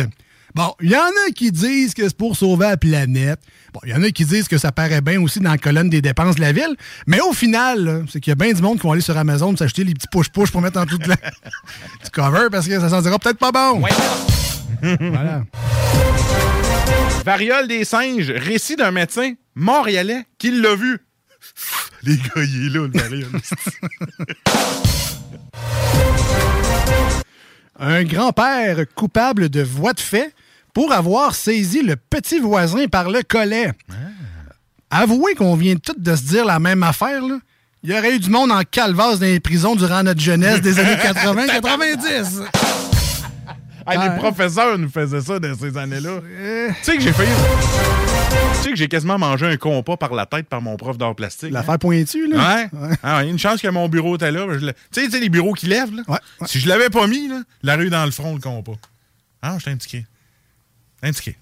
Bon, 0.54 0.74
il 0.82 0.90
y 0.90 0.96
en 0.96 1.00
a 1.00 1.30
qui 1.34 1.50
disent 1.50 1.94
que 1.94 2.02
c'est 2.02 2.16
pour 2.16 2.36
sauver 2.36 2.66
la 2.66 2.76
planète. 2.76 3.40
Bon, 3.72 3.80
il 3.84 3.90
y 3.90 3.94
en 3.94 4.02
a 4.02 4.10
qui 4.10 4.26
disent 4.26 4.48
que 4.48 4.58
ça 4.58 4.70
paraît 4.70 5.00
bien 5.00 5.20
aussi 5.22 5.40
dans 5.40 5.50
la 5.50 5.56
colonne 5.56 5.88
des 5.88 6.02
dépenses 6.02 6.36
de 6.36 6.42
la 6.42 6.52
ville. 6.52 6.76
Mais 7.06 7.20
au 7.20 7.32
final, 7.32 8.04
c'est 8.10 8.20
qu'il 8.20 8.30
y 8.30 8.32
a 8.32 8.34
bien 8.34 8.52
du 8.52 8.60
monde 8.60 8.76
qui 8.78 8.82
vont 8.82 8.92
aller 8.92 9.00
sur 9.00 9.16
Amazon 9.16 9.56
s'acheter 9.56 9.82
les 9.84 9.94
petits 9.94 10.08
push-push 10.08 10.50
pour 10.50 10.60
mettre 10.60 10.78
en 10.78 10.84
tout 10.84 10.98
la... 11.06 11.16
du 12.04 12.10
cover 12.12 12.48
parce 12.50 12.68
que 12.68 12.78
ça 12.78 12.90
s'en 12.90 13.00
dira 13.00 13.18
peut-être 13.18 13.38
pas 13.38 13.50
bon. 13.50 13.80
voilà. 14.82 15.44
Variole 17.24 17.68
des 17.68 17.84
singes, 17.84 18.30
récit 18.30 18.76
d'un 18.76 18.90
médecin 18.90 19.32
montréalais 19.54 20.26
qui 20.38 20.50
l'a 20.50 20.74
vu. 20.74 20.98
Les 22.02 22.16
gars, 22.16 22.30
il 22.36 22.66
est 22.66 22.70
là, 22.70 22.88
le 22.92 22.98
variole. 22.98 23.40
Un 27.78 28.04
grand-père 28.04 28.84
coupable 28.94 29.48
de 29.48 29.62
voie 29.62 29.92
de 29.92 30.00
fait 30.00 30.34
pour 30.72 30.92
avoir 30.92 31.34
saisi 31.34 31.82
le 31.82 31.96
petit 31.96 32.38
voisin 32.40 32.86
par 32.86 33.10
le 33.10 33.22
collet. 33.22 33.72
Avouez 34.90 35.34
qu'on 35.34 35.54
vient 35.56 35.76
toutes 35.76 36.00
de 36.02 36.14
se 36.14 36.22
dire 36.22 36.44
la 36.44 36.58
même 36.58 36.82
affaire, 36.82 37.22
là. 37.22 37.38
Il 37.84 37.90
y 37.90 37.98
aurait 37.98 38.14
eu 38.14 38.20
du 38.20 38.30
monde 38.30 38.52
en 38.52 38.62
calvasse 38.62 39.18
dans 39.18 39.26
les 39.26 39.40
prisons 39.40 39.74
durant 39.74 40.02
notre 40.04 40.20
jeunesse 40.20 40.60
des 40.60 40.78
années 40.78 40.94
80-90. 41.02 42.42
Ah, 42.52 42.52
Ouais. 43.84 43.96
Les 43.98 44.16
professeurs 44.16 44.78
nous 44.78 44.88
faisaient 44.88 45.20
ça 45.20 45.40
dans 45.40 45.58
ces 45.58 45.76
années-là. 45.76 46.20
Tu 46.20 46.74
sais 46.84 46.96
que 46.96 47.02
j'ai 47.02 47.12
failli. 47.12 47.30
Tu 48.58 48.62
sais 48.62 48.70
que 48.70 48.76
j'ai 48.76 48.86
quasiment 48.86 49.18
mangé 49.18 49.44
un 49.46 49.56
compas 49.56 49.96
par 49.96 50.14
la 50.14 50.24
tête 50.24 50.48
par 50.48 50.62
mon 50.62 50.76
prof 50.76 50.96
d'art 50.96 51.16
plastique. 51.16 51.50
L'affaire 51.50 51.80
pointue, 51.80 52.28
là. 52.28 52.36
Ouais. 52.72 52.96
Ah, 53.02 53.16
ouais, 53.18 53.28
une 53.28 53.40
chance 53.40 53.60
que 53.60 53.66
mon 53.66 53.88
bureau 53.88 54.14
était 54.14 54.30
là. 54.30 54.46
L'ai- 54.46 54.72
Tu 54.92 55.00
sais, 55.00 55.06
tu 55.06 55.10
sais, 55.10 55.18
les 55.20 55.28
bureaux 55.28 55.52
qui 55.54 55.66
lèvent, 55.66 55.92
là? 55.96 56.04
Si 56.46 56.60
je 56.60 56.68
l'avais 56.68 56.90
pas 56.90 57.08
mis, 57.08 57.26
là, 57.26 57.40
la 57.64 57.74
rue 57.74 57.90
dans 57.90 58.04
le 58.04 58.12
front, 58.12 58.34
le 58.34 58.40
compas. 58.40 58.74
Ah, 59.42 59.56
j'étais 59.58 59.72
indiqué. 59.72 60.06
Indiqué. 61.02 61.36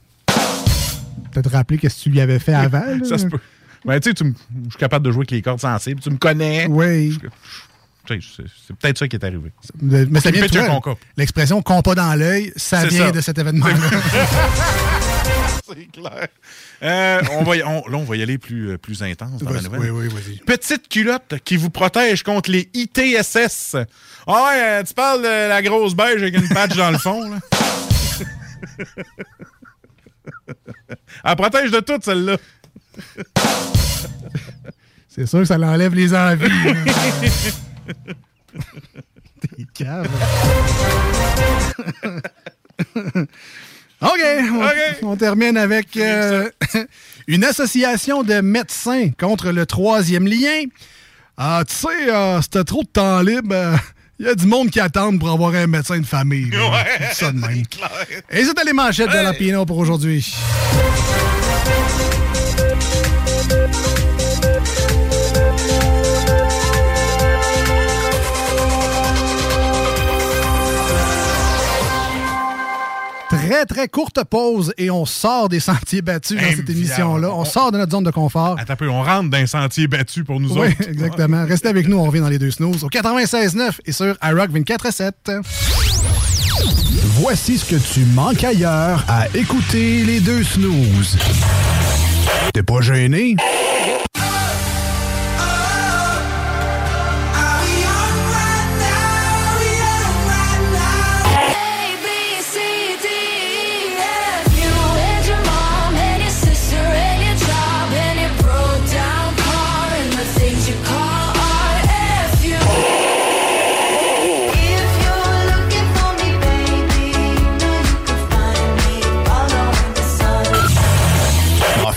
Peut-être 1.33 1.51
rappeler 1.51 1.79
qu'est-ce 1.79 1.97
que 1.99 2.03
tu 2.05 2.11
lui 2.11 2.21
avais 2.21 2.39
fait 2.39 2.55
avant. 2.55 2.81
là? 2.87 3.05
Ça 3.09 3.19
se 3.19 3.27
peut. 3.27 3.39
Ben, 3.85 3.99
tu 4.01 4.11
sais, 4.11 4.17
je 4.19 4.25
suis 4.71 4.79
capable 4.79 5.07
de 5.07 5.11
jouer 5.13 5.21
avec 5.21 5.31
les 5.31 5.43
cordes 5.43 5.61
sensibles. 5.61 6.01
Tu 6.01 6.11
me 6.11 6.17
connais. 6.19 6.67
Oui. 6.67 7.17
C'est 8.09 8.77
peut-être 8.77 8.99
ça 8.99 9.07
qui 9.07 9.15
est 9.17 9.25
arrivé. 9.25 9.53
Mais 9.81 10.05
mais 10.07 10.21
ça 10.21 10.31
vient 10.33 10.45
de. 10.45 10.97
L'expression 11.17 11.63
compas 11.63 11.95
dans 11.95 12.13
l'œil, 12.15 12.53
ça 12.57 12.85
vient 12.87 13.07
ça. 13.07 13.13
de 13.13 13.21
cet 13.21 13.39
événement-là. 13.39 13.75
C'est 15.69 15.87
clair. 15.93 16.27
Euh, 16.83 17.21
on 17.39 17.45
va 17.45 17.57
y- 17.57 17.63
on- 17.63 17.87
là, 17.89 17.97
on 17.99 18.03
va 18.05 18.17
y 18.17 18.23
aller 18.23 18.39
plus, 18.39 18.71
euh, 18.71 18.79
plus 18.79 19.05
intense 19.05 19.41
dans 19.43 19.51
la 19.51 19.63
nouvelle. 19.63 19.93
oui, 19.93 20.09
oui. 20.13 20.41
Petite 20.45 20.89
culotte 20.89 21.35
qui 21.45 21.57
vous 21.57 21.71
protège 21.71 22.25
contre 22.25 22.51
les 22.51 22.69
ITSS. 22.75 23.77
Ah 24.27 24.33
ouais, 24.33 24.61
euh, 24.81 24.83
tu 24.83 24.93
parles 24.95 25.23
de 25.23 25.49
la 25.49 25.63
grosse 25.63 25.95
beige 25.95 26.21
avec 26.23 26.35
une 26.37 26.49
patch 26.49 26.75
dans 26.75 26.91
le 26.91 26.99
fond, 26.99 27.31
là. 27.31 27.39
Elle 31.25 31.37
protège 31.37 31.71
de 31.71 31.81
tout, 31.81 31.99
celle-là. 32.03 32.37
C'est 35.09 35.27
sûr 35.27 35.41
que 35.41 35.45
ça 35.45 35.59
l'enlève 35.59 35.95
les 35.95 36.15
envies. 36.15 36.47
hein. 36.47 36.85
T'es 39.41 39.67
cave. 39.75 40.09
OK, 44.03 44.21
on, 45.03 45.09
on 45.09 45.17
termine 45.17 45.57
avec 45.59 45.97
euh, 45.97 46.51
une 47.27 47.45
association 47.45 48.23
de 48.23 48.41
médecins 48.41 49.11
contre 49.19 49.51
le 49.51 49.67
troisième 49.67 50.27
lien. 50.27 50.65
Ah, 51.37 51.63
tu 51.69 51.75
sais, 51.75 51.89
euh, 52.09 52.41
t'as 52.51 52.65
trop 52.65 52.83
de 52.83 52.89
temps 52.89 53.21
libre, 53.21 53.55
il 54.21 54.27
y 54.27 54.29
a 54.29 54.35
du 54.35 54.45
monde 54.45 54.69
qui 54.69 54.79
attend 54.79 55.17
pour 55.17 55.31
avoir 55.31 55.55
un 55.55 55.67
médecin 55.67 55.99
de 55.99 56.05
famille. 56.05 56.51
là. 56.51 56.71
Ouais, 56.71 57.09
ça 57.15 57.33
de 57.33 57.39
même. 57.39 57.63
Et 58.31 58.45
c'était 58.45 58.65
les 58.65 58.75
manchettes 58.75 59.09
de 59.09 59.15
la 59.15 59.33
Pino 59.33 59.65
pour 59.65 59.79
aujourd'hui. 59.79 60.35
Très, 73.51 73.65
très 73.67 73.89
courte 73.89 74.23
pause 74.23 74.73
et 74.79 74.91
on 74.93 75.05
sort 75.05 75.49
des 75.49 75.59
sentiers 75.59 76.03
battus 76.03 76.41
dans 76.41 76.51
cette 76.57 76.71
émission-là. 76.71 77.31
On 77.35 77.45
sort 77.45 77.73
de 77.73 77.79
notre 77.79 77.91
zone 77.91 78.05
de 78.05 78.13
confort. 78.13 78.57
Attends 78.61 78.75
un 78.75 78.77
peu, 78.77 78.89
on 78.89 79.03
rentre 79.03 79.29
d'un 79.31 79.47
sentier 79.47 79.89
battu 79.89 80.23
pour 80.23 80.39
nous 80.39 80.53
Oui, 80.57 80.69
autres. 80.69 80.89
exactement. 80.89 81.45
Restez 81.47 81.67
avec 81.69 81.89
nous, 81.89 81.97
on 81.99 82.05
revient 82.05 82.21
dans 82.21 82.29
les 82.29 82.39
deux 82.39 82.53
snooze 82.53 82.85
au 82.85 82.89
96.9 82.89 83.73
et 83.87 83.91
sur 83.93 84.17
iRock 84.23 84.51
24.7. 84.53 85.43
Voici 87.21 87.59
ce 87.59 87.65
que 87.65 87.77
tu 87.77 88.05
manques 88.15 88.45
ailleurs 88.45 89.05
à 89.09 89.27
écouter 89.35 90.05
les 90.05 90.21
deux 90.21 90.45
snooze. 90.45 91.19
T'es 92.55 92.63
pas 92.63 92.81
gêné? 92.83 93.35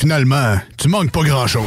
Finalement, 0.03 0.57
tu 0.77 0.89
manques 0.89 1.11
pas 1.11 1.23
grand-chose. 1.23 1.63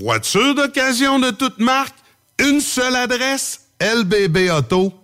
Voiture 0.00 0.56
d'occasion 0.56 1.20
de 1.20 1.30
toute 1.30 1.60
marque, 1.60 1.94
une 2.40 2.60
seule 2.60 2.96
adresse, 2.96 3.68
lbbauto.com. 3.80 5.03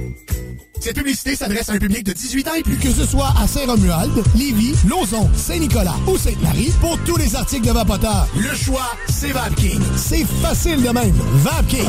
Cette 0.81 0.95
publicité 0.95 1.35
s'adresse 1.35 1.69
à 1.69 1.73
un 1.73 1.77
public 1.77 2.03
de 2.03 2.11
18 2.11 2.47
ans 2.47 2.55
et 2.55 2.63
plus. 2.63 2.75
Que 2.77 2.89
ce 2.89 3.05
soit 3.05 3.31
à 3.39 3.45
Saint-Romuald, 3.45 4.11
Lévis, 4.35 4.73
Lauson, 4.89 5.29
Saint-Nicolas 5.35 5.93
ou 6.07 6.17
Sainte-Marie, 6.17 6.71
pour 6.81 6.97
tous 7.03 7.17
les 7.17 7.35
articles 7.35 7.67
de 7.67 7.71
Vapoteur, 7.71 8.27
le 8.35 8.55
choix, 8.55 8.89
c'est 9.07 9.31
VapKing. 9.31 9.79
C'est 9.95 10.25
facile 10.25 10.81
de 10.81 10.89
même. 10.89 11.13
VapKing. 11.13 11.87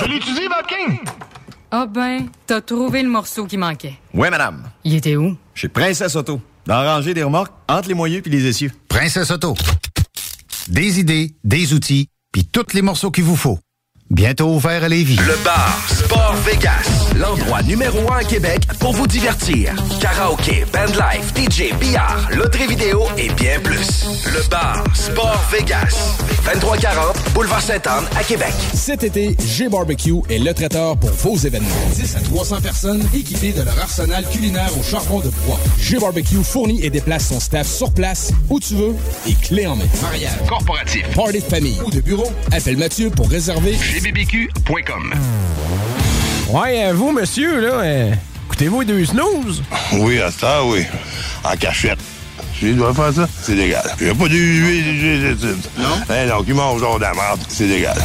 Je 0.00 0.04
l'étudie, 0.06 0.48
Vapking! 0.48 0.98
Ah 1.70 1.86
ben, 1.86 2.26
t'as 2.48 2.60
trouvé 2.60 3.04
le 3.04 3.08
morceau 3.08 3.46
qui 3.46 3.56
manquait. 3.56 3.94
Ouais, 4.12 4.28
madame. 4.28 4.64
Il 4.82 4.96
était 4.96 5.14
où? 5.14 5.36
Chez 5.54 5.68
Princesse 5.68 6.16
Auto. 6.16 6.40
Dans 6.66 6.82
la 6.82 6.96
rangée 6.96 7.14
des 7.14 7.22
remorques, 7.22 7.52
entre 7.68 7.88
les 7.88 7.94
moyeux 7.94 8.22
puis 8.22 8.32
les 8.32 8.44
essieux. 8.44 8.72
Princesse 8.88 9.30
Auto. 9.30 9.54
Des 10.66 10.98
idées, 10.98 11.32
des 11.44 11.72
outils, 11.74 12.08
puis 12.32 12.44
tous 12.44 12.74
les 12.74 12.82
morceaux 12.82 13.12
qu'il 13.12 13.24
vous 13.24 13.36
faut. 13.36 13.60
Bientôt 14.12 14.48
ouvert 14.48 14.84
à 14.84 14.88
Lévis. 14.90 15.16
Le 15.16 15.42
bar 15.42 15.78
Sport 15.88 16.34
Vegas, 16.44 17.14
l'endroit 17.16 17.62
numéro 17.62 18.12
un 18.12 18.18
à 18.18 18.24
Québec 18.24 18.60
pour 18.78 18.92
vous 18.92 19.06
divertir. 19.06 19.74
Karaoke, 20.02 20.66
bandlife, 20.70 21.32
DJ, 21.34 21.74
billard, 21.80 22.28
loterie 22.30 22.66
vidéo 22.66 23.04
et 23.16 23.30
bien 23.30 23.58
plus. 23.60 24.04
Le 24.26 24.46
bar 24.50 24.84
Sport 24.92 25.42
Vegas, 25.50 26.18
2340 26.44 27.11
Boulevard 27.34 27.62
Sainte-Anne 27.62 28.04
à 28.14 28.22
Québec. 28.22 28.52
Cet 28.74 29.04
été, 29.04 29.34
G-Barbecue 29.42 30.20
est 30.28 30.38
le 30.38 30.52
traiteur 30.52 30.96
pour 30.98 31.10
vos 31.10 31.36
événements. 31.36 31.68
10 31.94 32.16
à 32.16 32.20
300 32.20 32.60
personnes 32.60 33.02
équipées 33.14 33.52
de 33.52 33.62
leur 33.62 33.78
arsenal 33.78 34.24
culinaire 34.30 34.70
au 34.78 34.82
charbon 34.82 35.20
de 35.20 35.30
bois. 35.46 35.58
G-Barbecue 35.80 36.42
fournit 36.44 36.84
et 36.84 36.90
déplace 36.90 37.28
son 37.28 37.40
staff 37.40 37.66
sur 37.66 37.90
place, 37.92 38.32
où 38.50 38.60
tu 38.60 38.74
veux, 38.74 38.94
et 39.26 39.34
clé 39.34 39.66
en 39.66 39.76
main. 39.76 39.84
Mariage, 40.02 40.32
corporatif, 40.46 41.08
party 41.14 41.38
de 41.38 41.44
famille 41.44 41.78
ou 41.86 41.90
de 41.90 42.00
bureau, 42.00 42.30
appelle 42.52 42.76
Mathieu 42.76 43.08
pour 43.08 43.28
réserver 43.30 43.76
gbbq.com. 43.76 45.14
Ouais, 46.50 46.84
euh, 46.84 46.92
vous, 46.92 47.12
monsieur, 47.12 47.60
là, 47.60 47.74
euh, 47.80 48.12
écoutez-vous 48.46 48.80
les 48.80 48.86
deux 48.86 49.04
snooze? 49.06 49.62
Oui, 49.94 50.20
à 50.20 50.30
ça, 50.30 50.62
oui. 50.64 50.84
En 51.44 51.56
cachette. 51.56 51.98
Tu 52.58 52.74
dois 52.74 52.94
faire 52.94 53.12
ça? 53.12 53.28
C'est 53.42 53.54
légal. 53.54 53.82
Il 54.00 54.04
n'y 54.06 54.10
a 54.10 54.14
pas 54.14 54.28
de 54.28 55.56
Non? 55.78 55.88
Eh 56.10 56.28
non, 56.28 56.42
qui 56.42 56.52
mange 56.52 56.80
genre 56.80 56.96
de 56.98 57.02
la 57.02 57.12
merde, 57.12 57.40
c'est 57.48 57.66
légal. 57.66 57.96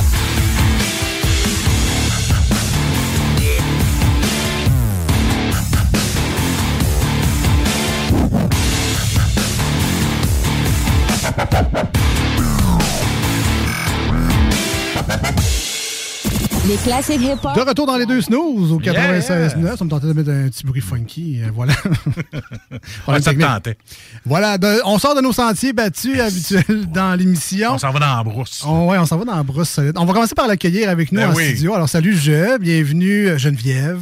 Les 16.67 16.75
classiques 16.77 17.21
hip-hop. 17.21 17.55
De 17.55 17.61
retour 17.61 17.85
dans 17.87 17.95
les 17.95 18.05
deux 18.05 18.21
snooze 18.21 18.71
au 18.73 18.81
Yeah! 18.81 19.19
96.9. 19.19 19.77
Ça 19.77 19.85
me 19.85 19.89
tentait 19.89 20.07
de 20.07 20.13
mettre 20.13 20.29
un 20.31 20.49
petit 20.49 20.65
bruit 20.65 20.81
funky. 20.81 21.41
euh, 21.41 21.49
voilà. 21.53 21.73
Ouais, 23.07 23.21
ça 23.21 23.33
tentait. 23.33 23.77
Voilà, 24.25 24.57
de- 24.57 24.81
on 24.85 24.99
sort 24.99 25.15
de 25.15 25.21
nos 25.21 25.31
sentiers 25.31 25.71
battus 25.71 26.19
habituels 26.19 26.85
dans 26.93 27.15
l'émission. 27.17 27.73
On 27.75 27.77
s'en 27.77 27.91
va 27.91 27.99
dans 27.99 28.17
la 28.17 28.23
brousse. 28.23 28.63
On, 28.65 28.87
ouais, 28.89 28.97
on 28.97 29.05
s'en 29.05 29.17
va 29.17 29.23
dans 29.25 29.35
la 29.35 29.43
brousse 29.43 29.69
solide. 29.69 29.93
On 29.97 30.03
va 30.05 30.13
commencer 30.13 30.35
par 30.35 30.47
l'accueillir 30.47 30.89
avec 30.89 31.11
nous 31.13 31.21
Ben 31.21 31.29
en 31.31 31.35
oui. 31.35 31.45
studio. 31.51 31.73
Alors, 31.73 31.87
salut 31.87 32.17
Je, 32.17 32.57
bienvenue 32.57 33.27
euh, 33.29 33.37
Geneviève, 33.37 34.01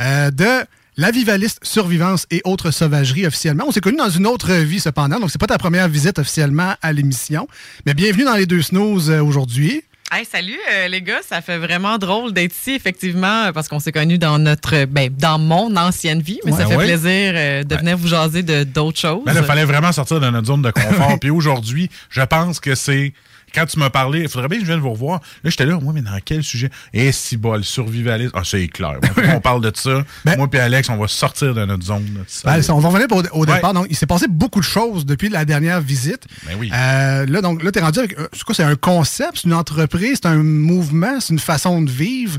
euh, 0.00 0.30
de 0.30 0.64
La 0.96 1.10
Vivaliste 1.10 1.58
Survivance 1.62 2.26
et 2.30 2.40
autres 2.44 2.70
sauvageries 2.70 3.26
officiellement. 3.26 3.64
On 3.68 3.72
s'est 3.72 3.80
connus 3.80 3.98
dans 3.98 4.08
une 4.10 4.26
autre 4.26 4.52
vie 4.54 4.80
cependant, 4.80 5.20
donc 5.20 5.30
c'est 5.30 5.40
pas 5.40 5.46
ta 5.48 5.58
première 5.58 5.88
visite 5.88 6.18
officiellement 6.18 6.74
à 6.80 6.92
l'émission. 6.94 7.46
Mais 7.84 7.92
bienvenue 7.92 8.24
dans 8.24 8.36
les 8.36 8.46
deux 8.46 8.62
snooze 8.62 9.10
aujourd'hui. 9.10 9.82
Hey, 10.12 10.24
salut 10.24 10.56
euh, 10.72 10.86
les 10.86 11.02
gars, 11.02 11.18
ça 11.28 11.40
fait 11.42 11.58
vraiment 11.58 11.98
drôle 11.98 12.32
d'être 12.32 12.54
ici 12.54 12.74
effectivement 12.74 13.50
parce 13.52 13.66
qu'on 13.66 13.80
s'est 13.80 13.90
connus 13.90 14.18
dans 14.18 14.38
notre 14.38 14.84
ben 14.84 15.10
dans 15.12 15.38
mon 15.38 15.76
ancienne 15.76 16.22
vie, 16.22 16.38
mais 16.44 16.52
Ouais, 16.52 16.58
ça 16.58 16.66
fait 16.66 16.76
ouais. 16.76 16.84
plaisir 16.86 17.32
euh, 17.34 17.64
de 17.64 17.74
venir 17.76 17.96
vous 17.96 18.06
jaser 18.06 18.44
de 18.44 18.62
d'autres 18.62 19.00
choses. 19.00 19.24
Ben 19.26 19.34
il 19.36 19.42
fallait 19.44 19.64
vraiment 19.64 19.90
sortir 19.90 20.20
de 20.20 20.30
notre 20.30 20.46
zone 20.46 20.62
de 20.62 20.70
confort. 20.70 21.18
Puis 21.20 21.30
aujourd'hui, 21.30 21.90
je 22.08 22.22
pense 22.22 22.60
que 22.60 22.76
c'est 22.76 23.14
quand 23.56 23.66
tu 23.66 23.78
m'as 23.78 23.90
parlé, 23.90 24.20
il 24.20 24.28
faudrait 24.28 24.48
bien 24.48 24.58
que 24.58 24.64
je 24.64 24.70
vienne 24.70 24.80
vous 24.80 24.90
revoir. 24.90 25.20
Là, 25.42 25.50
j'étais 25.50 25.64
là, 25.66 25.78
moi, 25.80 25.92
mais 25.94 26.02
dans 26.02 26.18
quel 26.24 26.42
sujet? 26.44 26.68
Et 26.92 27.10
si 27.10 27.36
bol, 27.36 27.64
survivalisme. 27.64 28.32
Ah, 28.34 28.42
c'est 28.44 28.68
clair. 28.68 28.98
on 29.34 29.40
parle 29.40 29.62
de 29.62 29.72
ça. 29.74 30.04
moi 30.36 30.48
puis 30.48 30.60
Alex, 30.60 30.88
on 30.90 30.96
va 30.96 31.08
sortir 31.08 31.54
de 31.54 31.64
notre 31.64 31.84
zone. 31.84 32.04
Ben, 32.44 32.60
on 32.68 32.78
va 32.78 32.88
revenir 32.90 33.06
au, 33.10 33.22
au 33.40 33.46
Ouais. 33.46 33.54
départ. 33.54 33.72
Donc, 33.72 33.86
il 33.90 33.96
s'est 33.96 34.06
passé 34.06 34.26
beaucoup 34.28 34.60
de 34.60 34.64
choses 34.64 35.06
depuis 35.06 35.28
la 35.30 35.44
dernière 35.44 35.80
visite. 35.80 36.24
Ben 36.46 36.56
oui. 36.58 36.70
Euh, 36.74 37.24
là, 37.26 37.40
donc, 37.40 37.62
là, 37.62 37.72
t'es 37.72 37.80
rendu 37.80 37.98
avec. 38.00 38.18
euh, 38.18 38.28
C'est 38.32 38.44
quoi? 38.44 38.54
C'est 38.54 38.62
un 38.62 38.76
concept, 38.76 39.32
c'est 39.36 39.44
une 39.48 39.54
entreprise, 39.54 40.18
c'est 40.22 40.28
un 40.28 40.42
mouvement, 40.42 41.18
c'est 41.20 41.32
une 41.32 41.38
façon 41.38 41.80
de 41.82 41.90
vivre. 41.90 42.38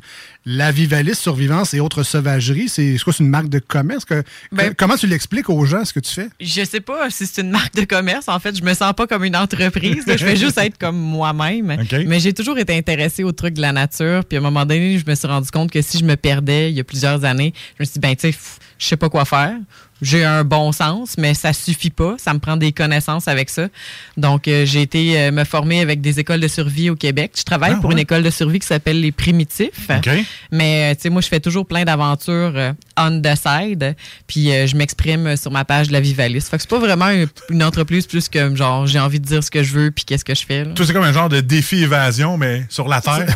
La 0.50 0.72
Vivalis 0.72 1.16
Survivance 1.16 1.74
et 1.74 1.82
autres 1.82 2.04
sauvageries, 2.04 2.70
c'est 2.70 2.95
quoi? 3.04 3.12
C'est 3.12 3.22
une 3.22 3.30
marque 3.30 3.50
de 3.50 3.60
commerce? 3.60 4.06
Que- 4.06 4.24
Ben- 4.54 4.74
comment 4.74 4.95
tu 4.95 5.06
l'expliques 5.06 5.50
aux 5.50 5.66
gens 5.66 5.84
ce 5.84 5.91
que 5.91 6.00
tu 6.00 6.14
fais? 6.14 6.30
Je 6.39 6.64
sais 6.64 6.80
pas 6.80 7.10
si 7.10 7.28
c'est 7.28 7.41
une 7.41 7.50
marque 7.52 7.76
de 7.76 7.84
commerce. 7.84 8.30
En 8.30 8.39
fait, 8.39 8.58
je 8.58 8.64
me 8.64 8.74
sens 8.74 8.93
pas 8.93 9.08
comme 9.08 9.26
une 9.26 9.36
entreprise. 9.36 10.06
Je 10.08 10.16
fais 10.16 10.38
juste 10.38 10.58
être 10.58 10.78
comme 10.78 10.95
moi-même. 10.98 11.76
Mais 12.08 12.22
j'ai 12.22 12.34
toujours 12.34 12.58
été 12.58 12.78
intéressée 12.78 13.26
aux 13.26 13.34
trucs 13.34 13.56
de 13.56 13.62
la 13.62 13.74
nature. 13.74 14.24
Puis 14.24 14.38
à 14.38 14.39
un 14.39 14.43
moment 14.43 14.66
donné, 14.66 14.98
je 14.98 15.10
me 15.10 15.16
suis 15.16 15.28
rendu 15.28 15.52
compte 15.52 15.70
que 15.70 15.82
si 15.82 15.98
je 15.98 16.06
me 16.06 16.16
perdais 16.16 16.72
il 16.72 16.78
y 16.78 16.80
a 16.80 16.86
plusieurs 16.86 17.26
années, 17.26 17.54
je 17.78 17.82
me 17.82 17.86
suis 17.86 17.93
dit, 17.95 18.00
ben, 18.00 18.16
tu 18.16 18.32
sais, 18.32 18.38
je 18.80 18.86
sais 18.86 18.95
pas 18.98 19.10
quoi 19.10 19.26
faire. 19.26 19.54
J'ai 20.02 20.24
un 20.24 20.43
bon 20.43 20.72
sens, 20.72 21.16
mais 21.18 21.34
ça 21.34 21.54
suffit 21.54 21.89
pas. 21.89 22.16
Ça 22.20 22.34
me 22.34 22.39
prend 22.39 22.56
des 22.58 22.72
connaissances 22.72 23.28
avec 23.28 23.50
ça. 23.50 23.68
Donc, 24.16 24.48
euh, 24.48 24.66
j'ai 24.66 24.82
été 24.84 25.20
euh, 25.20 25.32
me 25.32 25.43
former 25.43 25.82
avec 25.82 26.02
des 26.02 26.20
écoles 26.20 26.39
de 26.39 26.48
survie 26.48 26.89
au 26.89 26.95
Québec. 26.95 27.32
Je 27.38 27.43
travaille 27.43 27.74
Ah, 27.76 27.80
pour 27.80 27.88
ouais. 27.89 27.93
une 27.93 28.00
école 28.00 28.22
de 28.24 28.30
survie 28.30 28.60
qui 28.60 28.68
s'appelle 28.68 29.00
Les 29.02 29.12
Primitifs. 29.12 29.89
OK. 29.89 30.10
Mais, 30.52 30.91
euh, 30.91 30.95
tu 30.95 31.02
sais, 31.04 31.10
moi, 31.10 31.22
je 31.22 31.28
fais 31.28 31.39
toujours 31.39 31.66
plein 31.66 31.84
d'aventures 31.84 32.54
euh, 32.56 32.74
on 32.98 33.22
the 33.22 33.36
side. 33.36 33.95
Puis, 34.28 34.52
euh, 34.52 34.68
je 34.68 34.76
m'exprime 34.76 35.36
sur 35.36 35.52
ma 35.52 35.66
page 35.66 35.88
de 35.88 35.93
la 35.93 36.00
Vivalis. 36.00 36.41
Fait 36.41 36.58
que 36.58 36.62
c'est 36.64 36.70
pas 36.70 36.80
vraiment 36.80 37.10
une, 37.10 37.28
une 37.50 37.64
entreprise 37.64 38.06
plus 38.08 38.30
que, 38.30 38.56
genre, 38.56 38.86
j'ai 38.88 39.00
envie 39.00 39.20
de 39.20 39.26
dire 39.26 39.43
ce 39.43 39.50
que 39.52 39.64
je 39.64 39.74
veux 39.74 39.91
puis 39.91 40.06
qu'est-ce 40.06 40.26
que 40.26 40.36
je 40.36 40.45
fais. 40.45 40.64
là. 40.64 40.74
Toi, 40.74 40.86
c'est 40.86 40.93
comme 40.93 41.04
un 41.04 41.14
genre 41.14 41.30
de 41.30 41.41
défi 41.41 41.82
évasion, 41.84 42.38
mais 42.38 42.66
sur 42.70 42.88
la 42.88 43.02
Terre. 43.02 43.26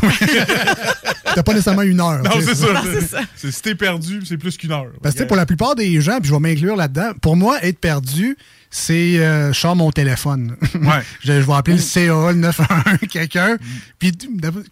T'as 1.34 1.42
pas 1.42 1.52
nécessairement 1.52 1.82
une 1.82 2.00
heure. 2.00 2.22
non, 2.22 2.30
c'est 2.40 2.54
ça. 2.54 2.66
Ah, 2.74 2.82
c'est 2.84 3.00
ça. 3.06 3.20
C'est- 3.36 3.50
Si 3.52 3.62
t'es 3.62 3.74
perdu, 3.74 4.20
c'est 4.26 4.36
plus 4.36 4.56
qu'une 4.56 4.72
heure. 4.72 4.86
Parce 5.02 5.14
que 5.14 5.18
tu 5.18 5.22
sais, 5.24 5.26
pour 5.26 5.36
la 5.36 5.46
plupart 5.46 5.74
des 5.74 6.00
gens, 6.00 6.18
puis 6.20 6.28
je 6.28 6.34
vais 6.34 6.40
m'inclure 6.52 6.76
là-dedans, 6.76 7.12
pour 7.20 7.36
moi, 7.36 7.62
être 7.62 7.78
perdu, 7.78 8.36
c'est 8.70 9.18
euh, 9.18 9.52
je 9.52 9.58
sors 9.60 9.76
mon 9.76 9.90
téléphone. 9.90 10.56
je, 11.22 11.32
je 11.32 11.46
vais 11.46 11.52
appeler 11.52 11.76
le 11.76 11.82
CA, 11.82 12.02
le 12.30 12.34
911, 12.34 12.98
quelqu'un, 13.10 13.56
puis 13.98 14.12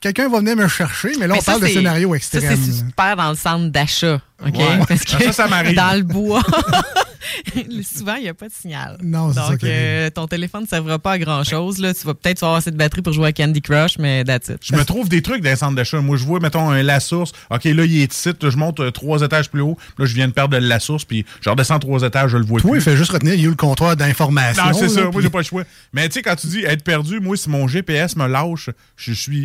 quelqu'un 0.01 0.29
va 0.29 0.39
venir 0.39 0.57
me 0.57 0.69
chercher, 0.69 1.11
mais 1.19 1.27
là, 1.27 1.35
on 1.35 1.37
Mais 1.37 1.43
ça, 1.43 1.53
parle 1.53 1.63
de 1.63 1.69
scénario 1.69 2.09
Ça, 2.11 2.17
extrême. 2.17 2.59
c'est 2.65 2.73
super 2.73 3.17
dans 3.17 3.31
le 3.31 3.37
centre 3.37 3.71
d'achat. 3.71 4.21
OK? 4.45 4.55
Ouais. 4.57 4.79
Parce 4.89 5.05
que 5.05 5.25
ça, 5.25 5.33
ça 5.33 5.49
m'arrive. 5.49 5.77
dans 5.77 5.97
le 5.97 6.03
bois, 6.03 6.43
souvent, 7.83 8.15
il 8.17 8.23
n'y 8.23 8.29
a 8.29 8.35
pas 8.35 8.49
de 8.49 8.53
signal. 8.53 8.97
Non, 9.03 9.29
c'est 9.33 9.41
ça 9.41 9.49
Donc, 9.51 9.63
arrive. 9.63 9.73
euh, 9.75 10.11
ton 10.11 10.27
téléphone 10.27 10.63
ne 10.63 10.67
servira 10.67 10.99
pas 10.99 11.13
à 11.13 11.19
grand-chose. 11.19 11.79
là. 11.79 11.93
Tu 11.95 12.07
vas 12.07 12.15
peut-être 12.15 12.43
avoir 12.43 12.57
assez 12.59 12.71
de 12.71 12.77
batterie 12.77 13.03
pour 13.03 13.13
jouer 13.13 13.29
à 13.29 13.33
Candy 13.33 13.61
Crush, 13.63 13.99
mais 13.99 14.25
that's 14.25 14.49
it. 14.49 14.59
Je 14.63 14.75
me 14.75 14.85
trouve 14.85 15.09
des 15.09 15.23
trucs 15.23 15.43
dans 15.43 15.51
les 15.51 15.57
centres 15.57 15.75
d'achat. 15.77 16.01
Moi, 16.01 16.17
je 16.17 16.25
vois, 16.25 16.41
mettons, 16.41 16.71
un 16.71 16.83
La 16.83 17.01
Source. 17.01 17.33
OK, 17.51 17.65
là, 17.65 17.85
il 17.85 18.01
est 18.03 18.13
ici. 18.13 18.31
Je 18.43 18.57
monte 18.57 18.81
euh, 18.81 18.91
trois 18.91 19.23
étages 19.23 19.51
plus 19.51 19.61
haut. 19.61 19.77
Là, 19.99 20.07
je 20.07 20.15
viens 20.15 20.29
de 20.29 20.33
perdre 20.33 20.59
le 20.59 20.67
La 20.67 20.81
Source. 20.81 21.05
Puis, 21.05 21.25
je 21.41 21.51
redescends 21.51 21.79
trois 21.79 22.03
étages, 22.03 22.31
je 22.31 22.37
le 22.37 22.45
vois 22.45 22.61
Toi, 22.61 22.71
il 22.71 22.73
plus. 22.75 22.81
fait 22.83 22.97
juste 22.97 23.13
retenir, 23.13 23.35
il 23.35 23.41
y 23.41 23.45
a 23.45 23.47
eu 23.47 23.51
le 23.51 23.57
comptoir 23.57 23.97
d'information. 23.97 24.65
Non, 24.67 24.73
c'est 24.73 24.83
là, 24.83 24.89
ça. 24.89 25.01
Moi, 25.03 25.11
puis- 25.13 25.23
j'ai 25.23 25.31
pas 25.31 25.39
le 25.39 25.45
choix. 25.45 25.65
Mais 25.93 26.09
tu 26.09 26.15
sais, 26.15 26.23
quand 26.23 26.37
tu 26.37 26.47
dis 26.47 26.65
être 26.65 26.83
perdu, 26.85 27.21
moi, 27.21 27.37
si 27.37 27.49
mon 27.51 27.69
GPS 27.69 28.17
me 28.17 28.27
lâche, 28.27 28.71
je 28.97 29.13
suis. 29.13 29.39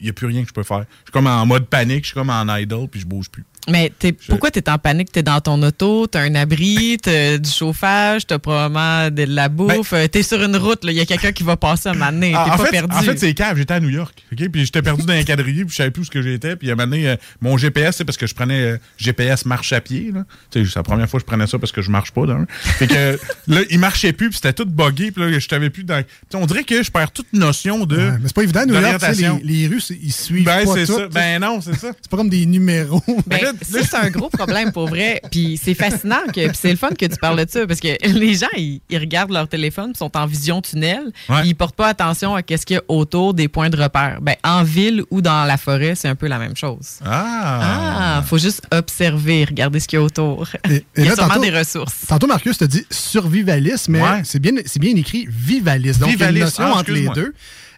Il 0.00 0.04
n'y 0.04 0.08
a 0.08 0.12
plus 0.12 0.26
rien 0.26 0.42
que 0.42 0.48
je 0.48 0.52
peux 0.54 0.62
faire. 0.62 0.80
Je 0.80 0.84
suis 1.06 1.12
comme 1.12 1.26
en 1.26 1.44
mode 1.46 1.66
panique, 1.66 2.04
je 2.04 2.08
suis 2.08 2.14
comme 2.14 2.30
en 2.30 2.56
idle, 2.56 2.88
puis 2.90 3.00
je 3.00 3.06
bouge 3.06 3.28
plus. 3.30 3.44
Mais 3.68 3.92
t'es- 3.98 4.12
pourquoi 4.12 4.50
tu 4.50 4.58
es 4.58 4.68
en 4.70 4.78
panique? 4.78 5.12
Tu 5.12 5.18
es 5.18 5.22
dans 5.22 5.40
ton 5.40 5.62
auto, 5.62 6.06
tu 6.06 6.16
as 6.18 6.22
un 6.22 6.34
abri, 6.34 6.96
tu 7.02 7.10
as 7.10 7.38
du 7.38 7.50
chauffage, 7.50 8.26
tu 8.26 8.34
as 8.34 8.38
probablement 8.38 9.10
de 9.10 9.24
la 9.24 9.48
bouffe. 9.48 9.92
tu 10.12 10.18
es 10.18 10.22
sur 10.22 10.42
une 10.42 10.56
route, 10.56 10.80
il 10.84 10.92
y 10.92 11.00
a 11.00 11.04
quelqu'un 11.06 11.32
qui 11.32 11.42
va 11.42 11.56
passer 11.56 11.88
un 11.90 11.92
moment 11.94 12.10
donné. 12.12 12.32
Ah, 12.34 12.44
T'es 12.44 12.56
pas 12.56 12.64
fait, 12.64 12.70
perdu. 12.70 12.96
en 12.96 13.02
fait, 13.02 13.18
c'est 13.18 13.34
cave. 13.34 13.56
J'étais 13.58 13.74
à 13.74 13.80
New 13.80 13.90
York. 13.90 14.14
OK? 14.32 14.48
Puis 14.48 14.64
j'étais 14.64 14.82
perdu 14.82 15.04
dans 15.04 15.12
un 15.12 15.22
quadrillé, 15.22 15.64
puis 15.64 15.70
je 15.72 15.76
savais 15.76 15.90
plus 15.90 16.02
où 16.02 16.04
ce 16.04 16.10
que 16.10 16.22
j'étais. 16.22 16.56
Puis 16.56 16.70
à 16.70 16.72
un 16.72 16.76
moment 16.76 16.88
donné, 16.90 17.08
euh, 17.08 17.16
mon 17.40 17.56
GPS, 17.58 17.96
c'est 17.96 18.04
parce 18.04 18.16
que 18.16 18.26
je 18.26 18.34
prenais 18.34 18.60
euh, 18.60 18.76
GPS 18.96 19.44
marche 19.44 19.72
à 19.72 19.80
pied. 19.80 20.10
là. 20.12 20.24
Tu 20.50 20.64
sais, 20.64 20.70
C'est 20.70 20.76
la 20.78 20.82
première 20.82 21.08
fois 21.08 21.20
que 21.20 21.22
je 21.22 21.26
prenais 21.26 21.46
ça 21.46 21.58
parce 21.58 21.72
que 21.72 21.82
je 21.82 21.90
marche 21.90 22.12
pas. 22.12 22.26
d'un. 22.26 22.46
Fait 22.48 22.86
que 22.86 23.18
là, 23.48 23.60
il 23.70 23.78
marchait 23.78 24.12
plus, 24.12 24.28
puis 24.30 24.36
c'était 24.36 24.52
tout 24.52 24.64
buggé. 24.66 25.10
Puis 25.10 25.22
là, 25.22 25.38
je 25.38 25.48
t'avais 25.48 25.70
plus 25.70 25.84
dans. 25.84 26.02
On 26.34 26.46
dirait 26.46 26.64
que 26.64 26.82
je 26.82 26.90
perds 26.90 27.10
toute 27.12 27.32
notion 27.32 27.84
de. 27.86 27.96
Ouais, 27.96 28.10
mais 28.12 28.26
c'est 28.26 28.34
pas 28.34 28.42
évident, 28.42 28.64
New 28.66 28.74
York, 28.80 29.02
les, 29.44 29.60
les 29.62 29.66
rues, 29.68 29.80
c'est- 29.80 29.98
ils 30.02 30.12
suivent 30.12 30.44
Ben, 30.44 30.64
pas 30.64 30.74
c'est 30.74 30.86
tout, 30.86 30.96
ça. 30.98 31.08
Ben 31.08 31.38
non, 31.40 31.60
c'est 31.60 31.76
ça. 31.76 31.92
C'est 32.00 32.10
pas 32.10 32.16
comme 32.16 32.30
des 32.30 32.46
numéros. 32.46 33.02
Ben, 33.26 33.38
c'est 33.62 33.94
un 33.94 34.10
gros 34.10 34.28
problème 34.28 34.72
pour 34.72 34.88
vrai. 34.88 35.20
Puis 35.30 35.58
c'est 35.62 35.74
fascinant, 35.74 36.20
que, 36.34 36.52
c'est 36.54 36.70
le 36.70 36.76
fun 36.76 36.90
que 36.90 37.06
tu 37.06 37.16
parles 37.16 37.44
de 37.44 37.50
ça, 37.50 37.66
parce 37.66 37.80
que 37.80 37.88
les 38.06 38.34
gens, 38.34 38.46
ils, 38.56 38.80
ils 38.90 38.98
regardent 38.98 39.32
leur 39.32 39.48
téléphone, 39.48 39.92
puis 39.92 39.98
sont 39.98 40.16
en 40.16 40.26
vision 40.26 40.60
tunnel, 40.62 41.12
Ouais. 41.28 41.42
ils 41.46 41.54
portent 41.54 41.76
pas 41.76 41.88
attention 41.88 42.34
à 42.34 42.42
qu'est-ce 42.42 42.66
qu'il 42.66 42.76
y 42.76 42.78
a 42.78 42.82
autour 42.88 43.34
des 43.34 43.48
points 43.48 43.70
de 43.70 43.80
repère. 43.80 44.18
Ben, 44.22 44.34
en 44.44 44.62
ville 44.62 45.02
ou 45.10 45.20
dans 45.22 45.44
la 45.44 45.56
forêt, 45.56 45.94
c'est 45.94 46.08
un 46.08 46.14
peu 46.14 46.26
la 46.26 46.38
même 46.38 46.56
chose. 46.56 46.98
Ah! 47.04 48.18
Ah, 48.18 48.22
faut 48.22 48.38
juste 48.38 48.62
observer, 48.72 49.44
regarder 49.44 49.80
ce 49.80 49.86
qu'il 49.88 49.98
y 49.98 50.02
a 50.02 50.04
autour. 50.04 50.46
Et- 50.68 50.84
Il 50.96 51.04
y 51.04 51.06
a 51.06 51.10
là, 51.10 51.14
sûrement 51.16 51.34
tantôt- 51.34 51.40
des 51.42 51.50
ressources. 51.58 51.94
Tantôt, 52.08 52.26
Marcus 52.26 52.58
te 52.58 52.64
dit 52.64 52.84
survivalisme, 52.90 53.92
mais 53.92 54.02
Ouais. 54.02 54.22
c'est 54.24 54.38
bien, 54.40 54.52
c'est 54.66 54.80
bien 54.80 54.94
écrit 54.96 55.26
vivaliste. 55.28 56.00
Donc, 56.00 56.10
il 56.12 56.18
y 56.20 56.22
a 56.24 56.30
une 56.30 56.38
notion 56.38 56.64
Ah, 56.66 56.78
entre 56.78 56.90
les 56.92 57.08
deux. 57.08 57.34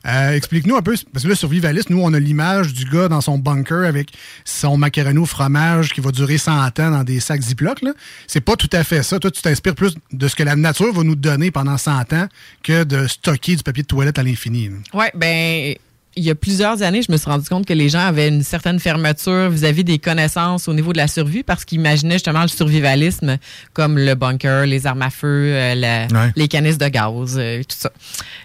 Euh, 0.07 0.33
Explique-nous 0.33 0.77
un 0.77 0.83
peu, 0.83 0.95
parce 1.13 1.25
que 1.25 1.29
là, 1.29 1.35
survivaliste, 1.35 1.91
nous, 1.91 2.01
on 2.03 2.13
a 2.13 2.19
l'image 2.19 2.73
du 2.73 2.85
gars 2.85 3.09
dans 3.09 3.21
son 3.21 3.39
bunker 3.39 3.87
avec 3.87 4.13
son 4.45 4.77
macaroni 4.77 5.19
au 5.19 5.27
fromage 5.27 5.93
qui 5.93 6.01
va 6.01 6.11
durer 6.11 6.39
100 6.39 6.53
ans 6.81 6.91
dans 6.91 7.05
des 7.05 7.21
sacs 7.21 7.43
Ziploc. 7.43 7.81
C'est 8.27 8.41
pas 8.41 8.57
tout 8.57 8.71
à 8.73 8.85
fait 8.85 9.03
ça. 9.03 9.19
Toi, 9.19 9.31
tu 9.31 9.43
t'inspires 9.43 9.75
plus 9.75 9.95
de 10.13 10.29
ce 10.29 10.35
que 10.37 10.43
la 10.43 10.57
nature 10.57 10.93
va 10.93 11.03
nous 11.03 11.17
donner 11.17 11.51
pendant 11.51 11.79
100 11.79 12.13
ans 12.13 12.27
que 12.63 12.85
de 12.85 13.07
stocker 13.07 13.57
du 13.57 13.63
papier 13.63 13.83
de 13.83 13.89
toilette 13.89 14.19
à 14.19 14.23
l'infini. 14.23 14.71
Oui, 14.93 15.07
ben 15.15 15.75
il 16.15 16.25
y 16.25 16.31
a 16.31 16.35
plusieurs 16.35 16.83
années, 16.83 17.01
je 17.01 17.11
me 17.11 17.17
suis 17.17 17.31
rendu 17.31 17.49
compte 17.49 17.65
que 17.65 17.73
les 17.73 17.89
gens 17.89 18.01
avaient 18.07 18.29
une 18.29 18.43
certaine 18.43 18.79
fermeture 18.79 19.49
vis-à-vis 19.49 19.83
des 19.85 19.99
connaissances 19.99 20.69
au 20.69 20.75
niveau 20.75 20.93
de 20.93 20.99
la 20.99 21.09
survie 21.09 21.43
parce 21.43 21.65
qu'ils 21.65 21.79
imaginaient 21.79 22.17
justement 22.17 22.43
le 22.43 22.49
survivalisme 22.49 23.39
comme 23.73 23.97
le 23.99 24.15
bunker, 24.15 24.67
les 24.67 24.87
armes 24.87 25.01
à 25.03 25.09
feu, 25.11 25.27
euh, 25.55 25.75
la- 25.75 26.07
Ouais. 26.09 26.33
les 26.37 26.49
canisses 26.49 26.77
de 26.77 26.89
gaz, 26.89 27.37
euh, 27.39 27.63
tout 27.63 27.77
ça. 27.79 27.91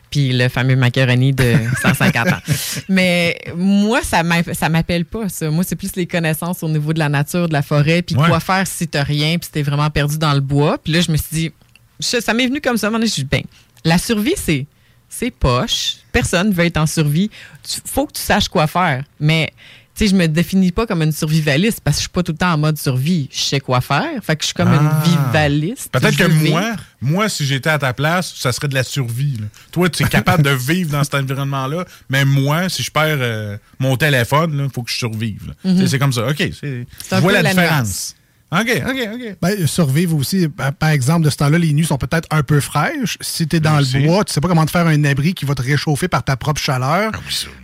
Puis 0.10 0.32
le 0.32 0.48
fameux 0.48 0.78
macaroni 0.78 1.34
de 1.34 1.56
150 1.82 2.28
ans. 2.30 2.40
Mais 2.88 3.38
moi, 3.58 4.00
ça 4.02 4.24
m'a- 4.24 4.54
ça 4.54 4.70
m'appelle 4.70 5.04
pas 5.04 5.28
ça. 5.28 5.50
Moi, 5.52 5.66
c'est 5.66 5.76
plus 5.76 5.96
les 5.98 6.08
connaissances 6.08 6.64
au 6.64 6.70
niveau 6.70 6.94
de 6.94 7.00
la 7.00 7.10
nature, 7.10 7.50
de 7.50 7.54
la 7.54 7.62
forêt, 7.62 8.02
puis 8.02 8.16
Ouais. 8.16 8.28
quoi 8.30 8.40
faire 8.40 8.66
si 8.66 8.88
t'as 8.88 9.04
rien, 9.04 9.38
puis 9.38 9.48
si 9.48 9.52
t'es 9.52 9.62
vraiment 9.64 9.90
perdu 9.90 10.18
dans 10.18 10.34
le 10.34 10.40
bois. 10.40 10.78
Puis 10.82 10.94
là, 10.94 11.02
je 11.02 11.12
me 11.12 11.18
suis 11.18 11.28
dit, 11.32 11.52
je- 12.00 12.22
ça 12.22 12.34
m'est 12.34 12.48
venu 12.48 12.62
comme 12.62 12.78
ça. 12.78 12.90
Je 12.90 12.98
me 12.98 13.06
suis 13.06 13.24
dit, 13.24 13.30
ben, 13.30 13.42
la 13.84 13.98
survie, 13.98 14.36
c'est 14.38 14.66
c'est 15.10 15.32
poche. 15.32 15.98
Personne 16.12 16.52
veut 16.52 16.66
être 16.66 16.78
en 16.78 16.86
survie. 16.88 17.30
Il 17.76 17.82
faut 17.90 18.06
que 18.06 18.14
tu 18.14 18.22
saches 18.22 18.48
quoi 18.50 18.68
faire. 18.68 19.04
Mais, 19.20 19.52
tu 19.96 20.06
sais, 20.06 20.12
je 20.12 20.16
me 20.16 20.28
définis 20.28 20.72
pas 20.72 20.86
comme 20.86 21.02
une 21.02 21.12
survivaliste 21.12 21.82
parce 21.84 21.98
que 21.98 22.00
je 22.02 22.04
suis 22.04 22.10
pas 22.12 22.22
tout 22.24 22.32
le 22.34 22.38
temps 22.38 22.54
en 22.54 22.58
mode 22.58 22.78
survie. 22.78 23.28
Je 23.32 23.40
sais 23.40 23.60
quoi 23.60 23.82
faire. 23.82 24.24
Fait 24.24 24.36
que 24.36 24.44
je 24.44 24.48
suis 24.48 24.54
comme 24.54 24.70
Ah. 24.72 25.02
une 25.06 25.12
vivaliste. 25.12 25.90
Peut-être 25.92 26.18
que 26.18 26.28
moi, 26.50 26.76
moi, 27.02 27.30
si 27.30 27.46
j'étais 27.46 27.70
à 27.70 27.80
ta 27.80 27.94
place, 27.94 28.34
ça 28.36 28.52
serait 28.52 28.68
de 28.68 28.76
la 28.76 28.84
survie. 28.84 29.38
là. 29.40 29.48
Toi, 29.72 29.90
tu 29.90 30.04
es 30.04 30.08
capable 30.08 30.44
de 30.44 30.52
vivre 30.52 30.92
dans 30.92 31.04
cet 31.04 31.16
environnement-là, 31.16 31.86
mais 32.10 32.26
moi, 32.26 32.70
si 32.70 32.84
je 32.84 32.92
perds 32.92 33.18
euh, 33.20 33.58
mon 33.80 33.98
téléphone, 33.98 34.62
il 34.66 34.74
faut 34.74 34.84
que 34.84 34.92
je 34.92 34.98
survive. 34.98 35.54
Mhm. 35.64 35.76
Tu 35.76 35.82
sais, 35.82 35.88
C'est 35.88 36.00
comme 36.00 36.14
ça. 36.14 36.28
OK, 36.28 36.44
je 36.62 37.16
vois 37.20 37.32
la 37.32 37.42
la 37.42 37.50
différence. 37.52 38.16
OK, 38.50 38.82
OK, 38.88 39.10
OK. 39.14 39.36
Ben, 39.42 39.68
survivre 39.68 40.16
aussi. 40.16 40.48
Par 40.48 40.72
par 40.74 40.90
exemple, 40.90 41.26
de 41.26 41.30
ce 41.30 41.36
temps-là, 41.38 41.58
les 41.58 41.74
nuits 41.74 41.86
sont 41.86 41.98
peut-être 41.98 42.28
un 42.32 42.44
peu 42.44 42.62
fraîches. 42.62 43.18
Si 43.20 43.46
tu 43.46 43.58
es 43.58 43.60
dans 43.60 43.80
Aussi. 43.80 44.00
le 44.00 44.08
bois, 44.08 44.24
tu 44.24 44.32
sais 44.34 44.40
pas 44.40 44.48
comment 44.48 44.66
te 44.66 44.72
faire 44.72 44.88
un 44.88 45.04
abri 45.04 45.34
qui 45.34 45.44
va 45.44 45.54
te 45.54 45.62
réchauffer 45.62 46.08
par 46.08 46.24
ta 46.24 46.38
propre 46.38 46.62
chaleur. 46.62 47.12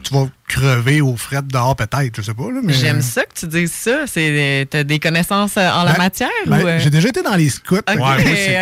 tu 0.03 0.13
vas 0.13 0.27
crever 0.47 0.99
au 0.99 1.15
fret 1.15 1.41
dehors, 1.43 1.75
peut-être. 1.77 2.17
Je 2.17 2.21
sais 2.21 2.34
pas. 2.34 2.51
Là, 2.51 2.59
mais... 2.61 2.73
J'aime 2.73 3.01
ça 3.01 3.23
que 3.23 3.34
tu 3.34 3.47
dises 3.47 3.71
ça. 3.71 4.05
C'est, 4.07 4.67
t'as 4.69 4.84
des 4.84 4.99
connaissances 4.99 5.55
euh, 5.55 5.69
en 5.69 5.84
la 5.84 5.93
Ben, 5.93 5.97
matière? 5.99 6.29
ben, 6.47 6.61
ou, 6.61 6.67
euh? 6.67 6.79
J'ai 6.79 6.89
déjà 6.89 7.07
été 7.07 7.21
dans 7.24 7.36
les 7.36 7.49
scouts. 7.49 7.78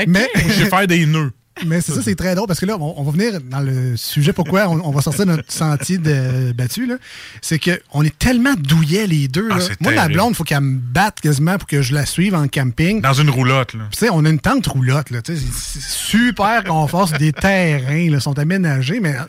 Mais 0.08 0.30
Je 0.48 0.52
sais 0.54 0.66
faire 0.70 0.86
des 0.88 1.06
nœuds. 1.08 1.32
Mais 1.66 1.82
c'est 1.82 1.92
ça, 1.92 2.02
c'est 2.02 2.16
très 2.16 2.34
drôle 2.34 2.48
parce 2.48 2.60
que 2.60 2.66
là, 2.66 2.78
on, 2.80 2.94
on 2.98 3.04
va 3.04 3.12
venir 3.12 3.40
dans 3.42 3.60
le 3.60 3.96
sujet 3.98 4.34
pourquoi 4.34 4.68
on, 4.70 4.80
on 4.86 4.92
va 4.92 5.02
sortir 5.02 5.26
notre 5.26 5.52
sentier 5.52 5.98
de 5.98 6.54
battu. 6.54 6.86
là. 6.88 6.96
C'est 7.42 7.60
qu'on 7.60 8.04
est 8.04 8.18
tellement 8.18 8.54
douillets 8.56 9.06
les 9.06 9.28
deux. 9.28 9.50
Ah, 9.52 9.58
là. 9.58 9.64
Moi, 9.82 9.92
ma 9.92 9.98
terrible. 9.98 10.14
blonde, 10.14 10.30
il 10.32 10.36
faut 10.36 10.44
qu'elle 10.44 10.62
me 10.62 10.80
batte 10.80 11.20
quasiment 11.20 11.58
pour 11.58 11.68
que 11.68 11.82
je 11.82 11.94
la 11.94 12.06
suive 12.06 12.36
en 12.36 12.48
camping. 12.48 13.02
Dans 13.02 13.14
une 13.14 13.30
roulotte, 13.30 13.72
tu 13.72 13.78
sais, 13.92 14.10
on 14.12 14.24
a 14.26 14.30
une 14.30 14.40
tente 14.40 14.66
roulotte, 14.68 15.08
C'est 15.26 15.36
super 15.38 16.64
confort. 16.64 17.10
C'est 17.10 17.18
des 17.18 17.34
terrains, 17.34 18.10
là, 18.10 18.20
sont 18.20 18.38
aménagés, 18.40 19.00
mais 19.00 19.16
en 19.20 19.26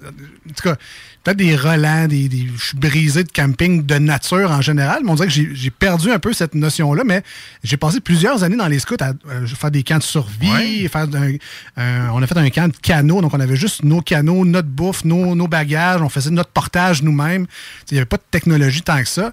tout 0.54 0.62
cas, 0.62 0.76
peut-être 1.22 1.36
des 1.38 1.54
relents, 1.56 2.06
des, 2.08 2.28
des- 2.28 2.48
je 2.56 2.64
suis 2.64 2.76
brisé 2.76 3.24
de 3.24 3.30
camping 3.30 3.84
de 3.86 3.94
nature 3.96 4.50
en 4.50 4.60
général, 4.60 5.02
mais 5.04 5.10
on 5.10 5.14
dirait 5.14 5.28
que 5.28 5.32
j'ai 5.34 5.70
perdu 5.70 6.10
un 6.10 6.18
peu 6.18 6.32
cette 6.32 6.54
notion-là, 6.54 7.02
mais 7.04 7.22
j'ai 7.62 7.76
passé 7.76 8.00
plusieurs 8.00 8.42
années 8.44 8.56
dans 8.56 8.66
les 8.68 8.78
scouts 8.78 8.96
à 9.00 9.12
euh, 9.30 9.46
faire 9.46 9.70
des 9.70 9.82
camps 9.82 9.98
de 9.98 10.02
survie, 10.02 10.88
faire 10.88 11.06
un- 11.14 11.36
un- 11.82 12.10
on 12.12 12.22
a 12.22 12.26
fait 12.26 12.36
un 12.36 12.50
camp 12.50 12.68
de 12.68 12.76
canot, 12.76 13.20
donc 13.22 13.32
on 13.34 13.40
avait 13.40 13.56
juste 13.56 13.84
nos 13.84 14.00
canots, 14.00 14.44
notre 14.44 14.68
bouffe, 14.68 15.04
nos, 15.04 15.34
nos 15.34 15.48
bagages, 15.48 16.02
on 16.02 16.08
faisait 16.08 16.30
notre 16.30 16.50
portage 16.50 17.02
nous-mêmes. 17.02 17.46
Il 17.90 17.94
n'y 17.94 17.98
avait 17.98 18.06
pas 18.06 18.16
de 18.16 18.22
technologie 18.30 18.82
tant 18.82 19.00
que 19.00 19.08
ça. 19.08 19.32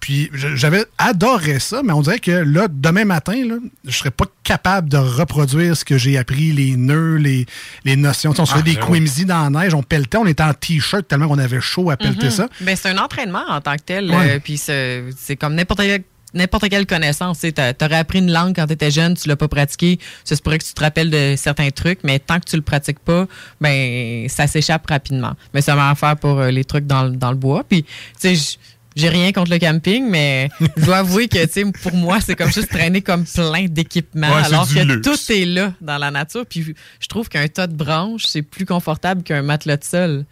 Puis 0.00 0.30
j'avais 0.32 0.84
adoré 0.96 1.58
ça, 1.58 1.82
mais 1.84 1.92
on 1.92 2.02
dirait 2.02 2.18
que 2.20 2.30
là, 2.30 2.68
demain 2.70 3.04
matin, 3.04 3.34
là, 3.46 3.56
je 3.84 3.96
serais 3.96 4.10
pas 4.10 4.24
capable 4.44 4.88
de 4.88 4.96
reproduire 4.96 5.76
ce 5.76 5.84
que 5.84 5.98
j'ai 5.98 6.16
appris, 6.16 6.52
les 6.52 6.76
nœuds, 6.76 7.16
les, 7.16 7.46
les 7.84 7.96
notions. 7.96 8.32
On 8.38 8.46
se 8.46 8.52
Ah, 8.56 8.62
des 8.62 8.74
zéro. 8.74 8.92
Quimsy 8.92 9.24
dans 9.24 9.50
la 9.50 9.62
neige, 9.64 9.74
on 9.74 9.82
pelletait, 9.82 10.18
on 10.18 10.26
était 10.26 10.42
en 10.42 10.54
t-shirt 10.54 11.06
tellement 11.06 11.28
qu'on 11.28 11.38
avait 11.38 11.60
chaud 11.60 11.90
à 11.90 11.96
pelleter 11.96 12.26
Mhm. 12.26 12.30
ça. 12.30 12.48
Ben, 12.60 12.76
c'est 12.76 12.88
un 12.90 12.98
entraînement 12.98 13.44
en 13.48 13.60
tant 13.60 13.74
que 13.76 13.82
tel. 13.82 14.10
Ouais. 14.10 14.36
euh, 14.36 14.38
Puis 14.42 14.56
c'est 14.56 15.36
comme 15.38 15.54
n'importe 15.54 15.80
quelle, 15.80 16.04
n'importe 16.34 16.68
quelle 16.68 16.86
connaissance. 16.86 17.40
Tu 17.40 17.52
aurais 17.84 17.96
appris 17.96 18.20
une 18.20 18.30
langue 18.32 18.54
quand 18.54 18.66
tu 18.66 18.74
étais 18.74 18.90
jeune, 18.90 19.14
tu 19.16 19.28
l'as 19.28 19.36
pas 19.36 19.48
pratiqué. 19.48 19.98
Ça 20.24 20.36
se 20.36 20.42
pourrait 20.42 20.58
que 20.58 20.64
tu 20.64 20.74
te 20.74 20.80
rappelles 20.80 21.10
de 21.10 21.34
certains 21.36 21.70
trucs, 21.70 22.00
mais 22.04 22.18
tant 22.18 22.38
que 22.38 22.44
tu 22.48 22.56
le 22.56 22.62
pratiques 22.62 23.00
pas, 23.00 23.26
ben 23.60 24.28
ça 24.28 24.46
s'échappe 24.46 24.86
rapidement. 24.86 25.34
Mais 25.54 25.60
ça 25.60 25.74
m'a 25.74 25.90
affaire 25.90 26.16
pour 26.16 26.38
euh, 26.38 26.50
les 26.50 26.64
trucs 26.64 26.86
dans, 26.86 27.04
le- 27.04 27.16
dans 27.16 27.30
le 27.30 27.36
bois. 27.36 27.64
Puis, 27.68 27.82
tu 28.20 28.36
sais, 28.36 28.58
j'ai 28.98 29.08
rien 29.08 29.32
contre 29.32 29.50
le 29.50 29.58
camping, 29.58 30.08
mais 30.08 30.48
je 30.76 30.84
dois 30.84 30.98
avouer 30.98 31.28
que, 31.28 31.44
tu 31.46 31.52
sais, 31.52 31.64
pour 31.82 31.94
moi, 31.94 32.18
c'est 32.20 32.34
comme 32.36 32.52
juste 32.52 32.68
traîner 32.68 33.00
comme 33.00 33.24
plein 33.24 33.66
d'équipements, 33.66 34.28
Ouais, 34.28 34.44
alors 34.44 34.68
que 34.68 34.78
luxe. 34.80 35.08
tout 35.08 35.32
est 35.32 35.44
là 35.44 35.72
dans 35.80 35.98
la 35.98 36.10
nature. 36.10 36.44
Puis, 36.46 36.74
je 37.00 37.06
trouve 37.06 37.28
qu'un 37.28 37.46
tas 37.48 37.66
de 37.66 37.74
branches, 37.74 38.26
c'est 38.26 38.42
plus 38.42 38.66
confortable 38.66 39.22
qu'un 39.22 39.42
matelas 39.42 39.76
de 39.76 39.84
sol. 39.84 40.24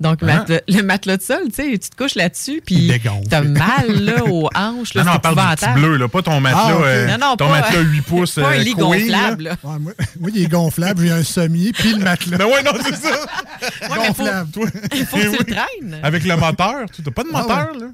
Donc, 0.00 0.22
Hein? 0.22 0.26
matelas- 0.26 0.62
le 0.66 0.82
matelas 0.82 1.16
de 1.18 1.22
sol, 1.22 1.42
tu 1.48 1.56
sais, 1.56 1.70
tu 1.78 1.90
te 1.90 1.96
couches 1.96 2.14
là-dessus, 2.14 2.62
puis 2.64 2.90
t'as 3.28 3.42
mal 3.42 4.02
là, 4.02 4.24
aux 4.24 4.48
hanches. 4.54 4.94
Là, 4.94 5.04
Non, 5.04 5.10
non, 5.10 5.16
on 5.16 5.20
parle 5.20 5.36
du 5.50 5.56
petit 5.56 5.72
bleu, 5.74 5.96
là, 5.98 6.08
pas 6.08 6.22
ton 6.22 6.40
matelas, 6.40 6.60
Ah, 6.68 6.76
ok. 6.76 6.82
euh, 6.86 7.06
Non, 7.06 7.18
non, 7.20 7.36
ton 7.36 7.48
pas- 7.48 7.60
matelas 7.60 7.80
8 7.82 8.00
pouces. 8.06 8.34
pas 8.36 8.48
un 8.48 8.52
euh, 8.52 8.56
lit 8.58 8.72
queen, 8.74 8.86
gonflable, 8.86 9.42
là. 9.44 9.50
Ouais, 9.62 9.78
moi, 9.78 9.92
moi, 10.18 10.30
il 10.34 10.42
est 10.42 10.48
gonflable, 10.48 11.02
j'ai 11.04 11.12
un 11.12 11.22
sommier, 11.22 11.72
puis 11.72 11.92
le 11.92 11.98
matelas. 12.02 12.38
Ben 12.38 12.46
ouais, 12.46 12.62
non, 12.62 12.72
c'est 12.82 12.96
ça. 12.96 13.10
Ouais, 13.10 13.96
mais 14.00 14.06
faut, 14.06 14.24
gonflable. 14.24 14.48
il 14.94 15.04
faut 15.06 15.16
que 15.18 15.22
tu 15.22 15.38
le 15.38 15.44
traînes. 15.44 16.00
Avec 16.02 16.24
le 16.24 16.36
moteur, 16.36 16.86
tu 16.94 17.02
n'as 17.02 17.10
pas 17.12 17.22
de 17.22 17.28
Ah 17.34 17.42
moteur, 17.42 17.68
là. 17.78 17.86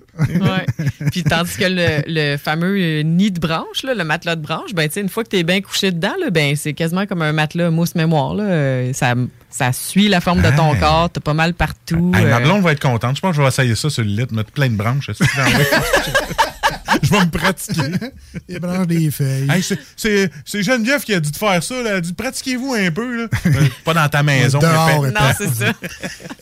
Ouais. 0.54 1.08
Puis 1.10 1.24
tandis 1.24 1.56
que 1.56 1.64
le, 1.64 2.02
le 2.06 2.36
fameux 2.36 2.76
euh, 2.78 3.02
nid 3.02 3.32
de 3.32 3.40
branche, 3.40 3.82
là, 3.82 3.94
le 3.94 4.04
matelas 4.04 4.36
de 4.36 4.42
branche, 4.42 4.74
ben, 4.74 4.86
tu 4.86 4.94
sais, 4.94 5.00
une 5.00 5.08
fois 5.08 5.24
que 5.24 5.30
tu 5.30 5.38
es 5.38 5.42
bien 5.42 5.60
couché 5.60 5.90
dedans, 5.90 6.14
là, 6.20 6.30
ben, 6.30 6.54
c'est 6.54 6.72
quasiment 6.72 7.06
comme 7.06 7.22
un 7.22 7.32
matelas 7.32 7.70
mousse 7.70 7.96
mémoire. 7.96 8.34
Là. 8.34 8.92
Ça, 8.92 9.14
ça 9.56 9.72
suit 9.72 10.08
la 10.08 10.20
forme 10.20 10.42
de 10.42 10.50
ton 10.54 10.74
Hey. 10.74 10.80
corps, 10.80 11.08
t'as 11.10 11.20
pas 11.20 11.32
mal 11.32 11.54
partout. 11.54 12.12
Hey, 12.14 12.26
ma 12.26 12.36
euh, 12.36 12.40
blonde 12.40 12.62
va 12.62 12.72
être 12.72 12.82
contente. 12.82 13.16
Je 13.16 13.20
pense 13.22 13.30
que 13.30 13.36
je 13.36 13.42
vais 13.42 13.48
essayer 13.48 13.74
ça 13.74 13.88
sur 13.88 14.02
le 14.02 14.10
lit, 14.10 14.26
mettre 14.32 14.50
plein 14.50 14.68
de 14.68 14.76
branches. 14.76 15.10
je 17.06 17.10
vais 17.10 17.20
me 17.24 17.30
pratiquer. 17.30 17.82
Les 18.48 18.58
branches 18.58 18.86
des 18.86 19.10
feuilles. 19.10 19.48
Hey, 19.50 19.62
c'est- 19.62 20.62
Geneviève 20.62 21.02
qui 21.02 21.14
a 21.14 21.20
dit 21.20 21.30
de 21.30 21.36
faire 21.36 21.62
ça. 21.62 21.74
Là. 21.82 21.90
Elle 21.90 21.96
a 21.96 22.00
dit 22.00 22.12
pratiquez-vous 22.12 22.74
un 22.74 22.90
peu. 22.90 23.22
Là. 23.22 23.28
Ben, 23.44 23.68
pas 23.84 23.94
dans 23.94 24.08
ta 24.08 24.22
maison. 24.22 24.58
Dehors, 24.58 25.04
Non, 25.06 25.32
c'est 25.36 25.54
ça. 25.54 25.72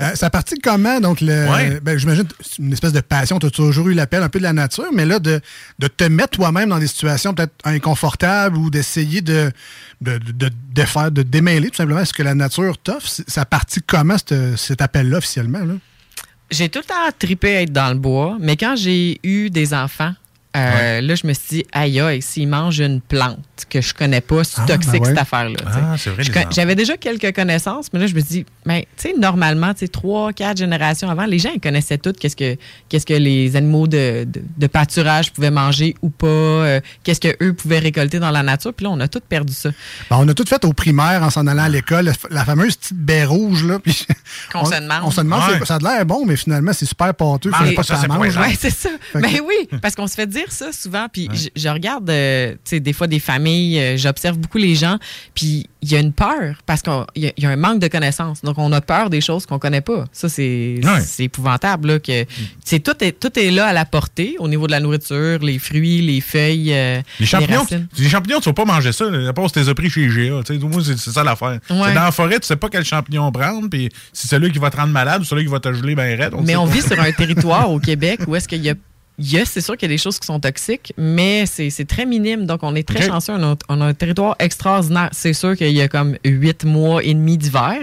Euh, 0.01 0.15
ça 0.16 0.28
partit 0.28 0.57
de 0.57 0.61
comment? 0.61 0.99
Donc, 1.01 1.20
le, 1.20 1.49
Ouais. 1.49 1.78
ben, 1.81 1.97
j'imagine 1.97 2.24
c'est 2.41 2.59
une 2.59 2.73
espèce 2.73 2.93
de 2.93 3.01
passion. 3.01 3.39
Tu 3.39 3.47
as 3.47 3.51
toujours 3.51 3.89
eu 3.89 3.95
l'appel 3.95 4.23
un 4.24 4.28
peu 4.28 4.39
de 4.41 4.45
la 4.45 4.53
nature, 4.53 4.89
mais 4.93 5.05
là, 5.05 5.20
de, 5.20 5.41
de 5.78 5.86
te 5.86 6.05
mettre 6.05 6.31
toi-même 6.31 6.69
dans 6.70 6.78
des 6.81 6.89
situations 6.89 7.32
peut-être 7.32 7.53
inconfortables 7.65 8.57
ou 8.57 8.70
d'essayer 8.70 9.20
de, 9.20 9.53
de, 10.01 10.19
de, 10.19 10.32
de 10.32 10.51
défaire, 10.73 11.12
de 11.12 11.23
démêler 11.23 11.70
tout 11.70 11.77
simplement 11.77 12.05
ce 12.05 12.12
que 12.12 12.23
la 12.24 12.35
nature 12.35 12.77
t'offre, 12.78 13.07
c'est- 13.09 13.28
ça 13.31 13.45
partit 13.45 13.81
de 13.81 13.85
comment 13.86 14.16
cet, 14.19 14.35
cet 14.57 14.82
appel-là 14.82 15.19
officiellement? 15.19 15.61
Là? 15.61 15.74
J'ai 16.51 16.69
tout 16.69 16.81
le 16.81 16.85
temps 16.85 16.95
trippé 17.19 17.57
à 17.57 17.62
être 17.62 17.73
dans 17.73 17.89
le 17.93 17.99
bois, 17.99 18.36
mais 18.41 18.57
quand 18.57 18.74
j'ai 18.77 19.20
eu 19.23 19.51
des 19.51 19.74
enfants, 19.74 20.15
euh, 20.56 21.01
là, 21.01 21.14
je 21.14 21.26
me 21.26 21.32
suis 21.32 21.44
dit, 21.59 21.66
aïe, 21.72 22.01
aïe, 22.01 22.22
s'ils 22.22 22.48
mangent 22.48 22.81
une 22.81 23.01
plante 23.01 23.39
que 23.70 23.81
je 23.81 23.93
connais 23.94 24.20
pas, 24.20 24.44
c'est 24.44 24.60
Ah, 24.62 24.66
toxique, 24.66 24.93
ben 24.93 25.01
ouais. 25.01 25.09
cette 25.09 25.18
affaire-là. 25.18 25.56
Ah. 25.66 25.94
J'avais 26.51 26.74
déjà 26.74 26.97
quelques 26.97 27.35
connaissances, 27.35 27.93
mais 27.93 27.98
là, 28.01 28.06
je 28.06 28.14
me 28.14 28.20
dis, 28.20 28.44
mais 28.66 28.86
tu 28.97 29.09
sais, 29.10 29.14
normalement, 29.18 29.72
tu 29.74 29.81
sais, 29.81 29.89
trois, 29.89 30.32
quatre 30.32 30.59
générations 30.59 31.09
avant, 31.10 31.24
les 31.24 31.39
gens, 31.39 31.51
ils 31.55 31.60
connaissaient 31.60 31.98
tout 31.98 32.12
qu'est-ce 32.18 32.36
que, 32.36 32.56
qu'est-ce 32.89 33.06
que 33.06 33.14
les 33.14 33.56
animaux 33.56 33.86
de, 33.86 34.24
de, 34.24 34.43
de 34.56 34.66
pâturage 34.66 35.32
pouvaient 35.32 35.51
manger 35.51 35.94
ou 36.02 36.10
pas, 36.10 36.26
euh, 36.26 36.81
qu'est-ce 37.02 37.20
qu'eux 37.20 37.52
pouvaient 37.52 37.78
récolter 37.78 38.18
dans 38.18 38.31
la 38.31 38.43
nature. 38.43 38.72
Puis 38.74 38.85
là, 38.85 38.90
on 38.93 39.01
a 39.01 39.09
tout 39.09 39.20
perdu 39.28 39.52
ça. 39.52 39.70
Ben, 40.10 40.16
on 40.20 40.28
a 40.28 40.35
tout 40.35 40.44
fait 40.47 40.64
au 40.64 40.72
primaire 40.72 41.22
en 41.22 41.31
s'en 41.31 41.47
allant 41.47 41.64
à 41.64 41.68
l'école, 41.68 42.12
la, 42.31 42.44
fameuse 42.44 42.76
petite 42.76 42.97
baie 42.97 43.24
rouge. 43.24 43.64
Là, 43.64 43.78
puis 43.78 44.06
Qu'on 44.52 44.60
on, 44.62 44.64
se 44.64 44.74
demande. 44.74 45.01
On 45.05 45.10
se 45.10 45.20
demande, 45.20 45.40
Ouais. 45.51 45.64
ça 45.66 45.76
a 45.76 45.78
l'air 45.78 46.06
bon, 46.06 46.24
mais 46.26 46.36
finalement, 46.36 46.72
c'est 46.72 46.86
super 46.86 47.12
pâteux. 47.14 47.51
Il 47.51 47.52
Mais- 47.52 47.59
faudrait 47.59 47.74
pas 47.74 47.82
que 47.82 47.89
ça 47.89 48.09
mange. 48.09 48.36
Ouais, 48.36 48.56
c'est 48.59 48.70
ça. 48.70 48.89
Que- 49.12 49.18
Ben 49.20 49.40
oui, 49.47 49.68
parce 49.82 49.94
qu'on 49.94 50.06
se 50.06 50.14
fait 50.14 50.26
dire 50.26 50.44
ça 50.51 50.73
souvent. 50.73 51.07
Puis 51.12 51.29
je, 51.33 51.49
je 51.57 51.69
regarde, 51.69 52.09
euh, 52.11 52.53
tu 52.53 52.59
sais, 52.65 52.81
des 52.81 52.93
fois 52.93 53.07
des 53.07 53.19
familles, 53.21 53.79
euh, 53.79 53.97
j'observe 53.97 54.39
beaucoup 54.39 54.59
les 54.59 54.75
gens, 54.75 54.99
puis 55.35 55.66
il 55.83 55.91
y 55.93 55.97
a 55.97 56.01
une 56.01 56.12
peur 56.12 56.57
parce 56.66 56.81
qu'il 56.83 56.93
y, 57.16 57.27
a- 57.27 57.33
il 57.37 57.43
y 57.45 57.47
a 57.47 57.51
un 57.51 57.57
manque 57.57 57.79
de 57.79 57.89
connaissances. 57.89 58.43
Donc 58.43 58.57
on 58.59 58.73
a 58.73 58.81
peur 58.81 59.11
des 59.11 59.21
choses 59.21 59.45
qu'on 59.47 59.59
connaît 59.59 59.81
pas. 59.83 60.05
Ça, 60.12 60.29
c'est 60.29 60.81
Ouais. 60.83 61.25
épouvantable. 61.25 61.89
Là, 61.89 61.99
que, 61.99 62.25
c'est 62.65 62.81
tout, 62.81 62.95
est, 63.05 63.12
tout 63.19 63.39
est 63.39 63.51
là 63.51 63.66
à 63.66 63.73
la 63.73 63.85
portée 63.85 64.37
au 64.39 64.49
niveau 64.49 64.66
de 64.66 64.73
la 64.73 64.81
nourriture, 64.81 65.39
les 65.43 65.59
fruits, 65.59 66.01
les 66.03 66.21
feuilles, 66.21 66.73
euh, 66.73 67.01
Les 67.21 67.27
champignons, 67.27 67.61
racines. 67.61 67.87
les 67.99 68.09
champignons, 68.09 68.41
tu 68.41 68.49
vas 68.49 68.55
pas 68.55 68.65
manger 68.65 68.93
ça. 68.93 69.11
là. 69.11 69.29
À 69.29 69.33
part 69.33 69.49
si 69.51 69.62
les 69.62 69.75
pris 69.75 69.91
chez 69.91 70.03
IGA. 70.05 70.43
tu 70.45 70.59
sais. 70.61 70.95
C'est 70.97 71.11
ça 71.11 71.23
l'affaire. 71.25 71.59
Dans 71.69 71.85
la 71.85 72.12
forêt, 72.12 72.41
tu 72.41 72.47
sais 72.47 72.57
pas 72.57 72.69
quel 72.69 72.85
champignon 72.85 73.31
prendre, 73.33 73.69
puis 73.69 73.89
c'est 74.12 74.29
celui 74.29 74.51
qui 74.53 74.59
va 74.59 74.71
te 74.71 74.77
rendre 74.77 74.93
malade 74.93 75.21
ou 75.23 75.25
celui 75.25 75.45
qui 75.45 75.51
va 75.51 75.61
te 75.61 75.73
geler 75.73 75.95
ben 75.95 76.19
raide. 76.19 76.33
Mais 76.45 76.57
on 76.57 76.66
pas. 76.66 76.73
vit 76.73 76.83
sur 76.83 76.99
un 77.01 77.12
territoire 77.16 77.71
au 77.71 77.79
Québec 77.79 78.21
où 78.27 78.35
est-ce 78.37 78.49
qu'il 78.49 78.62
y 78.62 78.71
a. 78.71 78.75
il 79.19 79.31
y 79.32 79.39
a- 79.39 79.45
c'est 79.45 79.61
sûr 79.61 79.77
qu'il 79.77 79.89
y 79.89 79.93
a 79.93 79.95
des 79.95 80.03
choses 80.03 80.19
qui 80.19 80.27
sont 80.27 80.41
toxiques, 80.41 80.93
mais 80.99 81.47
c'est 81.47 81.86
très 81.86 82.07
minime. 82.07 82.47
Donc, 82.47 82.61
on 82.62 82.74
est 82.74 82.86
très 82.86 83.07
chanceux. 83.07 83.32
On 83.35 83.53
a, 83.53 83.57
on 83.69 83.81
a 83.81 83.86
un 83.86 83.95
territoire 83.95 84.36
extraordinaire. 84.39 85.09
C'est 85.12 85.32
sûr 85.35 85.57
qu'il 85.57 85.70
y 85.73 85.81
a 85.81 85.89
comme 85.89 86.16
huit 86.24 86.65
mois 86.65 87.03
et 87.05 87.15
demi 87.15 87.39
d'hiver. 87.39 87.78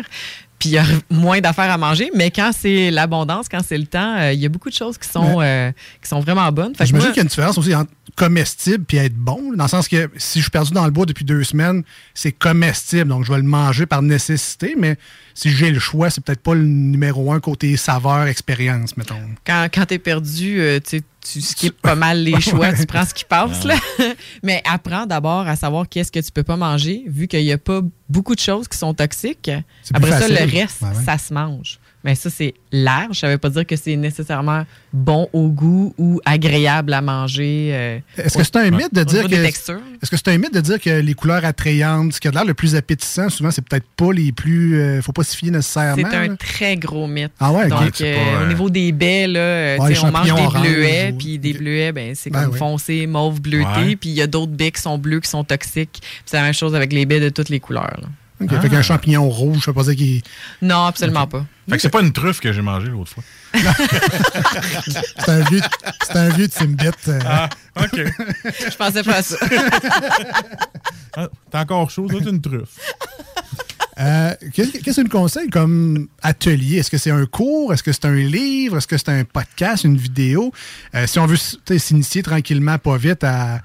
Puis 0.60 0.70
il 0.70 0.74
y 0.74 0.78
a 0.78 0.86
moins 1.10 1.41
d'affaires 1.41 1.72
à 1.72 1.78
manger, 1.80 2.12
mais 2.16 2.30
quand 2.30 2.52
c'est 2.56 2.91
l'abondance, 2.91 3.48
quand 3.49 3.62
c'est 3.68 3.80
le 3.80 3.88
temps, 3.88 4.16
euh, 4.18 4.32
il 4.32 4.40
y 4.40 4.45
a 4.45 4.49
beaucoup 4.49 4.70
de 4.70 4.76
choses 4.76 4.95
qui 4.95 5.10
sont, 5.10 5.41
euh, 5.41 5.72
qui 6.03 6.08
sont 6.08 6.20
vraiment 6.20 6.52
bonnes. 6.52 6.76
Fait 6.76 6.84
que 6.84 6.88
J'imagine 6.88 7.08
moi- 7.08 7.14
qu'il 7.14 7.18
y 7.18 7.22
a 7.22 7.24
une 7.24 7.30
différence 7.30 7.58
aussi 7.58 7.74
entre 7.74 7.90
comestible 8.16 8.84
puis 8.86 8.98
être 8.98 9.16
bon, 9.16 9.53
dans 9.56 9.64
le 9.64 9.70
sens 9.70 9.88
que 9.88 10.08
si 10.18 10.38
je 10.40 10.44
suis 10.44 10.52
perdu 10.52 10.72
dans 10.72 10.86
le 10.86 10.91
bois 10.91 11.08
depuis 11.08 11.26
deux 11.26 11.44
semaines, 11.44 11.82
c'est 12.14 12.32
comestible, 12.32 13.10
donc 13.10 13.26
je 13.26 13.32
vais 13.32 13.38
le 13.38 13.44
manger 13.44 13.88
par 13.88 14.03
nécessité, 14.03 14.76
mais 14.78 14.98
si 15.34 15.49
j'ai 15.49 15.72
le 15.72 15.80
choix, 15.80 16.10
c'est 16.10 16.24
peut-être 16.24 16.41
pas 16.41 16.53
le 16.56 16.64
numéro 16.66 17.32
un 17.34 17.40
côté 17.40 17.76
saveur, 17.78 18.26
expérience, 18.28 18.95
mettons. 18.98 19.16
quand, 19.45 19.68
quand 19.74 19.86
tu 19.86 19.94
es 19.95 19.99
perdu, 19.99 20.60
euh, 20.62 20.80
tu, 20.80 21.02
tu 21.22 21.41
skippes 21.41 21.82
pas 21.82 21.95
mal 21.95 22.24
les 22.24 22.40
choix, 22.41 22.74
tu 22.74 22.86
prends 22.86 23.06
ce 23.06 23.14
qui 23.14 23.26
passe. 23.26 23.64
Là. 23.64 23.76
Mais 24.44 24.62
apprends 24.70 25.06
d'abord 25.06 25.48
à 25.48 25.56
savoir 25.56 25.88
qu'est-ce 25.90 26.12
que 26.12 26.20
tu 26.20 26.32
peux 26.32 26.44
pas 26.44 26.58
manger, 26.58 27.03
vu 27.08 27.28
qu'il 27.28 27.44
n'y 27.44 27.52
a 27.52 27.58
pas 27.58 27.82
beaucoup 28.10 28.36
de 28.36 28.40
choses 28.40 28.68
qui 28.68 28.78
sont 28.78 28.94
toxiques. 28.94 29.52
Après 29.94 30.12
ça, 30.12 30.28
le 30.28 30.36
reste, 30.52 30.82
Ouais, 30.82 30.88
ouais. 30.90 31.03
ça 31.06 31.18
se 31.18 31.34
mange. 31.34 31.80
Mais 32.03 32.15
ça, 32.15 32.30
c'est 32.30 32.53
large. 32.72 33.19
Ça 33.19 33.28
veut 33.28 33.38
pas 33.38 33.49
dire 33.49 33.65
que 33.65 33.76
c'est 33.76 33.95
nécessairement 33.95 34.65
bon 34.91 35.30
au 35.34 35.49
goût 35.49 35.94
ou 35.98 36.19
agréable 36.26 36.94
à 36.94 37.02
manger. 37.02 37.69
euh, 37.73 37.99
Est-ce 38.18 38.38
que 38.38 38.44
c'est 38.44 38.56
un 38.56 38.72
mythe 38.72 38.94
de 38.94 39.03
dire 39.03 39.28
que 39.28 39.36
est-ce 39.36 40.10
que 40.10 40.18
c'est 40.18 40.28
un 40.30 40.38
mythe 40.38 40.53
de 40.53 40.61
dire 40.61 40.80
que 40.82 40.90
les 40.99 41.14
couleurs 41.14 41.45
attrayantes, 41.45 42.14
ce 42.14 42.19
qui 42.19 42.28
a 42.28 42.32
l'air 42.32 42.45
le 42.45 42.53
plus 42.56 42.76
appétissant, 42.76 43.30
souvent 43.30 43.52
c'est 43.52 43.61
peut-être 43.64 43.86
pas 43.95 44.11
les 44.14 44.32
plus, 44.32 44.80
euh, 44.80 45.02
faut 45.02 45.11
pas 45.11 45.23
s'y 45.23 45.38
fier 45.38 45.52
nécessairement. 45.52 46.07
C'est 46.10 46.18
un 46.18 46.28
là? 46.30 46.36
très 46.38 46.76
gros 46.78 47.07
mythe. 47.07 47.32
Ah 47.40 47.52
ouais. 47.52 47.68
Donc, 47.68 48.02
euh, 48.02 48.15
pas, 48.15 48.40
euh, 48.40 48.44
au 48.45 48.48
niveau 48.48 48.69
des 48.69 48.91
baies, 48.91 49.28
là, 49.28 49.40
euh, 49.40 49.78
Ouais, 49.78 49.94
on 50.03 50.11
mange 50.11 50.26
des 50.34 50.60
bleuets, 50.60 51.11
ou- 51.14 51.18
puis 51.18 51.38
des 51.40 51.53
bleuets, 51.53 51.91
ben, 51.91 52.14
c'est 52.15 52.30
Ben 52.32 52.44
comme 52.45 52.53
oui. 52.53 52.57
foncé, 52.60 53.06
mauve, 53.07 53.41
bleuté. 53.41 53.65
Ouais. 53.65 53.95
Puis 53.95 54.10
il 54.10 54.15
y 54.15 54.22
a 54.22 54.28
d'autres 54.28 54.52
baies 54.52 54.72
qui 54.72 54.82
sont 54.82 54.98
bleues, 54.98 55.19
qui 55.19 55.30
sont 55.30 55.44
toxiques. 55.44 56.02
C'est 56.26 56.38
la 56.38 56.44
même 56.44 56.53
chose 56.53 56.73
avec 56.76 56.91
les 56.94 57.06
baies 57.06 57.19
de 57.19 57.30
toutes 57.30 57.49
les 57.49 57.60
couleurs. 57.60 57.98
là. 58.02 58.07
Ok, 58.41 58.49
Ah. 58.51 58.61
Fait 58.61 58.69
qu'un 58.69 58.81
champignon 58.81 59.30
rouge, 59.30 59.57
je 59.59 59.63
sais 59.65 59.73
pas 59.73 59.84
dire 59.84 59.95
qu'il. 59.95 60.22
Non, 60.61 60.85
absolument 60.85 61.27
pas. 61.27 61.45
Fait 61.69 61.76
que 61.76 61.81
c'est 61.81 61.89
pas 61.89 62.01
une 62.01 62.11
truffe 62.11 62.39
que 62.39 62.51
j'ai 62.51 62.61
mangée 62.61 62.88
l'autre 62.88 63.11
fois. 63.11 63.23
C'est 65.19 65.30
un 65.30 65.41
vieux, 65.41 65.61
c'est 66.03 66.15
un 66.18 66.30
vieux 66.30 66.47
Timbit. 66.47 66.88
euh. 67.07 67.19
Ah, 67.26 67.49
OK. 67.80 67.95
Je 68.69 68.76
pensais 68.76 69.03
pas 69.03 69.18
à 69.18 69.22
ça. 69.22 69.38
Ah, 71.13 71.27
T'es 71.51 71.57
encore 71.57 71.89
chaud, 71.91 72.07
c'est 72.09 72.30
une 72.30 72.39
truffe. 72.39 72.69
Euh, 73.99 74.34
Qu'est-ce 74.53 74.72
que 74.80 74.91
tu 74.91 75.03
nous 75.03 75.09
conseilles 75.09 75.49
comme 75.49 76.07
atelier? 76.22 76.77
Est-ce 76.77 76.89
que 76.89 76.97
c'est 76.97 77.11
un 77.11 77.26
cours? 77.26 77.73
Est-ce 77.73 77.84
que 77.84 77.91
c'est 77.91 78.05
un 78.05 78.15
livre? 78.15 78.77
Est-ce 78.77 78.88
que 78.88 78.97
c'est 78.97 79.09
un 79.09 79.26
podcast, 79.26 79.84
une 79.84 79.97
vidéo? 79.97 80.53
Euh, 80.95 81.05
si 81.07 81.19
on 81.19 81.26
veut 81.26 81.35
s'initier 81.77 82.23
tranquillement, 82.23 82.77
pas 82.77 82.95
vite 82.95 83.26
à. 83.26 83.59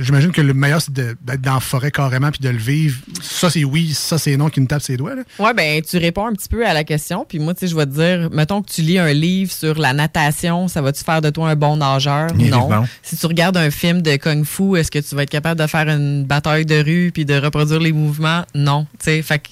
J'imagine 0.00 0.32
que 0.32 0.40
le 0.40 0.54
meilleur, 0.54 0.80
c'est 0.82 0.92
d'être 0.92 1.40
dans 1.40 1.54
la 1.54 1.60
forêt 1.60 1.90
carrément 1.90 2.30
puis 2.30 2.40
de 2.40 2.48
le 2.48 2.58
vivre. 2.58 2.98
Ça, 3.22 3.50
c'est 3.50 3.64
oui, 3.64 3.92
ça, 3.94 4.18
c'est 4.18 4.36
non 4.36 4.48
qui 4.48 4.60
nous 4.60 4.66
tape 4.66 4.82
ses 4.82 4.96
doigts. 4.96 5.14
Là. 5.14 5.22
Ouais, 5.38 5.54
ben 5.54 5.80
tu 5.82 5.98
réponds 5.98 6.26
un 6.26 6.32
petit 6.32 6.48
peu 6.48 6.66
à 6.66 6.72
la 6.74 6.84
question, 6.84 7.24
puis 7.28 7.38
moi, 7.38 7.54
tu 7.54 7.60
sais, 7.60 7.66
je 7.68 7.76
vais 7.76 7.86
te 7.86 7.90
dire, 7.92 8.28
mettons 8.32 8.62
que 8.62 8.70
tu 8.70 8.82
lis 8.82 8.98
un 8.98 9.12
livre 9.12 9.52
sur 9.52 9.78
la 9.78 9.92
natation, 9.92 10.68
ça 10.68 10.82
va-tu 10.82 11.04
faire 11.04 11.20
de 11.22 11.30
toi 11.30 11.50
un 11.50 11.56
bon 11.56 11.76
nageur? 11.76 12.34
Non. 12.34 12.68
Si 13.02 13.16
tu 13.16 13.26
regardes 13.26 13.56
un 13.56 13.70
film 13.70 14.02
de 14.02 14.16
kung 14.16 14.44
fu, 14.44 14.76
est-ce 14.76 14.90
que 14.90 14.98
tu 14.98 15.14
vas 15.14 15.22
être 15.22 15.30
capable 15.30 15.60
de 15.60 15.66
faire 15.66 15.88
une 15.88 16.24
bataille 16.24 16.66
de 16.66 16.82
rue 16.82 17.10
puis 17.12 17.24
de 17.24 17.34
reproduire 17.34 17.80
les 17.80 17.92
mouvements? 17.92 18.42
Non. 18.54 18.86
Tu 18.98 19.04
sais, 19.04 19.22
fait 19.22 19.42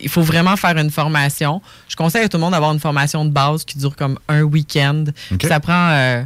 il 0.00 0.08
faut 0.08 0.22
vraiment 0.22 0.56
faire 0.56 0.76
une 0.78 0.90
formation. 0.90 1.60
Je 1.88 1.96
conseille 1.96 2.24
à 2.24 2.28
tout 2.28 2.36
le 2.38 2.40
monde 2.42 2.52
d'avoir 2.52 2.72
une 2.72 2.80
formation 2.80 3.24
de 3.24 3.30
base 3.30 3.64
qui 3.64 3.78
dure 3.78 3.94
comme 3.96 4.18
un 4.28 4.42
week-end. 4.42 5.04
Ça 5.42 5.60
prend. 5.60 5.90
euh, 5.90 6.24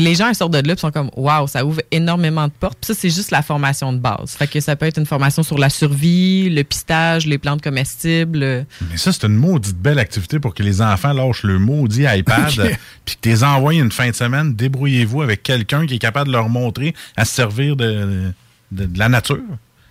Les 0.00 0.14
gens, 0.14 0.28
ils 0.28 0.34
sortent 0.34 0.52
de 0.52 0.66
là 0.66 0.74
et 0.74 0.76
sont 0.76 0.90
comme, 0.90 1.10
waouh, 1.16 1.46
ça 1.46 1.64
ouvre 1.64 1.80
énormément 1.90 2.46
de 2.46 2.52
portes. 2.52 2.78
Puis 2.80 2.94
ça, 2.94 2.94
c'est 3.00 3.10
juste 3.10 3.30
la 3.30 3.42
formation 3.42 3.92
de 3.92 3.98
base. 3.98 4.30
Fait 4.36 4.46
que 4.46 4.60
ça 4.60 4.76
peut 4.76 4.86
être 4.86 4.98
une 4.98 5.06
formation 5.06 5.42
sur 5.42 5.58
la 5.58 5.70
survie, 5.70 6.50
le 6.50 6.62
pistage, 6.64 7.26
les 7.26 7.38
plantes 7.38 7.62
comestibles. 7.62 8.66
Mais 8.90 8.96
ça, 8.96 9.12
c'est 9.12 9.24
une 9.26 9.36
maudite 9.36 9.76
belle 9.78 9.98
activité 9.98 10.38
pour 10.38 10.54
que 10.54 10.62
les 10.62 10.80
enfants 10.82 11.12
lâchent 11.12 11.42
le 11.44 11.58
maudit 11.58 12.04
iPad, 12.06 12.50
puis 13.04 13.16
que 13.16 13.20
tu 13.22 13.28
les 13.28 13.44
envoies 13.44 13.74
une 13.74 13.92
fin 13.92 14.10
de 14.10 14.14
semaine. 14.14 14.54
Débrouillez-vous 14.54 15.22
avec 15.22 15.42
quelqu'un 15.42 15.86
qui 15.86 15.94
est 15.94 15.98
capable 15.98 16.28
de 16.28 16.32
leur 16.32 16.48
montrer 16.48 16.94
à 17.16 17.24
se 17.24 17.34
servir 17.34 17.76
de, 17.76 18.32
de- 18.72 18.86
de 18.86 18.98
la 18.98 19.08
nature. 19.08 19.38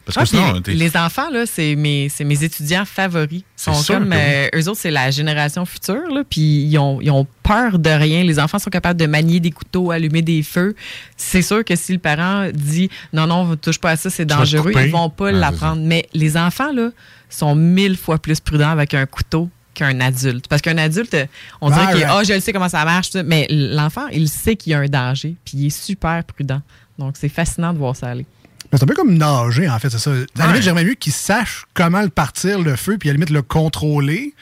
Parce 0.05 0.15
que 0.31 0.37
Ah, 0.37 0.53
sinon, 0.53 0.61
les 0.67 0.97
enfants, 0.97 1.29
là, 1.31 1.45
c'est 1.45 1.75
mes, 1.75 2.09
c'est 2.09 2.23
mes 2.23 2.43
étudiants 2.43 2.85
favoris. 2.85 3.41
Ils 3.41 3.73
sont 3.73 3.93
comme, 3.93 4.11
oui. 4.11 4.17
euh, 4.17 4.49
eux 4.55 4.69
autres, 4.69 4.79
c'est 4.79 4.91
la 4.91 5.09
génération 5.09 5.65
future, 5.65 6.07
là, 6.13 6.23
puis 6.29 6.41
ils 6.41 6.77
ont, 6.77 7.01
ils 7.01 7.09
ont 7.09 7.25
peur 7.41 7.79
de 7.79 7.89
rien. 7.89 8.23
Les 8.23 8.39
enfants 8.39 8.59
sont 8.59 8.69
capables 8.69 8.99
de 8.99 9.07
manier 9.07 9.39
des 9.39 9.51
couteaux, 9.51 9.89
allumer 9.91 10.21
des 10.21 10.43
feux. 10.43 10.75
C'est 11.17 11.41
sûr 11.41 11.65
que 11.65 11.75
si 11.75 11.93
le 11.93 11.99
parent 11.99 12.49
dit 12.53 12.89
non, 13.13 13.25
non, 13.25 13.45
ne 13.45 13.55
touche 13.55 13.79
pas 13.79 13.91
à 13.91 13.95
ça, 13.95 14.09
c'est 14.09 14.25
dangereux, 14.25 14.71
ils 14.75 14.91
vont 14.91 15.09
pas 15.09 15.31
l'apprendre. 15.31 15.81
Mais 15.83 16.07
les 16.13 16.37
enfants, 16.37 16.71
là, 16.71 16.89
sont 17.29 17.55
mille 17.55 17.97
fois 17.97 18.19
plus 18.19 18.39
prudents 18.39 18.69
avec 18.69 18.93
un 18.93 19.05
couteau 19.05 19.49
qu'un 19.73 19.99
adulte. 19.99 20.47
Parce 20.47 20.61
qu'un 20.61 20.77
adulte, 20.77 21.17
on 21.61 21.69
dirait 21.69 21.87
qu'il 21.87 21.97
ouais. 21.97 22.07
ah, 22.07 22.23
je 22.23 22.33
le 22.33 22.39
sais 22.39 22.53
comment 22.53 22.69
ça 22.69 22.85
marche, 22.85 23.13
mais 23.13 23.47
l'enfant, 23.49 24.07
il 24.11 24.29
sait 24.29 24.55
qu'il 24.55 24.71
y 24.71 24.73
a 24.73 24.79
un 24.79 24.85
danger, 24.85 25.35
puis 25.43 25.57
il 25.57 25.65
est 25.67 25.69
super 25.69 26.23
prudent. 26.23 26.61
Donc, 26.97 27.15
c'est 27.17 27.27
fascinant 27.29 27.73
de 27.73 27.77
voir 27.77 27.95
ça 27.95 28.07
aller. 28.07 28.25
C'est 28.77 28.83
un 28.83 28.87
peu 28.87 28.93
comme 28.95 29.17
nager, 29.17 29.69
en 29.69 29.79
fait, 29.79 29.89
c'est 29.89 29.99
ça. 29.99 30.11
À 30.11 30.15
la 30.39 30.47
limite, 30.47 30.63
j'aimerais 30.63 30.83
mieux 30.85 30.95
qu'ils 30.95 31.13
sachent 31.13 31.65
comment 31.73 32.01
le 32.01 32.09
partir, 32.09 32.59
le 32.59 32.75
feu, 32.75 32.97
puis 32.97 33.09
à 33.09 33.13
la 33.13 33.17
limite 33.17 33.29
le 33.29 33.41
contrôler, 33.41 34.33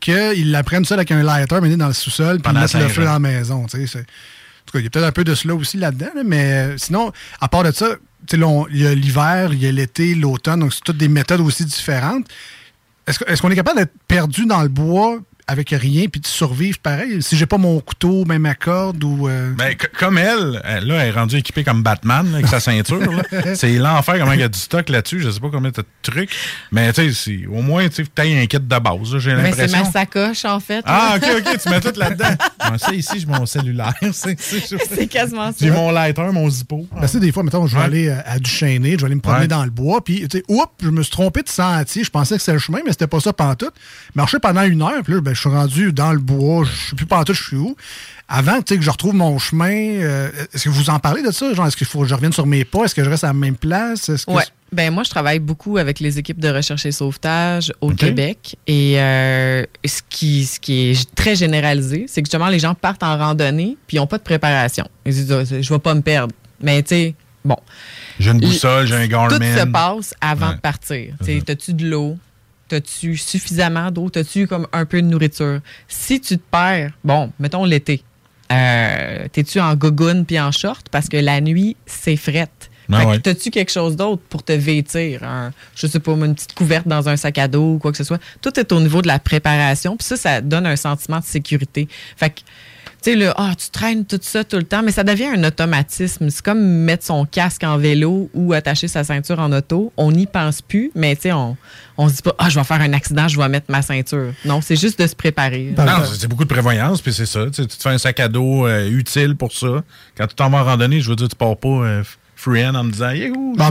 qu'ils 0.00 0.50
l'apprennent 0.50 0.84
seul 0.84 0.98
avec 0.98 1.10
un 1.10 1.22
lighter, 1.22 1.60
mené 1.60 1.76
dans 1.76 1.88
le 1.88 1.92
sous-sol, 1.92 2.40
puis 2.40 2.52
mettre 2.60 2.78
le 2.78 2.88
feu 2.88 3.02
ans. 3.02 3.06
dans 3.06 3.12
la 3.12 3.18
maison. 3.18 3.66
tu 3.66 3.78
sais, 3.78 3.86
c'est- 3.86 3.98
En 4.00 4.64
tout 4.66 4.72
cas, 4.74 4.78
il 4.78 4.84
y 4.84 4.86
a 4.86 4.90
peut-être 4.90 5.06
un 5.06 5.12
peu 5.12 5.24
de 5.24 5.34
cela 5.34 5.54
aussi 5.54 5.76
là-dedans, 5.78 6.10
là, 6.14 6.22
mais 6.24 6.52
euh, 6.52 6.78
sinon, 6.78 7.10
à 7.40 7.48
part 7.48 7.64
de 7.64 7.72
ça, 7.72 7.86
il 8.32 8.38
y 8.80 8.86
a 8.86 8.94
l'hiver, 8.94 9.52
il 9.52 9.60
y 9.62 9.66
a 9.66 9.72
l'été, 9.72 10.14
l'automne, 10.14 10.60
donc 10.60 10.72
c'est 10.72 10.84
toutes 10.84 10.98
des 10.98 11.08
méthodes 11.08 11.40
aussi 11.40 11.64
différentes. 11.64 12.26
Est-ce 13.06 13.42
qu'on 13.42 13.50
est 13.50 13.56
capable 13.56 13.78
d'être 13.78 13.94
perdu 14.06 14.46
dans 14.46 14.62
le 14.62 14.68
bois 14.68 15.18
avec 15.50 15.70
rien 15.70 16.06
puis 16.06 16.20
de 16.20 16.26
survivre 16.26 16.78
pareil? 16.78 17.22
Si 17.22 17.36
j'ai 17.36 17.46
pas 17.46 17.58
mon 17.58 17.80
couteau, 17.80 18.24
même 18.24 18.42
ma 18.42 18.54
corde 18.54 19.02
ou. 19.04 19.28
euh, 19.28 19.52
Ben, 19.56 19.74
comme 19.98 20.16
elle, 20.18 20.60
elle, 20.64 20.86
là, 20.86 20.94
elle 21.02 21.08
est 21.08 21.10
rendue 21.10 21.36
équipée 21.36 21.64
comme 21.64 21.82
Batman 21.82 22.26
là, 22.30 22.34
avec 22.38 22.46
sa 22.48 22.60
ceinture. 22.60 23.00
C'est 23.54 23.72
l'enfer 23.78 24.16
comment 24.18 24.32
il 24.32 24.40
y 24.40 24.44
a 24.44 24.48
du 24.48 24.58
stock 24.58 24.88
là-dessus. 24.88 25.20
Je 25.20 25.30
sais 25.30 25.40
pas 25.40 25.48
combien 25.52 25.70
de 25.70 25.84
trucs. 26.02 26.30
Mais 26.72 26.92
tu 26.92 27.12
sais, 27.12 27.12
c'est- 27.12 27.46
au 27.46 27.62
moins, 27.62 27.88
tu 27.88 28.02
as 28.16 28.22
un 28.22 28.46
kit 28.46 28.58
de 28.58 28.78
base, 28.78 29.18
j'ai 29.18 29.34
Mais 29.34 29.52
c'est 29.52 29.66
l'impression. 29.66 29.84
ma 29.84 29.90
sacoche, 29.90 30.44
en 30.44 30.60
fait. 30.60 30.82
Ah, 30.86 31.14
ok, 31.16 31.24
ok, 31.38 31.58
tu 31.62 31.68
mets 31.68 31.80
tout 31.80 31.92
là-dedans. 31.98 32.34
Moi, 32.68 32.78
ça, 32.78 32.94
ici, 32.94 33.20
j'ai 33.20 33.26
mon 33.26 33.46
cellulaire. 33.46 33.92
C'est 34.12 34.36
C'est 34.40 35.06
quasiment 35.06 35.48
ça. 35.50 35.56
J'ai 35.60 35.70
mon 35.70 35.90
lighter, 35.90 36.22
mon 36.32 36.48
zippo. 36.48 36.86
Ben, 36.94 37.02
tu 37.02 37.08
sais, 37.08 37.20
des 37.20 37.32
fois, 37.32 37.42
mettons, 37.42 37.66
je 37.66 37.74
vais 37.74 37.80
Ouais. 37.80 37.86
aller 37.86 38.10
à, 38.10 38.22
à 38.26 38.38
Duchesnay, 38.38 38.92
je 38.92 38.96
vais 38.98 39.04
aller 39.06 39.14
me 39.14 39.20
promener 39.20 39.42
Ouais. 39.42 39.48
dans 39.48 39.64
le 39.64 39.70
bois, 39.70 40.02
puis, 40.04 40.26
tu 40.28 40.38
sais, 40.38 40.44
oups, 40.48 40.68
je 40.82 40.88
me 40.90 41.02
suis 41.02 41.10
trompé 41.12 41.42
de 41.42 41.48
sentier. 41.48 42.04
Je 42.04 42.10
pensais 42.10 42.34
que 42.36 42.40
c'était 42.40 42.52
le 42.52 42.58
chemin, 42.58 42.80
mais 42.84 42.92
c'était 42.92 43.06
pas 43.06 43.20
ça 43.20 43.32
pantoute. 43.32 43.72
Marcher 44.14 44.38
pendant 44.38 44.62
une 44.62 44.82
heure, 44.82 45.02
puis 45.04 45.14
là, 45.14 45.20
ben, 45.20 45.34
je 45.42 45.48
suis 45.48 45.56
rendu 45.56 45.92
dans 45.92 46.12
le 46.12 46.18
bois, 46.18 46.64
je 46.64 46.90
sais 46.90 46.96
plus 46.96 47.06
pantoute, 47.06 47.34
je 47.34 47.42
suis 47.42 47.56
où. 47.56 47.74
Avant, 48.28 48.58
tu 48.62 48.74
sais, 48.74 48.78
que 48.78 48.84
je 48.84 48.90
retrouve 48.90 49.14
mon 49.14 49.38
chemin, 49.38 49.72
euh, 49.72 50.30
est-ce 50.54 50.64
que 50.64 50.68
vous 50.68 50.88
en 50.90 51.00
parlez 51.00 51.22
de 51.22 51.32
ça? 51.32 51.52
Genre, 51.52 51.66
est-ce 51.66 51.76
qu'il 51.76 51.86
faut 51.86 52.02
que 52.02 52.06
je 52.06 52.14
revienne 52.14 52.32
sur 52.32 52.46
mes 52.46 52.64
pas? 52.64 52.84
Est-ce 52.84 52.94
que 52.94 53.02
je 53.02 53.10
reste 53.10 53.24
à 53.24 53.28
la 53.28 53.32
même 53.32 53.56
place? 53.56 54.08
Est-ce 54.08 54.26
que 54.26 54.30
Ouais. 54.30 54.44
Ben 54.72 54.92
moi, 54.94 55.02
je 55.02 55.10
travaille 55.10 55.40
beaucoup 55.40 55.78
avec 55.78 55.98
les 55.98 56.20
équipes 56.20 56.38
de 56.38 56.48
recherche 56.48 56.86
et 56.86 56.92
sauvetage 56.92 57.72
au. 57.80 57.90
Québec. 57.90 58.56
Et 58.68 59.00
euh, 59.00 59.64
ce, 59.84 60.00
qui, 60.08 60.44
ce 60.46 60.60
qui 60.60 60.90
est 60.90 61.14
très 61.16 61.34
généralisé, 61.34 62.04
c'est 62.06 62.22
que 62.22 62.26
justement, 62.26 62.48
les 62.48 62.60
gens 62.60 62.74
partent 62.74 63.02
en 63.02 63.18
randonnée 63.18 63.76
puis 63.88 63.96
ils 63.96 64.00
n'ont 64.00 64.06
pas 64.06 64.18
de 64.18 64.22
préparation. 64.22 64.86
Ils 65.06 65.12
se 65.12 65.18
disent, 65.22 65.32
Ah, 65.32 65.60
je 65.60 65.72
vais 65.72 65.78
pas 65.80 65.94
me 65.94 66.02
perdre. 66.02 66.32
Mais 66.62 66.82
tu 66.84 66.90
sais, 66.90 67.14
bon. 67.44 67.56
J'ai 68.20 68.30
une 68.30 68.38
boussole, 68.38 68.86
j'ai 68.86 68.94
un 68.94 69.06
Garmin. 69.08 69.38
Tout 69.38 69.44
se 69.44 69.64
passe 69.66 70.14
avant 70.20 70.50
Ouais. 70.50 70.54
de 70.54 70.60
partir. 70.60 71.14
Tu 71.24 71.42
T'as-tu 71.42 71.74
de 71.74 71.88
l'eau? 71.88 72.16
T'as-tu 72.70 73.16
suffisamment 73.16 73.90
d'eau? 73.90 74.08
T'as-tu 74.10 74.46
comme 74.46 74.68
un 74.72 74.84
peu 74.84 75.02
de 75.02 75.06
nourriture? 75.08 75.58
Si 75.88 76.20
tu 76.20 76.38
te 76.38 76.42
perds, 76.52 76.92
bon, 77.02 77.32
mettons 77.40 77.64
l'été, 77.64 78.04
euh, 78.52 79.26
t'es-tu 79.32 79.58
en 79.58 79.74
gogoune 79.74 80.24
puis 80.24 80.38
en 80.38 80.52
short? 80.52 80.88
Parce 80.88 81.08
que 81.08 81.16
la 81.16 81.40
nuit, 81.40 81.76
c'est 81.84 82.14
frette. 82.14 82.70
Ah 82.92 83.06
ouais. 83.06 83.18
T'as-tu 83.18 83.50
quelque 83.50 83.72
chose 83.72 83.96
d'autre 83.96 84.22
pour 84.28 84.44
te 84.44 84.52
vêtir? 84.52 85.24
Un, 85.24 85.52
je 85.74 85.88
sais 85.88 85.98
pas, 85.98 86.12
une 86.12 86.34
petite 86.36 86.54
couverte 86.54 86.86
dans 86.86 87.08
un 87.08 87.16
sac 87.16 87.38
à 87.38 87.48
dos 87.48 87.74
ou 87.74 87.78
quoi 87.78 87.90
que 87.90 87.98
ce 87.98 88.04
soit. 88.04 88.20
Tout 88.40 88.58
est 88.60 88.70
au 88.70 88.80
niveau 88.80 89.02
de 89.02 89.08
la 89.08 89.18
préparation. 89.18 89.96
Puis 89.96 90.06
ça, 90.06 90.16
ça 90.16 90.40
donne 90.40 90.66
un 90.66 90.76
sentiment 90.76 91.18
de 91.18 91.24
sécurité. 91.24 91.88
Fait 92.16 92.30
que, 92.30 92.40
sais, 93.02 93.16
le, 93.16 93.32
ah, 93.36 93.52
tu 93.56 93.70
traînes 93.70 94.04
tout 94.04 94.18
ça 94.22 94.44
tout 94.44 94.56
le 94.56 94.64
temps, 94.64 94.82
mais 94.82 94.92
ça 94.92 95.04
devient 95.04 95.26
un 95.36 95.44
automatisme. 95.44 96.30
C'est 96.30 96.42
comme 96.42 96.60
mettre 96.60 97.04
son 97.04 97.24
casque 97.24 97.64
en 97.64 97.78
vélo 97.78 98.30
ou 98.34 98.52
attacher 98.52 98.88
sa 98.88 99.04
ceinture 99.04 99.38
en 99.38 99.52
auto. 99.52 99.92
On 99.96 100.12
n'y 100.12 100.26
pense 100.26 100.62
plus, 100.62 100.90
mais 100.94 101.14
tu 101.16 101.22
sais, 101.22 101.32
on, 101.32 101.56
on 101.98 102.08
se 102.08 102.16
dit 102.16 102.22
pas, 102.22 102.34
ah, 102.38 102.48
je 102.48 102.58
vais 102.58 102.64
faire 102.64 102.80
un 102.80 102.92
accident, 102.92 103.28
je 103.28 103.38
vais 103.38 103.48
mettre 103.48 103.70
ma 103.70 103.82
ceinture. 103.82 104.32
Non, 104.44 104.60
c'est 104.60 104.76
juste 104.76 104.98
de 104.98 105.06
se 105.06 105.14
préparer. 105.14 105.74
Non, 105.76 105.84
c'est 106.18 106.28
beaucoup 106.28 106.44
de 106.44 106.48
prévoyance, 106.48 107.00
puis 107.00 107.12
c'est 107.12 107.26
ça. 107.26 107.46
Tu, 107.50 107.66
te 107.66 107.74
fais 107.82 107.90
un 107.90 107.98
sac 107.98 108.20
à 108.20 108.28
dos 108.28 108.66
euh, 108.66 108.88
utile 108.90 109.36
pour 109.36 109.52
ça. 109.52 109.82
Quand 110.16 110.26
tu 110.26 110.34
t'en 110.34 110.50
vas 110.50 110.58
en 110.58 110.64
randonnée, 110.64 111.00
je 111.00 111.10
veux 111.10 111.16
dire, 111.16 111.28
tu 111.28 111.36
pars 111.36 111.56
pas 111.56 111.68
euh, 111.68 112.02
free 112.36 112.66
hand 112.66 112.76
en 112.76 112.84
me 112.84 112.92
disant, 112.92 113.12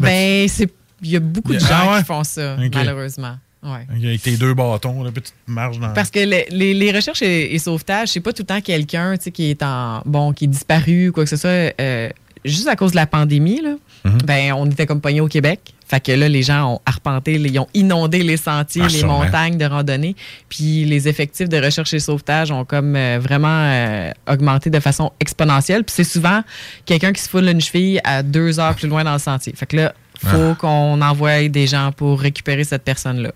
ben, 0.01 0.47
c'est, 0.47 0.71
il 1.01 1.09
y 1.11 1.15
a 1.15 1.19
beaucoup 1.19 1.53
de 1.53 1.59
Ah 1.63 1.67
gens 1.67 1.93
ouais? 1.93 1.99
qui 1.99 2.05
font 2.05 2.23
ça, 2.23 2.57
malheureusement. 2.73 3.37
Ouais. 3.63 3.85
Avec 3.93 4.21
tes 4.21 4.37
deux 4.37 4.53
bâtons, 4.53 5.03
là, 5.03 5.11
puis 5.11 5.21
tu 5.21 5.31
te 5.31 5.51
marches 5.51 5.79
dans. 5.79 5.93
Parce 5.93 6.09
que 6.09 6.19
les, 6.19 6.45
les- 6.49 6.73
les 6.73 6.91
recherches 6.91 7.21
et, 7.21 7.53
et 7.53 7.59
sauvetages, 7.59 8.09
c'est 8.09 8.21
pas 8.21 8.31
tout 8.31 8.43
le 8.43 8.47
temps 8.47 8.61
quelqu'un 8.61 9.17
qui 9.17 9.49
est 9.49 9.61
en 9.63 10.01
bon, 10.05 10.31
qui 10.31 10.45
est 10.45 10.47
disparu 10.47 11.09
ou 11.09 11.11
quoi 11.11 11.23
que 11.25 11.29
ce 11.29 11.35
soit. 11.37 11.73
Euh, 11.81 12.09
juste 12.45 12.67
à 12.69 12.75
cause 12.77 12.91
de 12.91 12.95
la 12.95 13.05
pandémie, 13.07 13.61
là, 13.61 13.71
Mhm. 14.05 14.17
ben, 14.23 14.53
on 14.53 14.65
était 14.67 14.85
comme 14.85 15.01
pognés 15.01 15.19
au 15.19 15.27
Québec. 15.27 15.59
Fait 15.85 15.99
que 15.99 16.11
là, 16.13 16.29
les 16.29 16.41
gens 16.43 16.75
ont 16.75 16.79
arpenté, 16.85 17.33
ils 17.33 17.59
ont 17.59 17.67
inondé 17.73 18.23
les 18.23 18.37
sentiers, 18.37 18.83
Ah, 18.85 18.87
les 18.87 18.99
sûrement. 18.99 19.23
montagnes 19.25 19.57
de 19.57 19.65
randonnée. 19.65 20.15
Puis 20.47 20.85
les 20.85 21.09
effectifs 21.09 21.49
de 21.49 21.57
recherche 21.57 21.93
et 21.93 21.99
sauvetage 21.99 22.51
ont 22.51 22.63
comme 22.63 22.95
euh, 22.95 23.19
vraiment 23.19 23.47
euh, 23.49 24.11
augmenté 24.31 24.69
de 24.69 24.79
façon 24.79 25.11
exponentielle. 25.19 25.83
Puis 25.83 25.95
c'est 25.97 26.03
souvent 26.05 26.43
quelqu'un 26.85 27.11
qui 27.11 27.21
se 27.21 27.27
foule 27.27 27.49
une 27.49 27.59
cheville 27.59 27.99
à 28.05 28.23
deux 28.23 28.59
heures 28.59 28.75
plus 28.75 28.87
loin 28.87 29.03
dans 29.03 29.13
le 29.13 29.19
sentier. 29.19 29.51
Fait 29.55 29.65
que 29.65 29.75
là, 29.75 29.93
faut 30.19 30.51
Ah. 30.51 30.55
qu'on 30.59 31.01
envoie 31.01 31.47
des 31.47 31.67
gens 31.67 31.91
pour 31.91 32.19
récupérer 32.19 32.63
cette 32.63 32.83
personne-là. 32.83 33.31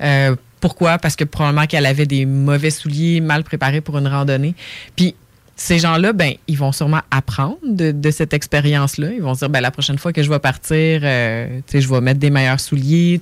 Euh, 0.00 0.36
pourquoi? 0.60 0.98
Parce 0.98 1.16
que 1.16 1.24
probablement 1.24 1.66
qu'elle 1.66 1.86
avait 1.86 2.06
des 2.06 2.24
mauvais 2.24 2.70
souliers, 2.70 3.20
mal 3.20 3.44
préparés 3.44 3.80
pour 3.80 3.98
une 3.98 4.08
randonnée. 4.08 4.54
Puis 4.96 5.14
ces 5.56 5.78
gens-là, 5.78 6.12
ben, 6.12 6.32
ils 6.48 6.56
vont 6.56 6.72
sûrement 6.72 7.02
apprendre 7.10 7.58
de, 7.62 8.10
cette 8.10 8.32
expérience-là. 8.32 9.12
Ils 9.12 9.22
vont 9.22 9.34
se 9.34 9.40
dire, 9.40 9.50
ben, 9.50 9.60
la 9.60 9.70
prochaine 9.70 9.98
fois 9.98 10.12
que 10.12 10.22
je 10.22 10.30
vais 10.30 10.38
partir, 10.38 11.00
euh, 11.02 11.60
je 11.72 11.88
vais 11.88 12.00
mettre 12.00 12.18
des 12.18 12.30
meilleurs 12.30 12.60
souliers. 12.60 13.20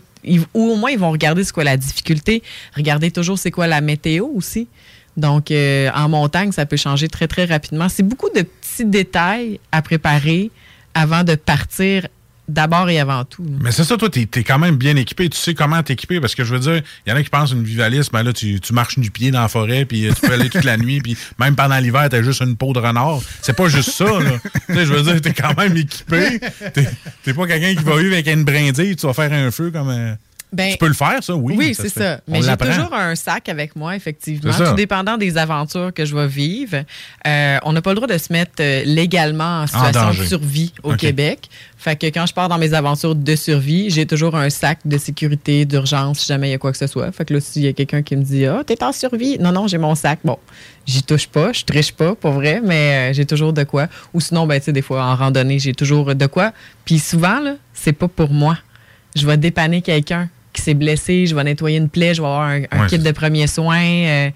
Ou 0.55 0.71
au 0.71 0.77
moins, 0.77 0.91
ils 0.91 0.99
vont 0.99 1.11
regarder 1.11 1.45
c'est 1.45 1.53
quoi 1.53 1.65
la 1.65 1.77
difficulté. 1.77 2.43
Regarder 2.77 3.11
toujours 3.11 3.39
c'est 3.39 3.51
quoi 3.51 3.67
la 3.67 3.81
météo 3.81 4.29
aussi. 4.35 4.69
Donc, 5.17 5.51
euh, 5.51 5.91
en 5.95 6.09
montagne, 6.09 6.53
ça 6.53 6.65
peut 6.65 6.77
changer 6.77 7.09
très, 7.09 7.29
très 7.29 7.45
rapidement. 7.45 7.89
C'est 7.89 8.03
beaucoup 8.03 8.31
de 8.31 8.43
petits 8.43 8.87
détails 8.87 9.61
à 9.71 9.83
préparer 9.83 10.51
avant 10.95 11.25
de 11.25 11.35
partir 11.35 12.07
d'abord 12.49 12.89
et 12.91 12.99
avant 13.01 13.25
tout. 13.25 13.45
Mais 13.61 13.73
c'est 13.73 13.85
ça, 13.85 13.97
toi, 13.97 14.09
t'es 14.11 14.29
es 14.35 14.43
quand 14.45 14.59
même 14.59 14.77
bien 14.77 14.97
équipé. 14.97 15.29
Tu 15.29 15.39
sais 15.39 15.55
comment 15.55 15.83
t'équiper. 15.83 16.21
Parce 16.21 16.35
que 16.35 16.45
je 16.45 16.53
veux 16.55 16.61
dire, 16.61 16.83
il 17.07 17.11
y 17.11 17.13
en 17.13 17.17
a 17.17 17.23
qui 17.23 17.31
pensent 17.31 17.53
une 17.53 17.65
vivalise, 17.65 18.13
mais 18.13 18.23
là, 18.23 18.33
tu, 18.33 18.61
tu 18.61 18.73
marches 18.73 18.99
du 18.99 19.11
pied 19.11 19.31
dans 19.31 19.41
la 19.43 19.49
forêt, 19.49 19.85
puis 19.85 20.07
euh, 20.07 20.13
tu 20.13 20.27
peux 20.27 20.33
aller 20.35 20.51
toute 20.51 20.65
la 20.65 20.77
nuit, 20.77 21.01
puis 21.01 21.17
même 21.39 21.55
pendant 21.57 21.79
l'hiver, 21.79 22.09
t'as 22.11 22.23
juste 22.23 22.41
une 22.43 22.57
peau 22.57 22.73
de 22.73 22.79
renard. 22.81 23.21
C'est 23.41 23.57
pas 23.57 23.69
juste 23.69 23.91
ça, 23.91 24.05
là. 24.05 24.39
tu 24.69 24.75
je 24.75 24.93
veux 24.93 25.03
dire, 25.03 25.21
t'es 25.21 25.33
quand 25.33 25.57
même 25.57 25.77
équipé. 25.77 26.41
T'es 27.23 27.35
pas 27.35 27.47
quelqu'un 27.47 27.75
qui 27.75 27.85
va 27.85 27.97
vivre 27.97 28.13
avec 28.13 28.27
une 28.27 28.45
brindille, 28.45 28.97
tu 28.97 29.07
vas 29.07 29.15
faire 29.15 29.33
un 29.33 29.51
feu 29.51 29.71
comme. 29.71 29.91
euh, 29.91 30.15
Ben, 30.53 30.73
tu 30.73 30.79
peux 30.79 30.89
le 30.89 30.95
faire, 30.95 31.23
ça, 31.23 31.35
oui. 31.35 31.55
Oui, 31.57 31.75
c'est 31.75 31.89
ça. 31.89 32.21
Mais 32.29 32.43
j'ai 32.43 32.57
toujours 32.57 32.93
un 32.93 33.15
sac 33.15 33.49
avec 33.49 33.75
moi, 33.77 33.97
effectivement, 33.97 34.53
tout 34.53 34.75
dépendant 34.75 35.17
des 35.17 35.39
aventures 35.39 35.93
que 35.95 36.05
je 36.05 36.15
vais 36.15 36.27
vivre. 36.27 36.85
Euh, 37.27 37.59
on 37.63 37.73
n'a 37.73 37.81
pas 37.81 37.91
le 37.91 37.97
droit 37.97 38.09
de 38.09 38.19
se 38.19 38.33
mettre 38.33 38.53
euh, 38.61 38.83
légalement 38.85 39.63
en 39.63 39.67
situation 39.67 40.11
de 40.11 40.27
survie 40.27 40.73
au. 40.83 40.93
Québec. 41.03 41.49
Fait 41.79 41.97
que 41.97 42.07
quand 42.07 42.27
je 42.27 42.35
pars 42.35 42.49
dans 42.49 42.59
mes 42.59 42.75
aventures 42.75 43.17
de 43.17 43.35
survie, 43.35 43.91
j'ai 43.91 44.07
toujours 44.07 44.37
un 44.37 44.51
sac 44.51 44.79
de 44.85 44.99
sécurité, 44.99 45.65
d'urgence, 45.65 46.21
si 46.21 46.27
jamais 46.27 46.49
il 46.49 46.51
y 46.53 46.55
a 46.55 46.59
quoi 46.59 46.71
que 46.71 46.79
ce 46.79 46.87
soit. 46.87 47.11
Fait 47.11 47.25
que 47.25 47.35
là, 47.35 47.41
s'il 47.41 47.63
y 47.63 47.67
a 47.67 47.73
quelqu'un 47.73 48.03
qui 48.03 48.15
me 48.15 48.23
dit 48.23 48.47
Ah, 48.47 48.63
t'es 48.65 48.85
en 48.85 48.93
survie. 48.93 49.39
Non, 49.41 49.51
non, 49.51 49.67
j'ai 49.67 49.79
mon 49.79 49.97
sac. 49.97 50.21
Bon, 50.23 50.39
j'y 50.87 51.03
touche 51.03 51.27
pas, 51.27 51.53
je 51.53 51.65
triche 51.65 51.93
pas, 51.93 52.15
pour 52.15 52.33
vrai, 52.33 52.61
mais 52.63 53.11
euh, 53.11 53.13
j'ai 53.15 53.27
toujours 53.27 53.53
de 53.53 53.65
quoi. 53.65 53.89
Ou 54.15 54.21
sinon, 54.21 54.47
ben, 54.47 54.61
tu 54.61 54.67
sais, 54.67 54.73
des 54.73 54.83
fois, 54.83 55.03
en 55.05 55.17
randonnée, 55.17 55.59
j'ai 55.59 55.75
toujours 55.75 56.15
de 56.15 56.27
quoi. 56.27 56.53
Puis 56.85 56.99
souvent, 56.99 57.41
là, 57.41 57.55
c'est 57.73 57.93
pas 57.93 58.09
pour 58.09 58.31
moi. 58.31 58.59
Je 59.17 59.27
vais 59.27 59.37
dépanner 59.37 59.83
quelqu'un 59.83 60.29
qui 60.53 60.63
s'est 60.63 60.75
blessé, 60.75 61.27
je 61.27 61.35
vais 61.35 61.45
nettoyer 61.45 61.79
une 61.79 61.89
plaie, 61.89 62.15
je 62.15 62.21
vais 62.23 62.27
avoir 62.29 62.43
un, 62.49 62.63
un 62.71 62.81
Ouais, 62.83 62.87
kit 62.89 62.99
de 62.99 63.11
premiers 63.13 63.47
soins. 63.47 63.81
euh, 63.83 64.31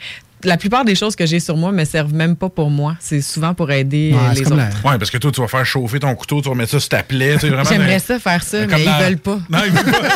la 0.44 0.56
plupart 0.58 0.84
des 0.84 0.94
choses 0.94 1.16
que 1.16 1.26
j'ai 1.26 1.40
sur 1.40 1.56
moi 1.56 1.72
me 1.72 1.84
servent 1.84 2.12
même 2.14 2.36
pas 2.36 2.48
pour 2.50 2.70
moi. 2.70 2.96
C'est 3.00 3.20
souvent 3.22 3.54
pour 3.54 3.70
aider 3.72 4.12
euh, 4.14 4.32
les 4.34 4.42
autres. 4.42 4.54
Ouais, 4.84 4.98
parce 4.98 5.10
que 5.10 5.18
toi, 5.18 5.32
tu 5.32 5.40
vas 5.40 5.48
faire 5.48 5.64
chauffer 5.66 5.98
ton 5.98 6.14
couteau, 6.14 6.40
tu 6.42 6.48
vas 6.48 6.54
mettre 6.54 6.70
ça 6.72 6.78
sur 6.80 6.88
ta 6.90 7.02
plaie. 7.02 7.36
J'aimerais 7.40 7.98
ça 7.98 8.18
faire 8.18 8.42
ça, 8.42 8.66
mais 8.66 8.82
ils 8.84 9.04
veulent 9.04 9.18
pas. 9.18 9.38
Non, 9.50 9.58
ils 9.66 9.72
veulent 9.72 9.92
pas. 9.92 10.08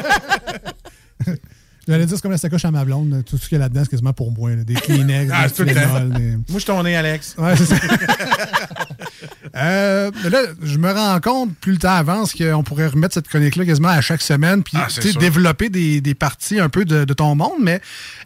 J'allais 1.88 2.06
dire, 2.06 2.14
c'est 2.16 2.22
comme 2.22 2.30
la 2.30 2.38
sacoche 2.38 2.64
à 2.64 2.70
ma 2.70 2.84
blonde. 2.84 3.24
Tout 3.28 3.36
ce 3.38 3.48
qu'il 3.48 3.56
y 3.58 3.60
a 3.60 3.64
là-dedans, 3.64 3.80
c'est 3.82 3.90
quasiment 3.90 4.12
pour 4.12 4.30
moi. 4.30 4.50
là. 4.50 4.62
Des 4.62 4.74
Kleenex, 4.74 5.32
Ah, 5.34 5.48
des. 5.48 5.54
Tylenol, 5.54 6.10
des- 6.12 6.36
Moi, 6.48 6.60
je 6.60 6.66
t'en 6.66 6.84
ai, 6.86 6.94
Alex. 6.94 7.34
Ouais, 7.38 7.56
c'est 7.56 7.64
ça. 7.64 7.76
Euh, 9.56 10.10
là, 10.30 10.42
je 10.62 10.78
me 10.78 10.90
rends 10.92 11.20
compte, 11.20 11.54
plus 11.56 11.72
le 11.72 11.78
temps 11.78 11.94
avance, 11.94 12.34
qu'on 12.34 12.62
pourrait 12.62 12.86
remettre 12.88 13.14
cette 13.14 13.28
chronique-là 13.28 13.64
quasiment 13.64 13.88
à 13.88 14.00
chaque 14.00 14.22
semaine, 14.22 14.62
puis 14.62 14.76
Ah, 14.76 14.88
développer 15.18 15.68
des, 15.68 16.00
des 16.00 16.14
parties 16.14 16.60
un 16.60 16.68
peu 16.68 16.84
de, 16.84 17.04
de 17.04 17.12
ton 17.14 17.34
monde. 17.34 17.58
Mais 17.60 17.80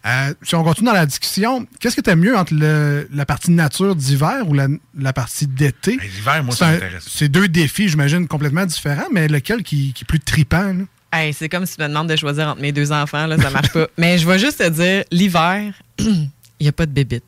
euh, 0.07 0.35
si 0.43 0.55
on 0.55 0.65
continue 0.65 0.87
dans 0.87 0.93
la 0.95 1.07
discussion, 1.07 1.67
qu'est-ce 1.81 1.97
que 1.97 2.01
tu 2.01 2.11
mieux 2.17 2.37
entre 2.37 2.55
le- 2.55 3.09
la 3.13 3.27
partie 3.27 3.51
nature 3.51 3.97
d'hiver 3.97 4.43
ou 4.47 4.55
la, 4.55 4.69
la 4.99 5.13
partie 5.13 5.47
d'été? 5.47 5.99
L'hiver, 6.03 6.45
moi, 6.45 6.55
C'est 6.55 6.65
ça 6.65 6.71
m'intéresse. 6.73 7.05
C'est 7.09 7.29
deux 7.29 7.49
défis, 7.49 7.89
j'imagine, 7.89 8.27
complètement 8.29 8.67
différents, 8.67 9.09
mais 9.13 9.29
lequel 9.29 9.63
qui, 9.63 9.93
qui 9.93 10.05
est 10.05 10.07
plus 10.07 10.21
là? 10.53 10.73
Hey, 11.13 11.33
c'est 11.33 11.49
comme 11.49 11.65
si 11.65 11.77
tu 11.77 11.83
me 11.83 11.89
demandes 11.89 12.09
de 12.09 12.17
choisir 12.17 12.49
entre 12.49 12.61
mes 12.61 12.73
deux 12.73 12.91
enfants, 12.91 13.27
là, 13.27 13.39
ça 13.39 13.49
marche 13.51 13.73
pas. 13.73 13.87
Mais 13.99 14.19
je 14.19 14.27
vais 14.27 14.39
juste 14.39 14.59
te 14.59 14.69
dire, 14.69 15.05
l'hiver, 15.13 15.73
il 15.99 16.29
n'y 16.61 16.67
a 16.69 16.73
pas 16.73 16.87
de 16.87 16.91
bébites. 16.91 17.23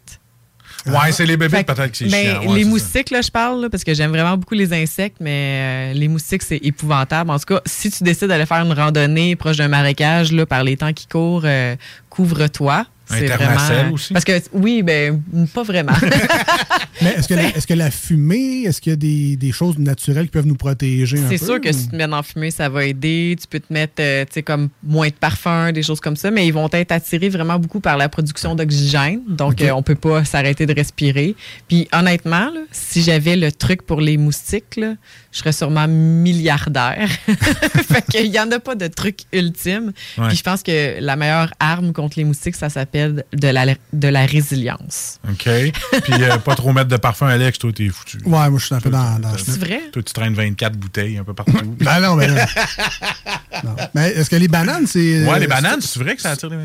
Ouais, 0.87 1.13
c'est 1.13 1.27
les 1.27 1.37
bébés 1.37 1.65
peut-être 1.65 1.93
qui 1.93 2.05
ben, 2.05 2.11
chiant. 2.11 2.49
Ouais, 2.49 2.57
les 2.57 2.65
ça. 2.65 2.71
moustiques, 2.71 3.11
là, 3.11 3.21
je 3.23 3.31
parle, 3.31 3.63
là, 3.63 3.71
parce 3.71 3.85
que 3.85 3.95
j'aime 3.95 4.11
vraiment 4.11 4.37
beaucoup 4.37 4.55
les 4.55 4.73
insectes, 4.73 5.17
mais 5.21 5.93
euh, 5.93 5.99
les 5.99 6.09
moustiques, 6.09 6.43
c'est 6.43 6.59
épouvantable. 6.63 7.31
En 7.31 7.39
tout 7.39 7.47
cas, 7.47 7.61
si 7.67 7.91
tu 7.91 8.05
décides 8.05 8.29
d'aller 8.29 8.47
faire 8.47 8.65
une 8.65 8.73
randonnée 8.73 9.37
proche 9.37 9.57
d'un 9.57 9.69
marécage, 9.69 10.33
là, 10.33 10.47
par 10.47 10.63
les 10.65 10.77
temps 10.77 10.93
qui 10.93 11.07
courent, 11.07 11.43
euh, 11.45 11.77
couvre-toi. 12.11 12.87
C'est 13.09 13.27
vraiment. 13.27 13.93
aussi? 13.93 14.13
Parce 14.13 14.25
que, 14.25 14.33
oui, 14.53 14.83
ben, 14.83 15.23
pas 15.55 15.63
vraiment. 15.63 15.93
Mais 17.03 17.11
est-ce 17.11 17.29
que, 17.29 17.35
la, 17.35 17.49
est-ce 17.57 17.67
que 17.67 17.75
la 17.75 17.91
fumée, 17.91 18.63
est-ce 18.65 18.81
qu'il 18.81 18.91
y 18.91 18.95
a 18.95 18.97
des, 18.97 19.37
des 19.37 19.53
choses 19.53 19.79
naturelles 19.79 20.25
qui 20.27 20.31
peuvent 20.31 20.47
nous 20.47 20.57
protéger 20.57 21.19
C'est 21.29 21.39
peu, 21.39 21.45
sûr 21.45 21.61
que 21.61 21.69
ou- 21.69 21.73
si 21.73 21.85
tu 21.85 21.89
te 21.91 21.97
mets 21.97 22.07
la 22.07 22.23
fumée, 22.23 22.51
ça 22.51 22.69
va 22.69 22.85
aider. 22.85 23.37
Tu 23.41 23.47
peux 23.47 23.61
te 23.61 23.73
mettre, 23.73 23.95
euh, 24.01 24.25
tu 24.25 24.33
sais, 24.35 24.43
comme 24.43 24.71
moins 24.83 25.09
de 25.09 25.13
parfum, 25.15 25.73
des 25.73 25.83
choses 25.83 26.01
comme 26.01 26.17
ça, 26.17 26.31
mais 26.31 26.47
ils 26.47 26.53
vont 26.53 26.69
être 26.73 26.93
attirés 26.93 27.29
vraiment 27.29 27.59
beaucoup 27.59 27.81
par 27.81 27.97
la 27.97 28.09
production 28.09 28.55
d'oxygène. 28.55 29.21
Donc, 29.29 29.53
Ok. 29.53 29.63
euh, 29.63 29.71
on 29.73 29.83
peut 29.83 29.95
pas 29.95 30.25
s'arrêter 30.25 30.65
de 30.67 30.75
respirer. 30.75 31.35
Puis, 31.69 31.87
honnêtement, 31.93 32.47
là, 32.51 32.61
si 32.73 33.03
j'avais 33.03 33.37
le 33.37 33.53
truc 33.53 33.83
pour 33.83 34.01
les 34.01 34.17
moustiques, 34.17 34.77
là, 34.77 34.95
je 35.37 35.41
serais 35.43 35.53
sûrement 35.53 35.87
milliardaire. 35.87 37.11
fait 37.27 38.03
qu'il 38.11 38.35
y 38.35 38.41
en 38.41 38.51
a 38.51 38.59
pas 38.59 38.75
de 38.75 38.87
truc 38.87 39.25
ultime. 39.35 39.93
Ouais. 40.17 40.29
Puis, 40.29 40.39
je 40.39 40.43
pense 40.43 40.63
que 40.63 40.99
la 40.99 41.15
meilleure 41.17 41.53
arme 41.61 41.93
contre 41.93 42.15
les 42.17 42.25
moustiques, 42.25 42.57
ça 42.57 42.71
s'appelle 42.71 43.23
de 43.35 43.49
la, 43.49 43.67
de 43.93 44.09
la 44.09 44.25
résilience. 44.25 45.21
OK. 45.29 45.45
Puis 45.45 46.15
euh, 46.23 46.39
pas 46.39 46.55
trop 46.55 46.73
mettre 46.73 46.89
de 46.89 46.97
parfum, 46.97 47.27
Alex, 47.27 47.59
toi, 47.59 47.71
t'es 47.71 47.89
foutu. 47.89 48.17
Ouais, 48.25 48.49
moi, 48.49 48.59
je 48.59 48.65
suis 48.65 48.75
un 48.75 48.81
peu 48.81 48.89
dans, 48.89 49.19
dans 49.19 49.37
C'est 49.37 49.59
vrai? 49.59 49.83
Toi, 49.93 50.03
tu 50.03 50.13
traînes 50.15 50.33
24 50.33 50.75
bouteilles 50.75 51.19
un 51.19 51.25
peu 51.25 51.35
partout. 51.35 51.77
Ben 51.81 52.01
non, 52.01 52.17
ben 52.17 52.35
non. 52.35 52.41
Non. 53.65 53.75
Mais 53.95 54.11
est-ce 54.11 54.29
que 54.29 54.37
les 54.37 54.49
bananes, 54.49 54.87
c'est. 54.87 55.25
Ouais, 55.25 55.39
les 55.39 55.47
euh, 55.47 55.49
bananes, 55.49 55.81
c'est 55.81 55.99
vrai 55.99 56.15
que 56.15 56.21
ça 56.21 56.33
attire 56.33 56.51
les. 56.51 56.57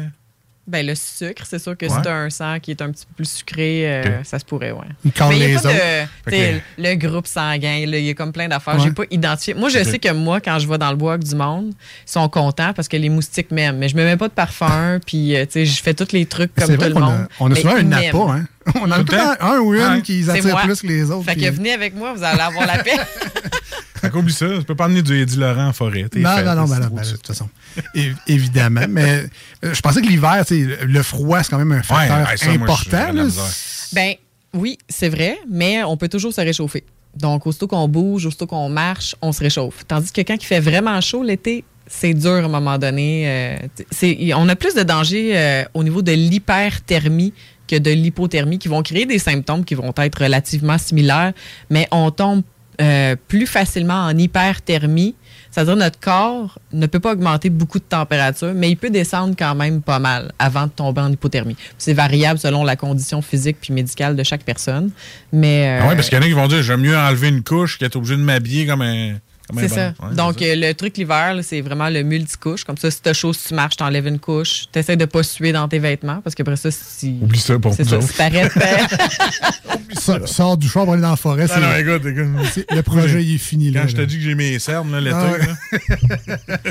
Ben, 0.71 0.85
le 0.87 0.95
sucre, 0.95 1.43
c'est 1.45 1.59
sûr 1.59 1.75
que 1.77 1.85
Ouais. 1.85 1.91
si 1.91 2.01
t'as 2.01 2.13
un 2.13 2.29
sang 2.29 2.57
qui 2.61 2.71
est 2.71 2.81
un 2.81 2.91
petit 2.91 3.05
peu 3.05 3.13
plus 3.17 3.29
sucré, 3.29 3.91
euh, 3.91 4.23
ça 4.23 4.39
se 4.39 4.45
pourrait, 4.45 4.71
ouais. 4.71 5.11
Colle 5.17 5.27
Mais 5.29 5.35
il 5.35 5.41
y 5.41 5.43
a 5.43 5.47
les 5.49 5.53
pas 5.55 5.61
de, 5.63 5.67
autres. 5.67 6.09
tu 6.25 6.29
Fait 6.31 6.63
le 6.77 6.95
groupe 6.95 7.27
sanguin, 7.27 7.75
il 7.83 7.93
y 7.93 8.09
a 8.09 8.13
comme 8.13 8.31
plein 8.31 8.47
d'affaires. 8.47 8.75
Ouais. 8.75 8.81
J'ai 8.85 8.91
pas 8.91 9.03
identifié. 9.11 9.53
Moi, 9.53 9.67
je 9.67 9.83
sais 9.83 9.99
que 9.99 10.11
moi, 10.13 10.39
quand 10.39 10.57
je 10.59 10.67
vais 10.69 10.77
dans 10.77 10.89
le 10.91 10.95
bois 10.95 11.13
avec 11.15 11.25
du 11.27 11.35
monde, 11.35 11.73
ils 12.07 12.11
sont 12.11 12.29
contents 12.29 12.71
parce 12.73 12.87
que 12.87 12.95
les 12.95 13.09
moustiques 13.09 13.51
m'aiment. 13.51 13.77
Mais 13.77 13.89
je 13.89 13.97
me 13.97 14.05
mets 14.05 14.15
pas 14.15 14.29
de 14.29 14.33
parfum, 14.33 14.99
puis, 15.05 15.35
euh, 15.35 15.45
tu 15.45 15.51
sais, 15.51 15.65
je 15.65 15.83
fais 15.83 15.93
tous 15.93 16.13
les 16.13 16.25
trucs 16.25 16.55
comme 16.55 16.69
tout 16.69 16.75
vrai 16.79 16.89
le 16.89 16.95
a, 16.95 16.99
monde. 16.99 17.27
on 17.41 17.51
a 17.51 17.55
souvent 17.55 17.75
un 17.75 17.83
m'aiment. 17.83 18.15
hein? 18.15 18.45
On 18.79 18.91
a 18.91 19.03
tout 19.03 19.15
un 19.39 19.57
ou 19.57 19.73
une 19.73 20.03
qui 20.03 20.23
attire 20.29 20.55
plus 20.61 20.81
que 20.81 20.87
les 20.87 21.09
autres. 21.09 21.25
Fait 21.25 21.33
puis- 21.33 21.41
que 21.45 21.49
venez 21.49 21.73
avec 21.73 21.95
moi, 21.95 22.13
vous 22.13 22.23
allez 22.23 22.39
avoir 22.39 22.67
la 22.67 22.77
paix. 22.83 22.91
Fait 24.11 24.17
qu'oublie 24.17 24.33
ça, 24.33 24.45
tu 24.59 24.63
peux 24.65 24.75
pas 24.75 24.85
emmener 24.85 25.01
du 25.01 25.21
Eddie 25.21 25.37
Laurent 25.37 25.67
en 25.67 25.73
forêt. 25.73 26.01
Non, 26.01 26.09
fait, 26.35 26.43
non, 26.43 26.55
non, 26.55 26.65
ben, 26.65 26.79
ben, 26.91 27.01
de 27.03 27.11
toute 27.11 27.27
façon. 27.27 27.47
Évidemment. 28.27 28.81
mais 28.89 29.25
euh, 29.63 29.73
je 29.73 29.79
pensais 29.81 30.01
que 30.01 30.07
l'hiver, 30.07 30.43
le 30.49 31.03
froid, 31.03 31.41
c'est 31.43 31.49
quand 31.49 31.57
même 31.57 31.71
un 31.71 31.83
facteur 31.83 32.27
ouais, 32.27 32.37
ça, 32.37 32.45
moi, 32.47 32.53
je- 32.57 32.63
important. 32.63 33.13
là. 33.13 33.23
Ben 33.93 34.13
oui, 34.53 34.77
c'est 34.89 35.09
vrai, 35.09 35.37
mais 35.49 35.83
on 35.83 35.97
peut 35.97 36.09
toujours 36.09 36.33
se 36.33 36.41
réchauffer. 36.41 36.83
Donc, 37.15 37.45
aussitôt 37.47 37.67
qu'on 37.67 37.87
bouge, 37.87 38.25
aussitôt 38.25 38.47
qu'on 38.47 38.69
marche, 38.69 39.15
on 39.21 39.31
se 39.31 39.39
réchauffe. 39.41 39.85
Tandis 39.87 40.11
que 40.11 40.21
quand 40.21 40.35
il 40.35 40.45
fait 40.45 40.59
vraiment 40.61 40.99
chaud 41.01 41.23
l'été, 41.23 41.63
c'est 41.87 42.13
dur 42.13 42.31
à 42.31 42.37
un 42.39 42.47
moment 42.47 42.77
donné. 42.77 43.23
euh, 43.27 43.57
c'est- 43.91 44.33
on 44.35 44.47
a 44.49 44.55
plus 44.55 44.73
de 44.75 44.83
danger 44.83 45.31
euh, 45.37 45.63
au 45.73 45.83
niveau 45.83 46.01
de 46.01 46.11
l'hyperthermie 46.13 47.33
que 47.67 47.77
de 47.77 47.91
l'hypothermie 47.91 48.59
qui 48.59 48.67
vont 48.67 48.81
créer 48.81 49.05
des 49.05 49.19
symptômes 49.19 49.63
qui 49.65 49.75
vont 49.75 49.93
être 49.97 50.21
relativement 50.23 50.77
similaires, 50.77 51.33
mais 51.69 51.87
on 51.91 52.11
tombe 52.11 52.43
euh, 52.81 53.15
plus 53.27 53.45
facilement 53.45 54.05
en 54.05 54.17
hyperthermie. 54.17 55.15
C'est-à-dire 55.51 55.75
notre 55.75 55.99
corps 55.99 56.57
ne 56.71 56.87
peut 56.87 56.99
pas 56.99 57.11
augmenter 57.11 57.49
beaucoup 57.49 57.77
de 57.77 57.83
température, 57.83 58.53
mais 58.55 58.71
il 58.71 58.77
peut 58.77 58.89
descendre 58.89 59.35
quand 59.37 59.53
même 59.53 59.81
pas 59.81 59.99
mal 59.99 60.31
avant 60.39 60.65
de 60.65 60.71
tomber 60.71 61.01
en 61.01 61.11
hypothermie. 61.11 61.57
C'est 61.77 61.93
variable 61.93 62.39
selon 62.39 62.63
la 62.63 62.75
condition 62.77 63.21
physique 63.21 63.57
puis 63.61 63.73
médicale 63.73 64.15
de 64.15 64.23
chaque 64.23 64.43
personne. 64.43 64.91
Mais 65.31 65.79
Ah 65.81 65.91
euh, 65.91 65.95
parce 65.95 66.09
qu'il 66.09 66.17
y 66.17 66.21
en 66.21 66.23
a 66.23 66.27
qui 66.27 66.33
vont 66.33 66.47
dire 66.47 66.63
j'aime 66.63 66.81
mieux 66.81 66.97
enlever 66.97 67.27
une 67.27 67.43
couche 67.43 67.77
qu'être 67.77 67.97
obligé 67.97 68.15
de 68.15 68.21
m'habiller 68.21 68.65
comme 68.65 68.81
un. 68.81 69.17
C'est 69.59 69.67
ça. 69.67 69.93
Ouais, 70.01 70.15
Donc, 70.15 70.41
euh, 70.41 70.55
le 70.55 70.73
truc 70.73 70.97
l'hiver, 70.97 71.35
c'est 71.43 71.61
vraiment 71.61 71.89
le 71.89 72.03
multicouche. 72.03 72.63
Comme 72.63 72.77
ça, 72.77 72.89
si 72.91 73.01
t'as 73.01 73.13
chaud, 73.13 73.33
si 73.33 73.49
tu 73.49 73.53
marches, 73.53 73.75
t'enlèves 73.77 74.07
une 74.07 74.19
couche. 74.19 74.65
T'essaies 74.71 74.97
de 74.97 75.05
pas 75.05 75.23
suer 75.23 75.51
dans 75.51 75.67
tes 75.67 75.79
vêtements 75.79 76.21
parce 76.21 76.35
qu'après 76.35 76.55
ça, 76.55 76.69
si. 76.71 77.17
Oublie 77.21 77.39
ça 77.39 77.57
pour 77.59 77.73
C'est 77.73 77.83
nous 77.83 77.89
ça. 77.89 77.97
autres. 77.97 78.07
Si 78.09 78.17
t'arrêtes. 78.17 78.51
Ça- 79.99 80.25
Sors 80.25 80.57
du 80.57 80.67
choix 80.67 80.83
pour 80.83 80.93
aller 80.93 81.01
dans 81.01 81.09
la 81.11 81.15
forêt. 81.15 81.47
C'est- 81.47 81.59
non, 81.59 81.75
écoute, 81.77 82.05
écoute. 82.07 82.27
c'est- 82.53 82.71
le 82.71 82.81
projet, 82.81 83.23
il 83.23 83.35
est 83.35 83.37
fini. 83.37 83.71
Quand 83.73 83.81
là, 83.81 83.87
je 83.87 83.95
te 83.95 84.01
dis 84.01 84.17
que 84.17 84.23
j'ai 84.23 84.35
mes 84.35 84.57
cernes 84.59 84.91
là, 84.91 85.01
l'été, 85.01 85.15
Ah. 86.47 86.57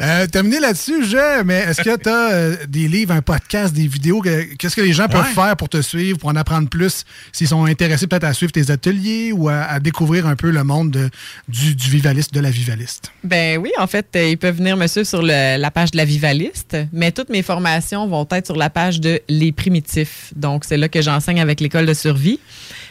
Euh, 0.00 0.26
terminé 0.26 0.58
là-dessus, 0.60 1.04
je, 1.06 1.42
mais 1.44 1.60
est-ce 1.60 1.82
que 1.82 1.96
tu 1.96 2.08
as 2.08 2.66
des 2.66 2.88
livres, 2.88 3.12
un 3.14 3.22
podcast, 3.22 3.72
des 3.74 3.86
vidéos? 3.86 4.20
que- 4.20 4.54
Qu'est-ce 4.56 4.74
que 4.76 4.80
les 4.80 4.92
gens 4.92 5.08
peuvent 5.08 5.20
Ouais. 5.22 5.32
faire 5.34 5.56
pour 5.56 5.68
te 5.68 5.80
suivre, 5.80 6.18
pour 6.18 6.28
en 6.30 6.36
apprendre 6.36 6.68
plus, 6.68 7.04
s'ils 7.32 7.48
sont 7.48 7.64
intéressés 7.64 8.06
peut-être 8.06 8.24
à 8.24 8.32
suivre 8.32 8.52
tes 8.52 8.70
ateliers 8.70 9.32
ou 9.32 9.48
à, 9.48 9.60
à 9.62 9.80
découvrir 9.80 10.26
un 10.26 10.36
peu 10.36 10.50
le 10.50 10.64
monde 10.64 10.90
de- 10.90 11.10
du, 11.48 11.71
du 11.74 11.90
vivaliste, 11.90 12.32
de 12.34 12.40
la 12.40 12.50
vivaliste? 12.50 13.12
Ben 13.24 13.58
oui, 13.58 13.70
en 13.78 13.86
fait, 13.86 14.06
euh, 14.16 14.28
ils 14.30 14.38
peuvent 14.38 14.56
venir 14.56 14.76
me 14.76 14.86
suivre 14.86 15.06
sur 15.06 15.22
le- 15.22 15.56
la 15.58 15.70
page 15.70 15.90
de 15.90 15.96
la 15.96 16.04
Vivaliste, 16.04 16.76
mais 16.92 17.12
toutes 17.12 17.28
mes 17.30 17.42
formations 17.42 18.06
vont 18.06 18.26
être 18.30 18.46
sur 18.46 18.56
la 18.56 18.70
page 18.70 19.00
de 19.00 19.20
Les 19.28 19.52
Primitifs. 19.52 20.32
Donc, 20.36 20.64
c'est 20.64 20.76
là 20.76 20.88
que 20.88 21.00
j'enseigne 21.02 21.40
avec 21.40 21.60
l'école 21.60 21.86
de 21.86 21.94
survie. 21.94 22.38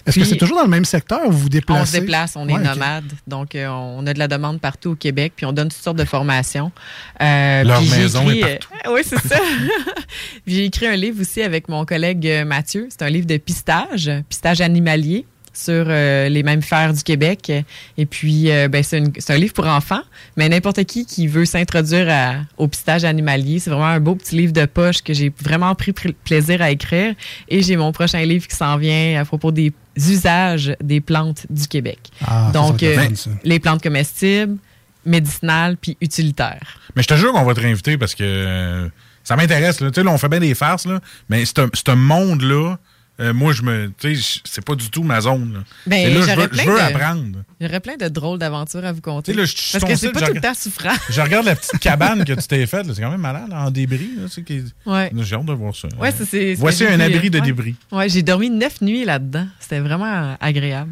Est-ce 0.06 0.18
que 0.18 0.26
c'est 0.26 0.38
toujours 0.38 0.58
dans 0.58 0.64
le 0.64 0.70
même 0.70 0.86
secteur 0.86 1.22
ou 1.28 1.32
vous 1.32 1.38
vous 1.40 1.50
déplacez? 1.50 1.82
On 1.82 1.86
se 1.86 1.92
déplace, 1.92 2.34
on 2.36 2.48
est 2.50 2.54
Ouais, 2.54 2.60
nomade. 2.64 3.04
Donc, 3.28 3.54
euh, 3.54 3.68
on 3.68 4.06
a 4.08 4.14
de 4.14 4.20
la 4.20 4.28
demande 4.28 4.60
partout 4.60 4.92
au 4.92 4.96
Québec, 4.96 5.34
puis 5.36 5.46
on 5.46 5.54
donne 5.54 5.70
toutes 5.70 5.82
sortes 5.84 5.98
de 5.98 6.06
formations. 6.06 6.72
Euh, 7.22 7.64
Leur 7.64 7.82
maison 7.84 8.30
est 8.32 8.44
euh, 8.44 8.58
oui, 8.94 9.02
c'est 9.06 9.20
ça. 9.28 9.38
Puis 10.46 10.56
j'ai 10.56 10.66
écrit 10.66 10.88
un 10.88 10.96
livre 10.96 11.22
aussi 11.22 11.42
avec 11.42 11.70
mon 11.70 11.86
collègue 11.86 12.28
Mathieu. 12.46 12.88
C'est 12.90 13.04
un 13.04 13.10
livre 13.10 13.28
de 13.28 13.38
pistage, 13.38 14.10
pistage 14.28 14.62
animalier 14.62 15.26
sur 15.54 15.86
euh, 15.88 16.30
les 16.30 16.44
mammifères 16.44 16.94
du 16.94 17.04
Québec. 17.04 17.52
Et 17.98 18.06
puis, 18.06 18.50
euh, 18.52 18.68
ben, 18.68 18.82
c'est, 18.84 19.04
c'est 19.20 19.34
un 19.34 19.38
livre 19.38 19.54
pour 19.54 19.66
enfants, 19.68 20.02
mais 20.38 20.48
n'importe 20.50 20.84
qui 20.86 21.06
qui 21.06 21.28
veut 21.28 21.46
s'introduire 21.46 22.46
au 22.58 22.68
pistage 22.68 23.04
animalier, 23.04 23.60
c'est 23.60 23.70
vraiment 23.70 23.88
un 23.88 24.00
beau 24.00 24.16
petit 24.16 24.36
livre 24.36 24.54
de 24.54 24.66
poche 24.66 25.02
que 25.02 25.14
j'ai 25.14 25.32
vraiment 25.42 25.76
pris 25.76 25.92
pr- 25.92 26.14
plaisir 26.24 26.62
à 26.62 26.72
écrire. 26.72 27.14
Et 27.50 27.62
j'ai 27.62 27.76
mon 27.76 27.92
prochain 27.92 28.24
livre 28.24 28.48
qui 28.48 28.56
s'en 28.56 28.78
vient 28.78 29.20
à 29.20 29.26
propos 29.26 29.52
des 29.52 29.74
usages 29.98 30.74
des 30.82 31.02
plantes 31.02 31.46
du 31.50 31.68
Québec. 31.68 32.00
Ah, 32.26 32.50
Donc, 32.54 32.82
euh, 32.84 33.08
les 33.44 33.60
plantes 33.60 33.84
comestibles, 33.84 34.58
médicinales 35.06 35.78
puis 35.78 35.98
utilitaires. 36.02 36.80
Mais 36.96 37.02
je 37.04 37.08
te 37.08 37.16
jure 37.16 37.32
qu'on 37.34 37.44
va 37.44 37.54
te 37.54 37.60
réinviter 37.60 37.98
parce 37.98 38.16
que 38.16 38.24
euh, 38.24 38.88
ça 39.24 39.36
m'intéresse. 39.36 39.82
là. 39.82 39.90
Tu 39.92 39.96
sais, 39.96 40.04
là, 40.04 40.12
on 40.12 40.18
fait 40.18 40.30
bien 40.30 40.40
des 40.40 40.54
farces, 40.56 40.86
là, 40.86 41.00
mais 41.30 41.44
ce 41.46 41.54
ce 41.74 41.92
monde-là, 41.92 42.78
euh, 43.20 43.34
moi, 43.34 43.54
je 43.54 43.62
me. 43.62 43.92
Tu 44.00 44.16
sais, 44.16 44.16
je- 44.16 44.40
c'est 44.46 44.64
pas 44.66 44.74
du 44.76 44.90
tout 44.90 45.04
ma 45.04 45.22
zone. 45.22 45.54
là. 45.54 45.60
Ben, 45.86 46.10
Et 46.10 46.14
là, 46.14 46.22
je 46.22 46.40
veux, 46.42 46.48
plein 46.48 46.64
je 46.64 46.70
veux 46.70 46.76
de- 46.76 46.82
apprendre. 46.82 47.44
J'aurais 47.60 47.80
plein 47.80 47.96
de 47.98 48.08
drôles 48.08 48.40
d'aventures 48.40 48.84
à 48.86 48.92
vous 48.92 49.02
conter. 49.02 49.32
Tu 49.32 49.36
sais, 49.36 49.42
là, 49.42 49.46
je 49.46 49.56
suis 49.56 49.72
Parce 49.80 49.84
que 49.92 49.96
c'est 49.96 50.12
pas 50.12 50.20
je 50.22 50.26
tout 50.26 50.34
le 50.34 50.42
temps 50.42 50.54
souffrant. 50.54 50.94
Je 51.10 51.22
regarde 51.22 51.46
la 51.46 51.56
petite 51.56 51.78
cabane 51.80 52.24
que 52.26 52.34
tu 52.34 52.48
t'es 52.48 52.66
faite. 52.66 52.86
C'est 52.94 53.02
quand 53.02 53.12
même 53.12 53.22
malade, 53.22 53.50
là, 53.50 53.66
en 53.66 53.72
débris. 53.72 54.10
Ouais. 54.86 55.12
J'ai 55.22 55.36
hâte 55.36 55.46
de 55.46 55.54
voir 55.54 55.76
ça. 55.76 55.88
Ouais, 56.00 56.12
c'est- 56.12 56.26
c'est- 56.26 56.54
Voici 56.56 56.86
un 56.86 57.00
abri 57.00 57.30
de 57.30 57.40
ouais. 57.40 57.46
débris. 57.46 57.76
Ouais, 57.92 58.10
j'ai 58.10 58.24
dormi 58.24 58.50
neuf 58.50 58.82
nuits 58.82 59.06
là-dedans. 59.06 59.48
C'était 59.60 59.80
vraiment 59.80 60.36
agréable. 60.40 60.92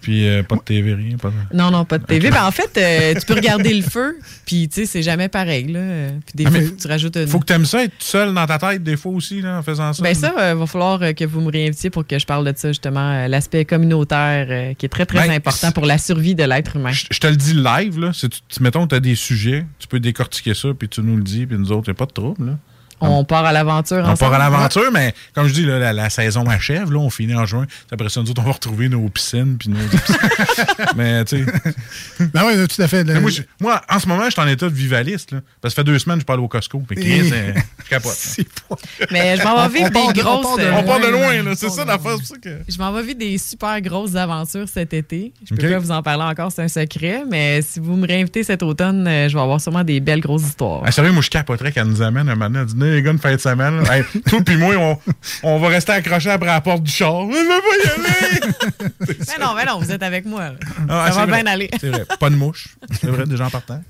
Puis 0.00 0.26
euh, 0.26 0.42
pas 0.42 0.56
de 0.56 0.60
TV, 0.62 0.94
rien. 0.94 1.16
Pas 1.18 1.28
de... 1.28 1.56
Non, 1.56 1.70
non, 1.70 1.84
pas 1.84 1.98
de 1.98 2.04
TV. 2.04 2.30
Ben, 2.30 2.44
en 2.46 2.50
fait, 2.50 2.70
euh, 2.78 3.18
tu 3.18 3.26
peux 3.26 3.34
regarder 3.34 3.74
le 3.74 3.82
feu, 3.82 4.16
puis 4.46 4.68
tu 4.68 4.80
sais, 4.80 4.86
c'est 4.86 5.02
jamais 5.02 5.28
pareil. 5.28 5.66
Là. 5.66 5.80
Puis 6.24 6.34
des 6.34 6.46
Ah, 6.46 6.50
fois, 6.50 6.58
mais 6.60 6.66
faut 6.66 6.74
que 6.76 6.80
tu 6.80 6.88
rajoutes 6.88 7.16
une... 7.16 7.26
Faut 7.26 7.38
que 7.40 7.44
tu 7.44 7.52
aimes 7.52 7.66
ça, 7.66 7.84
être 7.84 7.90
tout 7.90 7.96
seul 8.06 8.32
dans 8.32 8.46
ta 8.46 8.58
tête 8.58 8.82
des 8.82 8.96
fois 8.96 9.12
aussi, 9.12 9.42
là, 9.42 9.58
en 9.58 9.62
faisant 9.62 9.92
ça. 9.92 10.02
Ben 10.02 10.14
ça, 10.14 10.34
euh, 10.38 10.54
va 10.54 10.66
falloir 10.66 11.00
que 11.14 11.24
vous 11.24 11.40
me 11.42 11.50
réinvitiez 11.52 11.90
pour 11.90 12.06
que 12.06 12.18
je 12.18 12.24
parle 12.24 12.50
de 12.50 12.56
ça, 12.56 12.68
justement, 12.68 13.12
euh, 13.12 13.28
l'aspect 13.28 13.64
communautaire 13.66 14.46
euh, 14.48 14.74
qui 14.74 14.86
est 14.86 14.88
très, 14.88 15.04
très 15.06 15.28
Ben, 15.28 15.34
important 15.34 15.72
pour 15.72 15.84
la 15.84 15.98
survie 15.98 16.34
de 16.34 16.44
l'être 16.44 16.76
humain. 16.76 16.92
Je 16.92 17.18
te 17.18 17.26
le 17.26 17.36
dis 17.36 17.54
live, 17.54 17.98
là. 17.98 18.12
Si 18.12 18.28
tu, 18.30 18.38
tu- 18.48 18.62
mettons, 18.62 18.86
tu 18.86 18.94
as 18.94 19.00
des 19.00 19.14
sujets, 19.14 19.66
tu 19.78 19.88
peux 19.88 20.00
décortiquer 20.00 20.54
ça, 20.54 20.68
puis 20.78 20.88
tu 20.88 21.02
nous 21.02 21.16
le 21.16 21.22
dis, 21.22 21.44
puis 21.46 21.58
nous 21.58 21.70
autres, 21.72 21.88
il 21.88 21.90
a 21.90 21.94
pas 21.94 22.06
de 22.06 22.12
trouble, 22.12 22.46
là. 22.46 22.58
On 23.00 23.24
part 23.24 23.44
à 23.44 23.52
l'aventure 23.52 23.98
On 23.98 24.10
ensemble. 24.12 24.18
part 24.18 24.34
à 24.34 24.38
l'aventure, 24.38 24.90
mais 24.92 25.14
comme 25.34 25.46
je 25.48 25.52
dis, 25.52 25.64
là, 25.66 25.78
la, 25.78 25.92
la 25.92 26.08
saison 26.10 26.44
achève. 26.48 26.90
Là, 26.92 26.98
on 26.98 27.10
finit 27.10 27.34
en 27.34 27.44
juin. 27.44 27.66
Après 27.92 28.08
ça, 28.08 28.22
nous 28.22 28.30
autres, 28.30 28.40
on 28.42 28.46
va 28.46 28.52
retrouver 28.52 28.88
nos 28.88 29.06
piscines. 29.08 29.56
Puis 29.58 29.68
nos... 29.68 29.78
mais 30.96 31.24
tu 31.24 31.44
sais. 31.44 32.26
Ben 32.32 32.42
oui, 32.46 32.66
tout 32.68 32.80
à 32.82 32.88
fait. 32.88 33.04
Moi, 33.20 33.30
je- 33.30 33.42
moi, 33.60 33.82
en 33.90 33.98
ce 33.98 34.08
moment, 34.08 34.24
je 34.26 34.30
suis 34.30 34.40
en 34.40 34.46
état 34.48 34.68
de 34.68 34.74
vivaliste. 34.74 35.32
Là, 35.32 35.40
parce 35.60 35.74
que 35.74 35.76
ça 35.80 35.82
fait 35.82 35.90
deux 35.92 35.98
semaines 35.98 36.18
que 36.18 36.22
je 36.22 36.26
parle 36.26 36.40
au 36.40 36.48
Costco. 36.48 36.82
Puis 36.88 36.96
Chris, 36.96 37.30
euh, 37.32 37.52
je 37.84 37.88
capote. 37.90 38.16
Mais 39.10 39.36
je 39.36 39.42
m'en 39.44 39.68
vais 39.68 39.78
vivre 39.78 39.90
On 39.94 40.12
des 40.12 40.20
on 40.20 40.22
grosses. 40.24 40.42
part 40.46 40.56
de 40.56 40.62
euh, 40.62 40.70
loin, 40.70 40.80
On 40.80 40.84
part 40.86 41.00
de 41.00 41.06
loin, 41.08 41.42
là. 41.42 41.52
C'est 41.54 41.70
ça 41.70 41.84
l'affaire. 41.84 42.16
que- 42.42 42.60
Je 42.68 42.78
m'en 42.78 42.92
vais 42.92 43.02
vivre 43.02 43.18
des 43.18 43.38
super 43.38 43.80
grosses 43.80 44.14
aventures 44.14 44.68
cet 44.68 44.94
été. 44.94 45.32
Je 45.48 45.54
peux 45.54 45.68
pas 45.68 45.78
vous 45.78 45.90
en 45.90 46.02
parler 46.02 46.24
encore, 46.24 46.50
c'est 46.52 46.62
un 46.62 46.68
secret. 46.68 47.24
Mais 47.28 47.60
si 47.62 47.80
vous 47.80 47.96
me 47.96 48.06
réinvitez 48.06 48.42
cet 48.42 48.62
automne, 48.62 49.06
euh, 49.06 49.28
je 49.28 49.34
vais 49.36 49.42
avoir 49.42 49.60
sûrement 49.60 49.84
des 49.84 50.00
belles 50.00 50.20
grosses 50.20 50.44
histoires. 50.44 50.82
Ah, 50.84 50.92
sérieux, 50.92 51.12
moi, 51.12 51.22
je 51.22 51.30
capoterais 51.30 51.72
qu'elle 51.72 51.86
nous 51.86 52.02
amène 52.02 52.28
un 52.28 52.34
moment. 52.34 52.58
Elle 52.60 52.66
les 52.90 53.02
gars, 53.02 53.12
une 53.12 53.18
fin 53.18 53.32
de 53.34 53.40
semaine. 53.40 53.82
Hey, 53.90 54.04
toi 54.28 54.40
puis 54.44 54.56
moi, 54.56 54.74
on, 54.76 54.98
on 55.42 55.58
va 55.58 55.68
rester 55.68 55.92
accrochés 55.92 56.30
après 56.30 56.48
la 56.48 56.60
porte 56.60 56.82
du 56.82 56.90
char. 56.90 57.22
Je 57.30 57.36
veux 57.36 57.48
pas 57.48 57.76
y 57.84 57.88
aller. 57.88 58.54
mais 59.28 59.44
non, 59.44 59.54
mais 59.54 59.64
non, 59.64 59.78
vous 59.78 59.90
êtes 59.90 60.02
avec 60.02 60.24
moi. 60.24 60.52
Ah, 60.88 61.10
Ça 61.10 61.20
va 61.20 61.26
vrai. 61.26 61.42
bien 61.42 61.52
aller. 61.52 61.70
C'est 61.80 61.88
vrai. 61.90 62.04
Pas 62.18 62.30
de 62.30 62.36
mouche. 62.36 62.68
C'est 63.00 63.08
vrai, 63.08 63.26
déjà 63.26 63.46
en 63.46 63.50
partant. 63.50 63.80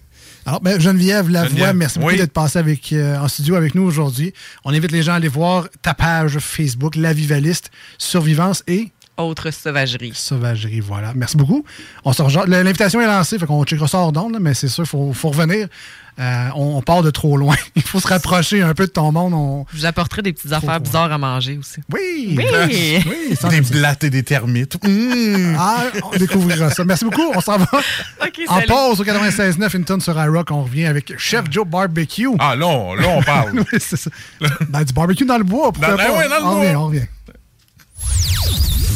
Alors, 0.47 0.61
ben, 0.61 0.81
Geneviève 0.81 1.29
Lavoie, 1.29 1.49
Geneviève, 1.49 1.75
merci 1.75 1.99
beaucoup 1.99 2.13
oui. 2.13 2.19
d'être 2.19 2.33
passée 2.33 2.61
avec, 2.61 2.93
euh, 2.93 3.19
en 3.19 3.27
studio 3.27 3.57
avec 3.57 3.75
nous 3.75 3.83
aujourd'hui. 3.83 4.33
On 4.65 4.73
invite 4.73 4.93
les 4.93 5.03
gens 5.03 5.15
à 5.15 5.17
aller 5.17 5.27
voir 5.27 5.69
ta 5.83 5.93
page 5.93 6.39
Facebook, 6.39 6.95
La 6.95 7.13
Vivaliste, 7.13 7.73
Survivance 7.99 8.63
et 8.69 8.93
Autre 9.17 9.51
sauvagerie. 9.51 10.13
Sauvagerie, 10.15 10.81
voilà. 10.81 11.13
Merci 11.15 11.37
beaucoup. 11.37 11.65
On 12.05 12.13
L'invitation 12.47 13.01
est 13.01 13.07
lancée, 13.07 13.39
fait 13.39 13.47
qu'on 13.47 13.65
checkera 13.65 13.89
ça 13.89 13.99
hors 13.99 14.13
d'onde, 14.13 14.35
là, 14.35 14.39
mais 14.41 14.53
c'est 14.55 14.69
sûr, 14.69 14.85
il 14.85 14.89
faut, 14.89 15.13
faut 15.13 15.31
revenir. 15.31 15.69
Euh, 16.19 16.49
on, 16.55 16.79
on 16.79 16.83
part 16.83 17.03
de 17.03 17.11
trop 17.11 17.37
loin. 17.37 17.57
Il 17.77 17.83
faut 17.83 18.01
se 18.01 18.09
rapprocher 18.09 18.63
un 18.63 18.73
peu 18.73 18.87
de 18.87 18.91
ton 18.91 19.13
monde. 19.13 19.35
On... 19.35 19.67
Je 19.71 19.77
vous 19.81 19.85
apporterai 19.85 20.23
des 20.23 20.33
petites 20.33 20.51
affaires 20.51 20.81
bizarres 20.81 21.13
à 21.13 21.19
manger 21.19 21.59
aussi. 21.59 21.81
Oui! 21.93 22.35
Oui! 22.39 23.05
oui 23.07 23.37
ça, 23.37 23.49
Des 23.49 23.61
blattes 23.61 24.03
et 24.05 24.09
des 24.09 24.23
termites. 24.23 24.83
Mmh. 24.83 25.57
Ah, 25.59 25.85
on 26.03 26.17
découvrira 26.17 26.71
ça. 26.71 26.85
Merci 26.85 27.05
beaucoup. 27.05 27.31
On 27.35 27.41
s'en 27.41 27.59
va. 27.59 27.67
en 28.49 28.55
salut. 28.55 28.67
pause 28.67 29.01
au 29.01 29.05
96.9 29.05 29.77
Hinton 29.77 30.01
sur 30.01 30.19
iRock. 30.19 30.51
On 30.51 30.63
revient 30.63 30.87
avec 30.87 31.19
Chef 31.19 31.45
Joe 31.51 31.67
Barbecue. 31.67 32.29
Ah, 32.39 32.57
là, 32.57 32.67
on, 32.67 32.95
là, 32.95 33.09
on 33.09 33.23
parle. 33.23 33.53
Oui, 33.59 33.79
c'est 33.79 33.97
ça. 33.97 34.11
Ben, 34.71 34.85
du 34.85 34.95
barbecue 34.95 35.27
dans 35.27 35.39
le 35.39 35.45
bois, 35.45 35.71
pourquoi 35.73 35.91
Dans- 35.93 35.97
pas? 35.99 36.09
ben 36.09 36.19
ouais, 36.19 36.29
dans 36.31 36.37
le 36.37 36.45
on 36.45 36.51
bois. 36.53 36.61
revient, 36.61 36.77
on 36.77 36.87
revient. 36.87 37.07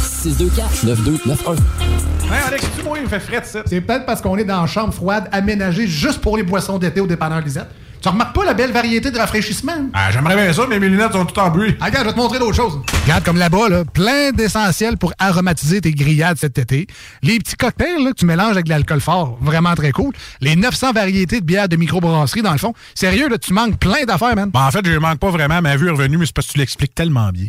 624 0.00 0.84
9291. 0.84 1.58
Hey, 2.24 2.30
Alex, 2.46 2.64
tu 2.76 2.84
moi, 2.84 2.98
il 2.98 3.04
me 3.04 3.08
fait 3.08 3.20
frais 3.20 3.40
de 3.40 3.46
ça. 3.46 3.62
C'est 3.66 3.80
peut-être 3.80 4.06
parce 4.06 4.20
qu'on 4.20 4.36
est 4.36 4.44
dans 4.44 4.60
une 4.62 4.68
chambre 4.68 4.94
froide 4.94 5.28
aménagée 5.32 5.86
juste 5.86 6.20
pour 6.20 6.36
les 6.36 6.42
boissons 6.42 6.78
d'été 6.78 7.00
au 7.00 7.06
dépanneur 7.06 7.40
Lisette. 7.40 7.68
Tu 8.00 8.08
remarques 8.08 8.34
pas 8.34 8.44
la 8.46 8.54
belle 8.54 8.72
variété 8.72 9.10
de 9.10 9.18
rafraîchissement? 9.18 9.90
Ah, 9.92 10.10
j'aimerais 10.10 10.34
bien 10.34 10.50
ça, 10.54 10.62
mais 10.66 10.78
mes 10.78 10.88
lunettes 10.88 11.12
sont 11.12 11.26
toutes 11.26 11.36
en 11.36 11.50
bruit. 11.50 11.76
Ah, 11.80 11.86
regarde, 11.86 12.04
je 12.04 12.08
vais 12.08 12.14
te 12.14 12.18
montrer 12.18 12.38
d'autres 12.38 12.56
choses. 12.56 12.80
Regarde, 13.02 13.24
comme 13.24 13.36
là-bas, 13.36 13.68
là, 13.68 13.84
plein 13.84 14.30
d'essentiels 14.30 14.96
pour 14.96 15.12
aromatiser 15.18 15.82
tes 15.82 15.92
grillades 15.92 16.38
cet 16.38 16.56
été. 16.56 16.86
Les 17.22 17.38
petits 17.38 17.56
cocktails 17.56 18.02
là, 18.02 18.12
que 18.12 18.16
tu 18.16 18.24
mélanges 18.24 18.52
avec 18.52 18.64
de 18.64 18.70
l'alcool 18.70 19.02
fort, 19.02 19.36
vraiment 19.42 19.74
très 19.74 19.92
cool. 19.92 20.14
Les 20.40 20.56
900 20.56 20.92
variétés 20.92 21.40
de 21.40 21.44
bières 21.44 21.68
de 21.68 21.76
microbrasserie, 21.76 22.40
dans 22.40 22.52
le 22.52 22.58
fond. 22.58 22.72
Sérieux, 22.94 23.28
là, 23.28 23.36
tu 23.36 23.52
manques 23.52 23.78
plein 23.78 24.04
d'affaires, 24.06 24.34
man. 24.34 24.48
Bon, 24.48 24.60
en 24.60 24.70
fait, 24.70 24.86
je 24.86 24.98
manque 24.98 25.18
pas 25.18 25.30
vraiment. 25.30 25.60
Ma 25.60 25.76
vue 25.76 25.88
est 25.88 25.92
revenue, 25.92 26.16
mais 26.16 26.24
c'est 26.24 26.34
parce 26.34 26.46
que 26.46 26.52
tu 26.52 26.58
l'expliques 26.58 26.94
tellement 26.94 27.28
bien. 27.28 27.48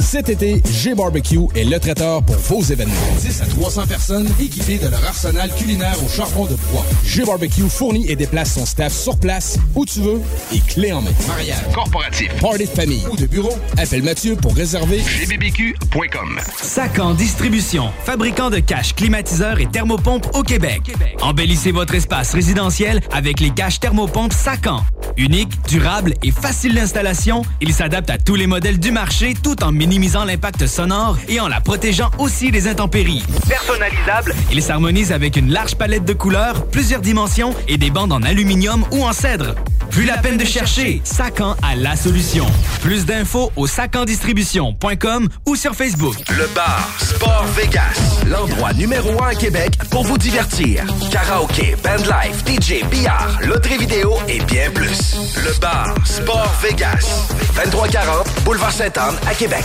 Cet 0.00 0.28
été, 0.28 0.62
G-Barbecue 0.70 1.40
est 1.54 1.64
le 1.64 1.78
traiteur 1.78 2.22
pour 2.22 2.36
vos 2.36 2.62
événements. 2.62 2.94
10 3.20 3.42
à 3.42 3.46
300 3.46 3.86
personnes 3.86 4.28
équipées 4.40 4.78
de 4.78 4.88
leur 4.88 5.04
arsenal 5.04 5.50
culinaire 5.54 5.96
au 6.04 6.08
charbon 6.08 6.44
de 6.46 6.56
bois. 6.72 6.84
G-Barbecue 7.04 7.68
fournit 7.68 8.10
et 8.10 8.16
déplace 8.16 8.54
son 8.54 8.66
staff 8.66 8.92
sur 8.92 9.16
place, 9.16 9.58
où 9.74 9.84
tu 9.84 10.00
veux, 10.00 10.20
et 10.52 10.60
clé 10.60 10.92
en 10.92 11.00
main. 11.00 11.10
Mariage, 11.28 11.62
corporatif, 11.74 12.28
party 12.40 12.64
de 12.64 12.70
famille 12.70 13.04
ou 13.10 13.16
de 13.16 13.26
bureau, 13.26 13.52
appelle 13.76 14.02
Mathieu 14.02 14.36
pour 14.36 14.54
réserver 14.54 15.00
gbbq.com. 15.00 16.40
Sacan 16.60 17.14
Distribution, 17.14 17.90
fabricant 18.04 18.50
de 18.50 18.58
caches, 18.58 18.94
climatiseurs 18.94 19.60
et 19.60 19.66
thermopompes 19.66 20.28
au 20.34 20.42
Québec. 20.42 20.92
Embellissez 21.22 21.72
votre 21.72 21.94
espace 21.94 22.34
résidentiel 22.34 23.00
avec 23.12 23.40
les 23.40 23.50
caches 23.50 23.80
thermopompes 23.80 24.32
Sacan. 24.32 24.80
Unique, 25.16 25.50
durable 25.68 26.14
et 26.22 26.32
facile 26.32 26.74
d'installation, 26.74 27.42
il 27.60 27.72
s'adapte 27.72 28.10
à 28.10 28.18
tous 28.18 28.34
les 28.34 28.48
modèles 28.48 28.80
du 28.80 28.90
marché 28.90 29.34
tout 29.40 29.62
en 29.62 29.70
minimisant 29.86 30.24
l'impact 30.24 30.66
sonore 30.66 31.18
et 31.28 31.40
en 31.40 31.48
la 31.48 31.60
protégeant 31.60 32.10
aussi 32.18 32.50
des 32.50 32.68
intempéries. 32.68 33.22
Personnalisable, 33.46 34.34
il 34.50 34.62
s'harmonise 34.62 35.12
avec 35.12 35.36
une 35.36 35.50
large 35.50 35.74
palette 35.74 36.06
de 36.06 36.14
couleurs, 36.14 36.66
plusieurs 36.68 37.02
dimensions 37.02 37.54
et 37.68 37.76
des 37.76 37.90
bandes 37.90 38.12
en 38.12 38.22
aluminium 38.22 38.86
ou 38.92 39.04
en 39.04 39.12
cèdre. 39.12 39.54
Plus 39.90 40.06
la 40.06 40.16
peine 40.16 40.38
de 40.38 40.44
chercher, 40.44 41.02
Sacan 41.04 41.54
a 41.62 41.76
la 41.76 41.96
solution. 41.96 42.46
Plus 42.80 43.04
d'infos 43.04 43.52
au 43.56 43.66
sacandistribution.com 43.66 45.28
ou 45.46 45.54
sur 45.54 45.74
Facebook. 45.74 46.16
Le 46.30 46.48
bar 46.54 46.88
Sport 46.98 47.44
Vegas, 47.54 48.22
l'endroit 48.26 48.72
numéro 48.72 49.22
un 49.22 49.28
à 49.28 49.34
Québec 49.34 49.74
pour 49.90 50.04
vous 50.04 50.16
divertir. 50.16 50.82
Karaoke, 51.10 51.76
bandlife, 51.84 52.42
DJ, 52.46 52.84
billard, 52.90 53.38
loterie 53.46 53.78
vidéo 53.78 54.14
et 54.28 54.40
bien 54.44 54.70
plus. 54.70 55.14
Le 55.36 55.60
bar 55.60 55.94
Sport 56.04 56.52
Vegas, 56.62 57.28
2340 57.54 58.26
Boulevard 58.44 58.72
Sainte-Anne 58.72 59.16
à 59.28 59.34
Québec. 59.34 59.64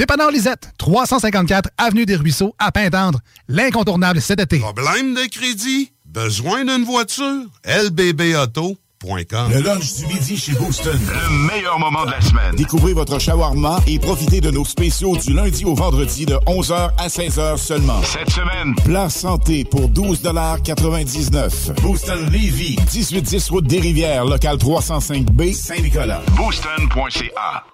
Dépanneur 0.00 0.30
Lisette, 0.30 0.72
354 0.78 1.68
Avenue 1.76 2.06
des 2.06 2.16
Ruisseaux, 2.16 2.54
à 2.58 2.72
Pintendre. 2.72 3.20
L'incontournable 3.48 4.22
cet 4.22 4.40
été. 4.40 4.58
Problème 4.58 5.12
de 5.12 5.28
crédit? 5.28 5.92
Besoin 6.06 6.64
d'une 6.64 6.84
voiture? 6.84 7.42
LBBauto.com. 7.66 9.52
Le 9.52 9.60
lunch 9.60 9.96
du 9.96 10.06
midi 10.06 10.38
chez 10.38 10.52
Booston. 10.52 10.98
Le 10.98 11.54
meilleur 11.54 11.78
moment 11.78 12.06
de 12.06 12.12
la 12.12 12.20
semaine. 12.22 12.56
Découvrez 12.56 12.94
votre 12.94 13.18
shawarma 13.18 13.78
et 13.86 13.98
profitez 13.98 14.40
de 14.40 14.50
nos 14.50 14.64
spéciaux 14.64 15.18
du 15.18 15.34
lundi 15.34 15.66
au 15.66 15.74
vendredi 15.74 16.24
de 16.24 16.36
11h 16.46 16.92
à 16.96 17.08
16h 17.08 17.58
seulement. 17.58 18.00
Cette 18.02 18.30
semaine, 18.30 18.74
Plat 18.82 19.10
santé 19.10 19.66
pour 19.66 19.90
12,99 19.90 21.78
Booston 21.82 22.24
Levy, 22.32 22.78
1810 22.94 23.50
Route 23.50 23.66
des 23.66 23.80
Rivières, 23.80 24.24
local 24.24 24.56
305B, 24.56 25.52
Saint-Nicolas. 25.52 26.22
booston.ca. 26.38 27.64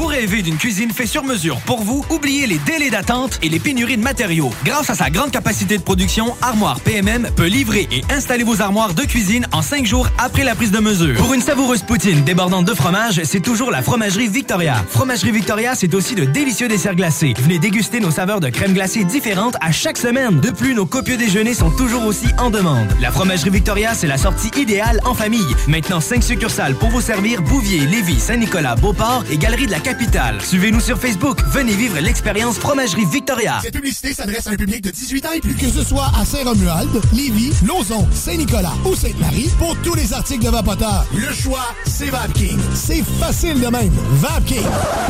Vous 0.00 0.06
rêvez 0.06 0.40
d'une 0.40 0.56
cuisine 0.56 0.90
faite 0.92 1.08
sur 1.08 1.24
mesure 1.24 1.60
pour 1.60 1.82
vous? 1.82 2.02
Oubliez 2.08 2.46
les 2.46 2.56
délais 2.56 2.88
d'attente 2.88 3.38
et 3.42 3.50
les 3.50 3.58
pénuries 3.58 3.98
de 3.98 4.02
matériaux. 4.02 4.50
Grâce 4.64 4.88
à 4.88 4.94
sa 4.94 5.10
grande 5.10 5.30
capacité 5.30 5.76
de 5.76 5.82
production, 5.82 6.34
Armoire 6.40 6.80
PMM 6.80 7.28
peut 7.36 7.44
livrer 7.44 7.86
et 7.92 8.02
installer 8.10 8.42
vos 8.42 8.62
armoires 8.62 8.94
de 8.94 9.02
cuisine 9.02 9.46
en 9.52 9.60
cinq 9.60 9.84
jours 9.84 10.08
après 10.16 10.42
la 10.42 10.54
prise 10.54 10.70
de 10.70 10.78
mesure. 10.78 11.18
Pour 11.18 11.34
une 11.34 11.42
savoureuse 11.42 11.82
poutine 11.82 12.24
débordante 12.24 12.64
de 12.64 12.72
fromage, 12.72 13.20
c'est 13.24 13.40
toujours 13.40 13.70
la 13.70 13.82
Fromagerie 13.82 14.28
Victoria. 14.28 14.82
Fromagerie 14.88 15.32
Victoria, 15.32 15.74
c'est 15.74 15.92
aussi 15.92 16.14
de 16.14 16.24
délicieux 16.24 16.68
desserts 16.68 16.96
glacés. 16.96 17.34
Venez 17.38 17.58
déguster 17.58 18.00
nos 18.00 18.10
saveurs 18.10 18.40
de 18.40 18.48
crème 18.48 18.72
glacée 18.72 19.04
différentes 19.04 19.58
à 19.60 19.70
chaque 19.70 19.98
semaine. 19.98 20.40
De 20.40 20.48
plus, 20.48 20.72
nos 20.72 20.86
copieux 20.86 21.18
déjeuners 21.18 21.52
sont 21.52 21.70
toujours 21.72 22.06
aussi 22.06 22.28
en 22.38 22.48
demande. 22.48 22.88
La 23.02 23.12
Fromagerie 23.12 23.50
Victoria, 23.50 23.92
c'est 23.92 24.06
la 24.06 24.16
sortie 24.16 24.50
idéale 24.58 25.02
en 25.04 25.12
famille. 25.12 25.54
Maintenant, 25.68 26.00
cinq 26.00 26.24
succursales 26.24 26.74
pour 26.74 26.88
vous 26.88 27.02
servir 27.02 27.42
Bouvier, 27.42 27.80
Lévis, 27.80 28.18
Saint-Nicolas, 28.18 28.76
Beauport 28.76 29.24
et 29.30 29.36
Galerie 29.36 29.66
de 29.66 29.72
la 29.72 29.80
Capitale. 29.90 30.40
Suivez-nous 30.40 30.78
sur 30.78 30.96
Facebook. 30.96 31.40
Venez 31.48 31.74
vivre 31.74 31.98
l'expérience 31.98 32.60
Fromagerie 32.60 33.06
Victoria. 33.06 33.58
Cette 33.60 33.74
publicité 33.74 34.14
s'adresse 34.14 34.46
à 34.46 34.50
un 34.50 34.54
public 34.54 34.84
de 34.84 34.90
18 34.90 35.26
ans 35.26 35.32
et 35.34 35.40
plus. 35.40 35.56
Que 35.56 35.68
ce 35.68 35.82
soit 35.82 36.12
à 36.16 36.24
Saint-Romuald, 36.24 36.90
Lévis, 37.12 37.52
Lauson, 37.66 38.06
Saint-Nicolas 38.12 38.72
ou 38.84 38.94
Sainte-Marie, 38.94 39.50
pour 39.58 39.76
tous 39.82 39.96
les 39.96 40.12
articles 40.12 40.44
de 40.44 40.50
Vapoteur, 40.50 41.04
le 41.12 41.34
choix, 41.34 41.74
c'est 41.86 42.06
VapKing. 42.06 42.56
C'est 42.72 43.02
facile 43.18 43.60
de 43.60 43.66
même. 43.66 43.90
VapKing. 44.12 44.62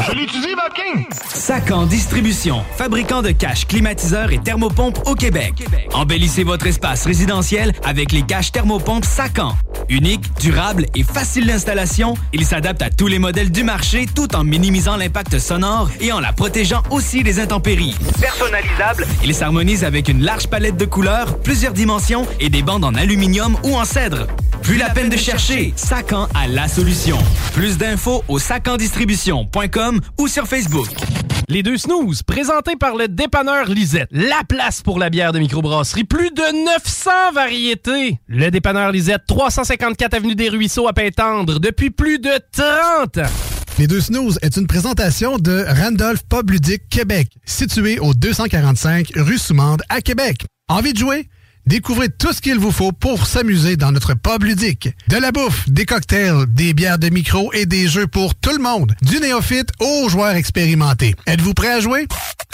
Je 0.09 0.13
l'utilise, 0.13 0.57
Vapking! 0.57 1.05
Sacan 1.29 1.85
Distribution, 1.85 2.65
fabricant 2.79 3.21
de 3.21 3.33
caches, 3.33 3.67
climatiseurs 3.67 4.33
et 4.33 4.39
thermopompes 4.39 5.07
au 5.07 5.15
Québec. 5.15 5.63
Embellissez 5.93 6.43
votre 6.43 6.67
espace 6.67 7.05
résidentiel 7.05 7.75
avec 7.85 8.13
les 8.13 8.23
caches 8.23 8.51
thermopompes 8.51 9.05
Sacan. 9.05 9.55
Unique, 9.91 10.23
durable 10.39 10.87
et 10.95 11.03
facile 11.03 11.47
d'installation, 11.47 12.15
il 12.33 12.47
s'adapte 12.47 12.81
à 12.81 12.91
tous 12.91 13.09
les 13.09 13.19
modèles 13.19 13.51
du 13.51 13.65
marché 13.65 14.07
tout 14.15 14.37
en 14.37 14.45
minimisant 14.45 14.60
l'impact 14.97 15.39
sonore 15.39 15.91
et 16.01 16.13
en 16.13 16.21
la 16.21 16.33
protégeant 16.33 16.83
aussi 16.91 17.23
des 17.23 17.41
intempéries. 17.41 17.95
Personnalisable, 18.21 19.07
il 19.25 19.35
s'harmonise 19.35 19.85
avec 19.85 20.09
une 20.09 20.23
large 20.23 20.49
palette 20.49 20.77
de 20.77 20.85
couleurs, 20.85 21.39
plusieurs 21.39 21.73
dimensions 21.73 22.27
et 22.41 22.51
des 22.51 22.63
bandes 22.63 22.85
en 22.85 22.95
aluminium 22.95 23.57
ou 23.65 23.77
en 23.77 23.85
cèdre. 23.85 24.27
Plus 24.63 24.77
la 24.77 24.91
peine 24.91 25.09
de 25.09 25.17
chercher, 25.17 25.73
Sacan 25.77 26.29
a 26.35 26.47
la 26.47 26.69
solution. 26.69 27.19
Plus 27.55 27.79
d'infos 27.79 28.23
au 28.29 28.39
sacandistribution.com 28.39 30.01
ou 30.19 30.29
sur 30.29 30.47
Facebook. 30.47 30.89
Les 31.49 31.63
deux 31.63 31.79
snooze, 31.79 32.23
présentés 32.23 32.77
par 32.77 32.95
le 32.95 33.09
dépanneur 33.09 33.67
Lisette. 33.67 34.09
La 34.13 34.43
place 34.49 34.83
pour 34.83 34.99
la 34.99 35.11
bière 35.11 35.33
de 35.33 35.41
microbrasserie. 35.41 36.05
Plus 36.05 36.31
de 36.31 36.65
900 36.65 37.11
variétés. 37.35 38.21
Le 38.29 38.51
dépanneur 38.51 38.93
Lisette, 38.93 39.23
354 39.27 40.15
Avenue 40.15 40.35
des 40.37 40.49
Ruisseaux 40.49 40.87
à 40.87 40.93
Pintendre, 40.93 41.59
depuis 41.59 41.91
plus 41.91 42.19
de 42.19 42.31
30 42.53 43.19
ans. 43.19 43.60
Les 43.81 43.87
deux 43.87 44.03
snooze 44.03 44.39
est 44.43 44.59
une 44.59 44.67
présentation 44.67 45.39
de 45.39 45.65
Randolph 45.67 46.21
Pub 46.29 46.51
Québec, 46.91 47.31
situé 47.47 47.99
au 47.99 48.13
245 48.13 49.13
rue 49.17 49.39
Soumande 49.39 49.81
à 49.89 50.03
Québec. 50.03 50.45
Envie 50.69 50.93
de 50.93 50.99
jouer? 50.99 51.31
Découvrez 51.71 52.09
tout 52.09 52.33
ce 52.33 52.41
qu'il 52.41 52.59
vous 52.59 52.73
faut 52.73 52.91
pour 52.91 53.29
s'amuser 53.29 53.77
dans 53.77 53.93
notre 53.93 54.15
pub 54.15 54.43
ludique. 54.43 54.89
De 55.07 55.17
la 55.19 55.31
bouffe, 55.31 55.69
des 55.69 55.87
cocktails, 55.87 56.47
des 56.49 56.75
bières 56.75 56.99
de 56.99 57.11
micro 57.11 57.53
et 57.53 57.65
des 57.65 57.87
jeux 57.87 58.09
pour 58.09 58.35
tout 58.35 58.51
le 58.51 58.59
monde. 58.59 58.93
Du 59.03 59.21
néophyte 59.21 59.69
aux 59.79 60.09
joueurs 60.09 60.35
expérimentés. 60.35 61.15
Êtes-vous 61.29 61.55
prêt 61.55 61.71
à 61.71 61.79
jouer? 61.79 62.09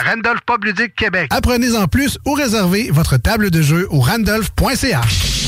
Randolph 0.04 0.40
Pub 0.46 0.64
Ludique 0.64 0.94
Québec. 0.94 1.28
Apprenez 1.30 1.74
en 1.78 1.86
plus 1.86 2.18
ou 2.26 2.34
réservez 2.34 2.90
votre 2.90 3.16
table 3.16 3.50
de 3.50 3.62
jeu 3.62 3.86
au 3.88 4.00
randolph.ca. 4.00 5.00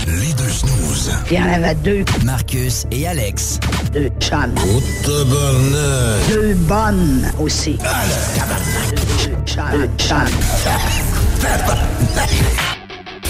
Les 0.07 0.32
deux 0.32 0.49
snooze. 0.49 1.12
Il 1.31 1.36
y 1.36 1.39
en 1.39 1.53
avait 1.53 1.74
deux. 1.74 2.07
Marcus 2.24 2.86
et 2.90 3.07
Alex. 3.07 3.61
Deux 3.93 4.09
chums. 4.19 4.55
Oh, 4.57 4.82
tabarnak. 5.05 6.27
Deux 6.31 6.55
bonnes 6.55 7.31
aussi. 7.39 7.77
Deux 7.77 9.45
chums. 9.45 9.70
Deux 9.73 9.90
chums. 9.99 10.27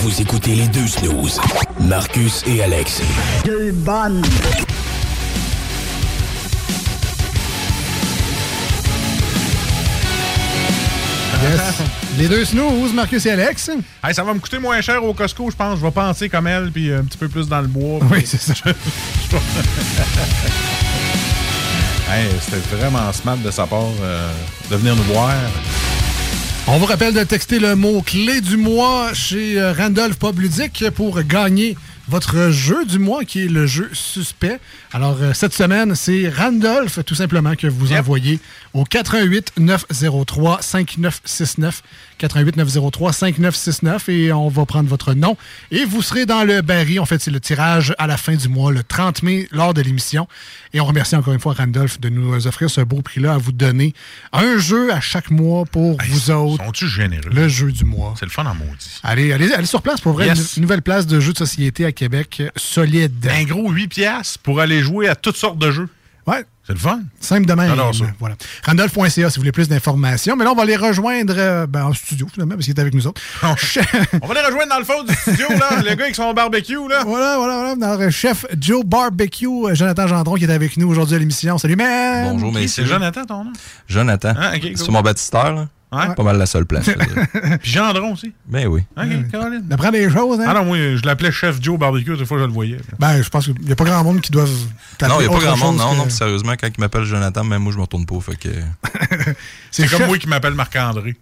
Vous 0.02 0.20
écoutez 0.20 0.54
les 0.54 0.68
deux 0.68 0.86
snooze. 0.86 1.40
Marcus 1.80 2.44
et 2.46 2.62
Alex. 2.62 3.02
Deux 3.44 3.72
bonnes. 3.72 4.22
Yes. 11.42 11.82
Les 12.16 12.28
deux 12.28 12.44
snooze, 12.44 12.92
Marcus 12.92 13.26
et 13.26 13.32
Alex. 13.32 13.70
Hey, 14.04 14.14
ça 14.14 14.22
va 14.22 14.32
me 14.34 14.38
coûter 14.38 14.60
moins 14.60 14.80
cher 14.80 15.02
au 15.02 15.12
Costco, 15.14 15.50
je 15.50 15.56
pense. 15.56 15.80
Je 15.80 15.84
vais 15.84 15.90
penser 15.90 16.28
comme 16.28 16.46
elle, 16.46 16.70
puis 16.70 16.92
un 16.92 17.02
petit 17.02 17.18
peu 17.18 17.28
plus 17.28 17.48
dans 17.48 17.60
le 17.60 17.66
bois. 17.66 17.98
Oui, 18.08 18.22
c'est 18.24 18.40
ça. 18.40 18.54
hey, 22.12 22.28
C'était 22.40 22.76
vraiment 22.76 23.12
smart 23.12 23.36
de 23.36 23.50
sa 23.50 23.66
part 23.66 23.82
euh, 24.00 24.30
de 24.70 24.76
venir 24.76 24.94
nous 24.94 25.02
voir. 25.12 25.32
On 26.70 26.76
vous 26.76 26.84
rappelle 26.84 27.14
de 27.14 27.24
texter 27.24 27.58
le 27.58 27.74
mot 27.76 28.02
clé 28.02 28.42
du 28.42 28.58
mois 28.58 29.14
chez 29.14 29.58
euh, 29.58 29.72
Randolph 29.72 30.18
Pub 30.18 30.38
Ludique 30.38 30.84
pour 30.94 31.22
gagner 31.22 31.78
votre 32.08 32.50
jeu 32.50 32.84
du 32.84 32.98
mois 32.98 33.24
qui 33.24 33.46
est 33.46 33.48
le 33.48 33.66
jeu 33.66 33.88
suspect. 33.94 34.60
Alors, 34.92 35.16
euh, 35.22 35.32
cette 35.32 35.54
semaine, 35.54 35.94
c'est 35.94 36.28
Randolph, 36.28 37.02
tout 37.06 37.14
simplement, 37.14 37.54
que 37.54 37.68
vous 37.68 37.94
envoyez 37.94 38.38
au 38.74 38.84
88 38.84 39.52
903 39.58 40.62
5969. 40.62 41.82
88 42.18 42.56
903 42.56 43.12
5969 43.12 44.08
et 44.08 44.32
on 44.32 44.48
va 44.48 44.66
prendre 44.66 44.88
votre 44.88 45.14
nom. 45.14 45.36
Et 45.70 45.84
vous 45.84 46.02
serez 46.02 46.26
dans 46.26 46.44
le 46.44 46.62
baril. 46.62 47.00
En 47.00 47.06
fait, 47.06 47.20
c'est 47.20 47.30
le 47.30 47.40
tirage 47.40 47.94
à 47.98 48.06
la 48.06 48.16
fin 48.16 48.34
du 48.34 48.48
mois, 48.48 48.72
le 48.72 48.82
30 48.82 49.22
mai, 49.22 49.48
lors 49.52 49.72
de 49.74 49.80
l'émission. 49.82 50.28
Et 50.74 50.80
on 50.80 50.84
remercie 50.84 51.16
encore 51.16 51.32
une 51.32 51.40
fois 51.40 51.54
Randolph 51.54 52.00
de 52.00 52.08
nous 52.08 52.46
offrir 52.46 52.70
ce 52.70 52.80
beau 52.80 53.02
prix-là 53.02 53.34
à 53.34 53.38
vous 53.38 53.52
donner 53.52 53.94
un 54.32 54.58
jeu 54.58 54.92
à 54.92 55.00
chaque 55.00 55.30
mois 55.30 55.64
pour 55.64 55.96
vous 56.08 56.30
autres. 56.30 56.64
Sont-tu 56.64 56.88
généreux? 56.88 57.30
Le 57.32 57.48
jeu 57.48 57.72
du 57.72 57.84
mois. 57.84 58.14
C'est 58.18 58.26
le 58.26 58.30
fun 58.30 58.44
en 58.46 58.54
maudit. 58.54 59.00
Allez, 59.02 59.32
allez, 59.32 59.52
allez 59.52 59.66
sur 59.66 59.82
place 59.82 60.00
pour 60.00 60.12
vrai. 60.12 60.26
Yes. 60.26 60.56
Une, 60.56 60.62
nouvelle 60.62 60.82
place 60.82 61.06
de 61.06 61.20
jeu 61.20 61.32
de 61.32 61.38
société 61.38 61.84
à 61.84 61.92
Québec 61.92 62.42
solide. 62.56 63.28
Un 63.30 63.44
gros 63.44 63.70
8 63.70 63.88
piastres 63.88 64.38
pour 64.40 64.60
aller 64.60 64.80
jouer 64.80 65.08
à 65.08 65.14
toutes 65.14 65.36
sortes 65.36 65.58
de 65.58 65.70
jeux. 65.70 65.88
Ouais. 66.26 66.44
C'est 66.68 66.74
le 66.74 66.80
fun. 66.80 67.00
Simple 67.18 67.46
de 67.46 67.54
même. 67.54 67.70
J'adore 67.70 67.94
ça. 67.94 68.04
Voilà. 68.20 68.36
Randolph.ca 68.62 69.08
si 69.08 69.22
vous 69.22 69.30
voulez 69.40 69.52
plus 69.52 69.70
d'informations. 69.70 70.36
Mais 70.36 70.44
là, 70.44 70.52
on 70.52 70.54
va 70.54 70.66
les 70.66 70.76
rejoindre 70.76 71.32
euh, 71.38 71.66
ben, 71.66 71.86
en 71.86 71.94
studio, 71.94 72.26
finalement, 72.30 72.56
parce 72.56 72.66
qu'il 72.66 72.74
est 72.74 72.80
avec 72.80 72.92
nous 72.92 73.06
autres. 73.06 73.22
On 73.42 74.26
va 74.26 74.34
les 74.34 74.42
rejoindre 74.42 74.68
dans 74.68 74.78
le 74.78 74.84
fond 74.84 75.02
du 75.02 75.14
studio, 75.14 75.48
là. 75.48 75.80
le 75.82 75.94
gars 75.94 76.04
avec 76.04 76.14
son 76.14 76.30
barbecue, 76.34 76.86
là. 76.86 77.04
Voilà, 77.06 77.38
voilà, 77.38 77.56
voilà. 77.56 77.74
Notre 77.74 78.10
chef 78.10 78.44
Joe 78.60 78.84
Barbecue, 78.84 79.46
euh, 79.46 79.74
Jonathan 79.74 80.08
Gendron, 80.08 80.34
qui 80.34 80.44
est 80.44 80.50
avec 80.50 80.76
nous 80.76 80.90
aujourd'hui 80.90 81.16
à 81.16 81.18
l'émission. 81.18 81.56
Salut, 81.56 81.76
man! 81.76 82.32
Bonjour, 82.34 82.52
messieurs. 82.52 82.84
C'est 82.84 82.92
Jonathan, 82.92 83.24
ton 83.24 83.44
nom? 83.44 83.52
Jonathan. 83.88 84.34
Ah, 84.38 84.58
cool. 84.58 84.76
C'est 84.76 84.90
mon 84.90 85.00
baptistère, 85.00 85.54
là. 85.54 85.68
Ouais. 85.90 86.14
Pas 86.14 86.22
mal 86.22 86.36
la 86.36 86.44
seule 86.44 86.66
place. 86.66 86.84
Puis 87.62 87.70
Gendron 87.72 88.12
aussi. 88.12 88.32
ben 88.46 88.66
oui. 88.66 88.82
OK, 88.96 89.30
Caroline. 89.32 89.62
D'apprendre 89.62 89.92
des 89.92 90.10
choses, 90.10 90.38
hein? 90.40 90.44
Ah 90.46 90.52
non, 90.54 90.64
moi, 90.66 90.76
je 90.76 91.02
l'appelais 91.06 91.32
Chef 91.32 91.62
Joe 91.62 91.78
Barbecue, 91.78 92.14
des 92.16 92.26
fois, 92.26 92.38
je 92.38 92.44
le 92.44 92.52
voyais. 92.52 92.76
Ben, 92.98 93.22
je 93.22 93.28
pense 93.30 93.46
qu'il 93.46 93.58
n'y 93.62 93.72
a 93.72 93.76
pas 93.76 93.84
grand 93.84 94.04
monde 94.04 94.20
qui 94.20 94.30
doivent. 94.30 94.50
Non, 95.00 95.20
il 95.20 95.26
n'y 95.28 95.34
a 95.34 95.38
pas 95.38 95.44
grand 95.44 95.56
monde. 95.56 95.76
Non, 95.78 95.92
que- 95.92 95.96
non, 95.96 96.02
puis 96.04 96.12
sérieusement, 96.12 96.52
quand 96.60 96.68
il 96.68 96.80
m'appelle 96.80 97.04
Jonathan, 97.04 97.42
même 97.44 97.62
moi, 97.62 97.72
je 97.72 97.78
me 97.78 97.82
retourne 97.82 98.04
pas. 98.04 98.20
Fait 98.20 98.36
que... 98.36 98.48
C'est 99.70 99.88
comme 99.88 99.98
chef- 100.00 100.08
moi 100.08 100.18
qui 100.18 100.26
m'appelle 100.28 100.54
Marc-André. 100.54 101.16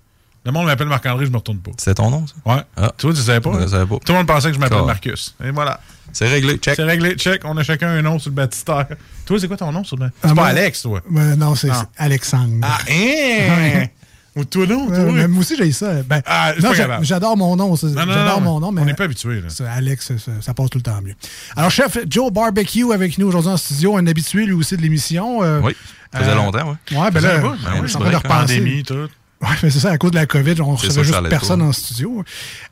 Le 0.44 0.52
monde 0.52 0.66
m'appelle 0.66 0.86
Marc-André, 0.88 1.26
je 1.26 1.30
me 1.30 1.36
retourne 1.36 1.58
pas. 1.58 1.72
C'est 1.76 1.94
ton 1.94 2.10
nom, 2.10 2.24
ça? 2.26 2.34
Ouais. 2.44 2.62
Ah. 2.76 2.92
Tu 2.96 3.06
vois, 3.06 3.14
tu 3.14 3.20
savais 3.20 3.40
pas? 3.40 3.60
Je 3.60 3.66
savais 3.66 3.86
pas. 3.86 3.96
Tout 3.96 4.12
le 4.12 4.18
monde 4.18 4.26
pensait 4.28 4.48
que 4.48 4.54
je 4.54 4.60
m'appelle 4.60 4.78
Cool. 4.78 4.86
Marcus. 4.86 5.34
Et 5.44 5.50
voilà. 5.50 5.80
C'est 6.12 6.28
réglé. 6.28 6.56
Check. 6.58 6.76
C'est 6.76 6.84
réglé. 6.84 7.14
Check. 7.16 7.42
On 7.44 7.56
a 7.56 7.62
chacun 7.64 7.88
un 7.88 8.00
nom 8.02 8.18
sur 8.20 8.30
le 8.30 8.36
baptistère. 8.36 8.86
Toi, 9.26 9.40
c'est 9.40 9.48
quoi 9.48 9.56
ton 9.56 9.72
nom 9.72 9.82
sur 9.82 9.96
le 9.96 10.06
Ah, 10.06 10.10
C'est 10.22 10.28
pas 10.28 10.34
moi- 10.34 10.46
Alex, 10.46 10.82
toi? 10.82 11.00
Ben, 11.10 11.34
non, 11.36 11.54
c'est 11.56 11.68
c'est 11.68 11.86
Alexandre. 11.98 12.58
Ah, 12.62 12.78
hein? 12.88 13.86
Ou 14.36 14.44
toi, 14.44 14.66
non, 14.66 14.86
toi? 14.86 14.98
Mais 15.12 15.26
moi 15.28 15.40
aussi, 15.40 15.56
j'ai 15.56 15.72
ça. 15.72 16.02
Ben, 16.02 16.20
Ah, 16.26 16.52
j'adore 17.00 17.36
mon 17.38 17.56
nom. 17.56 17.74
ça- 17.74 17.86
Non, 17.86 18.04
non, 18.06 18.12
J'adore 18.12 18.40
non, 18.40 18.52
mon 18.52 18.60
nom, 18.60 18.72
mais. 18.72 18.82
On 18.82 18.84
n'est 18.84 18.94
pas 18.94 19.04
habitué, 19.04 19.40
là. 19.40 19.48
Alex, 19.72 20.12
ça, 20.18 20.30
ça 20.40 20.52
passe 20.54 20.68
tout 20.70 20.78
le 20.78 20.82
temps 20.82 21.00
mieux. 21.02 21.14
Alors, 21.56 21.70
chef 21.70 21.96
Joe 22.08 22.30
Barbecue 22.30 22.92
avec 22.92 23.16
nous 23.18 23.26
aujourd'hui 23.28 23.50
en 23.50 23.56
studio, 23.56 23.96
un 23.96 24.06
habitué 24.06 24.44
lui 24.44 24.52
aussi 24.52 24.76
de 24.76 24.82
l'émission. 24.82 25.42
euh, 25.42 25.60
Oui, 25.62 25.74
ça 26.12 26.18
faisait 26.20 26.30
euh, 26.32 26.34
longtemps, 26.34 26.76
oui. 26.90 26.96
Ouais, 26.98 27.10
ben 27.10 27.20
Ça 27.20 27.28
là, 27.28 27.38
va, 27.38 27.48
ben 27.48 27.56
oui, 27.74 27.78
je 27.82 27.86
suis 27.86 27.96
en 27.96 28.00
c'est 28.04 28.10
train 28.10 28.18
de. 28.18 28.26
Pandémie, 28.28 28.82
tout. 28.82 29.08
Oui, 29.42 29.48
mais 29.62 29.70
c'est 29.70 29.80
ça, 29.80 29.90
à 29.90 29.98
cause 29.98 30.12
de 30.12 30.16
la 30.16 30.24
COVID, 30.24 30.54
on 30.62 30.76
C'est 30.78 30.86
recevait 30.86 31.04
juste 31.04 31.28
personne 31.28 31.60
en 31.60 31.70
studio. 31.72 32.24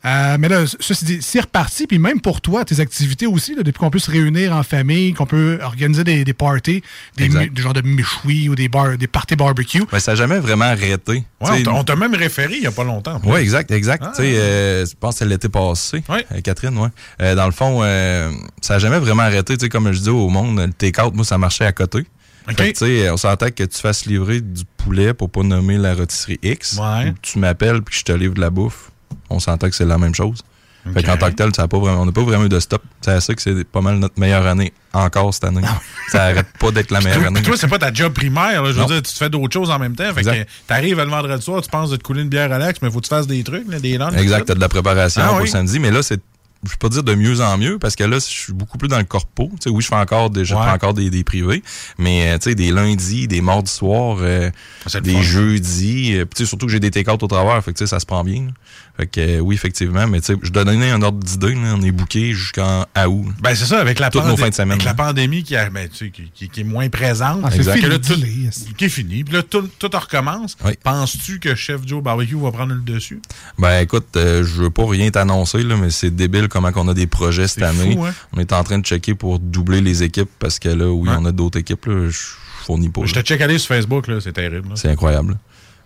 Euh, 0.03 0.37
mais 0.39 0.49
là, 0.49 0.63
ceci 0.79 1.05
dit, 1.05 1.17
c'est 1.21 1.41
reparti, 1.41 1.85
puis 1.85 1.99
même 1.99 2.19
pour 2.21 2.41
toi, 2.41 2.65
tes 2.65 2.79
activités 2.79 3.27
aussi, 3.27 3.53
là, 3.55 3.61
depuis 3.61 3.77
qu'on 3.79 3.91
peut 3.91 3.99
se 3.99 4.09
réunir 4.09 4.51
en 4.55 4.63
famille, 4.63 5.13
qu'on 5.13 5.27
peut 5.27 5.59
organiser 5.61 6.03
des, 6.03 6.23
des 6.25 6.33
parties, 6.33 6.81
des, 7.17 7.29
des 7.29 7.61
genres 7.61 7.73
de 7.73 7.81
méchouis 7.81 8.49
ou 8.49 8.55
des, 8.55 8.67
bar, 8.67 8.97
des 8.97 9.05
parties 9.07 9.35
barbecue. 9.35 9.83
Ben, 9.91 9.99
ça 9.99 10.13
n'a 10.13 10.15
jamais 10.15 10.39
vraiment 10.39 10.65
arrêté. 10.65 11.23
Ouais, 11.41 11.63
on 11.67 11.83
t'a- 11.83 11.95
même 11.95 12.15
référé 12.15 12.55
il 12.55 12.61
n'y 12.61 12.67
a 12.67 12.71
pas 12.71 12.83
longtemps. 12.83 13.21
Oui, 13.23 13.39
exact, 13.39 13.69
exact. 13.71 14.03
Ah. 14.05 14.11
Tu 14.15 14.23
sais, 14.23 14.35
euh, 14.35 14.85
je 14.85 14.93
pense 14.99 15.15
que 15.15 15.19
c'est 15.19 15.25
l'été 15.25 15.49
passé, 15.49 16.03
Ouais. 16.09 16.25
euh, 16.31 16.41
Catherine, 16.41 16.75
ouais. 16.77 16.89
Euh, 17.21 17.35
dans 17.35 17.45
le 17.45 17.51
fond, 17.51 17.81
euh, 17.83 18.31
ça 18.61 18.73
n'a 18.73 18.79
jamais 18.79 18.99
vraiment 18.99 19.23
arrêté. 19.23 19.55
Tu 19.55 19.65
sais, 19.65 19.69
comme 19.69 19.91
je 19.91 19.99
dis 19.99 20.09
au 20.09 20.29
monde, 20.29 20.57
le 20.59 20.73
take-out, 20.73 21.13
moi, 21.13 21.23
ça 21.23 21.37
marchait 21.37 21.65
à 21.65 21.71
côté. 21.71 22.05
Fait 22.47 23.09
on 23.11 23.17
s'entend 23.17 23.49
que 23.49 23.63
tu 23.63 23.79
fasses 23.79 24.05
livrer 24.05 24.41
du 24.41 24.63
poulet 24.77 25.13
pour 25.13 25.29
pas 25.29 25.43
nommer 25.43 25.77
la 25.77 25.93
rôtisserie 25.95 26.39
X. 26.43 26.77
Ouais. 26.79 27.09
ou 27.09 27.13
tu 27.21 27.39
m'appelles 27.39 27.81
puis 27.81 27.97
je 27.99 28.03
te 28.03 28.11
livre 28.11 28.33
de 28.35 28.41
la 28.41 28.49
bouffe. 28.49 28.91
On 29.29 29.39
s'entend 29.39 29.69
que 29.69 29.75
c'est 29.75 29.85
la 29.85 29.97
même 29.97 30.13
chose. 30.13 30.41
Fait 30.93 31.01
qu'en 31.01 31.17
tant 31.17 31.31
que 31.31 31.35
tel, 31.35 31.49
ça 31.55 31.63
a 31.63 31.67
pas 31.67 31.79
vraiment, 31.79 32.03
on 32.03 32.05
n'a 32.05 32.11
pas 32.11 32.21
vraiment 32.21 32.45
eu 32.45 32.49
de 32.49 32.59
stop. 32.59 32.83
C'est 33.01 33.09
à 33.09 33.19
ça 33.19 33.33
que 33.33 33.41
c'est 33.41 33.63
pas 33.63 33.81
mal 33.81 33.97
notre 33.97 34.19
meilleure 34.19 34.45
année 34.45 34.71
encore 34.93 35.33
cette 35.33 35.45
année. 35.45 35.63
ça 36.11 36.25
arrête 36.25 36.45
pas 36.59 36.69
d'être 36.69 36.91
la 36.91 36.99
meilleure 37.01 37.17
Toi, 37.17 37.27
année. 37.29 37.41
toi, 37.41 37.57
c'est 37.57 37.67
pas 37.67 37.79
ta 37.79 37.91
job 37.91 38.13
primaire. 38.13 38.61
là. 38.61 38.71
Je 38.71 38.79
veux 38.79 38.85
dire, 38.85 38.97
tu 38.97 39.11
te 39.11 39.17
fais 39.17 39.29
d'autres 39.31 39.51
choses 39.51 39.71
en 39.71 39.79
même 39.79 39.95
temps. 39.95 40.13
Fait 40.13 40.19
Exact. 40.19 40.45
que 40.45 40.49
t'arrives 40.67 40.97
le 40.97 41.05
vendredi 41.09 41.41
soir, 41.43 41.59
tu 41.63 41.71
penses 41.71 41.89
de 41.89 41.95
te 41.95 42.03
couler 42.03 42.21
une 42.21 42.29
bière 42.29 42.51
Alex, 42.51 42.79
mais 42.83 42.91
faut 42.91 42.99
que 42.99 43.05
tu 43.05 43.09
fasses 43.09 43.25
des 43.25 43.43
trucs, 43.43 43.67
là, 43.67 43.79
des 43.79 43.97
lunchs. 43.97 44.13
Exact, 44.15 44.45
t'as 44.45 44.53
de 44.53 44.59
la 44.59 44.69
préparation 44.69 45.23
Ah 45.25 45.29
pour 45.29 45.37
oui. 45.37 45.45
le 45.45 45.49
samedi, 45.49 45.79
mais 45.79 45.89
là, 45.89 46.03
c'est, 46.03 46.21
je 46.65 46.71
peux 46.77 46.89
pas 46.89 46.89
dire 46.89 47.03
de 47.03 47.15
mieux 47.15 47.41
en 47.41 47.57
mieux, 47.57 47.77
parce 47.79 47.95
que 47.95 48.03
là, 48.03 48.17
je 48.17 48.25
suis 48.25 48.53
beaucoup 48.53 48.77
plus 48.77 48.87
dans 48.87 48.97
le 48.97 49.03
corpo. 49.03 49.49
Tu 49.53 49.63
sais, 49.63 49.69
oui, 49.69 49.81
je 49.83 49.87
fais 49.87 49.95
encore 49.95 50.29
des, 50.29 50.45
je 50.45 50.55
Ouais. 50.55 50.63
fais 50.63 50.71
encore 50.71 50.93
des, 50.93 51.09
des 51.09 51.23
privés, 51.23 51.63
mais 51.97 52.29
euh, 52.29 52.37
tu 52.37 52.49
sais, 52.49 52.55
des 52.55 52.71
lundis, 52.71 53.27
des 53.27 53.41
mardis 53.41 53.71
soirs, 53.71 54.17
euh, 54.21 54.49
des 55.01 55.21
jeudis, 55.21 56.15
euh, 56.15 56.25
tu 56.25 56.43
sais, 56.43 56.45
surtout 56.45 56.65
que 56.65 56.71
j'ai 56.71 56.79
des 56.79 56.91
take-out 56.91 57.21
au 57.23 57.27
travers, 57.27 57.63
fait 57.63 57.71
que 57.73 57.77
tu 57.77 57.83
sais, 57.85 57.89
ça 57.89 57.99
se 57.99 58.05
prend 58.05 58.23
bien. 58.23 58.47
Fait 58.97 59.07
que 59.07 59.19
euh, 59.19 59.39
oui, 59.39 59.55
effectivement, 59.55 60.07
mais 60.07 60.21
tu 60.21 60.27
sais, 60.27 60.39
je 60.41 60.49
dois 60.51 60.63
donner 60.63 60.89
un 60.89 61.01
ordre 61.01 61.19
d'idée, 61.19 61.53
là, 61.53 61.73
on 61.75 61.81
est 61.81 61.91
booké 61.91 62.31
jusqu'en 62.33 62.85
août. 63.07 63.25
Ben, 63.41 63.53
c'est 63.53 63.65
ça, 63.65 63.79
avec 63.81 63.99
la, 63.99 64.09
Toutes 64.09 64.23
nos 64.25 64.37
fins 64.37 64.47
de 64.47 64.53
semaine, 64.53 64.71
avec 64.73 64.85
la 64.85 64.91
hein. 64.91 64.95
pandémie 64.95 65.43
qui, 65.43 65.55
a- 65.57 65.69
ben, 65.69 65.89
tu 65.89 65.97
sais, 66.05 66.09
qui, 66.11 66.31
qui- 66.33 66.47
qui 66.47 66.61
est 66.61 66.63
moins 66.63 66.87
présente. 66.87 67.41
Ah, 67.43 67.49
c'est 67.51 67.57
Exact. 67.57 67.73
fini, 67.73 67.83
Que 67.85 67.91
là, 67.91 67.99
tout- 67.99 68.73
qui 68.77 68.85
est 68.85 68.89
fini. 68.89 69.23
Puis 69.25 69.33
là, 69.33 69.43
tout, 69.43 69.67
tout 69.77 69.89
recommence. 69.93 70.55
Oui. 70.63 70.71
Penses-tu 70.81 71.39
que 71.39 71.55
Chef 71.55 71.81
Joe 71.85 72.01
Barbecue 72.01 72.35
va 72.39 72.51
prendre 72.51 72.73
le 72.73 72.79
dessus? 72.79 73.21
Ben 73.59 73.81
écoute, 73.81 74.07
euh, 74.15 74.43
je 74.45 74.61
veux 74.63 74.69
pas 74.69 74.85
rien 74.87 75.09
t'annoncer, 75.11 75.63
là, 75.63 75.75
mais 75.75 75.89
c'est 75.89 76.09
débile 76.15 76.47
comment 76.47 76.71
qu'on 76.71 76.87
a 76.87 76.93
des 76.93 77.07
projets 77.07 77.47
cette 77.49 77.59
C'est 77.59 77.65
année. 77.65 77.95
fou, 77.95 78.05
hein? 78.05 78.13
On 78.31 78.39
est 78.39 78.53
en 78.53 78.63
train 78.63 78.79
de 78.79 78.85
checker 78.85 79.13
pour 79.13 79.39
doubler 79.39 79.81
les 79.81 80.03
équipes 80.03 80.29
parce 80.39 80.57
que 80.57 80.69
là, 80.69 80.87
oui, 80.89 81.09
Ouais. 81.09 81.15
on 81.19 81.25
a 81.25 81.33
d'autres 81.33 81.59
équipes, 81.59 81.85
là, 81.87 82.09
je 82.09 82.17
fournis 82.63 82.87
pas. 82.89 83.01
Je 83.03 83.13
te 83.13 83.19
check 83.19 83.41
aller 83.41 83.57
sur 83.57 83.75
Facebook, 83.75 84.07
là, 84.07 84.19
c'est 84.21 84.31
terrible. 84.33 84.69
là. 84.69 84.75
C'est 84.77 84.89
incroyable. 84.89 85.37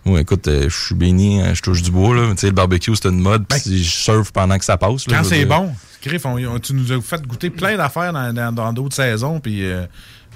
Moi, 0.04 0.20
écoute, 0.20 0.48
euh, 0.48 0.68
je 0.68 0.76
suis 0.86 0.94
béni, 0.94 1.40
hein, 1.42 1.52
je 1.54 1.60
touche 1.62 1.82
du 1.82 1.90
bois. 1.90 2.14
Là. 2.16 2.30
Tu 2.30 2.38
sais, 2.38 2.46
le 2.46 2.52
barbecue, 2.54 2.94
c'est 2.96 3.08
une 3.08 3.20
mode. 3.20 3.46
Puis 3.46 3.84
je 3.84 3.90
surfe 3.90 4.32
pendant 4.32 4.56
que 4.58 4.64
ça 4.64 4.76
passe. 4.78 5.06
là, 5.06 5.12
Ben, 5.16 5.22
Quand 5.22 5.28
c'est 5.28 5.44
bon, 5.44 5.72
Griff, 6.02 6.24
on- 6.24 6.36
on- 6.54 6.58
tu 6.58 6.72
nous 6.72 6.90
as 6.92 7.00
fait 7.02 7.20
goûter 7.26 7.50
plein 7.50 7.76
d'affaires 7.76 8.12
dans 8.12 8.32
dans- 8.32 8.52
dans 8.52 8.72
d'autres 8.72 8.96
saisons, 8.96 9.40
puis 9.40 9.62
euh, 9.64 9.84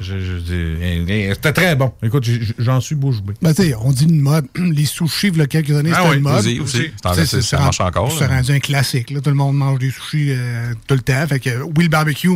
je- 0.01 0.19
je- 0.21 0.39
je- 0.47 1.07
eh, 1.09 1.31
c'était 1.35 1.53
très 1.53 1.77
bon. 1.77 1.93
Écoute, 2.03 2.29
j'en 2.59 2.81
suis 2.81 2.95
bouche 2.95 3.23
bée. 3.23 3.35
Ben, 3.43 3.55
on 3.83 3.93
dit 3.93 4.05
une 4.05 4.21
mode. 4.21 4.47
Les 4.57 4.85
sushis, 4.85 5.29
il 5.29 5.37
y 5.39 5.41
a 5.43 5.47
quelques 5.47 5.71
années, 5.71 5.91
Ah 5.93 5.99
c'était 5.99 6.09
oui, 6.11 6.16
une 6.16 6.23
mode. 6.23 6.35
aussi, 6.37 6.61
aussi. 6.61 7.43
Ça 7.43 7.59
marche 7.59 7.81
encore, 7.81 8.12
C'est 8.19 8.27
rendu 8.27 8.53
un 8.53 8.59
classique. 8.61 9.11
Là. 9.11 9.21
Tout 9.21 9.31
le 9.31 9.37
monde 9.37 9.57
mange 9.57 9.79
des 9.79 9.91
sushis 9.91 10.29
euh, 10.31 10.73
tout 10.87 10.95
le 10.95 11.01
temps. 11.01 11.27
Fait 11.29 11.41
que, 11.41 11.62
oui, 11.62 11.85
le 11.85 11.89
barbecue, 11.89 12.29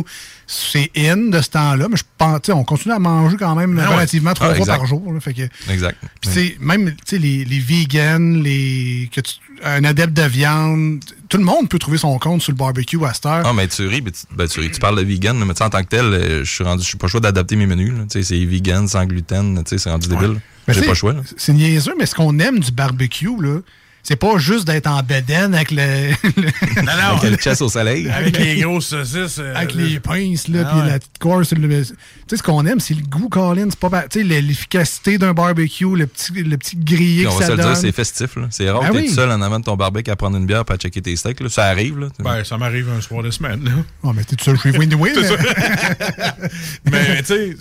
c'est 0.47 0.89
in 0.97 1.29
de 1.29 1.41
ce 1.41 1.49
temps-là, 1.49 1.87
mais 1.89 1.97
je 1.97 2.03
pense, 2.17 2.39
on 2.49 2.63
continue 2.63 2.93
à 2.93 2.99
manger 2.99 3.37
quand 3.37 3.55
même 3.55 3.77
Ah 3.79 3.89
ouais. 3.89 3.95
relativement 3.95 4.33
trois 4.33 4.49
Ah, 4.51 4.55
fois 4.55 4.65
par 4.65 4.85
jour. 4.85 5.11
là. 5.13 5.19
fait 5.19 5.33
que, 5.33 5.43
Exact. 5.71 5.97
puis, 6.21 6.29
sais, 6.31 6.57
même 6.59 6.93
les, 7.11 7.45
les 7.45 7.59
vegans, 7.59 8.41
les, 8.41 9.09
que 9.13 9.21
tu- 9.21 9.35
un 9.63 9.83
adepte 9.83 10.13
de 10.15 10.23
viande, 10.23 11.03
tout 11.29 11.37
le 11.37 11.43
monde 11.43 11.69
peut 11.69 11.79
trouver 11.79 11.99
son 11.99 12.17
compte 12.17 12.41
sur 12.41 12.51
le 12.51 12.57
barbecue 12.57 12.97
à 13.05 13.13
cette 13.13 13.27
heure. 13.27 13.43
Ah, 13.45 13.53
mais 13.53 13.67
tu 13.67 13.87
ris, 13.87 14.01
mais 14.01 14.11
tu, 14.11 14.21
ben, 14.35 14.47
tu 14.47 14.59
ris, 14.59 14.71
tu 14.71 14.79
parles 14.79 14.97
de 14.97 15.03
vegan, 15.03 15.37
mais 15.37 15.53
tu 15.53 15.59
sais, 15.59 15.63
en 15.63 15.69
tant 15.69 15.83
que 15.83 15.87
tel, 15.87 16.05
euh, 16.05 16.43
je 16.43 16.51
suis 16.51 16.63
rendu, 16.63 16.81
je 16.81 16.87
suis 16.87 16.97
pas 16.97 17.05
le 17.05 17.11
choix 17.11 17.19
d'adapter 17.21 17.55
mes 17.55 17.67
menus. 17.67 17.93
là. 17.93 18.03
Tu 18.09 18.23
sais, 18.23 18.23
c'est 18.23 18.45
vegan, 18.45 18.87
sans 18.87 19.05
gluten, 19.05 19.63
tu 19.63 19.69
sais, 19.69 19.77
c'est 19.77 19.91
rendu 19.91 20.07
débile. 20.07 20.41
J'ai 20.67 20.81
pas 20.81 20.93
choix. 20.93 21.15
C'est 21.37 21.53
niaiseux, 21.53 21.93
mais 21.97 22.05
ce 22.05 22.15
qu'on 22.15 22.37
aime 22.39 22.59
du 22.59 22.71
barbecue, 22.71 23.41
là, 23.41 23.59
c'est 24.03 24.15
pas 24.15 24.37
juste 24.37 24.65
d'être 24.65 24.87
en 24.87 25.01
bedaine 25.03 25.53
avec 25.53 25.71
le. 25.71 25.77
le- 26.37 26.81
Non, 26.83 26.91
non, 26.93 27.17
Avec 27.17 27.31
le 27.31 27.37
chest 27.37 27.61
au 27.61 27.69
soleil. 27.69 28.09
avec 28.09 28.37
les 28.37 28.61
grosses 28.61 28.87
saucisses. 28.87 29.39
euh, 29.39 29.53
avec 29.55 29.75
là, 29.75 29.83
les 29.83 29.99
pinces, 29.99 30.47
là, 30.47 30.63
Ah 30.65 30.71
puis 30.71 30.81
ouais. 30.81 30.87
la 30.87 30.99
petite 30.99 31.17
course. 31.19 31.51
le- 31.53 31.83
Tu 31.85 31.93
sais, 32.27 32.37
ce 32.37 32.43
qu'on 32.43 32.65
aime, 32.65 32.79
c'est 32.79 32.93
le 32.95 33.03
goût, 33.03 33.29
Colin. 33.29 33.67
C'est 33.69 33.79
pas. 33.79 34.03
Tu 34.09 34.19
sais, 34.19 34.23
l'efficacité 34.41 35.17
d'un 35.17 35.33
barbecue, 35.33 35.95
le 35.95 36.07
petit, 36.07 36.31
le 36.43 36.57
petit 36.57 36.75
grillé 36.77 37.23
Puis 37.25 37.27
on 37.27 37.31
que 37.37 37.39
va 37.39 37.41
ça 37.41 37.45
se 37.47 37.51
le 37.51 37.57
donne. 37.63 37.73
dire, 37.73 37.81
c'est 37.81 37.91
festif. 37.91 38.35
là. 38.35 38.47
C'est 38.49 38.69
rare 38.69 38.81
Ben 38.81 38.91
que 38.93 38.97
t'es 38.97 39.07
tout 39.07 39.13
seul 39.13 39.31
en 39.31 39.41
avant 39.41 39.59
de 39.59 39.65
ton 39.65 39.75
barbecue 39.75 40.09
à 40.11 40.15
prendre 40.15 40.37
une 40.37 40.45
bière 40.45 40.65
pour 40.65 40.75
checker 40.77 41.01
tes 41.01 41.15
steaks. 41.15 41.39
là. 41.41 41.49
Ça 41.49 41.65
arrive. 41.65 41.99
Là. 41.99 42.07
Ben, 42.19 42.43
ça 42.43 42.57
m'arrive 42.57 42.89
un 42.89 43.01
soir 43.01 43.21
de 43.21 43.31
semaine. 43.31 43.63
là. 43.65 43.71
Oh, 44.03 44.13
mais 44.13 44.23
t'es 44.23 44.35
tout 44.35 44.45
seul 44.45 44.59
chez 44.59 44.71
Windy 44.77 44.95
C'est 45.13 45.37
Mais, 46.91 47.17
tu 47.19 47.25
sais, 47.25 47.55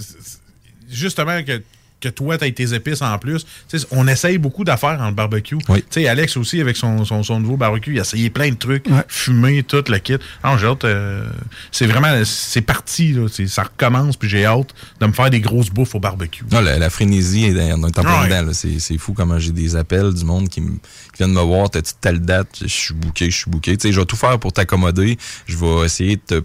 justement, 0.91 1.43
que, 1.43 1.63
que 2.01 2.09
toi, 2.09 2.39
t'aies 2.39 2.53
tes 2.53 2.75
épices 2.75 3.03
en 3.03 3.19
plus. 3.19 3.45
Tu 3.69 3.79
on 3.91 4.07
essaye 4.07 4.39
beaucoup 4.39 4.65
d'affaires 4.65 5.01
en 5.01 5.11
barbecue. 5.13 5.57
Oui. 5.69 5.79
Tu 5.91 6.01
sais, 6.03 6.09
Alex 6.09 6.37
aussi, 6.37 6.61
avec 6.61 6.77
son, 6.77 7.05
son, 7.05 7.23
son 7.23 7.41
nouveau 7.41 7.57
barbecue, 7.57 7.93
il 7.95 7.99
a 7.99 8.03
essayé 8.03 8.31
plein 8.31 8.51
de 8.51 8.57
trucs. 8.57 8.87
Ouais. 8.87 9.03
Fumé, 9.09 9.63
tout 9.63 9.83
le 9.89 9.99
kit. 9.99 10.17
Non, 10.45 10.57
j'ai 10.59 10.67
hâte. 10.67 10.85
euh, 10.85 11.29
c'est 11.73 11.87
vraiment. 11.87 12.23
C'est 12.25 12.61
parti, 12.61 13.13
là. 13.13 13.27
Ça 13.47 13.65
recommence, 13.65 14.17
puis 14.17 14.29
j'ai 14.29 14.45
hâte 14.45 14.75
de 15.01 15.07
me 15.07 15.13
faire 15.13 15.31
des 15.31 15.41
grosses 15.41 15.71
bouffes 15.71 15.95
au 15.95 16.01
barbecue. 16.01 16.45
Non, 16.53 16.61
la, 16.61 16.79
la 16.79 16.91
frénésie 16.91 17.47
est 17.47 17.55
dans, 17.55 17.83
on 17.83 17.89
est 17.89 17.99
en 17.99 18.03
plein 18.03 18.25
dedans, 18.27 18.43
là. 18.47 18.53
C'est, 18.53 18.79
c'est 18.79 18.99
fou 18.99 19.13
comment 19.13 19.39
j'ai 19.39 19.53
des 19.53 19.77
appels 19.77 20.13
du 20.15 20.25
monde 20.25 20.49
qui, 20.49 20.61
me- 20.61 20.73
qui 20.77 21.19
viennent 21.19 21.33
me 21.33 21.41
voir. 21.41 21.71
T'as-tu 21.71 21.93
telle 22.01 22.21
date? 22.21 22.49
Je 22.63 22.67
suis 22.67 22.95
booké, 22.95 23.31
je 23.31 23.37
suis. 23.37 23.51
Tu 23.61 23.77
sais, 23.81 23.93
je 23.93 24.01
vais 24.01 24.07
tout 24.07 24.17
faire 24.17 24.39
pour 24.39 24.53
t'accommoder. 24.53 25.19
Je 25.47 25.57
vais 25.57 25.85
essayer 25.87 26.17
de 26.17 26.23
te 26.41 26.45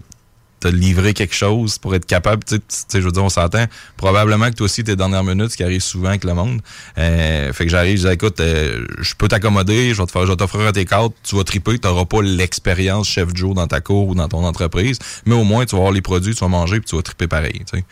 t'as 0.64 0.70
livré 0.70 1.12
quelque 1.12 1.34
chose 1.34 1.76
pour 1.76 1.94
être 1.94 2.06
capable, 2.06 2.42
tu 2.42 2.56
sais, 2.68 2.86
je 2.94 3.04
veux 3.04 3.12
dire, 3.12 3.22
on 3.22 3.28
s'entend, 3.28 3.66
probablement 3.98 4.48
que 4.48 4.54
toi 4.54 4.64
aussi, 4.64 4.82
tes 4.82 4.96
dernières 4.96 5.22
minutes, 5.22 5.50
ce 5.50 5.58
qui 5.58 5.62
arrive 5.62 5.82
souvent 5.82 6.08
avec 6.08 6.24
le 6.24 6.32
monde. 6.32 6.62
Euh, 6.96 7.52
fait 7.52 7.66
que 7.66 7.70
j'arrive, 7.70 7.98
je 7.98 8.08
dis, 8.08 8.14
écoute, 8.14 8.40
euh, 8.40 8.86
je 8.98 9.14
peux 9.14 9.28
t'accommoder, 9.28 9.92
je 9.92 10.00
vais 10.00 10.06
te 10.06 10.10
faire, 10.10 10.24
je 10.24 10.32
t'offrir 10.32 10.72
tes 10.72 10.86
cartes, 10.86 11.12
tu 11.22 11.36
vas 11.36 11.44
triper, 11.44 11.78
tu 11.78 11.86
n'auras 11.86 12.06
pas 12.06 12.22
l'expérience 12.22 13.06
chef 13.06 13.28
Joe 13.34 13.54
dans 13.54 13.66
ta 13.66 13.82
cour 13.82 14.08
ou 14.08 14.14
dans 14.14 14.26
ton 14.26 14.42
entreprise, 14.42 14.98
mais 15.26 15.34
au 15.34 15.44
moins, 15.44 15.66
tu 15.66 15.72
vas 15.72 15.80
avoir 15.80 15.92
les 15.92 16.00
produits, 16.00 16.34
tu 16.34 16.40
vas 16.40 16.48
manger, 16.48 16.80
puis 16.80 16.88
tu 16.88 16.96
vas 16.96 17.02
triper 17.02 17.26
pareil, 17.26 17.60
tu 17.70 17.78
sais. 17.78 17.84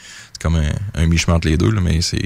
Comme 0.43 0.56
un, 0.56 0.73
un 1.01 1.06
mi-chemin 1.06 1.36
entre 1.36 1.47
les 1.48 1.56
deux, 1.56 1.70
là, 1.70 1.81
mais 1.81 2.01
c'est 2.01 2.19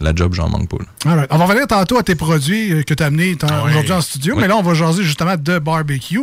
la 0.00 0.14
job, 0.14 0.32
j'en 0.34 0.48
manque 0.48 0.68
pas. 0.70 0.78
right. 1.04 1.26
On 1.30 1.36
va 1.36 1.44
revenir 1.44 1.66
tantôt 1.66 1.98
à 1.98 2.02
tes 2.02 2.14
produits 2.14 2.72
euh, 2.72 2.82
que 2.82 2.94
tu 2.94 3.02
as 3.02 3.06
amenés 3.06 3.36
Ah 3.42 3.62
oui. 3.64 3.70
aujourd'hui 3.70 3.92
en 3.92 4.00
studio, 4.00 4.34
Oui. 4.34 4.40
mais 4.42 4.48
là, 4.48 4.56
on 4.56 4.62
va 4.62 4.72
jaser 4.72 5.02
justement 5.04 5.36
de 5.36 5.58
barbecue. 5.58 6.20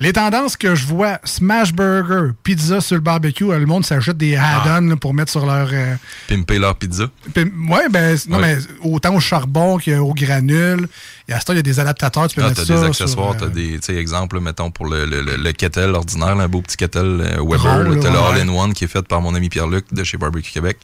Les 0.00 0.12
tendances 0.14 0.56
que 0.56 0.74
je 0.74 0.86
vois, 0.86 1.18
smash 1.24 1.74
burger, 1.74 2.32
pizza 2.42 2.80
sur 2.80 2.94
le 2.96 3.02
barbecue, 3.02 3.44
euh, 3.52 3.58
le 3.58 3.66
monde 3.66 3.84
s'achète 3.84 4.16
des 4.16 4.36
Ah. 4.36 4.62
add-ons 4.64 4.96
pour 4.96 5.12
mettre 5.12 5.30
sur 5.30 5.44
leur... 5.44 5.68
euh, 5.72 5.94
Pimper 6.28 6.58
leur 6.58 6.74
pizza. 6.76 7.04
ouais, 7.36 7.88
ben, 7.90 8.16
non, 8.28 8.38
Ouais. 8.38 8.56
mais 8.56 8.90
autant 8.90 9.14
au 9.14 9.20
charbon 9.20 9.78
qu'au 9.78 10.14
granule. 10.14 10.88
Et 11.28 11.34
à 11.34 11.40
ce 11.40 11.44
temps, 11.44 11.52
il 11.52 11.56
y 11.56 11.58
a 11.58 11.62
des 11.62 11.78
adaptateurs, 11.78 12.26
tu 12.28 12.36
peux 12.36 12.42
Ah, 12.42 12.48
mettre 12.48 12.62
t'as 12.62 12.66
ça 12.66 12.80
des 12.80 12.86
accessoires, 12.86 13.34
sur, 13.34 13.42
euh, 13.42 13.48
t'as 13.48 13.54
des, 13.54 13.72
tu 13.72 13.78
sais, 13.82 13.96
exemple, 13.96 14.40
mettons, 14.40 14.70
pour 14.70 14.86
le, 14.86 15.04
le, 15.04 15.20
le, 15.20 15.36
le 15.36 15.52
kettle 15.52 15.94
ordinaire, 15.94 16.34
là, 16.34 16.44
un 16.44 16.48
beau 16.48 16.62
petit 16.62 16.78
kettle 16.78 17.20
euh, 17.20 17.44
Weber, 17.44 17.84
là, 17.84 17.96
t'as 18.00 18.10
le. 18.10 18.18
All-in-One 18.18 18.72
qui 18.72 18.84
est 18.84 18.88
fait 18.88 19.06
par 19.06 19.20
mon 19.20 19.34
ami 19.34 19.50
Pierre-Luc 19.50 19.92
de 19.92 20.04
chez 20.04 20.16
Barbecue 20.16 20.50
Québec. 20.50 20.78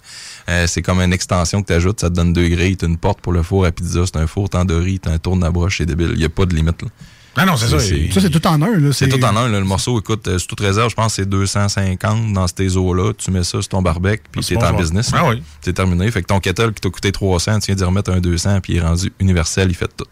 Euh, 0.50 0.66
c'est 0.66 0.82
comme 0.82 1.00
une 1.00 1.14
extension 1.14 1.62
que 1.62 1.68
t'ajoutes, 1.68 2.00
ça 2.00 2.10
te 2.10 2.14
donne 2.14 2.34
deux 2.34 2.48
grilles, 2.48 2.76
t'as 2.76 2.86
une 2.86 2.98
porte 2.98 3.20
pour 3.22 3.32
le 3.32 3.42
four 3.42 3.64
à 3.64 3.72
pizza, 3.72 4.04
c'est 4.04 4.16
un 4.18 4.26
four 4.26 4.50
tandoori, 4.50 5.00
t'as 5.00 5.12
un 5.12 5.18
tour 5.18 5.36
de 5.38 5.48
broche, 5.48 5.78
c'est 5.78 5.86
débile. 5.86 6.12
Il 6.14 6.20
y 6.20 6.26
a 6.26 6.28
pas 6.28 6.44
de 6.44 6.54
limite, 6.54 6.82
là. 6.82 6.88
Ah 7.36 7.44
non, 7.46 7.56
c'est 7.56 7.66
ça. 7.66 7.80
Ça, 7.80 8.20
c'est 8.20 8.30
tout 8.30 8.46
en 8.46 8.62
un. 8.62 8.92
C'est 8.92 9.08
tout 9.08 9.24
en 9.24 9.36
un, 9.36 9.48
là, 9.48 9.58
le 9.58 9.64
morceau. 9.64 9.98
Écoute, 9.98 10.28
euh, 10.28 10.38
sous 10.38 10.46
toute 10.46 10.60
réserve, 10.60 10.88
je 10.90 10.94
pense 10.94 11.16
que 11.16 11.22
c'est 11.22 11.28
250 11.28 12.32
dans 12.32 12.46
ces 12.46 12.76
eaux-là. 12.76 13.12
Tu 13.18 13.32
mets 13.32 13.42
ça 13.42 13.60
sur 13.60 13.68
ton 13.68 13.82
barbecue, 13.82 14.22
puis 14.30 14.40
Ah, 14.40 14.46
c'est 14.46 14.54
t'es 14.56 14.64
en 14.64 14.74
business. 14.74 15.10
Ah 15.12 15.28
oui. 15.28 15.42
C'est 15.60 15.72
terminé. 15.72 16.08
Fait 16.12 16.22
que 16.22 16.28
ton 16.28 16.38
kettle 16.38 16.72
qui 16.72 16.80
t'a 16.80 16.90
coûté 16.90 17.10
300, 17.10 17.58
tu 17.58 17.66
viens 17.66 17.74
d'y 17.74 17.82
remettre 17.82 18.12
un 18.12 18.20
200, 18.20 18.60
puis 18.60 18.74
il 18.74 18.76
est 18.76 18.82
rendu 18.82 19.12
universel, 19.18 19.66
il 19.68 19.74
fait 19.74 19.90
tout. 19.96 20.04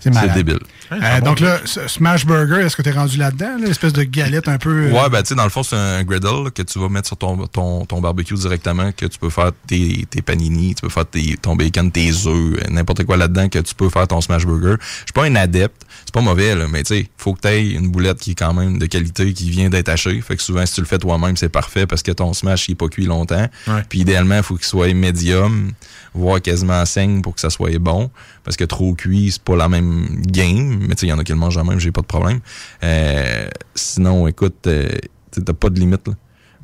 C'est 0.00 0.10
malade. 0.14 0.34
débile. 0.34 0.58
Euh, 0.92 1.20
donc 1.20 1.40
là, 1.40 1.58
Smash 1.64 2.26
Burger, 2.26 2.64
est-ce 2.66 2.74
que 2.76 2.82
tu 2.82 2.88
es 2.88 2.92
rendu 2.92 3.16
là-dedans? 3.18 3.58
là, 3.60 3.66
L'espèce 3.66 3.92
de 3.92 4.02
galette 4.02 4.48
un 4.48 4.58
peu... 4.58 4.86
euh, 4.86 4.90
Ouais, 4.90 5.08
ben 5.10 5.22
tu 5.22 5.28
sais, 5.28 5.34
dans 5.34 5.44
le 5.44 5.50
fond, 5.50 5.62
c'est 5.62 5.76
un 5.76 6.02
griddle 6.02 6.44
là, 6.44 6.50
que 6.50 6.62
tu 6.62 6.78
vas 6.78 6.88
mettre 6.88 7.06
sur 7.08 7.16
ton, 7.16 7.46
ton, 7.46 7.84
ton 7.84 8.00
barbecue 8.00 8.34
directement, 8.34 8.90
que 8.92 9.06
tu 9.06 9.18
peux 9.18 9.30
faire 9.30 9.52
tes, 9.66 10.06
tes 10.10 10.22
panini, 10.22 10.74
tu 10.74 10.82
peux 10.82 10.88
faire 10.88 11.06
tes, 11.06 11.36
ton 11.40 11.54
bacon, 11.54 11.90
tes 11.92 12.10
œufs, 12.10 12.26
euh, 12.26 12.56
n'importe 12.70 13.04
quoi 13.04 13.16
là-dedans, 13.16 13.48
que 13.48 13.58
tu 13.58 13.74
peux 13.74 13.88
faire 13.90 14.08
ton 14.08 14.20
smash 14.20 14.46
burger. 14.46 14.76
Je 14.80 14.86
suis 15.04 15.12
pas 15.14 15.24
un 15.24 15.36
adepte, 15.36 15.82
c'est 16.04 16.14
pas 16.14 16.20
mauvais, 16.20 16.54
là, 16.54 16.66
mais 16.68 16.82
tu 16.82 16.94
sais, 16.94 17.08
faut 17.16 17.34
que 17.34 17.40
tu 17.40 17.48
aies 17.48 17.70
une 17.70 17.88
boulette 17.88 18.18
qui 18.18 18.32
est 18.32 18.34
quand 18.34 18.52
même 18.52 18.78
de 18.78 18.86
qualité, 18.86 19.32
qui 19.32 19.50
vient 19.50 19.70
d'être 19.70 19.88
hachée. 19.88 20.20
Fait 20.20 20.36
que 20.36 20.42
souvent, 20.42 20.64
si 20.66 20.74
tu 20.74 20.80
le 20.80 20.86
fais 20.86 20.98
toi-même, 20.98 21.36
c'est 21.36 21.48
parfait 21.48 21.86
parce 21.86 22.02
que 22.02 22.12
ton 22.12 22.32
smash, 22.32 22.68
il 22.68 22.72
est 22.72 22.74
pas 22.74 22.88
cuit 22.88 23.06
longtemps. 23.06 23.46
Ouais. 23.66 23.82
Puis 23.88 24.00
idéalement, 24.00 24.36
il 24.36 24.42
faut 24.42 24.56
qu'il 24.56 24.66
soit 24.66 24.92
médium, 24.94 25.72
voire 26.14 26.40
quasiment 26.40 26.84
saigne 26.84 27.22
pour 27.22 27.34
que 27.34 27.40
ça 27.40 27.50
soit 27.50 27.78
bon. 27.78 28.10
Parce 28.44 28.56
que 28.56 28.64
trop 28.64 28.94
cuit, 28.94 29.32
c'est 29.32 29.42
pas 29.42 29.56
la 29.56 29.68
même 29.68 30.22
game. 30.22 30.78
Mais 30.80 30.94
tu 30.94 31.00
sais, 31.00 31.06
il 31.06 31.10
y 31.10 31.12
en 31.12 31.18
a 31.18 31.24
qui 31.24 31.32
le 31.32 31.38
mangent 31.38 31.56
quand 31.56 31.64
même, 31.64 31.80
j'ai 31.80 31.92
pas 31.92 32.02
de 32.02 32.06
problème. 32.06 32.40
Euh, 32.82 33.48
sinon, 33.74 34.26
écoute, 34.26 34.66
euh, 34.66 34.90
t'as 35.30 35.52
pas 35.52 35.70
de 35.70 35.78
limite. 35.78 36.08
Là. 36.08 36.14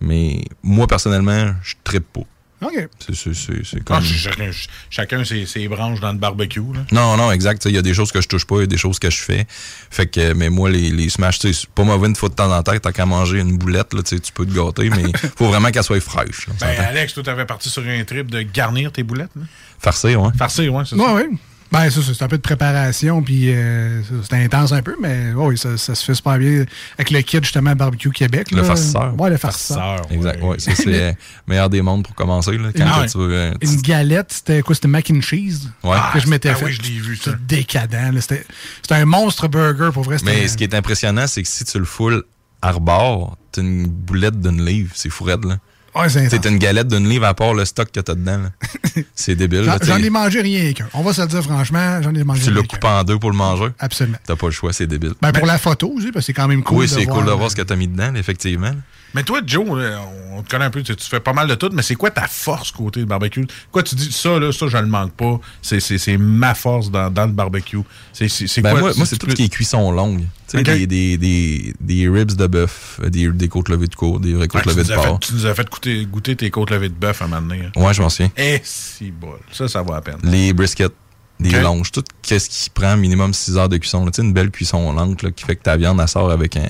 Mais 0.01 0.45
moi, 0.63 0.87
personnellement, 0.87 1.53
je 1.63 1.75
trippe 1.85 2.13
pas. 2.13 2.23
OK. 2.63 2.89
C'est, 2.99 3.15
c'est, 3.15 3.35
c'est, 3.35 3.65
c'est 3.65 3.77
Ah, 3.81 3.97
comme... 3.97 4.03
chacun, 4.05 4.51
chacun 4.89 5.25
ses, 5.25 5.45
ses 5.45 5.69
branches 5.69 6.01
dans 6.01 6.13
le 6.13 6.19
barbecue. 6.19 6.61
Là. 6.75 6.81
Non, 6.91 7.17
non, 7.17 7.31
exact. 7.31 7.65
Il 7.67 7.73
y 7.75 7.79
a 7.79 7.83
des 7.83 7.93
choses 7.93 8.11
que 8.13 8.21
je 8.23 8.29
touche 8.29 8.47
pas, 8.47 8.57
il 8.57 8.61
y 8.61 8.65
a 8.65 8.67
des 8.67 8.79
choses 8.79 8.99
que 8.99 9.11
je 9.11 9.19
fais. 9.21 9.47
Fait 9.91 10.07
que, 10.07 10.33
mais 10.33 10.49
moi, 10.49 10.71
les, 10.71 10.91
les 10.91 11.09
smash, 11.11 11.39
tu 11.39 11.49
sais, 11.53 11.61
c'est 11.61 11.71
pas 11.71 11.85
mauvais 11.85 12.09
une 12.09 12.17
fois 12.17 12.31
de 12.31 12.35
temps 12.35 12.51
en 12.51 12.63
temps, 12.63 12.73
t'as 12.79 12.93
qu'à 12.93 13.05
manger 13.05 13.41
une 13.41 13.59
boulette, 13.59 13.93
là, 13.93 14.03
tu 14.03 14.17
peux 14.33 14.47
te 14.47 14.55
gâter, 14.57 14.89
mais 14.91 15.05
faut 15.37 15.49
vraiment 15.49 15.71
qu'elle 15.71 15.83
soit 15.85 16.01
fraîche. 16.01 16.47
là, 16.49 16.55
Ben. 16.61 16.81
Alex, 16.87 17.13
toi, 17.15 17.23
t'avais 17.23 17.45
parti 17.45 17.69
sur 17.69 17.83
un 17.87 18.05
trip 18.05 18.31
de 18.31 18.41
garnir 18.43 18.91
tes 18.91 19.03
boulettes. 19.03 19.31
Là. 19.37 19.43
Farcé, 19.79 20.17
ouais. 20.17 20.31
Farcé, 20.39 20.69
ouais, 20.71 20.83
c'est 20.89 20.97
Ouais, 20.97 21.05
ça. 21.05 21.15
ouais. 21.15 21.29
Ben, 21.73 21.91
ça, 21.91 22.01
c'est 22.03 22.23
un 22.23 22.29
peu 22.29 22.37
de 22.37 22.43
préparation, 22.43 23.23
puis 23.23 23.53
euh, 23.53 24.01
c'est 24.29 24.37
intense 24.45 24.71
un 24.73 24.83
peu, 24.83 24.95
mais 25.01 25.33
ouais, 25.33 25.47
oui, 25.47 25.59
ça, 25.59 25.77
ça 25.77 25.95
se 25.97 26.05
fait 26.05 26.15
super 26.15 26.39
bien 26.39 26.65
avec 26.95 27.11
le 27.11 27.21
kit, 27.23 27.39
justement, 27.43 27.75
Barbecue 27.75 28.11
Québec. 28.11 28.51
Le 28.53 28.63
farceur. 28.63 29.19
Ouais, 29.21 29.31
le 29.31 29.37
farceur. 29.37 30.03
Exact, 30.11 30.43
ouais. 30.43 30.59
Ça, 30.61 30.75
c'est 30.77 30.87
euh, 31.03 31.13
meilleur 31.47 31.69
des 31.69 31.83
mondes 31.83 32.05
pour 32.05 32.15
commencer, 32.15 32.57
là. 32.57 32.69
Quand 32.77 32.85
Ah 32.87 32.91
toi, 32.93 33.01
ouais. 33.03 33.09
tu 33.09 33.19
veux, 33.19 33.35
euh, 33.35 33.53
tu- 33.61 33.67
Une 33.69 33.81
galette, 33.81 34.33
c'était 34.33 34.63
quoi? 34.63 34.75
C'était 34.77 34.89
mac 34.89 35.11
and 35.11 35.21
cheese? 35.21 35.69
Ouais. 35.83 35.97
que 36.13 36.21
je 36.21 36.29
m'étais 36.29 36.51
Ah 36.51 36.55
fait. 36.55 36.67
oui, 36.67 36.73
je 36.73 36.83
l'ai 36.83 36.99
vu, 37.01 37.17
ça. 37.17 37.33
C'était 37.33 37.57
décadent. 37.57 38.21
C'était 38.21 38.47
c'était 38.83 38.95
un 38.95 39.05
monstre 39.05 39.49
burger, 39.49 39.91
pour 39.93 40.05
vrai. 40.05 40.17
Mais 40.25 40.47
ce 40.49 40.57
qui 40.57 40.65
est 40.65 40.75
impressionnant, 40.75 41.27
c'est 41.27 41.43
que 41.43 41.49
si 41.49 41.65
tu 41.65 41.79
le 41.79 41.85
foules 41.85 42.23
à 42.63 42.71
rebord, 42.73 43.37
t'as 43.53 43.63
une 43.63 43.87
boulette 43.87 44.41
d'une 44.41 44.65
livre. 44.65 44.93
C'est 44.95 45.11
fou 45.11 45.25
raide, 45.25 45.45
là. 45.45 45.59
Ouais, 45.97 46.09
c'est 46.09 46.45
une 46.45 46.59
galette 46.59 46.89
d'une 46.89 47.09
livre 47.09 47.25
à 47.25 47.35
part 47.35 47.55
le 47.55 47.65
stock 47.65 47.91
que 47.91 48.01
t'as 48.01 48.15
dedans. 48.15 48.43
C'est 49.15 49.35
débile, 49.35 49.71
J'en 49.83 49.97
ai 49.97 50.11
mangé 50.11 50.41
rien 50.41 50.73
qu'un. 50.73 50.89
On 50.95 51.03
va 51.03 51.13
se 51.13 51.23
le 51.23 51.27
dire 51.29 51.43
franchement, 51.43 52.01
j'en 52.03 52.15
ai 52.15 52.25
mangé 52.25 52.43
Tu 52.43 52.51
rien 52.51 52.61
l'as 52.61 52.67
coupé 52.67 52.87
en 52.87 53.05
deux 53.05 53.19
pour 53.19 53.31
le 53.31 53.37
manger? 53.37 53.69
Absolument. 53.79 54.19
T'as 54.27 54.37
pas 54.37 54.47
le 54.47 54.53
choix, 54.53 54.73
c'est 54.73 54.87
débile. 54.87 55.15
Ben, 55.21 55.33
pour 55.33 55.47
la 55.47 55.59
photo 55.59 55.89
aussi, 55.89 56.13
parce 56.13 56.25
que 56.25 56.27
c'est 56.27 56.33
quand 56.33 56.49
même 56.49 56.63
cool. 56.63 56.79
oui, 56.79 56.89
c'est 56.89 57.07
cool 57.07 57.25
de 57.25 57.31
euh, 57.31 57.35
voir 57.35 57.51
ce 57.51 57.57
que 57.57 57.63
t'as 57.63 57.77
mis 57.77 57.89
dedans, 57.89 58.15
effectivement. 58.15 58.73
Mais 59.17 59.23
toi, 59.25 59.41
Joe, 59.45 59.67
là, 59.81 59.99
on 60.35 60.43
te 60.43 60.51
connaît 60.51 60.67
un 60.67 60.71
peu, 60.71 60.83
tu, 60.83 60.95
fais 61.01 61.21
pas 61.21 61.33
mal 61.33 61.49
de 61.49 61.55
tout, 61.55 61.71
mais 61.73 61.81
c'est 61.83 61.95
quoi 61.95 62.11
ta 62.11 62.29
force 62.29 62.71
côté 62.71 63.01
du 63.01 63.07
barbecue? 63.07 63.47
Quoi, 63.73 63.83
tu 63.83 63.95
dis 63.95 64.13
ça, 64.13 64.39
là, 64.39 64.53
ça, 64.53 64.67
je 64.69 64.77
le 64.77 64.87
manque 64.87 65.13
pas. 65.13 65.41
C'est, 65.63 65.81
c'est, 65.81 65.97
c'est 65.97 66.19
ma 66.19 66.55
force 66.55 66.91
dans, 66.91 67.11
dans 67.11 67.25
le 67.27 67.33
barbecue. 67.33 67.79
C'est, 68.13 68.29
Ben, 68.61 68.71
quoi? 68.73 68.81
moi, 68.81 68.93
moi, 68.95 69.07
c'est 69.07 69.17
tout 69.17 69.29
ce 69.31 69.35
qui 69.35 69.45
est 69.45 69.49
cuisson 69.49 69.91
longue. 69.91 70.21
Tu 70.21 70.27
sais, 70.49 70.59
Ok. 70.59 70.65
des, 70.65 70.87
des, 70.87 71.17
des, 71.17 71.75
des 71.81 72.09
ribs 72.09 72.33
de 72.37 72.47
bœuf, 72.47 73.01
euh, 73.03 73.09
des, 73.11 73.29
des 73.29 73.49
côtes 73.49 73.69
levées 73.71 73.89
de 73.89 73.95
cour, 73.97 74.21
des 74.21 74.35
vraies 74.35 74.47
côtes 74.49 74.67
levées 74.67 74.83
de 74.85 74.89
fait, 74.89 74.95
porc. 74.95 75.19
tu 75.21 75.33
nous 75.33 75.47
as 75.47 75.55
fait 75.55 75.69
goûter, 75.69 76.05
goûter 76.05 76.37
tes 76.37 76.51
côtes 76.51 76.71
levées 76.71 76.89
de 76.91 76.95
bœuf 76.95 77.23
à 77.23 77.25
un 77.25 77.29
moment 77.29 77.43
donné. 77.49 77.63
hein. 77.75 77.81
Ouais, 77.81 77.93
je 77.95 78.03
m'en 78.03 78.09
souviens. 78.11 78.31
Eh, 78.37 78.61
si 78.63 79.11
bol. 79.11 79.39
Ça, 79.51 79.67
ça 79.67 79.83
vaut 79.83 79.95
la 79.95 80.03
peine. 80.03 80.19
Les 80.23 80.53
briskets, 80.53 80.93
des 81.41 81.61
longes, 81.61 81.93
tout 81.93 82.03
ce 82.23 82.49
qui 82.49 82.71
prend 82.71 82.97
minimum 82.97 83.35
6 83.35 83.59
heures 83.59 83.69
de 83.69 83.77
cuisson. 83.77 84.05
là. 84.05 84.11
Tu 84.11 84.17
sais, 84.17 84.23
une 84.27 84.33
belle 84.33 84.51
cuisson 84.51 84.93
lente 84.93 85.23
là, 85.23 85.31
qui 85.31 85.45
fait 85.45 85.57
que 85.57 85.63
ta 85.63 85.77
viande, 85.77 86.01
elle 86.01 86.09
sort 86.09 86.31
avec 86.31 86.57
un, 86.57 86.69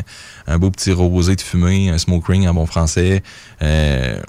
un 0.48 0.58
beau 0.58 0.70
petit 0.70 0.92
rosé 0.92 1.36
de 1.36 1.40
fumée, 1.40 1.88
un 1.90 1.98
smoke 1.98 2.26
ring 2.30 2.46
en 2.48 2.54
bon 2.54 2.66
français. 2.66 3.22
Euh, 3.62 4.20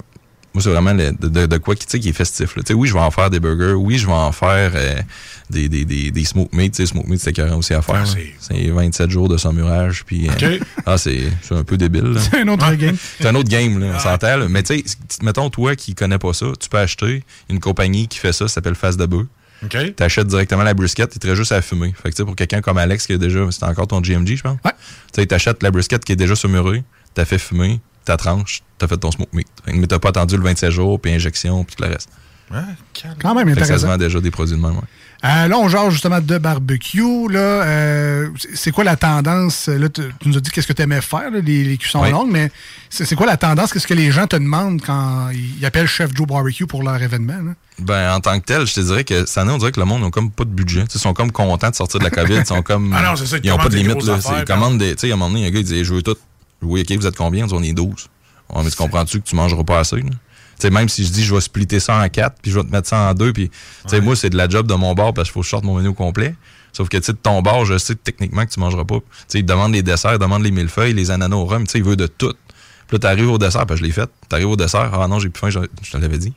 moi, 0.54 0.62
c'est 0.62 0.70
vraiment 0.70 0.92
le- 0.94 1.12
de, 1.12 1.28
de- 1.28 1.46
de 1.46 1.56
quoi 1.58 1.74
qui, 1.74 1.84
tu 1.86 1.90
sais, 1.92 2.00
qui 2.00 2.08
est 2.08 2.12
festif. 2.12 2.56
là. 2.56 2.62
Tu 2.62 2.68
sais, 2.68 2.74
oui, 2.74 2.88
je 2.88 2.94
vais 2.94 3.00
en 3.00 3.10
faire 3.10 3.30
des 3.30 3.38
burgers. 3.38 3.74
Oui, 3.74 3.98
je 3.98 4.06
vais 4.06 4.12
en 4.12 4.32
faire 4.32 4.72
euh, 4.74 4.94
des, 5.50 5.68
des, 5.68 5.84
des, 5.84 6.10
des 6.10 6.24
smoke 6.24 6.48
meat. 6.56 6.72
Tu 6.72 6.82
sais, 6.82 6.86
smoke 6.90 7.06
meat, 7.08 7.20
c'est 7.20 7.30
écœurant 7.30 7.56
aussi 7.58 7.74
à 7.74 7.82
faire. 7.82 8.02
Ah, 8.02 8.06
c'est- 8.06 8.32
c'est 8.40 8.70
27 8.70 9.10
jours 9.10 9.28
de 9.28 9.36
saumurage. 9.36 10.04
Puis, 10.06 10.28
euh, 10.28 10.32
Ok. 10.32 10.60
ah, 10.86 10.96
c'est 10.98 11.24
c'est 11.42 11.54
un 11.54 11.64
peu 11.64 11.76
débile. 11.76 12.12
là. 12.12 12.20
C'est 12.30 12.40
un 12.40 12.48
autre 12.48 12.72
game. 12.74 12.96
C'est 13.20 13.26
un 13.26 13.34
autre 13.34 13.48
game, 13.50 13.78
là, 13.78 13.92
on 13.96 13.98
s'entend. 13.98 14.36
là. 14.36 14.48
Mais 14.48 14.62
tu 14.62 14.78
sais, 14.78 14.84
mettons, 15.22 15.50
toi 15.50 15.76
qui 15.76 15.94
connais 15.94 16.18
pas 16.18 16.32
ça, 16.32 16.46
tu 16.58 16.68
peux 16.68 16.78
acheter 16.78 17.22
une 17.50 17.60
compagnie 17.60 18.08
qui 18.08 18.18
fait 18.18 18.32
ça, 18.32 18.48
ça 18.48 18.54
s'appelle 18.54 18.74
Face 18.76 18.96
de 18.96 19.04
Bœuf. 19.06 19.26
OK? 19.64 19.76
Tu 19.96 20.02
achètes 20.02 20.26
directement 20.28 20.62
la 20.62 20.74
brisket, 20.74 21.10
il 21.14 21.18
te 21.18 21.26
reste 21.26 21.36
juste 21.38 21.52
à 21.52 21.60
fumer. 21.62 21.92
Fait 21.96 22.10
que 22.10 22.14
tu 22.14 22.16
sais, 22.18 22.24
pour 22.24 22.36
quelqu'un 22.36 22.60
comme 22.60 22.78
Alex 22.78 23.06
qui 23.06 23.12
a 23.14 23.18
déjà, 23.18 23.40
c'est 23.50 23.64
encore 23.64 23.86
ton 23.88 24.00
GMG, 24.00 24.36
je 24.36 24.42
pense. 24.42 24.58
Ouais. 24.64 24.72
Tu 25.12 25.20
sais, 25.20 25.26
t'achètes 25.26 25.62
la 25.62 25.70
brisket 25.70 26.04
qui 26.04 26.12
est 26.12 26.16
déjà 26.16 26.36
saumurée, 26.36 26.84
t'as 27.14 27.24
fait 27.24 27.38
fumer, 27.38 27.80
t'as 28.04 28.16
tranche, 28.16 28.62
t'as 28.78 28.86
fait 28.86 28.96
ton 28.96 29.10
smoke 29.10 29.30
meat. 29.34 29.48
Fait 29.64 29.72
que- 29.72 29.76
Mais 29.76 29.86
t'as 29.86 29.98
pas 29.98 30.10
attendu 30.10 30.36
le 30.36 30.42
27 30.44 30.70
jours, 30.70 31.00
puis 31.00 31.12
injection, 31.12 31.64
puis 31.64 31.74
tout 31.76 31.82
le 31.84 31.90
reste. 31.90 32.08
Ouais, 32.50 32.58
calme. 32.94 33.14
Quand 33.20 33.34
même 33.34 33.48
Fait 33.48 33.54
que 33.54 33.60
ça 33.60 33.66
se 33.66 33.72
intéressant. 33.72 33.86
vend 33.88 33.96
déjà 33.98 34.20
des 34.20 34.30
produits 34.30 34.56
de 34.56 34.60
même, 34.60 34.76
ouais. 34.76 34.82
Euh, 35.24 35.48
là, 35.48 35.58
on 35.58 35.68
genre 35.68 35.90
justement 35.90 36.20
de 36.20 36.38
barbecue. 36.38 37.28
Là, 37.28 37.40
euh, 37.40 38.28
c'est- 38.54 38.70
quoi 38.70 38.84
la 38.84 38.94
tendance? 38.94 39.66
Là, 39.66 39.88
tu, 39.88 40.02
tu 40.20 40.28
nous 40.28 40.36
as 40.36 40.40
dit 40.40 40.50
qu'est-ce 40.50 40.66
que 40.68 40.72
tu 40.72 40.82
aimais 40.82 41.00
faire, 41.00 41.30
là, 41.32 41.40
les, 41.40 41.64
les 41.64 41.76
cuissons 41.76 42.02
Oui. 42.02 42.10
longues, 42.12 42.30
mais 42.30 42.52
c'est 42.88 43.16
quoi 43.16 43.26
la 43.26 43.36
tendance? 43.36 43.72
Qu'est-ce 43.72 43.86
que 43.88 43.94
les 43.94 44.12
gens 44.12 44.28
te 44.28 44.36
demandent 44.36 44.80
quand 44.80 45.30
ils 45.30 45.66
appellent 45.66 45.88
Chef 45.88 46.14
Joe 46.14 46.24
Barbecue 46.26 46.66
pour 46.66 46.84
leur 46.84 47.02
événement? 47.02 47.32
là? 47.44 47.52
Ben, 47.80 48.12
en 48.14 48.20
tant 48.20 48.38
que 48.38 48.44
tel, 48.44 48.64
je 48.66 48.74
te 48.74 48.80
dirais 48.80 49.02
que 49.02 49.26
cette 49.26 49.38
année, 49.38 49.50
on 49.52 49.58
dirait 49.58 49.72
que 49.72 49.80
le 49.80 49.86
monde 49.86 50.02
n'a 50.02 50.10
comme 50.10 50.30
pas 50.30 50.44
de 50.44 50.50
budget. 50.50 50.84
Ils 50.94 51.00
sont 51.00 51.14
comme 51.14 51.32
contents 51.32 51.70
de 51.70 51.74
sortir 51.74 51.98
de 51.98 52.04
la 52.04 52.10
COVID. 52.10 52.34
Ils 52.36 52.46
sont 52.46 52.62
comme. 52.62 52.92
Ah 52.96 53.02
non, 53.02 53.16
ça, 53.16 53.38
ils 53.38 53.46
Ils 53.46 53.50
ont 53.52 53.56
pas 53.56 53.68
de 53.68 53.74
limite, 53.76 54.02
là. 54.04 54.14
affaires, 54.14 54.38
Ils 54.38 54.44
commandent 54.44 54.78
des. 54.78 54.94
Tu 54.94 55.00
sais, 55.08 55.10
à 55.10 55.14
un 55.14 55.16
moment 55.16 55.30
donné, 55.30 55.40
il 55.40 55.44
y 55.44 55.46
a 55.46 55.48
un 55.50 55.52
gars, 55.52 55.58
il 55.60 55.64
dit, 55.64 55.84
je 55.84 55.94
veux 55.94 56.02
tout. 56.02 56.16
Oui, 56.62 56.80
OK, 56.88 56.96
vous 56.96 57.06
êtes 57.08 57.16
combien? 57.16 57.46
On 57.50 57.62
est 57.62 57.72
12. 57.72 58.08
Ouais, 58.54 58.62
mais 58.64 58.70
tu 58.70 58.76
comprends-tu 58.76 59.20
que 59.20 59.28
tu 59.28 59.34
mangeras 59.36 59.64
pas 59.64 59.80
assez, 59.80 59.96
là? 59.96 60.10
Tu 60.58 60.66
sais, 60.66 60.70
même 60.70 60.88
si 60.88 61.04
je 61.04 61.12
dis, 61.12 61.24
je 61.24 61.34
vais 61.34 61.40
splitter 61.40 61.78
ça 61.78 62.02
en 62.02 62.08
quatre, 62.08 62.36
puis 62.42 62.50
je 62.50 62.58
vais 62.58 62.64
te 62.64 62.70
mettre 62.72 62.88
ça 62.88 62.98
en 62.98 63.14
deux, 63.14 63.32
puis, 63.32 63.48
tu 63.48 63.56
sais, 63.86 64.00
moi, 64.00 64.16
c'est 64.16 64.30
de 64.30 64.36
la 64.36 64.48
job 64.48 64.66
de 64.66 64.74
mon 64.74 64.94
bar 64.94 65.14
parce 65.14 65.28
qu'il 65.28 65.34
faut 65.34 65.40
que 65.40 65.46
je 65.46 65.50
sorte 65.50 65.64
mon 65.64 65.74
menu 65.74 65.88
au 65.88 65.94
complet. 65.94 66.34
Sauf 66.72 66.88
que, 66.88 66.96
tu 66.96 67.04
sais, 67.04 67.12
de 67.12 67.18
ton 67.18 67.42
bar, 67.42 67.64
je 67.64 67.78
sais 67.78 67.94
techniquement 67.94 68.44
que 68.44 68.50
tu 68.50 68.60
mangeras 68.60 68.84
pas. 68.84 68.96
Tu 68.96 69.04
sais, 69.28 69.38
il 69.38 69.46
demande 69.46 69.72
les 69.72 69.82
desserts, 69.82 70.14
il 70.14 70.18
demande 70.18 70.42
les 70.42 70.50
millefeuilles, 70.50 70.94
les 70.94 71.10
ananas 71.10 71.36
au 71.36 71.44
rhum, 71.44 71.64
tu 71.64 71.72
sais, 71.72 71.78
il 71.78 71.84
veut 71.84 71.96
de 71.96 72.06
tout. 72.06 72.34
Puis 72.86 72.96
là, 72.96 72.98
t'arrives 72.98 73.30
au 73.30 73.38
dessert, 73.38 73.66
parce 73.66 73.80
que 73.80 73.84
je 73.84 73.88
l'ai 73.88 73.92
fait. 73.92 74.10
T'arrives 74.28 74.48
au 74.48 74.56
dessert, 74.56 74.90
ah 74.92 75.06
non, 75.08 75.18
j'ai 75.18 75.28
plus 75.28 75.40
faim, 75.40 75.50
je, 75.50 75.60
je 75.82 75.90
te 75.90 75.96
l'avais 75.96 76.18
dit. 76.18 76.32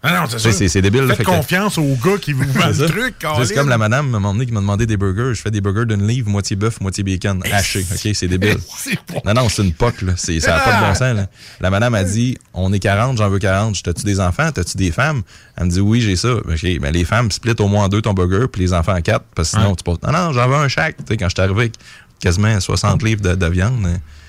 Ah 0.00 0.20
non, 0.20 0.26
c'est 0.28 0.38
ça. 0.38 0.52
c'est- 0.68 0.80
débile, 0.80 1.06
Faites 1.08 1.16
fait 1.16 1.24
que- 1.24 1.30
confiance 1.30 1.76
au 1.76 1.96
gars 1.96 2.18
qui 2.20 2.32
vous 2.32 2.44
vend 2.52 2.70
C'est 2.72 2.82
le 2.82 2.88
truc, 2.88 3.14
C'est 3.44 3.54
comme 3.54 3.68
la 3.68 3.78
madame, 3.78 4.06
à 4.06 4.08
un 4.08 4.20
moment 4.20 4.32
donné, 4.32 4.46
qui 4.46 4.52
m'a 4.52 4.60
demandé 4.60 4.86
des 4.86 4.96
burgers. 4.96 5.34
Je 5.34 5.40
fais 5.42 5.50
des 5.50 5.60
burgers 5.60 5.86
d'une 5.86 6.06
livre, 6.06 6.28
moitié 6.30 6.54
bœuf, 6.54 6.80
moitié 6.80 7.02
bacon, 7.02 7.42
haché. 7.52 7.80
OK, 7.90 8.10
c'est 8.14 8.28
débile. 8.28 8.58
Non, 9.24 9.34
non, 9.34 9.48
c'est 9.48 9.62
une 9.64 9.72
poque, 9.72 10.02
là. 10.02 10.12
Ça 10.16 10.32
n'a 10.32 10.58
pas 10.60 10.76
de 10.80 10.86
bon 10.86 10.94
sens, 10.94 11.16
là. 11.16 11.26
La 11.60 11.70
madame 11.70 11.94
a 11.94 12.04
dit, 12.04 12.38
on 12.54 12.72
est 12.72 12.78
40, 12.78 13.18
j'en 13.18 13.28
veux 13.28 13.40
40. 13.40 13.74
Je, 13.76 13.82
T'as-tu 13.82 14.04
des 14.04 14.20
enfants? 14.20 14.52
T'as-tu 14.52 14.76
des 14.76 14.92
femmes? 14.92 15.22
Elle 15.56 15.64
me 15.66 15.70
dit, 15.70 15.80
oui, 15.80 16.00
j'ai 16.00 16.14
ça. 16.14 16.32
OK, 16.34 16.78
ben, 16.80 16.92
les 16.92 17.04
femmes 17.04 17.30
split 17.32 17.54
au 17.58 17.66
moins 17.66 17.86
en 17.86 17.88
deux 17.88 18.00
ton 18.00 18.14
burger, 18.14 18.46
puis 18.52 18.62
les 18.62 18.72
enfants 18.72 18.94
en 18.96 19.00
quatre, 19.00 19.24
parce 19.34 19.50
que 19.50 19.56
sinon, 19.58 19.70
Ouais. 19.70 19.76
tu 19.76 19.82
peux. 19.82 20.06
Non, 20.06 20.12
non, 20.26 20.32
j'en 20.32 20.48
veux 20.48 20.54
un 20.56 20.68
chaque. 20.68 20.96
Tu 20.98 21.04
sais, 21.08 21.16
quand 21.16 21.28
je 21.28 21.34
suis 21.34 21.42
arrivé 21.42 21.60
avec 21.62 21.74
quasiment 22.20 22.60
60 22.60 23.02
livres 23.02 23.22
de, 23.22 23.34
de 23.34 23.46
viande, 23.46 23.84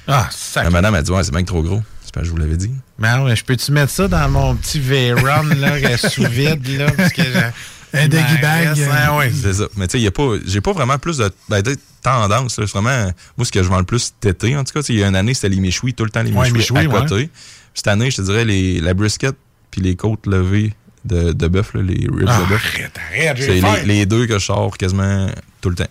Ah, 0.08 0.28
la 0.56 0.70
madame 0.72 0.96
a 0.96 1.02
dit, 1.04 1.12
ouais, 1.12 1.24
c'est 1.24 1.32
bien 1.32 1.41
que 1.41 1.48
trop 1.48 1.62
gros. 1.62 1.82
C'est 2.11 2.15
pas, 2.22 2.23
je 2.23 2.31
vous 2.31 2.38
l'avais 2.38 2.57
dit. 2.57 2.72
Mais 2.98 3.15
non, 3.15 3.26
mais 3.26 3.36
je 3.36 3.44
peux-tu 3.45 3.72
mettre 3.72 3.91
ça 3.91 4.07
dans 4.07 4.27
mon 4.30 4.56
petit 4.56 4.80
V-Run, 4.80 5.53
là, 5.56 5.98
sous 6.10 6.26
vide, 6.26 6.68
là, 6.77 6.90
parce 6.91 7.14
que 7.14 7.22
j'ai- 7.22 7.99
Un 8.02 8.07
doggy 8.07 8.34
m'en 8.36 8.41
bag, 8.41 8.80
euh, 8.80 8.88
hein, 8.91 9.18
ouais. 9.18 9.31
C'est 9.31 9.53
ça. 9.53 9.65
Mais 9.76 9.88
tu 9.88 9.91
sais, 9.94 9.99
il 9.99 10.03
y 10.03 10.07
a 10.07 10.11
pas, 10.11 10.23
j'ai 10.45 10.61
pas 10.61 10.73
vraiment 10.73 10.98
plus 10.98 11.18
de, 11.18 11.31
ben, 11.49 11.61
tendance, 12.03 12.57
là. 12.60 12.65
C'est 12.68 12.73
vraiment, 12.80 13.11
moi, 13.38 13.45
ce 13.45 13.52
que 13.52 13.61
je 13.61 13.68
vends 13.69 13.77
le 13.80 13.84
plus 13.84 14.11
cet 14.22 14.26
été, 14.38 14.56
en 14.57 14.64
tout 14.64 14.73
cas, 14.73 14.86
il 14.90 14.95
y 14.99 15.03
a 15.03 15.07
une 15.07 15.15
année, 15.15 15.34
c'était 15.36 15.49
les 15.49 15.60
méchouis, 15.60 15.94
tout 15.94 16.03
le 16.03 16.10
temps 16.10 16.23
les 16.23 16.31
Ouais, 16.31 16.49
méchouis 16.52 16.77
à 16.77 16.86
côté. 16.86 17.14
ouais. 17.15 17.30
Cette 17.76 17.88
année, 17.88 18.10
je 18.10 18.18
te 18.18 18.22
dirais, 18.23 18.45
les, 18.45 18.80
la 18.80 18.94
brisket 18.95 19.36
puis 19.72 19.81
les 19.81 19.95
côtes 19.95 20.26
levées 20.26 20.73
de, 21.06 21.31
de 21.31 21.48
bœuf, 21.48 21.73
les 21.76 21.81
ribs 22.11 22.26
Ah, 22.27 22.40
de 22.41 22.45
bœuf. 22.49 22.73
arrête, 22.76 22.91
arrête, 23.11 23.38
j'ai 23.38 23.61
C'est 23.61 23.86
les, 23.86 23.86
les 23.99 24.06
deux 24.07 24.26
que 24.26 24.38
je 24.40 24.45
sors 24.45 24.76
quasiment 24.77 25.27
tout 25.61 25.69
le 25.69 25.76
temps. 25.76 25.88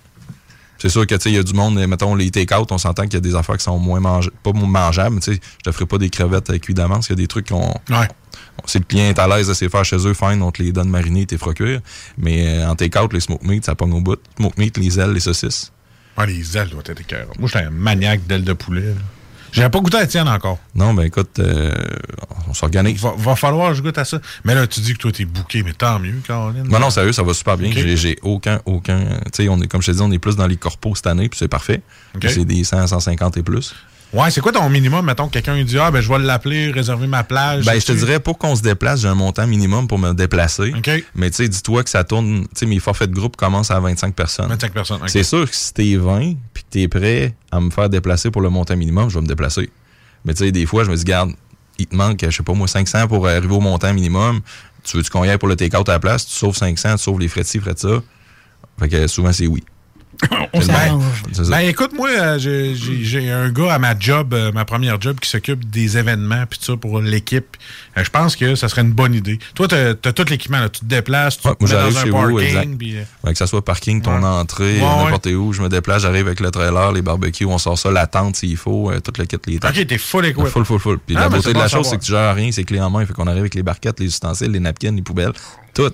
C'est 0.79 0.89
sûr 0.89 1.07
que, 1.07 1.15
tu 1.17 1.21
sais, 1.23 1.31
il 1.31 1.35
y 1.35 1.39
a 1.39 1.43
du 1.43 1.53
monde, 1.55 1.75
mettons, 1.87 2.15
les 2.15 2.31
take-out, 2.31 2.71
on 2.71 2.79
s'entend 2.79 3.03
qu'il 3.05 3.15
y 3.15 3.17
a 3.17 3.21
des 3.21 3.35
affaires 3.35 3.57
qui 3.57 3.65
sont 3.65 3.79
moins 3.79 3.99
mangeables, 4.01 4.37
pas 4.43 4.53
mangeables, 4.53 5.17
mais 5.17 5.21
tu 5.21 5.35
sais, 5.35 5.41
je 5.59 5.71
te 5.71 5.73
ferai 5.73 5.87
pas 5.87 5.99
des 5.99 6.09
crevettes 6.11 6.49
avec 6.51 6.63
cuit 6.63 6.75
d'amande, 6.75 7.03
il 7.07 7.11
y 7.11 7.13
a 7.13 7.17
des 7.17 7.27
trucs 7.27 7.49
qu'on, 7.49 7.75
Ouais. 7.91 8.07
si 8.67 8.79
le 8.79 8.85
client 8.85 9.07
est 9.07 9.19
à 9.19 9.27
l'aise 9.27 9.49
de 9.49 9.55
se 9.55 9.69
faire 9.69 9.85
chez 9.85 9.97
eux, 10.07 10.15
fine, 10.15 10.41
on 10.43 10.53
te 10.53 10.63
les 10.63 10.71
donne 10.73 10.89
marinés, 10.89 11.27
t'es 11.27 11.37
fera 11.37 11.53
cuire. 11.53 11.81
Mais 12.17 12.47
euh, 12.47 12.69
en 12.71 12.77
take-out, 12.77 13.13
les 13.13 13.21
smoke 13.21 13.45
meat, 13.45 13.65
ça 13.65 13.75
pogne 13.75 13.93
au 13.93 14.01
bout. 14.01 14.21
Smoke 14.37 14.55
meat, 14.57 14.79
les 14.79 15.01
ailes, 15.01 15.13
les 15.13 15.21
saucisses. 15.21 15.73
Ah, 16.17 16.27
les 16.27 16.57
ailes 16.57 16.69
doivent 16.71 16.85
être 16.87 17.01
écœurantes. 17.01 17.39
Moi, 17.39 17.49
j'étais 17.53 17.65
un 17.65 17.71
maniaque 17.71 18.27
d'ailes 18.27 18.45
de 18.45 18.53
poulet. 18.53 18.83
là. 18.83 18.93
J'avais 19.53 19.71
pas 19.71 19.81
goûté 19.81 19.97
à 19.97 20.01
la 20.01 20.07
tienne 20.07 20.29
encore. 20.29 20.59
Non, 20.75 20.95
ben 20.95 21.05
écoute, 21.05 21.39
euh, 21.39 21.73
on 22.49 22.55
s'organise. 22.55 23.01
Va, 23.01 23.15
va 23.17 23.37
falloir 23.37 23.71
que 23.71 23.75
je 23.77 23.83
goûte 23.83 23.99
à 23.99 24.05
ça. 24.05 24.21
Mais 24.45 24.55
là, 24.55 24.67
tu 24.67 24.81
dis 24.81 24.93
que 24.93 24.99
toi, 24.99 25.13
t'es 25.13 25.25
bouqué, 25.25 25.63
mais 25.63 25.73
tant 25.73 25.99
mieux, 25.99 26.21
Caroline. 26.27 26.65
Non, 26.69 26.79
non, 26.79 26.91
sérieux, 26.91 27.13
ça 27.13 27.23
va 27.23 27.33
super 27.35 27.57
bien. 27.57 27.71
J'ai- 27.97 28.19
aucun, 28.23 28.61
aucun. 28.67 29.01
Tu 29.33 29.45
sais, 29.45 29.49
on 29.49 29.61
est, 29.61 29.67
comme 29.67 29.83
je 29.83 29.87
te 29.91 29.97
dis, 29.97 30.03
on 30.03 30.11
est 30.11 30.19
plus 30.19 30.37
dans 30.37 30.47
les 30.47 30.57
corpos 30.57 30.95
cette 30.97 31.07
année, 31.07 31.29
puis 31.29 31.39
c'est 31.39 31.49
parfait. 31.49 31.83
C'est 32.31 32.45
des 32.45 32.65
100, 32.65 32.87
150 32.87 33.37
et 33.37 33.43
plus. 33.43 33.75
Ouais, 34.13 34.31
c'est 34.31 34.41
quoi 34.41 34.53
ton 34.53 34.69
minimum? 34.71 35.05
Mettons 35.05 35.27
que 35.27 35.33
quelqu'un 35.35 35.63
dit 35.63 35.79
Ah, 35.79 35.91
ben, 35.91 36.01
je 36.01 36.09
vais 36.09 36.19
l'appeler, 36.19 36.71
réserver 36.71 37.07
ma 37.07 37.25
plage. 37.25 37.67
Ben, 37.67 37.79
je 37.79 37.85
te 37.85 37.93
dirais, 37.93 38.21
pour 38.21 38.39
qu'on 38.39 38.57
se 38.57 38.63
déplace, 38.63 39.03
j'ai 39.03 39.09
un 39.09 39.15
montant 39.15 39.47
minimum 39.47 39.87
pour 39.87 39.99
me 39.99 40.13
déplacer. 40.15 40.73
Mais 41.15 41.31
tu 41.31 41.37
sais, 41.37 41.49
dis-toi 41.49 41.85
que 41.85 41.91
ça 41.91 42.05
tourne. 42.05 42.43
Tu 42.45 42.49
sais, 42.55 42.67
mes 42.67 42.79
forfaits 42.79 43.11
de 43.11 43.15
groupe 43.15 43.37
commencent 43.37 43.71
à 43.71 43.79
25 43.81 44.15
personnes. 44.15 44.49
25 44.49 44.73
personnes. 44.73 45.03
ok. 45.03 45.11
C'est 45.11 45.23
sûr 45.25 45.49
que 45.49 45.55
si 45.55 45.75
t'es 45.75 45.97
20 45.97 46.35
puis 46.55 46.63
que 46.65 46.69
t'es 46.71 46.89
prêt 46.89 47.35
à 47.53 47.61
me 47.61 47.71
faire 47.71 47.91
déplacer 47.91 48.31
pour 48.31 48.41
le 48.41 48.49
montant 48.49 48.77
minimum, 48.77 49.11
je 49.11 49.17
vais 49.17 49.23
me 49.23 49.27
déplacer. 49.27 49.71
Mais 50.25 50.33
tu 50.33 50.45
sais, 50.45 50.53
des 50.53 50.65
fois, 50.65 50.85
je 50.85 50.91
me 50.91 50.97
dis, 50.97 51.05
garde, 51.05 51.33
il 51.79 51.87
te 51.87 51.95
manque, 51.95 52.25
je 52.25 52.31
sais 52.31 52.43
pas 52.43 52.55
moi, 52.55 52.67
500 52.67 53.09
pour 53.09 53.29
arriver 53.29 53.55
au 53.55 53.61
montant 53.61 53.93
minimum. 53.93 54.41
Tu 54.85 54.97
veux-tu 54.97 55.11
qu'on 55.11 55.25
y 55.25 55.29
aille 55.29 55.39
pour 55.39 55.49
le 55.49 55.57
take-out 55.57 55.87
à 55.89 55.93
la 55.93 56.01
place? 56.01 56.27
Tu 56.27 56.33
sauves 56.33 56.57
500, 56.57 56.93
tu 56.97 57.03
sauves 57.03 57.21
les 57.21 57.29
frais 57.29 57.43
de 57.43 57.47
ci, 57.47 57.61
frais 57.61 57.75
de 57.75 57.79
ça. 57.79 58.03
Fait 58.81 58.89
que 58.89 59.07
souvent, 59.07 59.33
c'est 59.33 59.47
oui. 59.47 59.63
On 60.53 60.61
s'arrange. 60.61 61.05
ça. 61.33 61.43
Ben 61.49 61.59
écoute, 61.61 61.93
moi, 61.95 62.09
euh, 62.11 62.39
j'ai- 62.39 62.75
j'ai 62.75 63.05
j'ai 63.05 63.31
un 63.31 63.51
gars 63.51 63.75
à 63.75 63.79
ma 63.79 63.97
job, 63.99 64.35
euh, 64.35 64.51
ma 64.53 64.65
première 64.65 65.01
job, 65.01 65.21
qui 65.21 65.29
s'occupe 65.31 65.69
des 65.71 65.97
événements 65.97 66.45
puis 66.49 66.59
tout 66.59 66.65
ça 66.73 66.77
pour 66.77 67.01
l'équipe. 67.01 67.57
Euh, 67.97 68.03
je 68.03 68.11
pense 68.11 68.35
que 68.35 68.55
ça 68.57 68.69
serait 68.69 68.83
une 68.83 68.93
bonne 68.93 69.15
idée. 69.15 69.39
Toi, 69.55 69.69
t'as 69.69 69.91
as 69.91 70.13
tout 70.13 70.25
l'équipement, 70.29 70.59
là. 70.61 70.69
tu 70.69 70.81
te 70.81 70.85
déplaces, 70.87 71.39
tu 71.39 71.47
Ouais, 71.49 71.55
te 71.55 71.65
mets 71.65 71.71
dans 71.71 71.79
un 71.99 72.05
chez 72.05 72.11
parking. 72.11 72.31
vous, 72.31 72.41
exact. 72.41 72.79
puis, 72.79 72.97
euh, 72.97 73.03
Ouais, 73.25 73.33
que 73.33 73.39
ça 73.39 73.47
soit 73.47 73.65
parking, 73.65 74.03
ton 74.03 74.19
Ouais. 74.19 74.25
entrée, 74.27 74.79
Ouais, 74.81 74.83
ouais. 74.83 75.05
n'importe 75.05 75.27
où, 75.27 75.53
je 75.53 75.63
me 75.63 75.69
déplace, 75.69 76.03
j'arrive 76.03 76.27
avec 76.27 76.41
le 76.41 76.51
trailer, 76.51 76.93
les 76.93 77.03
barbecues, 77.03 77.45
on 77.47 77.59
sort 77.59 77.79
ça, 77.79 77.91
la 77.93 78.07
tente 78.09 78.37
s'il 78.37 78.57
faut, 78.57 78.91
euh, 78.91 79.01
tout 79.01 79.13
le 79.19 79.25
kit, 79.25 79.37
les 79.47 79.59
tentes. 79.61 79.77
Ok, 79.77 79.87
t'es 79.87 79.99
full 79.99 80.27
équipé. 80.27 80.49
Full, 80.49 80.65
full, 80.65 80.79
full. 80.81 80.99
Puis 80.99 81.17
Ah, 81.17 81.21
la 81.21 81.29
mais 81.29 81.37
beauté 81.37 81.53
de 81.53 81.59
la 81.59 81.69
chose, 81.69 81.87
c'est 81.89 81.97
que 81.99 82.05
tu 82.05 82.11
gères 82.13 82.35
rien, 82.35 82.51
c'est 82.51 82.65
clé 82.65 82.81
en 82.81 82.91
main. 82.91 83.07
Fait 83.07 83.13
qu'on 83.13 83.27
arrive 83.29 83.41
avec 83.41 83.55
les 83.55 83.63
barquettes, 83.63 84.01
les 84.01 84.07
ustensiles, 84.07 84.51
les 84.51 84.61
napkins, 84.61 84.93
les 84.95 85.03
poubelles, 85.03 85.33
tout. 85.75 85.93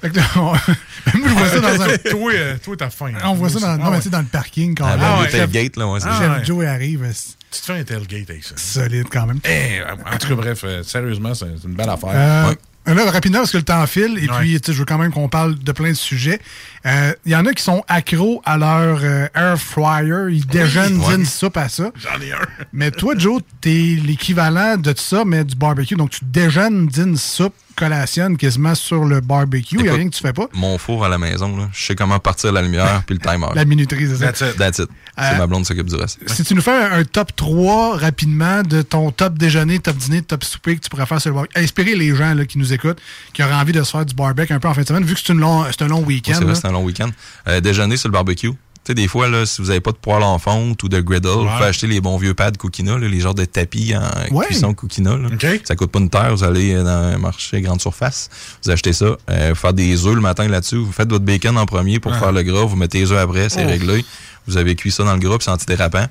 Fait 0.00 0.10
que 0.10 0.16
là, 0.16 0.22
on- 0.36 0.52
vois 1.34 1.48
ça 1.48 1.60
dans 1.60 1.82
un. 1.82 1.96
toi, 2.10 2.32
euh, 2.34 2.56
toi, 2.62 2.76
t'as 2.78 2.90
faim. 2.90 3.12
On 3.24 3.34
voit 3.34 3.48
ça 3.50 3.60
dans, 3.60 3.76
non, 3.84 3.90
mais 3.90 3.98
tu 3.98 4.04
sais, 4.04 4.10
dans 4.10 4.20
le 4.20 4.24
parking. 4.24 4.74
Quand 4.74 4.86
Ah, 4.86 4.96
même. 4.96 5.28
chef- 5.30 5.50
tailgate, 5.50 5.76
là, 5.76 5.86
ouais, 5.88 6.00
c'est 6.00 6.06
Ah, 6.10 6.36
ouais. 6.38 6.44
Joe 6.44 6.64
arrive. 6.66 7.02
euh, 7.04 7.12
Tu 7.50 7.60
te 7.60 7.64
fais 7.66 7.78
un 7.80 7.84
tailgate 7.84 8.30
avec 8.30 8.44
ça. 8.44 8.54
Solide 8.56 9.06
quand 9.10 9.26
même. 9.26 9.40
Eh, 9.44 9.80
en 9.82 10.16
tout 10.18 10.28
cas, 10.28 10.34
bref, 10.34 10.60
euh, 10.64 10.82
sérieusement, 10.82 11.34
c'est 11.34 11.46
une 11.64 11.74
belle 11.74 11.90
affaire. 11.90 12.10
Euh, 12.14 12.48
Ouais. 12.50 12.94
Là, 12.94 13.10
rapidement, 13.10 13.40
parce 13.40 13.52
que 13.52 13.58
le 13.58 13.62
temps 13.62 13.86
file, 13.86 14.18
et 14.18 14.22
Ouais. 14.28 14.38
puis, 14.40 14.60
tu 14.60 14.66
sais, 14.68 14.72
je 14.72 14.78
veux 14.78 14.84
quand 14.86 14.96
même 14.96 15.12
qu'on 15.12 15.28
parle 15.28 15.56
de 15.58 15.70
plein 15.72 15.90
de 15.90 15.94
sujets. 15.94 16.40
Euh, 16.86 17.12
Il 17.26 17.30
y 17.30 17.36
en 17.36 17.44
a 17.44 17.52
qui 17.52 17.62
sont 17.62 17.84
accros 17.88 18.40
à 18.46 18.56
leur 18.56 19.00
euh, 19.02 19.26
air 19.34 19.58
fryer. 19.60 20.30
Ils 20.30 20.46
déjeunent 20.46 20.98
ouais. 20.98 21.16
d'une 21.16 21.26
soupe 21.26 21.58
à 21.58 21.68
ça. 21.68 21.90
J'en 21.96 22.18
ai 22.20 22.32
un. 22.32 22.38
Mais 22.72 22.90
toi, 22.90 23.14
Joe, 23.18 23.42
t'es 23.60 23.98
l'équivalent 24.02 24.76
de 24.78 24.94
ça, 24.96 25.24
mais 25.26 25.44
du 25.44 25.54
barbecue. 25.56 25.94
Donc, 25.94 26.10
tu 26.10 26.24
déjeunes 26.24 26.86
d'une 26.86 27.16
soupe, 27.18 27.54
collationnes 27.80 28.36
quasiment 28.36 28.74
sur 28.74 29.04
le 29.04 29.20
barbecue. 29.20 29.76
Il 29.76 29.82
n'y 29.82 29.88
a 29.88 29.94
rien 29.94 30.08
que 30.08 30.14
tu 30.14 30.20
fais 30.20 30.32
pas. 30.32 30.46
Mon 30.52 30.76
four 30.78 31.04
à 31.04 31.08
la 31.08 31.18
maison, 31.18 31.56
là, 31.56 31.68
je 31.72 31.82
sais 31.86 31.94
comment 31.96 32.18
partir 32.18 32.52
la 32.52 32.62
lumière 32.62 33.02
puis 33.06 33.16
le 33.16 33.20
timer. 33.20 33.46
La 33.54 33.64
minuterie, 33.64 34.06
c'est 34.08 34.16
ça. 34.16 34.26
That's 34.32 34.40
it. 34.52 34.56
That's 34.56 34.78
it. 34.78 34.88
Euh, 35.18 35.22
C'est 35.32 35.38
ma 35.38 35.46
blonde 35.46 35.62
qui 35.62 35.68
s'occupe 35.68 35.88
du 35.88 35.94
reste. 35.96 36.18
Si 36.28 36.44
tu 36.44 36.54
nous 36.54 36.62
fais 36.62 36.70
un, 36.70 36.98
un 37.00 37.04
top 37.04 37.34
3 37.34 37.96
rapidement 37.98 38.62
de 38.62 38.82
ton 38.82 39.10
top 39.10 39.38
déjeuner, 39.38 39.78
top 39.80 39.96
dîner, 39.96 40.22
top 40.22 40.44
souper 40.44 40.76
que 40.76 40.80
tu 40.82 40.90
pourrais 40.90 41.06
faire 41.06 41.20
sur 41.20 41.30
le 41.30 41.34
barbecue, 41.36 41.58
inspirer 41.60 41.94
les 41.96 42.14
gens 42.14 42.34
là, 42.34 42.44
qui 42.46 42.58
nous 42.58 42.72
écoutent, 42.72 43.00
qui 43.32 43.42
auraient 43.42 43.54
envie 43.54 43.72
de 43.72 43.82
se 43.82 43.90
faire 43.90 44.04
du 44.06 44.14
barbecue 44.14 44.52
un 44.52 44.60
peu 44.60 44.68
en 44.68 44.74
fin 44.74 44.82
de 44.82 44.86
semaine, 44.86 45.04
vu 45.04 45.14
que 45.14 45.20
c'est 45.24 45.32
une 45.32 45.40
long- 45.40 45.64
c'est 45.70 45.82
un 45.82 45.88
long 45.88 46.04
week-end. 46.04 46.34
c'est 46.34 46.44
vrai, 46.44 46.52
là. 46.52 46.58
c'est 46.60 46.68
un 46.68 46.72
long 46.72 46.84
week-end. 46.84 47.08
Euh, 47.48 47.60
déjeuner 47.60 47.96
sur 47.96 48.08
le 48.08 48.12
barbecue. 48.12 48.50
Sais, 48.90 48.94
des 48.94 49.06
fois, 49.06 49.28
là, 49.28 49.46
si 49.46 49.62
vous 49.62 49.68
n'avez 49.68 49.80
pas 49.80 49.92
de 49.92 49.96
poêle 49.98 50.24
en 50.24 50.36
fonte 50.40 50.82
ou 50.82 50.88
de 50.88 50.98
griddle, 51.00 51.28
vous 51.28 51.46
pouvez 51.46 51.66
acheter 51.68 51.86
les 51.86 52.00
bons 52.00 52.16
vieux 52.16 52.34
pads 52.34 52.50
Cookina, 52.58 52.98
là, 52.98 53.06
les 53.06 53.20
genres 53.20 53.36
de 53.36 53.44
tapis 53.44 53.94
en 53.96 54.34
Ouais. 54.34 54.46
cuisson 54.46 54.74
Cookina. 54.74 55.16
Là. 55.16 55.28
Ça 55.62 55.76
coûte 55.76 55.92
pas 55.92 56.00
une 56.00 56.10
terre. 56.10 56.34
Vous 56.34 56.42
allez 56.42 56.74
euh, 56.74 56.82
dans 56.82 57.14
un 57.14 57.18
marché 57.18 57.60
grande 57.60 57.80
surface, 57.80 58.28
vous 58.64 58.70
achetez 58.72 58.92
ça, 58.92 59.16
euh, 59.30 59.54
faire 59.54 59.72
des 59.74 60.06
œufs 60.06 60.14
le 60.16 60.20
matin 60.20 60.48
là-dessus. 60.48 60.74
Vous 60.78 60.90
faites 60.90 61.08
votre 61.08 61.24
bacon 61.24 61.56
en 61.56 61.66
premier 61.66 62.00
pour 62.00 62.16
faire 62.16 62.32
le 62.32 62.42
gras. 62.42 62.64
Vous 62.64 62.74
mettez 62.74 62.98
les 62.98 63.12
œufs 63.12 63.18
après, 63.18 63.48
c'est 63.48 63.64
Oh. 63.64 63.68
réglé. 63.68 64.04
Vous 64.48 64.56
avez 64.56 64.74
cuit 64.74 64.90
ça 64.90 65.04
dans 65.04 65.12
le 65.14 65.20
gras, 65.20 65.36
c'est 65.38 65.50
antidérapant. 65.52 66.06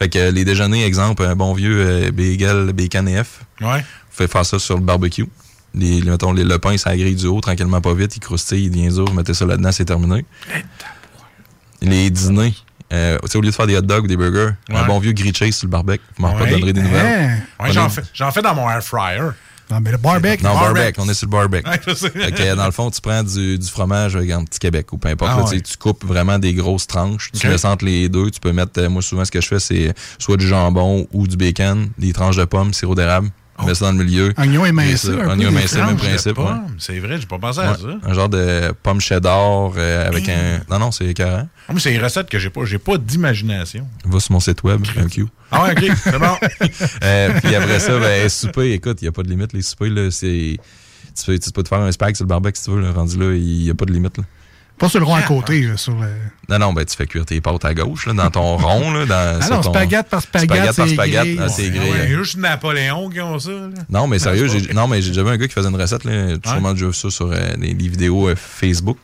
Fait 0.00 0.08
que 0.08 0.18
euh, 0.18 0.30
les 0.32 0.44
déjeuners, 0.44 0.84
exemple, 0.84 1.22
un 1.22 1.36
bon 1.36 1.52
vieux 1.54 1.76
euh, 1.86 2.10
bagel 2.10 2.72
bacon 2.72 3.06
F. 3.06 3.42
Ouais. 3.60 3.78
Vous 3.78 3.84
faites 4.10 4.32
faire 4.32 4.44
ça 4.44 4.58
sur 4.58 4.74
le 4.74 4.82
barbecue. 4.82 5.26
Les, 5.72 6.00
les- 6.00 6.10
mettons, 6.10 6.32
les, 6.32 6.42
le 6.42 6.58
pain, 6.58 6.76
ça 6.78 6.96
grille 6.96 7.14
du 7.14 7.26
haut, 7.26 7.40
tranquillement 7.40 7.80
pas 7.80 7.94
vite, 7.94 8.16
il 8.16 8.20
croustille, 8.20 8.64
il 8.64 8.70
devient 8.70 8.88
dur, 8.92 9.04
vous 9.04 9.12
mettez 9.14 9.34
ça 9.34 9.44
là-dedans, 9.46 9.70
c'est 9.70 9.84
terminé. 9.84 10.24
Les 11.84 12.10
dîners, 12.10 12.54
euh, 12.92 13.18
tu 13.22 13.28
sais, 13.28 13.38
au 13.38 13.40
lieu 13.40 13.50
de 13.50 13.54
faire 13.54 13.66
des 13.66 13.76
hot 13.76 13.82
dogs 13.82 14.04
ou 14.04 14.06
des 14.08 14.16
burgers, 14.16 14.52
un 14.70 14.84
bon 14.86 14.98
vieux 14.98 15.12
grilled 15.12 15.36
cheese 15.36 15.52
sur 15.52 15.66
le 15.66 15.70
barbecue. 15.72 16.02
Vous 16.16 16.22
m'en 16.26 16.34
Ouais. 16.36 16.50
donnerez 16.50 16.72
des 16.72 16.82
nouvelles. 16.82 17.06
Hein? 17.60 17.64
Ouais, 17.64 17.72
j'en 17.72 17.88
fais, 17.88 18.02
j'en 18.12 18.30
fais 18.30 18.42
dans 18.42 18.54
mon 18.54 18.70
air 18.70 18.82
fryer. 18.82 19.20
Non, 19.70 19.80
mais 19.80 19.92
le 19.92 19.96
barbecue. 19.96 20.44
Non, 20.44 20.52
barbecue, 20.54 21.00
on 21.00 21.08
est 21.08 21.14
sur 21.14 21.26
le 21.26 21.30
barbecue. 21.32 21.62
Que, 21.64 22.54
dans 22.54 22.66
le 22.66 22.70
fond, 22.70 22.90
tu 22.90 23.00
prends 23.00 23.22
du, 23.22 23.58
du 23.58 23.66
fromage 23.66 24.14
avec 24.14 24.30
un 24.30 24.44
petit 24.44 24.58
Québec 24.58 24.92
ou 24.92 24.98
peu 24.98 25.08
importe. 25.08 25.30
Ah 25.34 25.38
là, 25.38 25.44
ouais. 25.44 25.50
tu 25.50 25.56
sais, 25.56 25.62
tu 25.62 25.76
coupes 25.78 26.04
vraiment 26.04 26.38
des 26.38 26.52
grosses 26.52 26.86
tranches. 26.86 27.30
Tu 27.32 27.58
ça 27.58 27.70
entre 27.70 27.84
les 27.86 28.08
deux. 28.10 28.30
Tu 28.30 28.40
peux 28.40 28.52
mettre, 28.52 28.72
euh, 28.78 28.90
moi 28.90 29.00
souvent 29.00 29.24
ce 29.24 29.30
que 29.30 29.40
je 29.40 29.48
fais, 29.48 29.58
c'est 29.58 29.94
soit 30.18 30.36
du 30.36 30.46
jambon 30.46 31.06
ou 31.12 31.26
du 31.26 31.36
bacon, 31.38 31.88
des 31.98 32.12
tranches 32.12 32.36
de 32.36 32.44
pommes, 32.44 32.74
sirop 32.74 32.94
d'érable. 32.94 33.30
Tu 33.58 33.66
mets 33.66 33.74
ça 33.74 33.84
dans 33.86 33.98
le 33.98 34.04
milieu. 34.04 34.32
Oignon 34.36 34.66
émincé, 34.66 35.12
Oignon 35.12 35.50
émincé, 35.50 35.80
même 35.80 35.96
principe. 35.96 36.38
ouais. 36.38 36.44
C'est 36.78 36.98
vrai, 36.98 37.18
j'ai 37.20 37.26
pas 37.26 37.38
pensé 37.38 37.60
à 37.60 37.74
ça. 37.74 37.86
Un 38.02 38.12
genre 38.14 38.28
de 38.28 38.72
pomme 38.82 39.00
cheddar 39.00 39.72
euh, 39.76 40.08
avec 40.08 40.28
un. 40.28 40.60
Non, 40.70 40.78
non, 40.78 40.90
c'est 40.90 41.14
carré. 41.14 41.42
Ah, 41.68 41.72
Moi, 41.72 41.80
c'est 41.80 41.94
une 41.94 42.02
recette 42.02 42.28
que 42.28 42.38
j'ai 42.38 42.50
pas. 42.50 42.64
J'ai 42.64 42.78
pas 42.78 42.98
d'imagination. 42.98 43.86
Va 44.04 44.18
sur 44.20 44.32
mon 44.32 44.40
site 44.40 44.62
web, 44.64 44.84
MQ. 44.96 45.26
Ah 45.50 45.64
ouais, 45.64 45.70
ok, 45.72 45.96
c'est 46.02 46.18
bon. 46.18 46.36
Euh, 47.04 47.30
puis 47.42 47.54
après 47.54 47.78
ça, 47.80 47.98
ben, 47.98 48.28
souper, 48.28 48.72
écoute, 48.72 48.98
il 49.02 49.04
n'y 49.04 49.08
a 49.08 49.12
pas 49.12 49.22
de 49.22 49.28
limite. 49.28 49.52
Les 49.52 49.62
soupers, 49.62 49.90
là, 49.90 50.10
c'est. 50.10 50.58
Tu 51.16 51.24
peux, 51.26 51.38
tu 51.38 51.50
peux 51.52 51.62
te 51.62 51.68
faire 51.68 51.78
un 51.80 51.92
spag 51.92 52.16
sur 52.16 52.24
le 52.24 52.28
barbecue 52.28 52.58
si 52.58 52.64
tu 52.64 52.70
veux, 52.72 52.80
là, 52.80 52.90
rendu 52.92 53.16
là, 53.18 53.32
il 53.34 53.62
n'y 53.62 53.70
a 53.70 53.74
pas 53.74 53.84
de 53.84 53.92
limite. 53.92 54.18
Là. 54.18 54.24
Pas 54.78 54.88
sur 54.88 54.98
le 54.98 55.06
rond 55.06 55.14
à 55.14 55.22
côté, 55.22 55.62
là, 55.62 55.76
sur 55.76 55.94
le... 55.94 56.08
Non, 56.48 56.58
non, 56.58 56.72
ben, 56.72 56.84
tu 56.84 56.96
fais 56.96 57.06
cuire 57.06 57.24
tes 57.24 57.40
pâtes 57.40 57.64
à 57.64 57.72
gauche, 57.74 58.06
là, 58.06 58.12
dans 58.12 58.28
ton 58.30 58.56
rond, 58.58 58.90
là, 58.92 59.06
dans, 59.06 59.38
Ah 59.40 59.48
non, 59.48 59.60
ton- 59.60 59.70
spaghette 59.72 60.08
par 60.08 60.20
spaghette, 60.20 60.50
Spaghette 60.50 60.76
par 60.76 60.88
c'est 60.88 60.94
spaghette, 60.94 61.20
grillé. 61.22 61.38
ah, 61.40 61.48
c'est. 61.48 61.70
Ouais, 61.70 62.00
a 62.00 62.06
juste 62.08 62.36
Napoléon 62.38 63.08
qui 63.08 63.20
ont 63.20 63.38
ça. 63.38 63.50
Là. 63.52 63.68
Non, 63.88 64.08
mais 64.08 64.18
sérieux, 64.18 64.48
j'ai, 64.48 64.74
non, 64.74 64.88
mais 64.88 65.00
j'ai 65.00 65.08
déjà 65.10 65.22
vu 65.22 65.30
un 65.30 65.36
gars 65.36 65.46
qui 65.46 65.54
faisait 65.54 65.68
une 65.68 65.80
recette, 65.80 66.04
là, 66.04 66.28
j'ai 66.30 66.50
sûrement 66.50 66.72
déjà 66.72 66.86
vu 66.86 66.92
ça 66.92 67.08
sur 67.10 67.30
euh, 67.32 67.54
des, 67.56 67.72
des 67.74 67.88
vidéos 67.88 68.28
euh, 68.28 68.34
Facebook. 68.36 68.98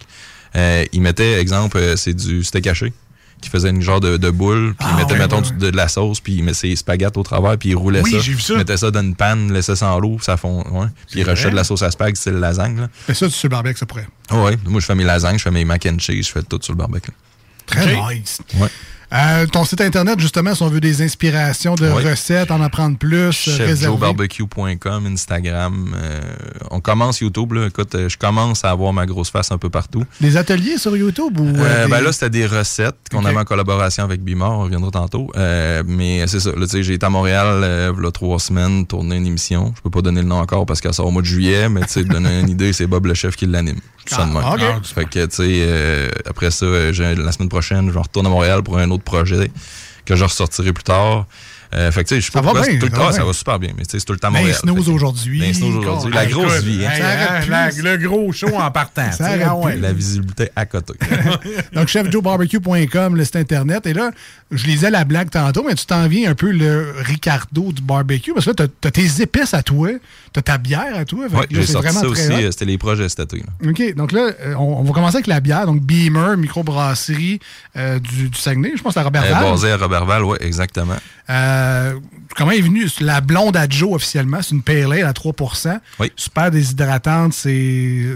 Euh, 0.56 0.84
il 0.92 1.00
mettait, 1.02 1.40
exemple, 1.40 1.76
euh, 1.78 1.94
c'est 1.96 2.14
du 2.14 2.42
steak 2.42 2.66
haché, 2.66 2.92
qui 3.40 3.48
faisait 3.50 3.70
une 3.70 3.80
genre 3.82 4.00
de, 4.00 4.16
de 4.16 4.30
boule, 4.30 4.74
puis 4.78 4.86
Ah, 4.88 4.92
il 4.92 4.96
mettait, 4.98 5.12
ouais, 5.14 5.18
mettons, 5.18 5.42
ouais, 5.42 5.50
de, 5.58 5.70
de 5.70 5.76
la 5.76 5.88
sauce, 5.88 6.20
puis 6.20 6.34
il 6.34 6.44
met 6.44 6.54
ses 6.54 6.74
spaghettes 6.76 7.16
au 7.16 7.22
travers, 7.22 7.56
puis 7.58 7.70
il 7.70 7.76
roulait 7.76 8.00
Oui, 8.02 8.12
ça. 8.12 8.18
j'ai 8.18 8.32
vu 8.32 8.40
ça. 8.40 8.54
Il 8.54 8.58
mettait 8.58 8.76
ça 8.76 8.90
dans 8.90 9.00
une 9.00 9.14
panne, 9.14 9.52
laissait 9.52 9.76
ça 9.76 9.92
en 9.92 9.98
l'eau, 9.98 10.18
ça 10.20 10.36
fond. 10.36 10.62
Puis 11.10 11.20
il 11.20 11.24
rachète 11.24 11.50
de 11.50 11.56
la 11.56 11.64
sauce 11.64 11.82
à 11.82 11.90
spag, 11.90 12.16
c'est 12.16 12.30
le 12.30 12.38
lasagne, 12.40 12.78
là. 12.80 12.88
Mais 13.08 13.14
ça, 13.14 13.28
sur 13.30 13.48
le 13.48 13.50
barbecue, 13.50 13.78
ça 13.78 13.86
pourrait. 13.86 14.08
Ah 14.28 14.42
ouais, 14.42 14.58
moi 14.66 14.80
je 14.80 14.86
fais 14.86 14.94
mes 14.94 15.04
lasagnes, 15.04 15.38
je 15.38 15.42
fais 15.44 15.50
mes 15.50 15.64
mac 15.64 15.86
and 15.86 15.98
cheese, 15.98 16.26
je 16.26 16.32
fais 16.32 16.42
tout 16.42 16.58
sur 16.62 16.72
le 16.74 16.78
barbecue. 16.78 17.12
Très 17.66 17.94
Ok. 17.96 18.12
nice. 18.14 18.40
Ouais. 18.58 18.68
Euh, 19.12 19.46
ton 19.46 19.64
site 19.64 19.80
internet, 19.80 20.20
justement, 20.20 20.54
si 20.54 20.62
on 20.62 20.68
veut 20.68 20.80
des 20.80 21.02
inspirations 21.02 21.74
de 21.74 21.88
recettes, 21.88 22.50
en 22.50 22.60
apprendre 22.60 22.96
plus, 22.96 23.48
euh, 23.48 23.66
chefjoebarbecue.com, 23.66 25.06
Instagram. 25.06 25.94
euh, 25.96 26.20
on 26.70 26.80
commence 26.80 27.20
YouTube, 27.20 27.52
là. 27.54 27.66
Écoute, 27.66 27.94
euh, 27.94 28.08
je 28.08 28.16
commence 28.16 28.64
à 28.64 28.70
avoir 28.70 28.92
ma 28.92 29.06
grosse 29.06 29.30
face 29.30 29.50
un 29.50 29.58
peu 29.58 29.68
partout. 29.70 30.04
Des 30.20 30.36
ateliers 30.36 30.78
sur 30.78 30.96
YouTube 30.96 31.38
ou. 31.40 31.46
euh, 31.46 31.64
Euh, 31.64 31.84
des- 31.86 31.90
ben 31.90 32.00
là, 32.02 32.12
c'était 32.12 32.30
des 32.30 32.46
recettes 32.46 32.96
qu'on 33.10 33.24
avait 33.24 33.36
en 33.38 33.44
collaboration 33.44 34.04
avec 34.04 34.22
Bimor, 34.22 34.58
on 34.60 34.62
reviendra 34.64 34.90
tantôt. 34.90 35.30
Euh, 35.36 35.82
mais 35.86 36.24
c'est 36.26 36.40
ça, 36.40 36.50
là, 36.50 36.66
tu 36.66 36.68
sais, 36.68 36.82
j'ai 36.82 36.94
été 36.94 37.06
à 37.06 37.10
Montréal 37.10 37.94
là, 37.98 38.10
trois 38.12 38.38
semaines, 38.38 38.86
tourner 38.86 39.16
une 39.16 39.26
émission. 39.26 39.72
Je 39.76 39.80
peux 39.82 39.90
pas 39.90 40.02
donner 40.02 40.20
le 40.22 40.28
nom 40.28 40.38
encore 40.38 40.66
parce 40.66 40.80
qu'elle 40.80 40.94
sort 40.94 41.06
au 41.06 41.10
mois 41.10 41.22
de 41.22 41.26
juillet, 41.26 41.68
mais 41.68 41.80
tu 41.82 41.88
sais, 41.88 42.04
donner 42.04 42.40
une 42.40 42.48
idée, 42.48 42.72
c'est 42.72 42.86
Bob 42.86 43.06
le 43.06 43.14
chef 43.14 43.34
qui 43.36 43.46
l'anime. 43.46 43.78
Ça 44.06 44.24
de 44.24 44.32
même. 44.32 44.42
Ah. 44.44 44.56
Fait 44.82 45.04
que, 45.04 45.24
tu 45.26 45.36
sais, 45.36 45.42
euh, 45.46 46.08
après 46.28 46.50
ça, 46.50 46.66
la 46.66 47.32
semaine 47.32 47.48
prochaine, 47.48 47.90
je 47.92 47.98
retourne 47.98 48.26
à 48.26 48.30
Montréal 48.30 48.62
pour 48.62 48.78
un 48.78 48.90
autre 48.90 48.99
projet 49.00 49.50
que 50.04 50.16
je 50.16 50.24
ressortirai 50.24 50.72
plus 50.72 50.84
tard. 50.84 51.26
Euh, 51.72 51.92
fait 51.92 52.02
que, 52.04 52.08
tu 52.08 52.14
sais, 52.16 52.20
je 52.20 52.24
suis 52.24 52.32
Ça 52.32 52.42
pas 52.42 52.52
va 52.52 52.62
bien, 52.62 52.78
tout 52.78 52.86
le 52.86 52.90
ça 52.92 52.96
va 52.98 53.04
temps, 53.04 53.10
ça 53.12 53.18
bien. 53.18 53.26
va 53.26 53.32
super 53.32 53.58
bien, 53.60 53.70
mais 53.78 53.84
tu 53.84 53.90
sais, 53.92 53.98
c'est 54.00 54.04
tout 54.04 54.12
le 54.12 54.18
temps 54.18 54.30
Ben, 54.32 54.38
Montréal. 54.40 54.58
que- 54.60 54.90
aujourd'hui. 54.90 55.38
Ben, 55.40 55.50
aujourd'hui. 55.68 56.12
La 56.12 56.24
Écoute, 56.24 56.42
grosse 56.42 56.62
vie, 56.62 56.84
hein. 56.84 56.90
Hein, 57.52 57.68
le 57.82 57.96
gros 57.96 58.32
show 58.32 58.48
en 58.56 58.70
partant. 58.70 59.08
Ah. 59.20 59.36
La 59.78 59.92
visibilité 59.92 60.50
à 60.56 60.66
côté. 60.66 60.94
Donc, 61.72 61.86
chefjoebarbecue.com, 61.88 63.16
le 63.16 63.24
site 63.24 63.36
internet. 63.36 63.86
Et 63.86 63.92
là, 63.92 64.10
je 64.50 64.66
lisais 64.66 64.90
la 64.90 65.04
blague 65.04 65.30
tantôt, 65.30 65.64
mais 65.66 65.74
tu 65.74 65.86
t'en 65.86 66.06
viens 66.08 66.30
un 66.30 66.34
peu 66.34 66.50
le 66.50 66.92
Ricardo 66.98 67.72
du 67.72 67.82
barbecue. 67.82 68.32
Parce 68.32 68.46
que 68.46 68.50
là, 68.50 68.66
t'as 68.80 68.88
as 68.88 68.90
tes 68.90 69.22
épices 69.22 69.54
à 69.54 69.62
toi, 69.62 69.90
t'as 70.32 70.42
ta 70.42 70.58
bière 70.58 70.96
à 70.96 71.04
toi. 71.04 71.26
Là, 71.30 71.42
j'ai 71.50 71.62
c'est 71.66 71.72
sorti 71.72 71.92
ça 71.92 72.06
aussi, 72.06 72.22
c'était 72.50 72.64
les 72.64 72.78
projets 72.78 73.08
cet 73.08 73.20
été. 73.32 73.44
OK, 73.66 73.94
donc 73.94 74.12
là, 74.12 74.30
euh, 74.44 74.54
on, 74.58 74.78
on 74.78 74.82
va 74.82 74.92
commencer 74.92 75.16
avec 75.16 75.26
la 75.26 75.40
bière. 75.40 75.66
Donc, 75.66 75.80
Beamer, 75.82 76.36
microbrasserie 76.36 77.38
euh, 77.76 77.98
du, 77.98 78.28
du 78.28 78.38
Saguenay. 78.38 78.72
Je 78.76 78.82
pense 78.82 78.94
que 78.94 79.00
c'est 79.00 79.06
à 79.06 79.08
Elle 79.08 79.14
est 79.14 79.20
Robertval. 79.34 79.50
basée 79.52 79.70
à 79.72 79.76
Robertval, 79.76 80.24
oui, 80.24 80.36
exactement. 80.40 80.96
Euh, 81.28 81.59
comment 82.36 82.50
est 82.50 82.60
venue 82.60 82.86
la 83.00 83.20
blonde 83.20 83.56
à 83.56 83.68
Joe 83.68 83.94
officiellement? 83.94 84.40
C'est 84.42 84.54
une 84.54 84.62
pale 84.62 84.92
ale 84.92 85.04
à 85.04 85.12
3 85.12 85.32
Oui. 85.98 86.12
Super 86.16 86.50
déshydratante. 86.50 87.32
C'est 87.32 88.06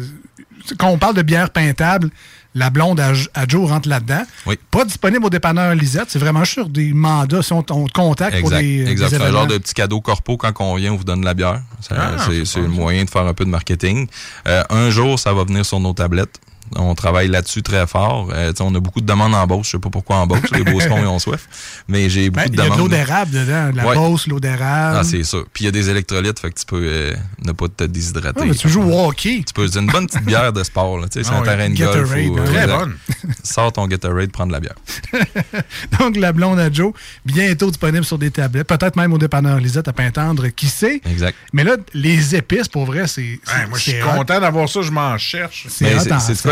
Quand 0.79 0.89
on 0.89 0.99
parle 0.99 1.15
de 1.15 1.23
bière 1.23 1.51
peintable, 1.51 2.11
la 2.55 2.71
blonde 2.71 3.01
à, 3.01 3.13
à 3.35 3.49
Joe 3.49 3.69
rentre 3.69 3.89
là-dedans. 3.89 4.23
Oui. 4.47 4.59
Pas 4.71 4.85
disponible 4.85 5.25
au 5.25 5.31
dépanneur 5.31 5.75
Lisette. 5.75 6.07
C'est 6.09 6.19
vraiment 6.19 6.45
sur 6.45 6.69
des 6.69 6.93
mandats 6.93 7.43
si 7.43 7.53
on, 7.53 7.63
te 7.63 7.73
contacte 7.93 8.41
pour 8.41 8.51
des, 8.51 8.89
exact. 8.89 9.11
C'est 9.11 9.23
un 9.23 9.33
genre 9.33 9.47
de 9.47 9.59
petit 9.59 9.75
cadeau 9.75 10.01
corpo 10.01 10.37
quand 10.37 10.53
on 10.61 10.77
vient, 10.77 10.93
on 10.93 10.97
vous 10.97 11.05
donne 11.05 11.21
de 11.21 11.25
la 11.25 11.35
bière. 11.35 11.63
Ah, 11.91 12.17
c'est 12.45 12.61
le 12.61 12.69
moyen 12.69 13.05
de 13.05 13.11
faire 13.11 13.27
un 13.27 13.35
peu 13.35 13.45
de 13.45 13.51
marketing. 13.51 14.07
Euh, 14.47 14.63
un 14.71 14.91
jour, 14.91 15.19
ça 15.19 15.33
va 15.33 15.45
venir 15.45 15.67
sur 15.67 15.81
nos 15.81 15.93
tablettes. 15.93 16.41
On 16.77 16.95
travaille 16.95 17.29
là-dessus 17.29 17.63
très 17.63 17.87
fort. 17.87 18.29
Euh, 18.33 18.53
on 18.61 18.75
a 18.75 18.81
beaucoup 18.81 19.01
de 19.01 19.07
demandes 19.07 19.35
en 19.35 19.47
Beauce. 19.47 19.67
Je 19.67 19.71
sais 19.73 19.79
pas 19.79 19.91
pourquoi 19.91 20.17
en 20.17 20.27
Beauce. 20.27 20.41
Les 20.53 20.65
Beaucerons, 20.65 20.99
ils 21.01 21.07
ont 21.07 21.19
soif. 21.19 21.47
Mais 21.89 22.09
j'ai 22.11 22.31
beaucoup 22.31 22.49
Ben, 22.49 22.51
de 22.51 22.55
Il 22.55 22.59
y 22.59 22.61
a 22.61 22.65
de 22.65 22.69
demandes. 22.71 22.79
l'eau 22.79 22.89
d'érable 22.89 23.31
dedans, 23.31 23.71
de 23.71 23.77
la 23.77 23.87
Ouais. 23.87 23.95
Beauce, 23.95 24.27
l'eau 24.27 24.41
d'érable. 24.41 24.99
Ah, 25.01 25.05
c'est 25.05 25.23
ça. 25.25 25.39
Puis 25.53 25.65
il 25.65 25.67
y 25.67 25.69
a 25.69 25.73
des 25.73 25.91
électrolytes, 25.91 26.39
fait 26.41 26.51
que 26.51 26.59
tu 26.59 26.67
peux 26.67 26.83
euh, 26.83 27.15
ne 27.45 27.53
pas 27.53 27.67
te 27.69 27.85
déshydrater. 27.85 28.45
Mais 28.47 28.55
tu 28.55 28.69
joues 28.69 28.83
au 28.83 29.09
hockey. 29.09 29.43
Tu 29.47 29.53
peux, 29.55 29.67
une 29.79 29.87
bonne 29.87 30.07
petite 30.07 30.25
bière 30.25 30.53
de 30.53 30.63
sport, 30.65 30.99
là. 30.99 31.07
C'est 31.11 31.23
Ah 31.29 31.35
un 31.37 31.41
ouais, 31.41 31.47
terrain 31.47 31.69
de 31.71 31.77
golf. 31.77 32.11
Ou, 32.11 32.39
hein. 32.39 32.43
euh, 32.45 32.53
Très 32.53 32.67
bonne. 32.67 32.97
Sors 33.45 33.73
ton 33.73 33.87
Gatorade, 33.87 34.31
prends 34.33 34.47
de 34.47 34.53
la 34.53 34.61
bière. 34.61 34.75
Donc, 36.01 36.17
la 36.17 36.33
blonde 36.33 36.59
à 36.59 36.71
Joe, 36.73 36.93
bientôt 37.25 37.69
disponible 37.69 38.05
sur 38.05 38.19
des 38.19 38.31
tablettes. 38.31 38.67
Peut-être 38.67 38.97
même 38.97 39.13
au 39.13 39.19
dépanneur 39.19 39.59
Lisette 39.59 39.89
à 39.89 39.93
Pintendre, 39.93 40.49
qui 40.49 40.67
sait? 40.67 41.01
Exact. 41.05 41.37
Mais 41.53 41.65
là, 41.65 41.77
les 41.93 42.35
épices, 42.37 42.69
pour 42.69 42.87
vrai, 42.87 43.07
c'est. 43.07 43.39
moi, 43.69 43.79
je 43.79 43.91
suis 43.91 44.01
content 44.01 44.41
d'avoir 44.41 44.69
ça, 44.69 44.83
je 44.83 44.91
m'en 44.91 45.17
cherche. 45.19 45.67
C'est 45.69 45.85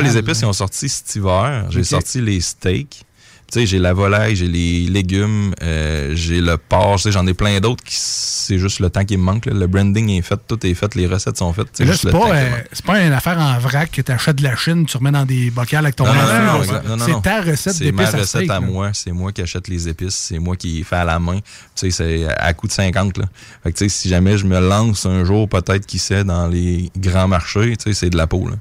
les 0.03 0.17
épices 0.17 0.41
là. 0.43 0.47
ils 0.47 0.51
ont 0.51 0.53
sorti 0.53 0.89
cet 0.89 1.15
hiver 1.17 1.67
j'ai 1.71 1.85
sorti 1.85 2.21
les 2.21 2.41
steaks 2.41 3.05
tu 3.51 3.61
sais 3.61 3.67
j'ai 3.67 3.79
la 3.79 3.93
volaille 3.93 4.35
j'ai 4.37 4.49
les 4.49 4.87
légumes 4.87 5.55
euh, 5.63 6.13
j'ai 6.15 6.41
le 6.41 6.57
porc 6.57 6.97
tu 6.97 7.03
sais 7.03 7.13
j'en 7.13 7.27
ai 7.27 7.35
plein 7.35 7.61
d'autres 7.61 7.85
qui 7.85 7.97
c'est 7.97 8.59
juste 8.59 8.81
le 8.81 8.91
temps 8.91 9.05
qui 9.05 9.17
me 9.17 9.23
manque 9.23 9.47
là. 9.47 9.53
le 9.53 9.67
branding 9.67 10.09
est 10.11 10.23
fait 10.23 10.41
tout 10.49 10.67
est 10.67 10.75
fait 10.75 10.95
les 10.95 11.07
recettes 11.07 11.37
sont 11.37 11.53
faites 11.53 11.69
juste 11.85 12.03
c'est 12.03 12.11
pas, 12.11 12.35
euh, 12.35 12.51
c'est 12.73 12.85
pas 12.85 13.01
une 13.01 13.13
affaire 13.13 13.39
en 13.39 13.59
vrac 13.59 13.91
que 13.91 14.03
tu 14.03 14.11
achètes 14.11 14.37
de 14.37 14.43
la 14.43 14.57
Chine, 14.57 14.87
tu 14.87 14.97
remets 14.97 15.13
dans 15.13 15.25
des 15.25 15.51
bocals 15.51 15.85
avec 15.85 15.97
ton 15.97 16.05
non, 16.05 16.99
C'est 16.99 17.23
ta 17.23 17.41
recette 17.41 17.75
C'est 17.75 17.93
ma 17.93 18.03
d'épices 18.03 18.15
à 18.15 18.19
recette 18.19 18.43
steak. 18.43 18.51
à 18.51 18.61
moi. 18.61 18.91
C'est 18.93 19.13
moi 19.13 19.33
qui 19.33 19.43
achète 19.43 19.69
les 19.69 19.89
épices. 19.89 20.15
C'est 20.15 20.39
moi 20.39 20.57
qui 20.57 20.83
fais 20.85 20.97
à 20.97 21.05
la 21.05 21.19
main. 21.19 21.39
Tu 21.39 21.43
sais, 21.75 21.91
c'est 21.91 22.27
à 22.27 22.53
coût 22.55 22.67
de 22.67 22.73
50. 22.73 23.19
Là. 23.19 23.25
Fait 23.63 23.73
que, 23.73 23.79
tu 23.79 23.85
sais, 23.85 23.89
si 23.89 24.09
jamais 24.09 24.39
je 24.39 24.47
me 24.47 24.59
lance 24.61 25.07
un 25.07 25.25
jour, 25.25 25.49
peut-être, 25.49 25.87
qui 25.87 25.99
sait, 25.99 26.25
dans 26.25 26.49
les 26.49 26.91
grands 26.97 27.29
marchés, 27.29 27.77
tu 27.77 27.85
sais, 27.85 27.95
c'est 27.95 28.11
de 28.11 28.17
la 28.17 28.27
peau. 28.27 28.49
Là. 28.49 28.57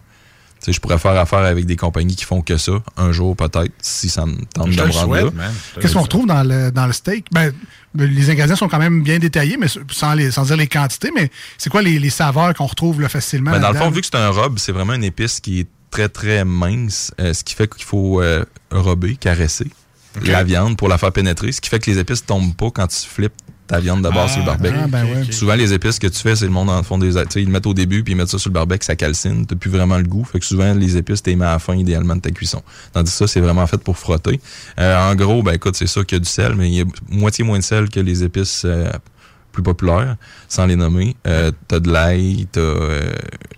Je 0.67 0.79
pourrais 0.79 0.99
faire 0.99 1.17
affaire 1.17 1.39
avec 1.39 1.65
des 1.65 1.75
compagnies 1.75 2.15
qui 2.15 2.25
font 2.25 2.41
que 2.41 2.57
ça, 2.57 2.73
un 2.97 3.11
jour 3.11 3.35
peut-être, 3.35 3.71
si 3.81 4.09
ça 4.09 4.25
me 4.25 4.35
tente 4.53 4.71
Je 4.71 4.77
de 4.77 4.83
me 4.85 4.91
rendre 4.91 5.15
là. 5.15 5.31
Qu'est-ce 5.79 5.93
qu'on 5.93 6.03
retrouve 6.03 6.27
dans 6.27 6.43
le, 6.43 6.71
dans 6.71 6.85
le 6.85 6.93
steak? 6.93 7.25
Ben, 7.31 7.51
les 7.95 8.29
ingrédients 8.29 8.55
sont 8.55 8.67
quand 8.67 8.79
même 8.79 9.01
bien 9.01 9.19
détaillés, 9.19 9.57
mais 9.57 9.67
sans, 9.89 10.13
les, 10.13 10.31
sans 10.31 10.43
dire 10.43 10.57
les 10.57 10.67
quantités, 10.67 11.11
mais 11.15 11.31
c'est 11.57 11.69
quoi 11.69 11.81
les, 11.81 11.99
les 11.99 12.09
saveurs 12.09 12.53
qu'on 12.53 12.67
retrouve 12.67 13.01
là, 13.01 13.09
facilement? 13.09 13.51
Ben, 13.51 13.59
dans 13.59 13.71
le 13.71 13.77
fond, 13.77 13.89
vu 13.89 14.01
que 14.01 14.07
c'est 14.07 14.15
un 14.15 14.29
robe, 14.29 14.59
c'est 14.59 14.71
vraiment 14.71 14.93
une 14.93 15.03
épice 15.03 15.39
qui 15.39 15.61
est 15.61 15.67
très, 15.89 16.09
très 16.09 16.45
mince, 16.45 17.11
euh, 17.19 17.33
ce 17.33 17.43
qui 17.43 17.53
fait 17.55 17.73
qu'il 17.73 17.83
faut 17.83 18.21
euh, 18.21 18.45
rober, 18.71 19.15
caresser 19.15 19.67
la 20.23 20.43
viande 20.43 20.77
pour 20.77 20.89
la 20.89 20.97
faire 20.97 21.11
pénétrer, 21.11 21.51
ce 21.51 21.61
qui 21.61 21.69
fait 21.69 21.79
que 21.79 21.89
les 21.89 21.97
épices 21.97 22.25
tombent 22.25 22.55
pas 22.55 22.69
quand 22.69 22.87
tu 22.87 23.07
flippes 23.07 23.33
ta 23.67 23.79
viande 23.79 24.03
de 24.03 24.09
base 24.09 24.17
Ah, 24.25 24.27
sur 24.27 24.39
le 24.39 24.45
barbecue. 24.45 24.75
ah, 24.83 24.87
ben 24.87 25.05
ouais. 25.05 25.31
Souvent, 25.31 25.55
les 25.55 25.71
épices 25.73 25.97
que 25.97 26.07
tu 26.07 26.19
fais, 26.19 26.35
c'est 26.35 26.45
le 26.45 26.51
monde 26.51 26.69
en 26.69 26.83
fond 26.83 26.97
des... 26.97 27.11
Tu 27.13 27.19
sais, 27.29 27.41
ils 27.41 27.45
le 27.45 27.51
mettent 27.51 27.67
au 27.67 27.73
début, 27.73 28.03
puis 28.03 28.13
ils 28.13 28.15
mettent 28.17 28.27
ça 28.29 28.37
sur 28.37 28.49
le 28.49 28.53
barbecue, 28.55 28.85
ça 28.85 28.95
calcine, 28.95 29.45
t'as 29.45 29.55
plus 29.55 29.69
vraiment 29.69 29.97
le 29.97 30.03
goût. 30.03 30.25
Fait 30.25 30.39
que 30.39 30.45
souvent, 30.45 30.73
les 30.73 30.97
épices, 30.97 31.23
t'es 31.23 31.35
mis 31.35 31.43
à 31.43 31.51
la 31.53 31.59
fin, 31.59 31.75
idéalement, 31.75 32.15
de 32.15 32.21
ta 32.21 32.31
cuisson. 32.31 32.61
Tandis 32.91 33.11
que 33.11 33.17
ça, 33.17 33.27
c'est 33.27 33.39
vraiment 33.39 33.65
fait 33.67 33.77
pour 33.81 33.97
frotter. 33.97 34.41
Euh, 34.79 35.11
en 35.11 35.15
gros, 35.15 35.41
ben 35.43 35.53
écoute, 35.53 35.75
c'est 35.75 35.87
sûr 35.87 36.05
qu'il 36.05 36.17
y 36.17 36.21
a 36.21 36.23
du 36.23 36.29
sel, 36.29 36.55
mais 36.55 36.67
il 36.69 36.75
y 36.75 36.81
a 36.81 36.85
moitié 37.09 37.43
moins 37.45 37.59
de 37.59 37.63
sel 37.63 37.89
que 37.89 37.99
les 38.01 38.23
épices 38.23 38.63
euh, 38.65 38.89
plus 39.51 39.63
populaires, 39.63 40.15
sans 40.47 40.65
les 40.65 40.75
nommer. 40.75 41.15
Euh, 41.27 41.51
t'as 41.67 41.79
de 41.79 41.91
l'ail, 41.91 42.47
t'as... 42.51 42.59
euh, 42.61 43.11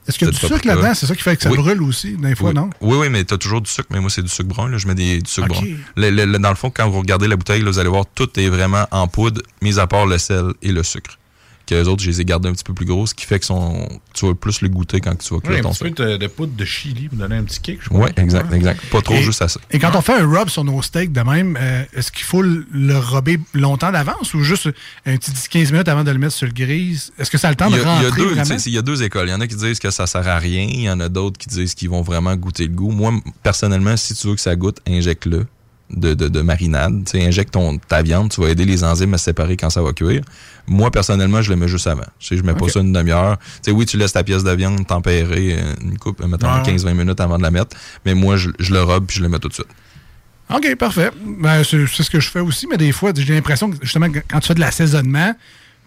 Est-ce 0.08 0.18
qu'il 0.18 0.28
y 0.28 0.30
a 0.30 0.34
du 0.34 0.38
sucre 0.40 0.66
là-dedans? 0.66 0.94
C'est 0.94 1.06
ça 1.06 1.16
qui 1.16 1.22
fait 1.22 1.36
que 1.38 1.44
ça 1.44 1.50
Oui. 1.52 1.58
brûle 1.58 1.82
aussi, 1.84 2.18
des 2.18 2.36
fois, 2.36 2.50
oui. 2.50 2.56
non? 2.56 2.70
Oui, 2.82 2.98
oui, 2.98 3.10
mais 3.10 3.24
t'as 3.24 3.38
toujours 3.38 3.62
du 3.62 3.70
sucre, 3.70 3.88
mais 3.92 4.00
moi, 4.00 4.10
c'est 4.10 4.22
du 4.24 4.30
sucre 4.30 4.50
brun. 4.50 4.70
Là. 4.70 4.78
Je 4.78 4.88
mets 4.88 4.96
des, 4.96 5.22
du 5.22 5.30
sucre 5.30 5.48
brun. 5.48 5.62
Le- 5.96 6.10
le- 6.10 6.26
le- 6.26 6.40
dans 6.40 6.50
le 6.50 6.56
fond, 6.56 6.70
quand 6.70 6.90
vous 6.90 7.00
regardez 7.00 7.28
la 7.28 7.36
bouteille, 7.36 7.62
là, 7.62 7.70
vous 7.72 7.80
allez 7.80 7.90
voir, 7.90 8.06
tout 8.16 8.30
est 8.40 8.50
vraiment 8.50 8.86
en 8.92 9.08
poudre, 9.08 9.42
mis 9.62 9.80
à 9.80 9.88
part 9.88 10.06
le 10.06 10.18
sel 10.18 10.46
et 10.62 10.72
le 10.72 10.84
sucre. 10.84 11.18
Que 11.66 11.76
les 11.76 11.88
autres, 11.88 12.04
je 12.04 12.10
les 12.10 12.20
ai 12.20 12.26
gardés 12.26 12.50
un 12.50 12.52
petit 12.52 12.64
peu 12.66 12.74
plus 12.74 12.86
gros, 12.86 13.08
ce 13.08 13.14
qui 13.14 13.26
fait 13.26 13.40
que 13.40 13.46
son, 13.46 13.88
tu 14.14 14.26
vas 14.28 14.36
plus 14.36 14.60
le 14.60 14.68
goûter 14.68 15.00
quand 15.00 15.16
tu 15.18 15.30
vas 15.30 15.38
Oui, 15.38 15.42
cuire 15.44 15.60
un 15.60 15.62
ton 15.62 15.70
petit 15.70 15.78
steak. 15.78 15.96
peu 15.96 16.06
de, 16.06 16.18
de 16.18 16.28
poudre 16.28 16.54
de 16.58 16.66
chili 16.66 17.08
pour 17.08 17.18
donner 17.18 17.38
un 17.38 17.44
petit 17.46 17.62
kick, 17.62 17.80
je 17.82 17.88
crois. 17.88 18.06
Oui, 18.08 18.12
exact, 18.18 18.52
exact. 18.54 18.82
Pas 18.92 19.02
trop, 19.02 19.14
Et- 19.14 19.24
juste 19.24 19.42
assez. 19.42 19.60
Et 19.72 19.80
quand 19.80 19.96
on 19.96 20.02
fait 20.02 20.16
un 20.20 20.28
rub 20.28 20.50
sur 20.50 20.66
nos 20.66 20.82
steaks 20.82 21.14
de 21.14 21.22
même, 21.22 21.58
euh, 21.62 21.86
est-ce 21.94 22.12
qu'il 22.12 22.26
faut 22.26 22.42
le, 22.42 22.66
rubber 22.98 23.40
longtemps 23.54 23.94
d'avance 23.94 24.34
ou 24.34 24.44
juste 24.44 24.68
un 25.06 25.16
petit 25.16 25.32
10-15 25.32 25.72
minutes 25.72 25.88
avant 25.88 26.04
de 26.04 26.12
le 26.12 26.18
mettre 26.18 26.34
sur 26.34 26.48
le 26.48 26.54
grise? 26.54 27.14
Est-ce 27.18 27.32
que 27.32 27.38
ça 27.38 27.48
a 27.48 27.52
le 27.52 27.56
temps 27.56 27.70
de 27.70 27.76
a, 27.76 27.78
il 27.78 27.82
y 27.82 27.86
rentrer 27.86 28.08
a 28.08 28.12
deux, 28.12 28.58
il 28.66 28.74
y 28.74 28.78
a 28.78 28.82
deux 28.82 29.02
écoles. 29.04 29.30
Il 29.30 29.32
y 29.32 29.34
en 29.34 29.40
a 29.40 29.48
qui 29.48 29.56
disent 29.56 29.80
que 29.80 29.90
ça 29.90 30.06
sert 30.06 30.28
à 30.28 30.38
rien. 30.40 30.64
Il 30.70 30.82
y 30.82 30.90
en 30.90 31.00
a 31.00 31.08
d'autres 31.08 31.38
qui 31.38 31.48
disent 31.48 31.76
qu'ils 31.76 31.90
vont 31.90 32.02
vraiment 32.02 32.36
goûter 32.36 32.68
le 32.68 32.74
goût. 32.74 32.92
Moi, 32.92 33.14
personnellement, 33.42 33.96
si 33.96 34.14
tu 34.16 34.28
veux 34.28 34.36
que 34.36 34.42
ça 34.42 34.56
goûte, 34.58 34.80
injecte-le 34.86 35.46
de, 35.96 36.14
de, 36.14 36.28
de 36.28 36.42
marinade. 36.42 37.04
Tu 37.06 37.12
sais, 37.20 37.26
injecte 37.26 37.54
ton, 37.54 37.78
ta 37.78 38.02
viande. 38.02 38.30
Tu 38.32 38.42
vas 38.42 38.50
aider 38.50 38.66
les 38.66 38.84
enzymes 38.84 39.14
à 39.14 39.18
se 39.18 39.26
séparer 39.26 39.58
quand 39.58 39.70
ça 39.70 39.82
va 39.82 39.94
cuire. 39.94 40.22
Moi, 40.68 40.92
personnellement, 40.92 41.42
je 41.42 41.50
le 41.50 41.56
mets 41.56 41.68
juste 41.68 41.88
avant. 41.88 42.06
Je 42.20 42.36
mets 42.42 42.54
pas 42.54 42.70
ça 42.70 42.80
une 42.80 42.94
demi-heure. 42.94 43.38
Oui, 43.68 43.86
tu 43.86 43.98
laisses 43.98 44.14
ta 44.14 44.24
pièce 44.24 44.44
de 44.44 44.52
viande 44.52 44.86
tempérer 44.88 45.58
euh, 45.60 45.74
une 45.82 45.98
coupe, 45.98 46.24
mettons, 46.26 46.48
Ouais, 46.48 46.62
ouais. 46.62 46.76
15-20 46.76 46.94
minutes 46.94 47.20
avant 47.20 47.38
de 47.38 47.44
la 47.44 47.52
mettre. 47.52 47.76
Mais 48.06 48.14
moi, 48.14 48.38
je, 48.38 48.50
je 48.60 48.74
le 48.74 48.82
robe 48.84 49.06
puis 49.06 49.18
je 49.18 49.24
le 49.24 49.30
mets 49.30 49.40
tout 49.40 49.50
de 49.50 49.54
suite. 49.54 49.68
OK, 50.54 50.76
parfait. 50.76 51.12
Ben, 51.26 51.64
c'est 51.64 51.86
c'est 51.88 52.04
ce 52.04 52.10
que 52.10 52.20
je 52.20 52.30
fais 52.30 52.40
aussi, 52.42 52.68
mais 52.68 52.78
des 52.78 52.92
fois, 52.92 53.12
j'ai 53.16 53.34
l'impression 53.34 53.72
que 53.72 53.78
justement, 53.82 54.08
quand 54.30 54.40
tu 54.40 54.48
fais 54.48 54.54
de 54.54 54.60
l'assaisonnement, 54.60 55.34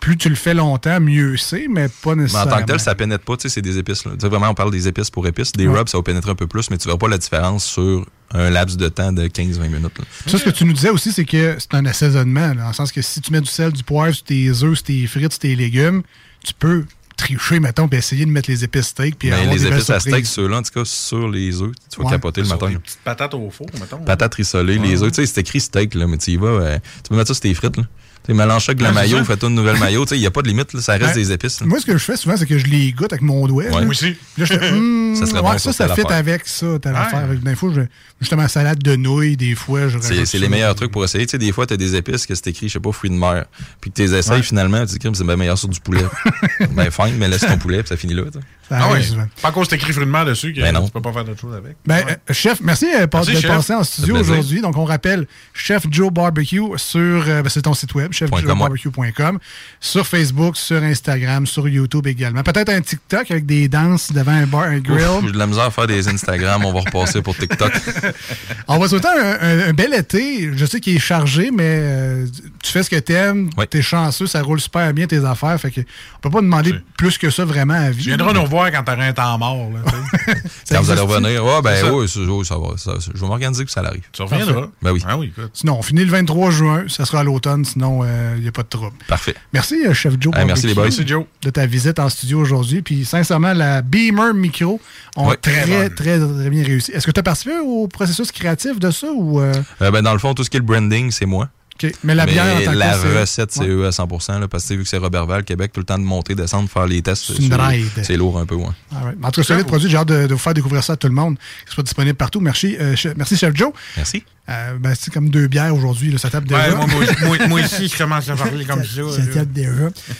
plus 0.00 0.16
tu 0.16 0.28
le 0.28 0.34
fais 0.34 0.54
longtemps, 0.54 1.00
mieux 1.00 1.36
c'est, 1.36 1.66
mais 1.68 1.88
pas 1.88 2.14
Mais 2.14 2.22
en 2.22 2.24
nécessairement. 2.24 2.50
tant 2.52 2.60
que 2.60 2.66
tel, 2.66 2.80
ça 2.80 2.94
pénètre 2.94 3.24
pas, 3.24 3.36
tu 3.36 3.42
sais, 3.42 3.48
c'est 3.54 3.62
des 3.62 3.78
épices. 3.78 4.04
Là. 4.04 4.12
Tu 4.14 4.20
sais, 4.20 4.28
vraiment, 4.28 4.48
on 4.50 4.54
parle 4.54 4.70
des 4.70 4.86
épices 4.88 5.10
pour 5.10 5.26
épices. 5.26 5.52
Des 5.52 5.66
Ouais. 5.66 5.78
rubs, 5.78 5.88
ça 5.88 5.96
va 5.98 6.02
pénétrer 6.02 6.30
un 6.30 6.34
peu 6.36 6.46
plus, 6.46 6.70
mais 6.70 6.78
tu 6.78 6.86
verras 6.86 6.98
pas 6.98 7.08
la 7.08 7.18
différence 7.18 7.64
sur 7.64 8.06
un 8.32 8.50
laps 8.50 8.76
de 8.76 8.88
temps 8.88 9.12
de 9.12 9.26
15-20 9.28 9.68
minutes. 9.68 9.98
là. 9.98 10.04
Ça, 10.26 10.38
ce 10.38 10.44
que 10.44 10.50
tu 10.50 10.64
nous 10.64 10.72
disais 10.72 10.90
aussi, 10.90 11.12
c'est 11.12 11.24
que 11.24 11.56
c'est 11.58 11.74
un 11.74 11.86
assaisonnement, 11.86 12.48
là, 12.48 12.54
dans 12.54 12.68
le 12.68 12.74
sens 12.74 12.92
que 12.92 13.02
si 13.02 13.20
tu 13.20 13.32
mets 13.32 13.40
du 13.40 13.50
sel, 13.50 13.72
du 13.72 13.82
poivre 13.82 14.14
sur 14.14 14.24
tes 14.24 14.48
œufs, 14.50 14.74
sur 14.74 14.82
tes 14.82 15.06
frites, 15.06 15.32
sur 15.32 15.40
tes 15.40 15.56
légumes, 15.56 16.02
tu 16.44 16.52
peux 16.58 16.84
tricher, 17.16 17.60
mettons, 17.60 17.88
puis 17.88 17.98
essayer 17.98 18.26
de 18.26 18.30
mettre 18.30 18.50
les 18.50 18.62
épices 18.62 18.88
steak. 18.88 19.16
Puis 19.18 19.30
Mais 19.30 19.36
avoir 19.36 19.54
les 19.54 19.66
épices 19.66 19.88
à 19.88 19.98
steak, 20.00 20.26
ceux-là, 20.26 20.58
en 20.58 20.62
tout 20.62 20.72
cas, 20.74 20.84
sur 20.84 21.28
les 21.30 21.62
œufs, 21.62 21.72
tu 21.90 21.98
vas 21.98 22.04
Ouais. 22.04 22.10
capoter 22.12 22.42
le 22.42 22.48
matin. 22.48 22.68
des 22.68 22.76
petites 22.76 22.98
patates 23.02 23.32
au 23.32 23.48
four, 23.50 23.66
mettons. 23.80 23.98
Patates 24.04 24.34
rissolées, 24.34 24.78
les 24.78 25.02
œufs, 25.02 25.10
tu 25.12 25.22
sais, 25.22 25.26
c'est 25.26 25.40
écrit 25.40 25.60
steak, 25.60 25.94
là, 25.94 26.06
mais 26.06 26.18
tu 26.18 26.32
y 26.32 26.36
vas, 26.36 26.46
euh, 26.48 26.78
tu 27.02 27.08
peux 27.08 27.16
mettre 27.16 27.28
ça 27.28 27.34
sur 27.34 27.40
tes 27.40 27.54
frites, 27.54 27.78
là. 27.78 27.84
Tu 28.26 28.32
sais, 28.32 28.38
mélange 28.38 28.64
ça 28.64 28.70
avec 28.70 28.78
de 28.78 28.82
la 28.82 28.90
Ouais, 28.90 28.96
c'est 28.96 29.02
mayo, 29.12 29.18
ça. 29.18 29.24
fais-toi 29.24 29.48
une 29.48 29.54
nouvelle 29.54 29.76
sais, 29.76 30.16
il 30.16 30.20
n'y 30.20 30.26
a 30.26 30.30
pas 30.30 30.42
de 30.42 30.48
limite, 30.48 30.72
là, 30.72 30.80
ça 30.80 30.92
reste 30.94 31.04
Ouais. 31.06 31.14
des 31.14 31.32
épices. 31.32 31.60
là. 31.60 31.66
Moi, 31.66 31.78
ce 31.80 31.86
que 31.86 31.92
je 31.96 32.02
fais 32.04 32.16
souvent, 32.16 32.36
c'est 32.36 32.46
que 32.46 32.58
je 32.58 32.66
les 32.66 32.92
goûte 32.92 33.12
avec 33.12 33.22
mon 33.22 33.46
doigt. 33.46 33.64
Ouais. 33.64 33.70
Moi 33.70 33.86
aussi. 33.86 34.12
Puis 34.34 34.42
Là, 34.42 34.44
je 34.44 34.54
fais, 34.58 34.70
hum, 34.72 35.14
Ça 35.16 35.24
serait 35.24 35.40
ouais, 35.40 35.52
bon 35.52 35.58
ça, 35.58 35.72
ça 35.72 35.86
telle 35.88 35.94
fit 36.06 36.12
avec 36.12 36.42
ça, 36.46 36.66
telle 36.82 36.92
Ouais. 36.92 36.98
affaire. 36.98 37.20
Avec, 37.20 37.42
des 37.42 37.54
fois, 37.54 37.70
je, 37.74 37.80
justement, 38.20 38.46
salade 38.48 38.82
de 38.82 38.96
nouilles, 38.96 39.36
des 39.36 39.54
fois, 39.54 39.88
je 39.88 39.98
C'est 40.00 40.24
ça. 40.26 40.38
les 40.38 40.48
meilleurs 40.48 40.74
trucs 40.74 40.90
pour 40.90 41.04
essayer. 41.04 41.24
Tu 41.26 41.30
sais, 41.30 41.38
des 41.38 41.52
fois, 41.52 41.66
tu 41.66 41.74
as 41.74 41.76
des 41.76 41.94
épices 41.96 42.26
que 42.26 42.34
c'est 42.34 42.48
écrit, 42.48 42.68
je 42.68 42.74
sais 42.74 42.80
pas, 42.80 42.92
fruits 42.92 43.10
de 43.10 43.14
mer. 43.16 43.46
Puis 43.80 43.90
que 43.90 43.96
tu 43.96 44.02
les 44.02 44.14
essayes 44.14 44.36
Ouais. 44.36 44.42
finalement, 44.42 44.84
tu 44.84 44.98
dis, 44.98 45.08
c'est 45.14 45.24
bien 45.24 45.36
meilleur 45.36 45.56
sur 45.56 45.68
du 45.68 45.80
poulet. 45.80 46.04
ben, 46.72 46.90
fine, 46.90 47.16
mais 47.18 47.28
laisse 47.28 47.42
ton 47.46 47.56
poulet, 47.58 47.78
puis 47.78 47.88
ça 47.88 47.96
finit 47.96 48.14
là. 48.14 48.24
Ça 48.68 48.78
Ah 48.82 49.00
souvent. 49.00 49.26
Pas 49.40 49.52
qu'on 49.52 49.64
s'est 49.64 49.76
écrit 49.76 49.92
fruit 49.92 50.04
de 50.06 50.10
mer 50.10 50.24
dessus, 50.24 50.52
que 50.52 50.60
Ben 50.60 50.72
non. 50.72 50.84
tu 50.86 50.90
peux 50.90 51.00
pas 51.00 51.12
faire 51.12 51.24
d'autre 51.24 51.40
chose 51.40 51.54
avec. 51.54 51.76
Ben, 51.86 52.04
euh, 52.08 52.32
chef, 52.34 52.60
merci 52.60 52.86
euh, 52.86 53.06
Merci, 53.12 53.42
de 53.42 53.46
passer 53.48 53.72
en 53.74 53.84
Ça 53.84 53.92
studio 53.92 54.16
aujourd'hui. 54.16 54.60
Donc, 54.60 54.76
on 54.76 54.84
rappelle 54.84 55.26
Chef 55.54 55.84
Joe 55.88 56.10
Barbecue 56.12 56.60
sur 56.76 56.98
euh, 57.00 57.42
ben, 57.42 57.48
c'est 57.48 57.62
ton 57.62 57.74
site 57.74 57.94
web, 57.94 58.12
chefjoebarbecue.com, 58.16 59.38
sur 59.80 60.06
Facebook, 60.06 60.56
sur 60.56 60.82
Instagram, 60.82 61.46
sur 61.46 61.68
YouTube 61.68 62.06
également. 62.06 62.42
Peut-être 62.42 62.70
un 62.70 62.80
TikTok 62.80 63.30
avec 63.30 63.46
des 63.46 63.68
danses 63.68 64.12
devant 64.12 64.32
un 64.32 64.46
bar, 64.46 64.62
un 64.62 64.78
grill. 64.78 65.06
J'ai 65.24 65.32
de 65.32 65.38
la 65.38 65.46
misère 65.46 65.64
à 65.64 65.70
faire 65.70 65.86
des 65.86 66.08
Instagram, 66.08 66.64
on 66.64 66.72
va 66.72 66.80
repasser 66.80 67.22
pour 67.22 67.36
TikTok. 67.36 67.72
On 68.68 68.78
va 68.78 68.88
souhaiter 68.88 69.08
un, 69.08 69.38
un- 69.40 69.68
un 69.68 69.72
bel 69.72 69.94
été. 69.94 70.50
Je 70.56 70.64
sais 70.66 70.80
qu'il 70.80 70.96
est 70.96 71.00
chargé, 71.00 71.50
mais 71.52 71.78
euh, 71.82 72.26
tu 72.66 72.72
fais 72.72 72.82
ce 72.82 72.90
que 72.90 72.96
t'aimes, 72.96 73.50
t'es 73.70 73.82
chanceux, 73.82 74.26
ça 74.26 74.42
roule 74.42 74.60
super 74.60 74.92
bien 74.92 75.06
tes 75.06 75.24
affaires. 75.24 75.58
Fait 75.60 75.70
que 75.70 75.80
on 75.80 76.20
peut 76.20 76.30
pas 76.30 76.40
demander 76.40 76.74
plus 76.98 77.16
que 77.18 77.30
ça 77.30 77.44
vraiment 77.44 77.74
à 77.74 77.90
vie. 77.90 78.02
Tu 78.04 78.08
viendras 78.08 78.32
nous 78.32 78.42
revoir 78.42 78.70
quand 78.72 78.82
t'auras 78.82 79.06
un 79.06 79.12
temps 79.12 79.38
mort. 79.38 79.70
Là. 79.72 80.34
Quand 80.70 80.80
vous 80.82 80.90
allez 80.90 81.00
revenir, 81.00 81.44
ouais, 81.44 81.62
ben 81.62 81.76
ça. 81.76 81.92
oui, 81.94 82.08
ça, 82.08 82.20
oui, 82.20 82.44
ça 82.44 82.58
va. 82.58 82.76
ça- 82.76 82.94
je 83.14 83.20
vais 83.20 83.26
m'organiser 83.26 83.64
que 83.64 83.70
ça 83.70 83.82
l'arrive. 83.82 84.02
Tu 84.12 84.22
reviendras. 84.22 84.68
Ben 84.82 84.92
oui. 84.92 85.02
Ah 85.06 85.16
oui. 85.16 85.32
Sinon, 85.52 85.78
on 85.78 85.82
finit 85.82 86.04
le 86.04 86.10
23 86.10 86.50
juin, 86.50 86.84
ça 86.88 87.04
sera 87.04 87.20
à 87.20 87.24
l'automne, 87.24 87.64
sinon 87.64 88.04
il 88.36 88.42
n'y 88.42 88.48
a 88.48 88.52
pas 88.52 88.62
de 88.62 88.68
trouble. 88.68 88.96
Parfait. 89.08 89.34
Merci, 89.52 89.86
euh, 89.86 89.94
Chef 89.94 90.14
Joe. 90.20 90.34
Hey, 90.36 90.44
merci, 90.44 90.66
les 90.66 90.74
boys. 90.74 90.82
Barbecue, 90.84 90.98
Merci, 91.00 91.08
Joe. 91.08 91.24
De 91.42 91.50
ta 91.50 91.66
visite 91.66 91.98
en 91.98 92.08
studio 92.08 92.40
aujourd'hui. 92.40 92.82
Puis, 92.82 93.04
sincèrement, 93.04 93.52
la 93.52 93.82
Beamer 93.82 94.34
Micro 94.34 94.80
ont 95.16 95.28
Ouais. 95.28 95.36
très, 95.36 95.62
Très 95.62 95.88
très, 95.90 96.18
très, 96.18 96.50
bien 96.50 96.64
réussi. 96.64 96.92
Est-ce 96.92 97.06
que 97.06 97.10
tu 97.12 97.20
as 97.20 97.22
participé 97.22 97.54
au 97.64 97.86
processus 97.88 98.32
créatif 98.32 98.78
de 98.78 98.90
ça 98.90 99.06
ou. 99.12 99.40
euh, 99.40 99.52
Euh, 99.82 99.90
ben, 99.90 100.02
dans 100.02 100.12
le 100.12 100.18
fond, 100.18 100.34
tout 100.34 100.44
ce 100.44 100.50
qui 100.50 100.56
est 100.56 100.60
le 100.60 100.66
branding, 100.66 101.10
c'est 101.10 101.26
moi. 101.26 101.48
OK. 101.84 101.92
Mais 102.04 102.14
la 102.14 102.26
bière 102.26 102.56
en 102.56 102.60
tant 102.64 102.72
que 102.72 102.76
la 102.76 102.92
c'est- 102.98 103.20
recette, 103.20 103.52
c'est 103.52 103.60
ouais. 103.60 103.68
eux 103.68 103.86
à 103.86 103.92
100 103.92 104.06
là, 104.40 104.48
parce 104.48 104.66
que 104.66 104.74
vu 104.74 104.82
que 104.82 104.88
c'est 104.88 104.96
Robertval, 104.96 105.44
Québec, 105.44 105.72
tout 105.72 105.80
le 105.80 105.86
temps 105.86 105.98
de 105.98 106.04
monter, 106.04 106.34
descendre, 106.34 106.68
faire 106.70 106.86
les 106.86 107.02
tests. 107.02 107.24
C'est 107.36 107.42
une 107.42 107.54
ride. 107.54 107.86
C'est 108.02 108.16
lourd 108.16 108.38
un 108.38 108.46
peu, 108.46 108.54
ouais. 108.54 108.66
All 108.94 109.04
right. 109.04 109.18
En 109.22 109.30
tout 109.30 109.40
cas, 109.42 109.46
solide 109.46 109.66
produit. 109.66 109.90
J'ai 109.90 109.96
hâte 109.96 110.08
de, 110.08 110.26
de 110.26 110.32
vous 110.34 110.38
faire 110.40 110.54
découvrir 110.54 110.82
ça 110.82 110.94
à 110.94 110.96
tout 110.96 111.08
le 111.08 111.14
monde. 111.14 111.36
Que 111.36 111.42
ce 111.68 111.74
soit 111.74 111.84
disponible 111.84 112.16
partout. 112.16 112.40
Merci, 112.40 112.76
euh, 112.80 112.94
merci 113.16 113.36
Chef 113.36 113.54
Joe. 113.54 113.72
Merci. 113.96 114.24
Euh, 114.48 114.76
ben, 114.78 114.94
c'est 114.98 115.12
comme 115.12 115.28
deux 115.28 115.48
bières 115.48 115.74
aujourd'hui. 115.74 116.16
Ça 116.18 116.30
tape 116.30 116.44
déjà. 116.44 116.68
Ouais, 116.70 116.86
moi, 117.26 117.38
moi, 117.48 117.60
je 117.62 117.98
commence 117.98 118.28
à 118.28 118.36
parler 118.36 118.64
comme 118.64 118.84
ça. 118.84 119.02
Ça 119.16 119.26
tape 119.26 119.50
déjà. 119.52 119.70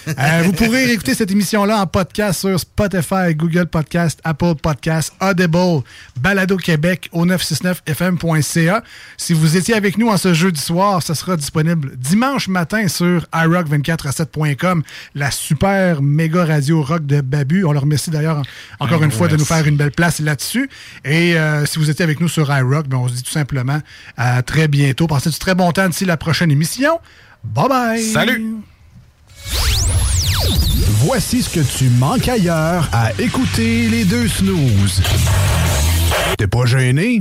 Euh, 0.09 0.43
vous 0.45 0.53
pourrez 0.53 0.91
écouter 0.93 1.15
cette 1.15 1.31
émission-là 1.31 1.81
en 1.81 1.87
podcast 1.87 2.41
sur 2.41 2.59
Spotify, 2.59 3.35
Google 3.35 3.67
Podcast, 3.67 4.19
Apple 4.25 4.55
Podcast, 4.61 5.13
Audible, 5.21 5.83
Balado 6.21 6.57
Québec 6.57 7.09
au 7.13 7.25
969fm.ca. 7.27 8.83
Si 9.17 9.33
vous 9.33 9.57
étiez 9.57 9.75
avec 9.75 9.97
nous 9.99 10.09
en 10.09 10.17
ce 10.17 10.35
jeudi 10.35 10.61
soir, 10.61 11.03
ça 11.03 11.15
sera 11.15 11.37
disponible 11.37 11.93
dimanche 11.97 12.49
matin 12.49 12.89
sur 12.89 13.27
iRock247.com, 13.33 14.83
la 15.15 15.31
super 15.31 16.03
méga 16.03 16.45
radio 16.45 16.83
rock 16.83 17.07
de 17.07 17.21
Babu. 17.21 17.65
On 17.65 17.73
leur 17.73 17.83
remercie 17.83 18.11
d'ailleurs 18.11 18.39
en- 18.81 18.85
encore 18.85 19.03
Un 19.03 19.07
une 19.07 19.13
fois 19.13 19.29
de 19.29 19.37
nous 19.37 19.45
faire 19.45 19.67
une 19.67 19.77
belle 19.77 19.93
place 19.93 20.19
là-dessus. 20.19 20.69
Et 21.05 21.39
euh, 21.39 21.65
si 21.67 21.79
vous 21.79 21.91
étiez 21.91 22.03
avec 22.05 22.21
nous 22.21 22.29
sur 22.29 22.51
iRock, 22.55 22.89
ben, 22.89 22.97
on 22.99 23.09
se 23.09 23.15
dit 23.15 23.23
tout 23.23 23.31
simplement 23.31 23.79
à 24.17 24.43
très 24.43 24.69
bientôt. 24.69 25.07
Passez 25.07 25.31
du 25.31 25.39
très 25.39 25.55
bon 25.55 25.71
temps 25.73 25.89
d'ici 25.89 26.05
la 26.05 26.17
prochaine 26.17 26.51
émission. 26.51 26.99
Bye 27.45 27.69
bye! 27.69 28.03
Salut! 28.03 28.57
Voici 31.05 31.43
ce 31.43 31.51
que 31.51 31.61
tu 31.61 31.89
manques 31.91 32.29
ailleurs 32.29 32.89
à 32.93 33.13
écouter 33.21 33.89
les 33.89 34.05
deux 34.05 34.29
snooze. 34.29 35.03
T'es 36.39 36.47
pas 36.47 36.67
gêné? 36.67 37.21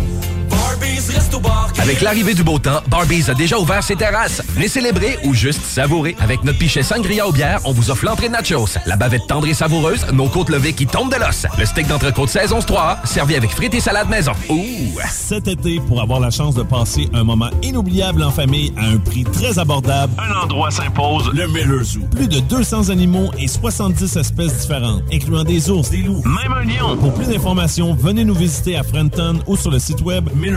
Avec 1.81 2.01
l'arrivée 2.01 2.33
du 2.33 2.43
beau 2.43 2.59
temps, 2.59 2.81
Barbies 2.87 3.29
a 3.29 3.33
déjà 3.33 3.57
ouvert 3.57 3.83
ses 3.83 3.95
terrasses. 3.95 4.41
Venez 4.49 4.67
célébrer 4.67 5.17
ou 5.23 5.33
juste 5.33 5.61
savourer. 5.63 6.15
Avec 6.19 6.43
notre 6.43 6.59
pichet 6.59 6.83
sangria 6.83 7.27
aux 7.27 7.31
bières, 7.31 7.59
on 7.65 7.71
vous 7.71 7.89
offre 7.89 8.05
l'entrée 8.05 8.27
de 8.27 8.33
nachos, 8.33 8.77
la 8.85 8.95
bavette 8.95 9.27
tendre 9.27 9.47
et 9.47 9.53
savoureuse, 9.53 10.05
nos 10.13 10.27
côtes 10.27 10.49
levées 10.49 10.73
qui 10.73 10.85
tombent 10.85 11.11
de 11.11 11.17
l'os, 11.17 11.47
le 11.57 11.65
steak 11.65 11.87
d'entrecôte 11.87 12.29
saison 12.29 12.59
3 12.59 12.99
servi 13.05 13.35
avec 13.35 13.49
frites 13.49 13.73
et 13.73 13.79
salade 13.79 14.09
maison. 14.09 14.33
Ouh! 14.49 14.99
Cet 15.09 15.47
été, 15.47 15.79
pour 15.87 16.01
avoir 16.01 16.19
la 16.19 16.29
chance 16.29 16.55
de 16.55 16.63
passer 16.63 17.09
un 17.13 17.23
moment 17.23 17.49
inoubliable 17.63 18.23
en 18.23 18.31
famille 18.31 18.71
à 18.77 18.85
un 18.85 18.97
prix 18.97 19.23
très 19.23 19.57
abordable, 19.57 20.13
un 20.19 20.43
endroit 20.43 20.69
s'impose, 20.69 21.31
le 21.33 21.47
Miller 21.47 21.83
Zoo. 21.83 22.01
Plus 22.11 22.27
de 22.27 22.39
200 22.39 22.89
animaux 22.89 23.31
et 23.39 23.47
70 23.47 24.17
espèces 24.17 24.59
différentes, 24.59 25.01
incluant 25.11 25.43
des 25.43 25.69
ours, 25.69 25.89
des 25.89 26.03
loups, 26.03 26.23
même 26.25 26.53
un 26.53 26.63
lion. 26.63 26.95
Pour 26.97 27.13
plus 27.13 27.27
d'informations, 27.27 27.95
venez 27.95 28.23
nous 28.23 28.35
visiter 28.35 28.77
à 28.77 28.83
Frenton 28.83 29.39
ou 29.47 29.57
sur 29.57 29.71
le 29.71 29.79
site 29.79 30.01
web 30.01 30.29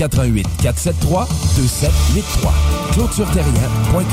88 0.00 0.46
473 0.62 1.28
2783. 1.56 2.52
ClôtureTerrien.com. 2.92 4.04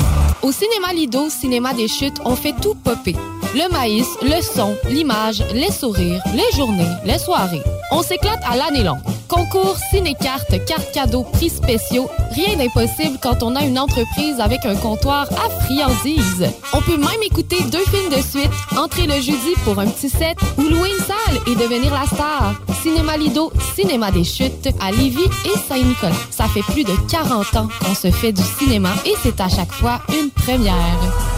Au 0.42 0.52
cinéma 0.52 0.92
Lido, 0.92 1.30
cinéma 1.30 1.72
des 1.72 1.88
chutes, 1.88 2.20
on 2.26 2.36
fait 2.36 2.54
tout 2.60 2.74
popper. 2.74 3.16
Le 3.54 3.72
maïs, 3.72 4.06
le 4.22 4.42
son, 4.42 4.76
l'image, 4.90 5.42
les 5.54 5.72
sourires, 5.72 6.22
les 6.34 6.56
journées, 6.56 6.84
les 7.06 7.18
soirées. 7.18 7.62
On 7.90 8.02
s'éclate 8.02 8.42
à 8.46 8.56
l'année 8.56 8.84
longue. 8.84 9.00
Concours, 9.28 9.76
ciné-cartes, 9.90 10.64
cartes 10.66 10.92
cadeaux, 10.92 11.22
prix 11.22 11.50
spéciaux, 11.50 12.08
rien 12.32 12.56
d'impossible 12.56 13.18
quand 13.22 13.42
on 13.42 13.56
a 13.56 13.64
une 13.64 13.78
entreprise 13.78 14.40
avec 14.40 14.64
un 14.64 14.74
comptoir 14.74 15.28
à 15.32 15.64
friandises. 15.64 16.46
On 16.72 16.80
peut 16.80 16.96
même 16.96 17.22
écouter 17.24 17.62
deux 17.70 17.84
films 17.84 18.10
de 18.10 18.22
suite, 18.22 18.50
entrer 18.76 19.06
le 19.06 19.14
jeudi 19.14 19.54
pour 19.64 19.78
un 19.78 19.86
petit 19.86 20.08
set 20.08 20.36
ou 20.56 20.62
louer 20.62 20.90
une 20.90 21.04
salle 21.04 21.42
et 21.46 21.56
devenir 21.56 21.92
la 21.92 22.06
star. 22.06 22.54
Cinéma 22.82 23.16
Lido, 23.16 23.52
cinéma 23.74 24.10
des 24.10 24.24
chutes 24.24 24.68
à 24.80 24.90
Lévis 24.92 25.30
et 25.44 25.58
Ça 26.30 26.46
fait 26.48 26.62
plus 26.62 26.84
de 26.84 26.92
40 27.10 27.56
ans 27.56 27.68
qu'on 27.80 27.94
se 27.94 28.10
fait 28.10 28.32
du 28.32 28.42
cinéma 28.42 28.90
et 29.04 29.14
c'est 29.22 29.40
à 29.40 29.48
chaque 29.48 29.72
fois 29.72 30.00
une 30.08 30.30
première. 30.30 31.37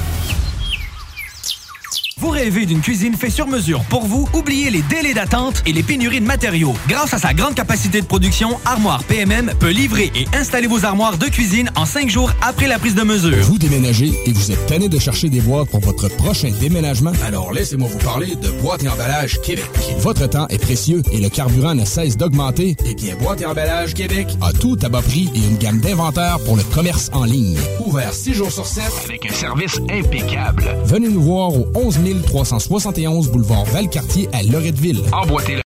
Vous 2.21 2.29
rêvez 2.29 2.67
d'une 2.67 2.81
cuisine 2.81 3.15
faite 3.15 3.31
sur 3.31 3.47
mesure 3.47 3.81
pour 3.85 4.05
vous? 4.05 4.29
Oubliez 4.33 4.69
les 4.69 4.83
délais 4.83 5.15
d'attente 5.15 5.63
et 5.65 5.73
les 5.73 5.81
pénuries 5.81 6.21
de 6.21 6.25
matériaux. 6.27 6.75
Grâce 6.87 7.15
à 7.15 7.17
sa 7.17 7.33
grande 7.33 7.55
capacité 7.55 7.99
de 7.99 8.05
production, 8.05 8.59
Armoire 8.63 9.03
PMM 9.05 9.53
peut 9.59 9.71
livrer 9.71 10.11
et 10.13 10.27
installer 10.37 10.67
vos 10.67 10.85
armoires 10.85 11.17
de 11.17 11.25
cuisine 11.25 11.71
en 11.75 11.87
cinq 11.87 12.11
jours 12.11 12.31
après 12.43 12.67
la 12.67 12.77
prise 12.77 12.93
de 12.93 13.01
mesure. 13.01 13.43
Vous 13.45 13.57
déménagez 13.57 14.13
et 14.27 14.33
vous 14.33 14.51
êtes 14.51 14.63
tanné 14.67 14.87
de 14.87 14.99
chercher 14.99 15.29
des 15.29 15.41
boîtes 15.41 15.69
pour 15.71 15.79
votre 15.79 16.09
prochain 16.09 16.51
déménagement? 16.59 17.11
Alors 17.25 17.51
laissez-moi 17.53 17.89
vous 17.91 17.97
parler 17.97 18.35
de 18.35 18.51
Boîte 18.61 18.83
et 18.83 18.87
Emballage 18.87 19.41
Québec. 19.41 19.65
Votre 19.97 20.29
temps 20.29 20.47
est 20.49 20.61
précieux 20.61 21.01
et 21.11 21.19
le 21.19 21.29
carburant 21.29 21.73
ne 21.73 21.85
cesse 21.85 22.17
d'augmenter. 22.17 22.77
Eh 22.85 22.93
bien, 22.93 23.15
Boîte 23.15 23.41
et 23.41 23.47
Emballage 23.47 23.95
Québec 23.95 24.27
a 24.41 24.53
tout 24.53 24.77
à 24.83 24.89
bas 24.89 25.01
prix 25.01 25.31
et 25.33 25.39
une 25.39 25.57
gamme 25.57 25.79
d'inventaire 25.79 26.37
pour 26.45 26.55
le 26.55 26.61
commerce 26.65 27.09
en 27.13 27.23
ligne. 27.23 27.57
Ouvert 27.83 28.13
6 28.13 28.35
jours 28.35 28.51
sur 28.51 28.67
7 28.67 28.83
Avec 29.05 29.25
un 29.25 29.33
service 29.33 29.79
impeccable. 29.89 30.65
Venez 30.85 31.09
nous 31.09 31.23
voir 31.23 31.51
au 31.55 31.65
11 31.73 31.97
371 32.19 33.31
boulevard 33.31 33.65
Valcartier 33.65 34.27
à 34.33 34.43
Loretteville. 34.43 35.03
Emboîtez 35.13 35.61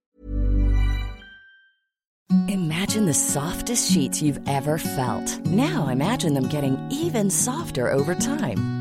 Imagine 2.47 3.05
the 3.05 3.13
softest 3.13 3.91
sheets 3.91 4.21
you've 4.21 4.39
ever 4.47 4.77
felt. 4.77 5.39
Now 5.45 5.87
imagine 5.89 6.33
them 6.33 6.47
getting 6.47 6.77
even 6.89 7.29
softer 7.29 7.89
over 7.91 8.15
time. 8.15 8.80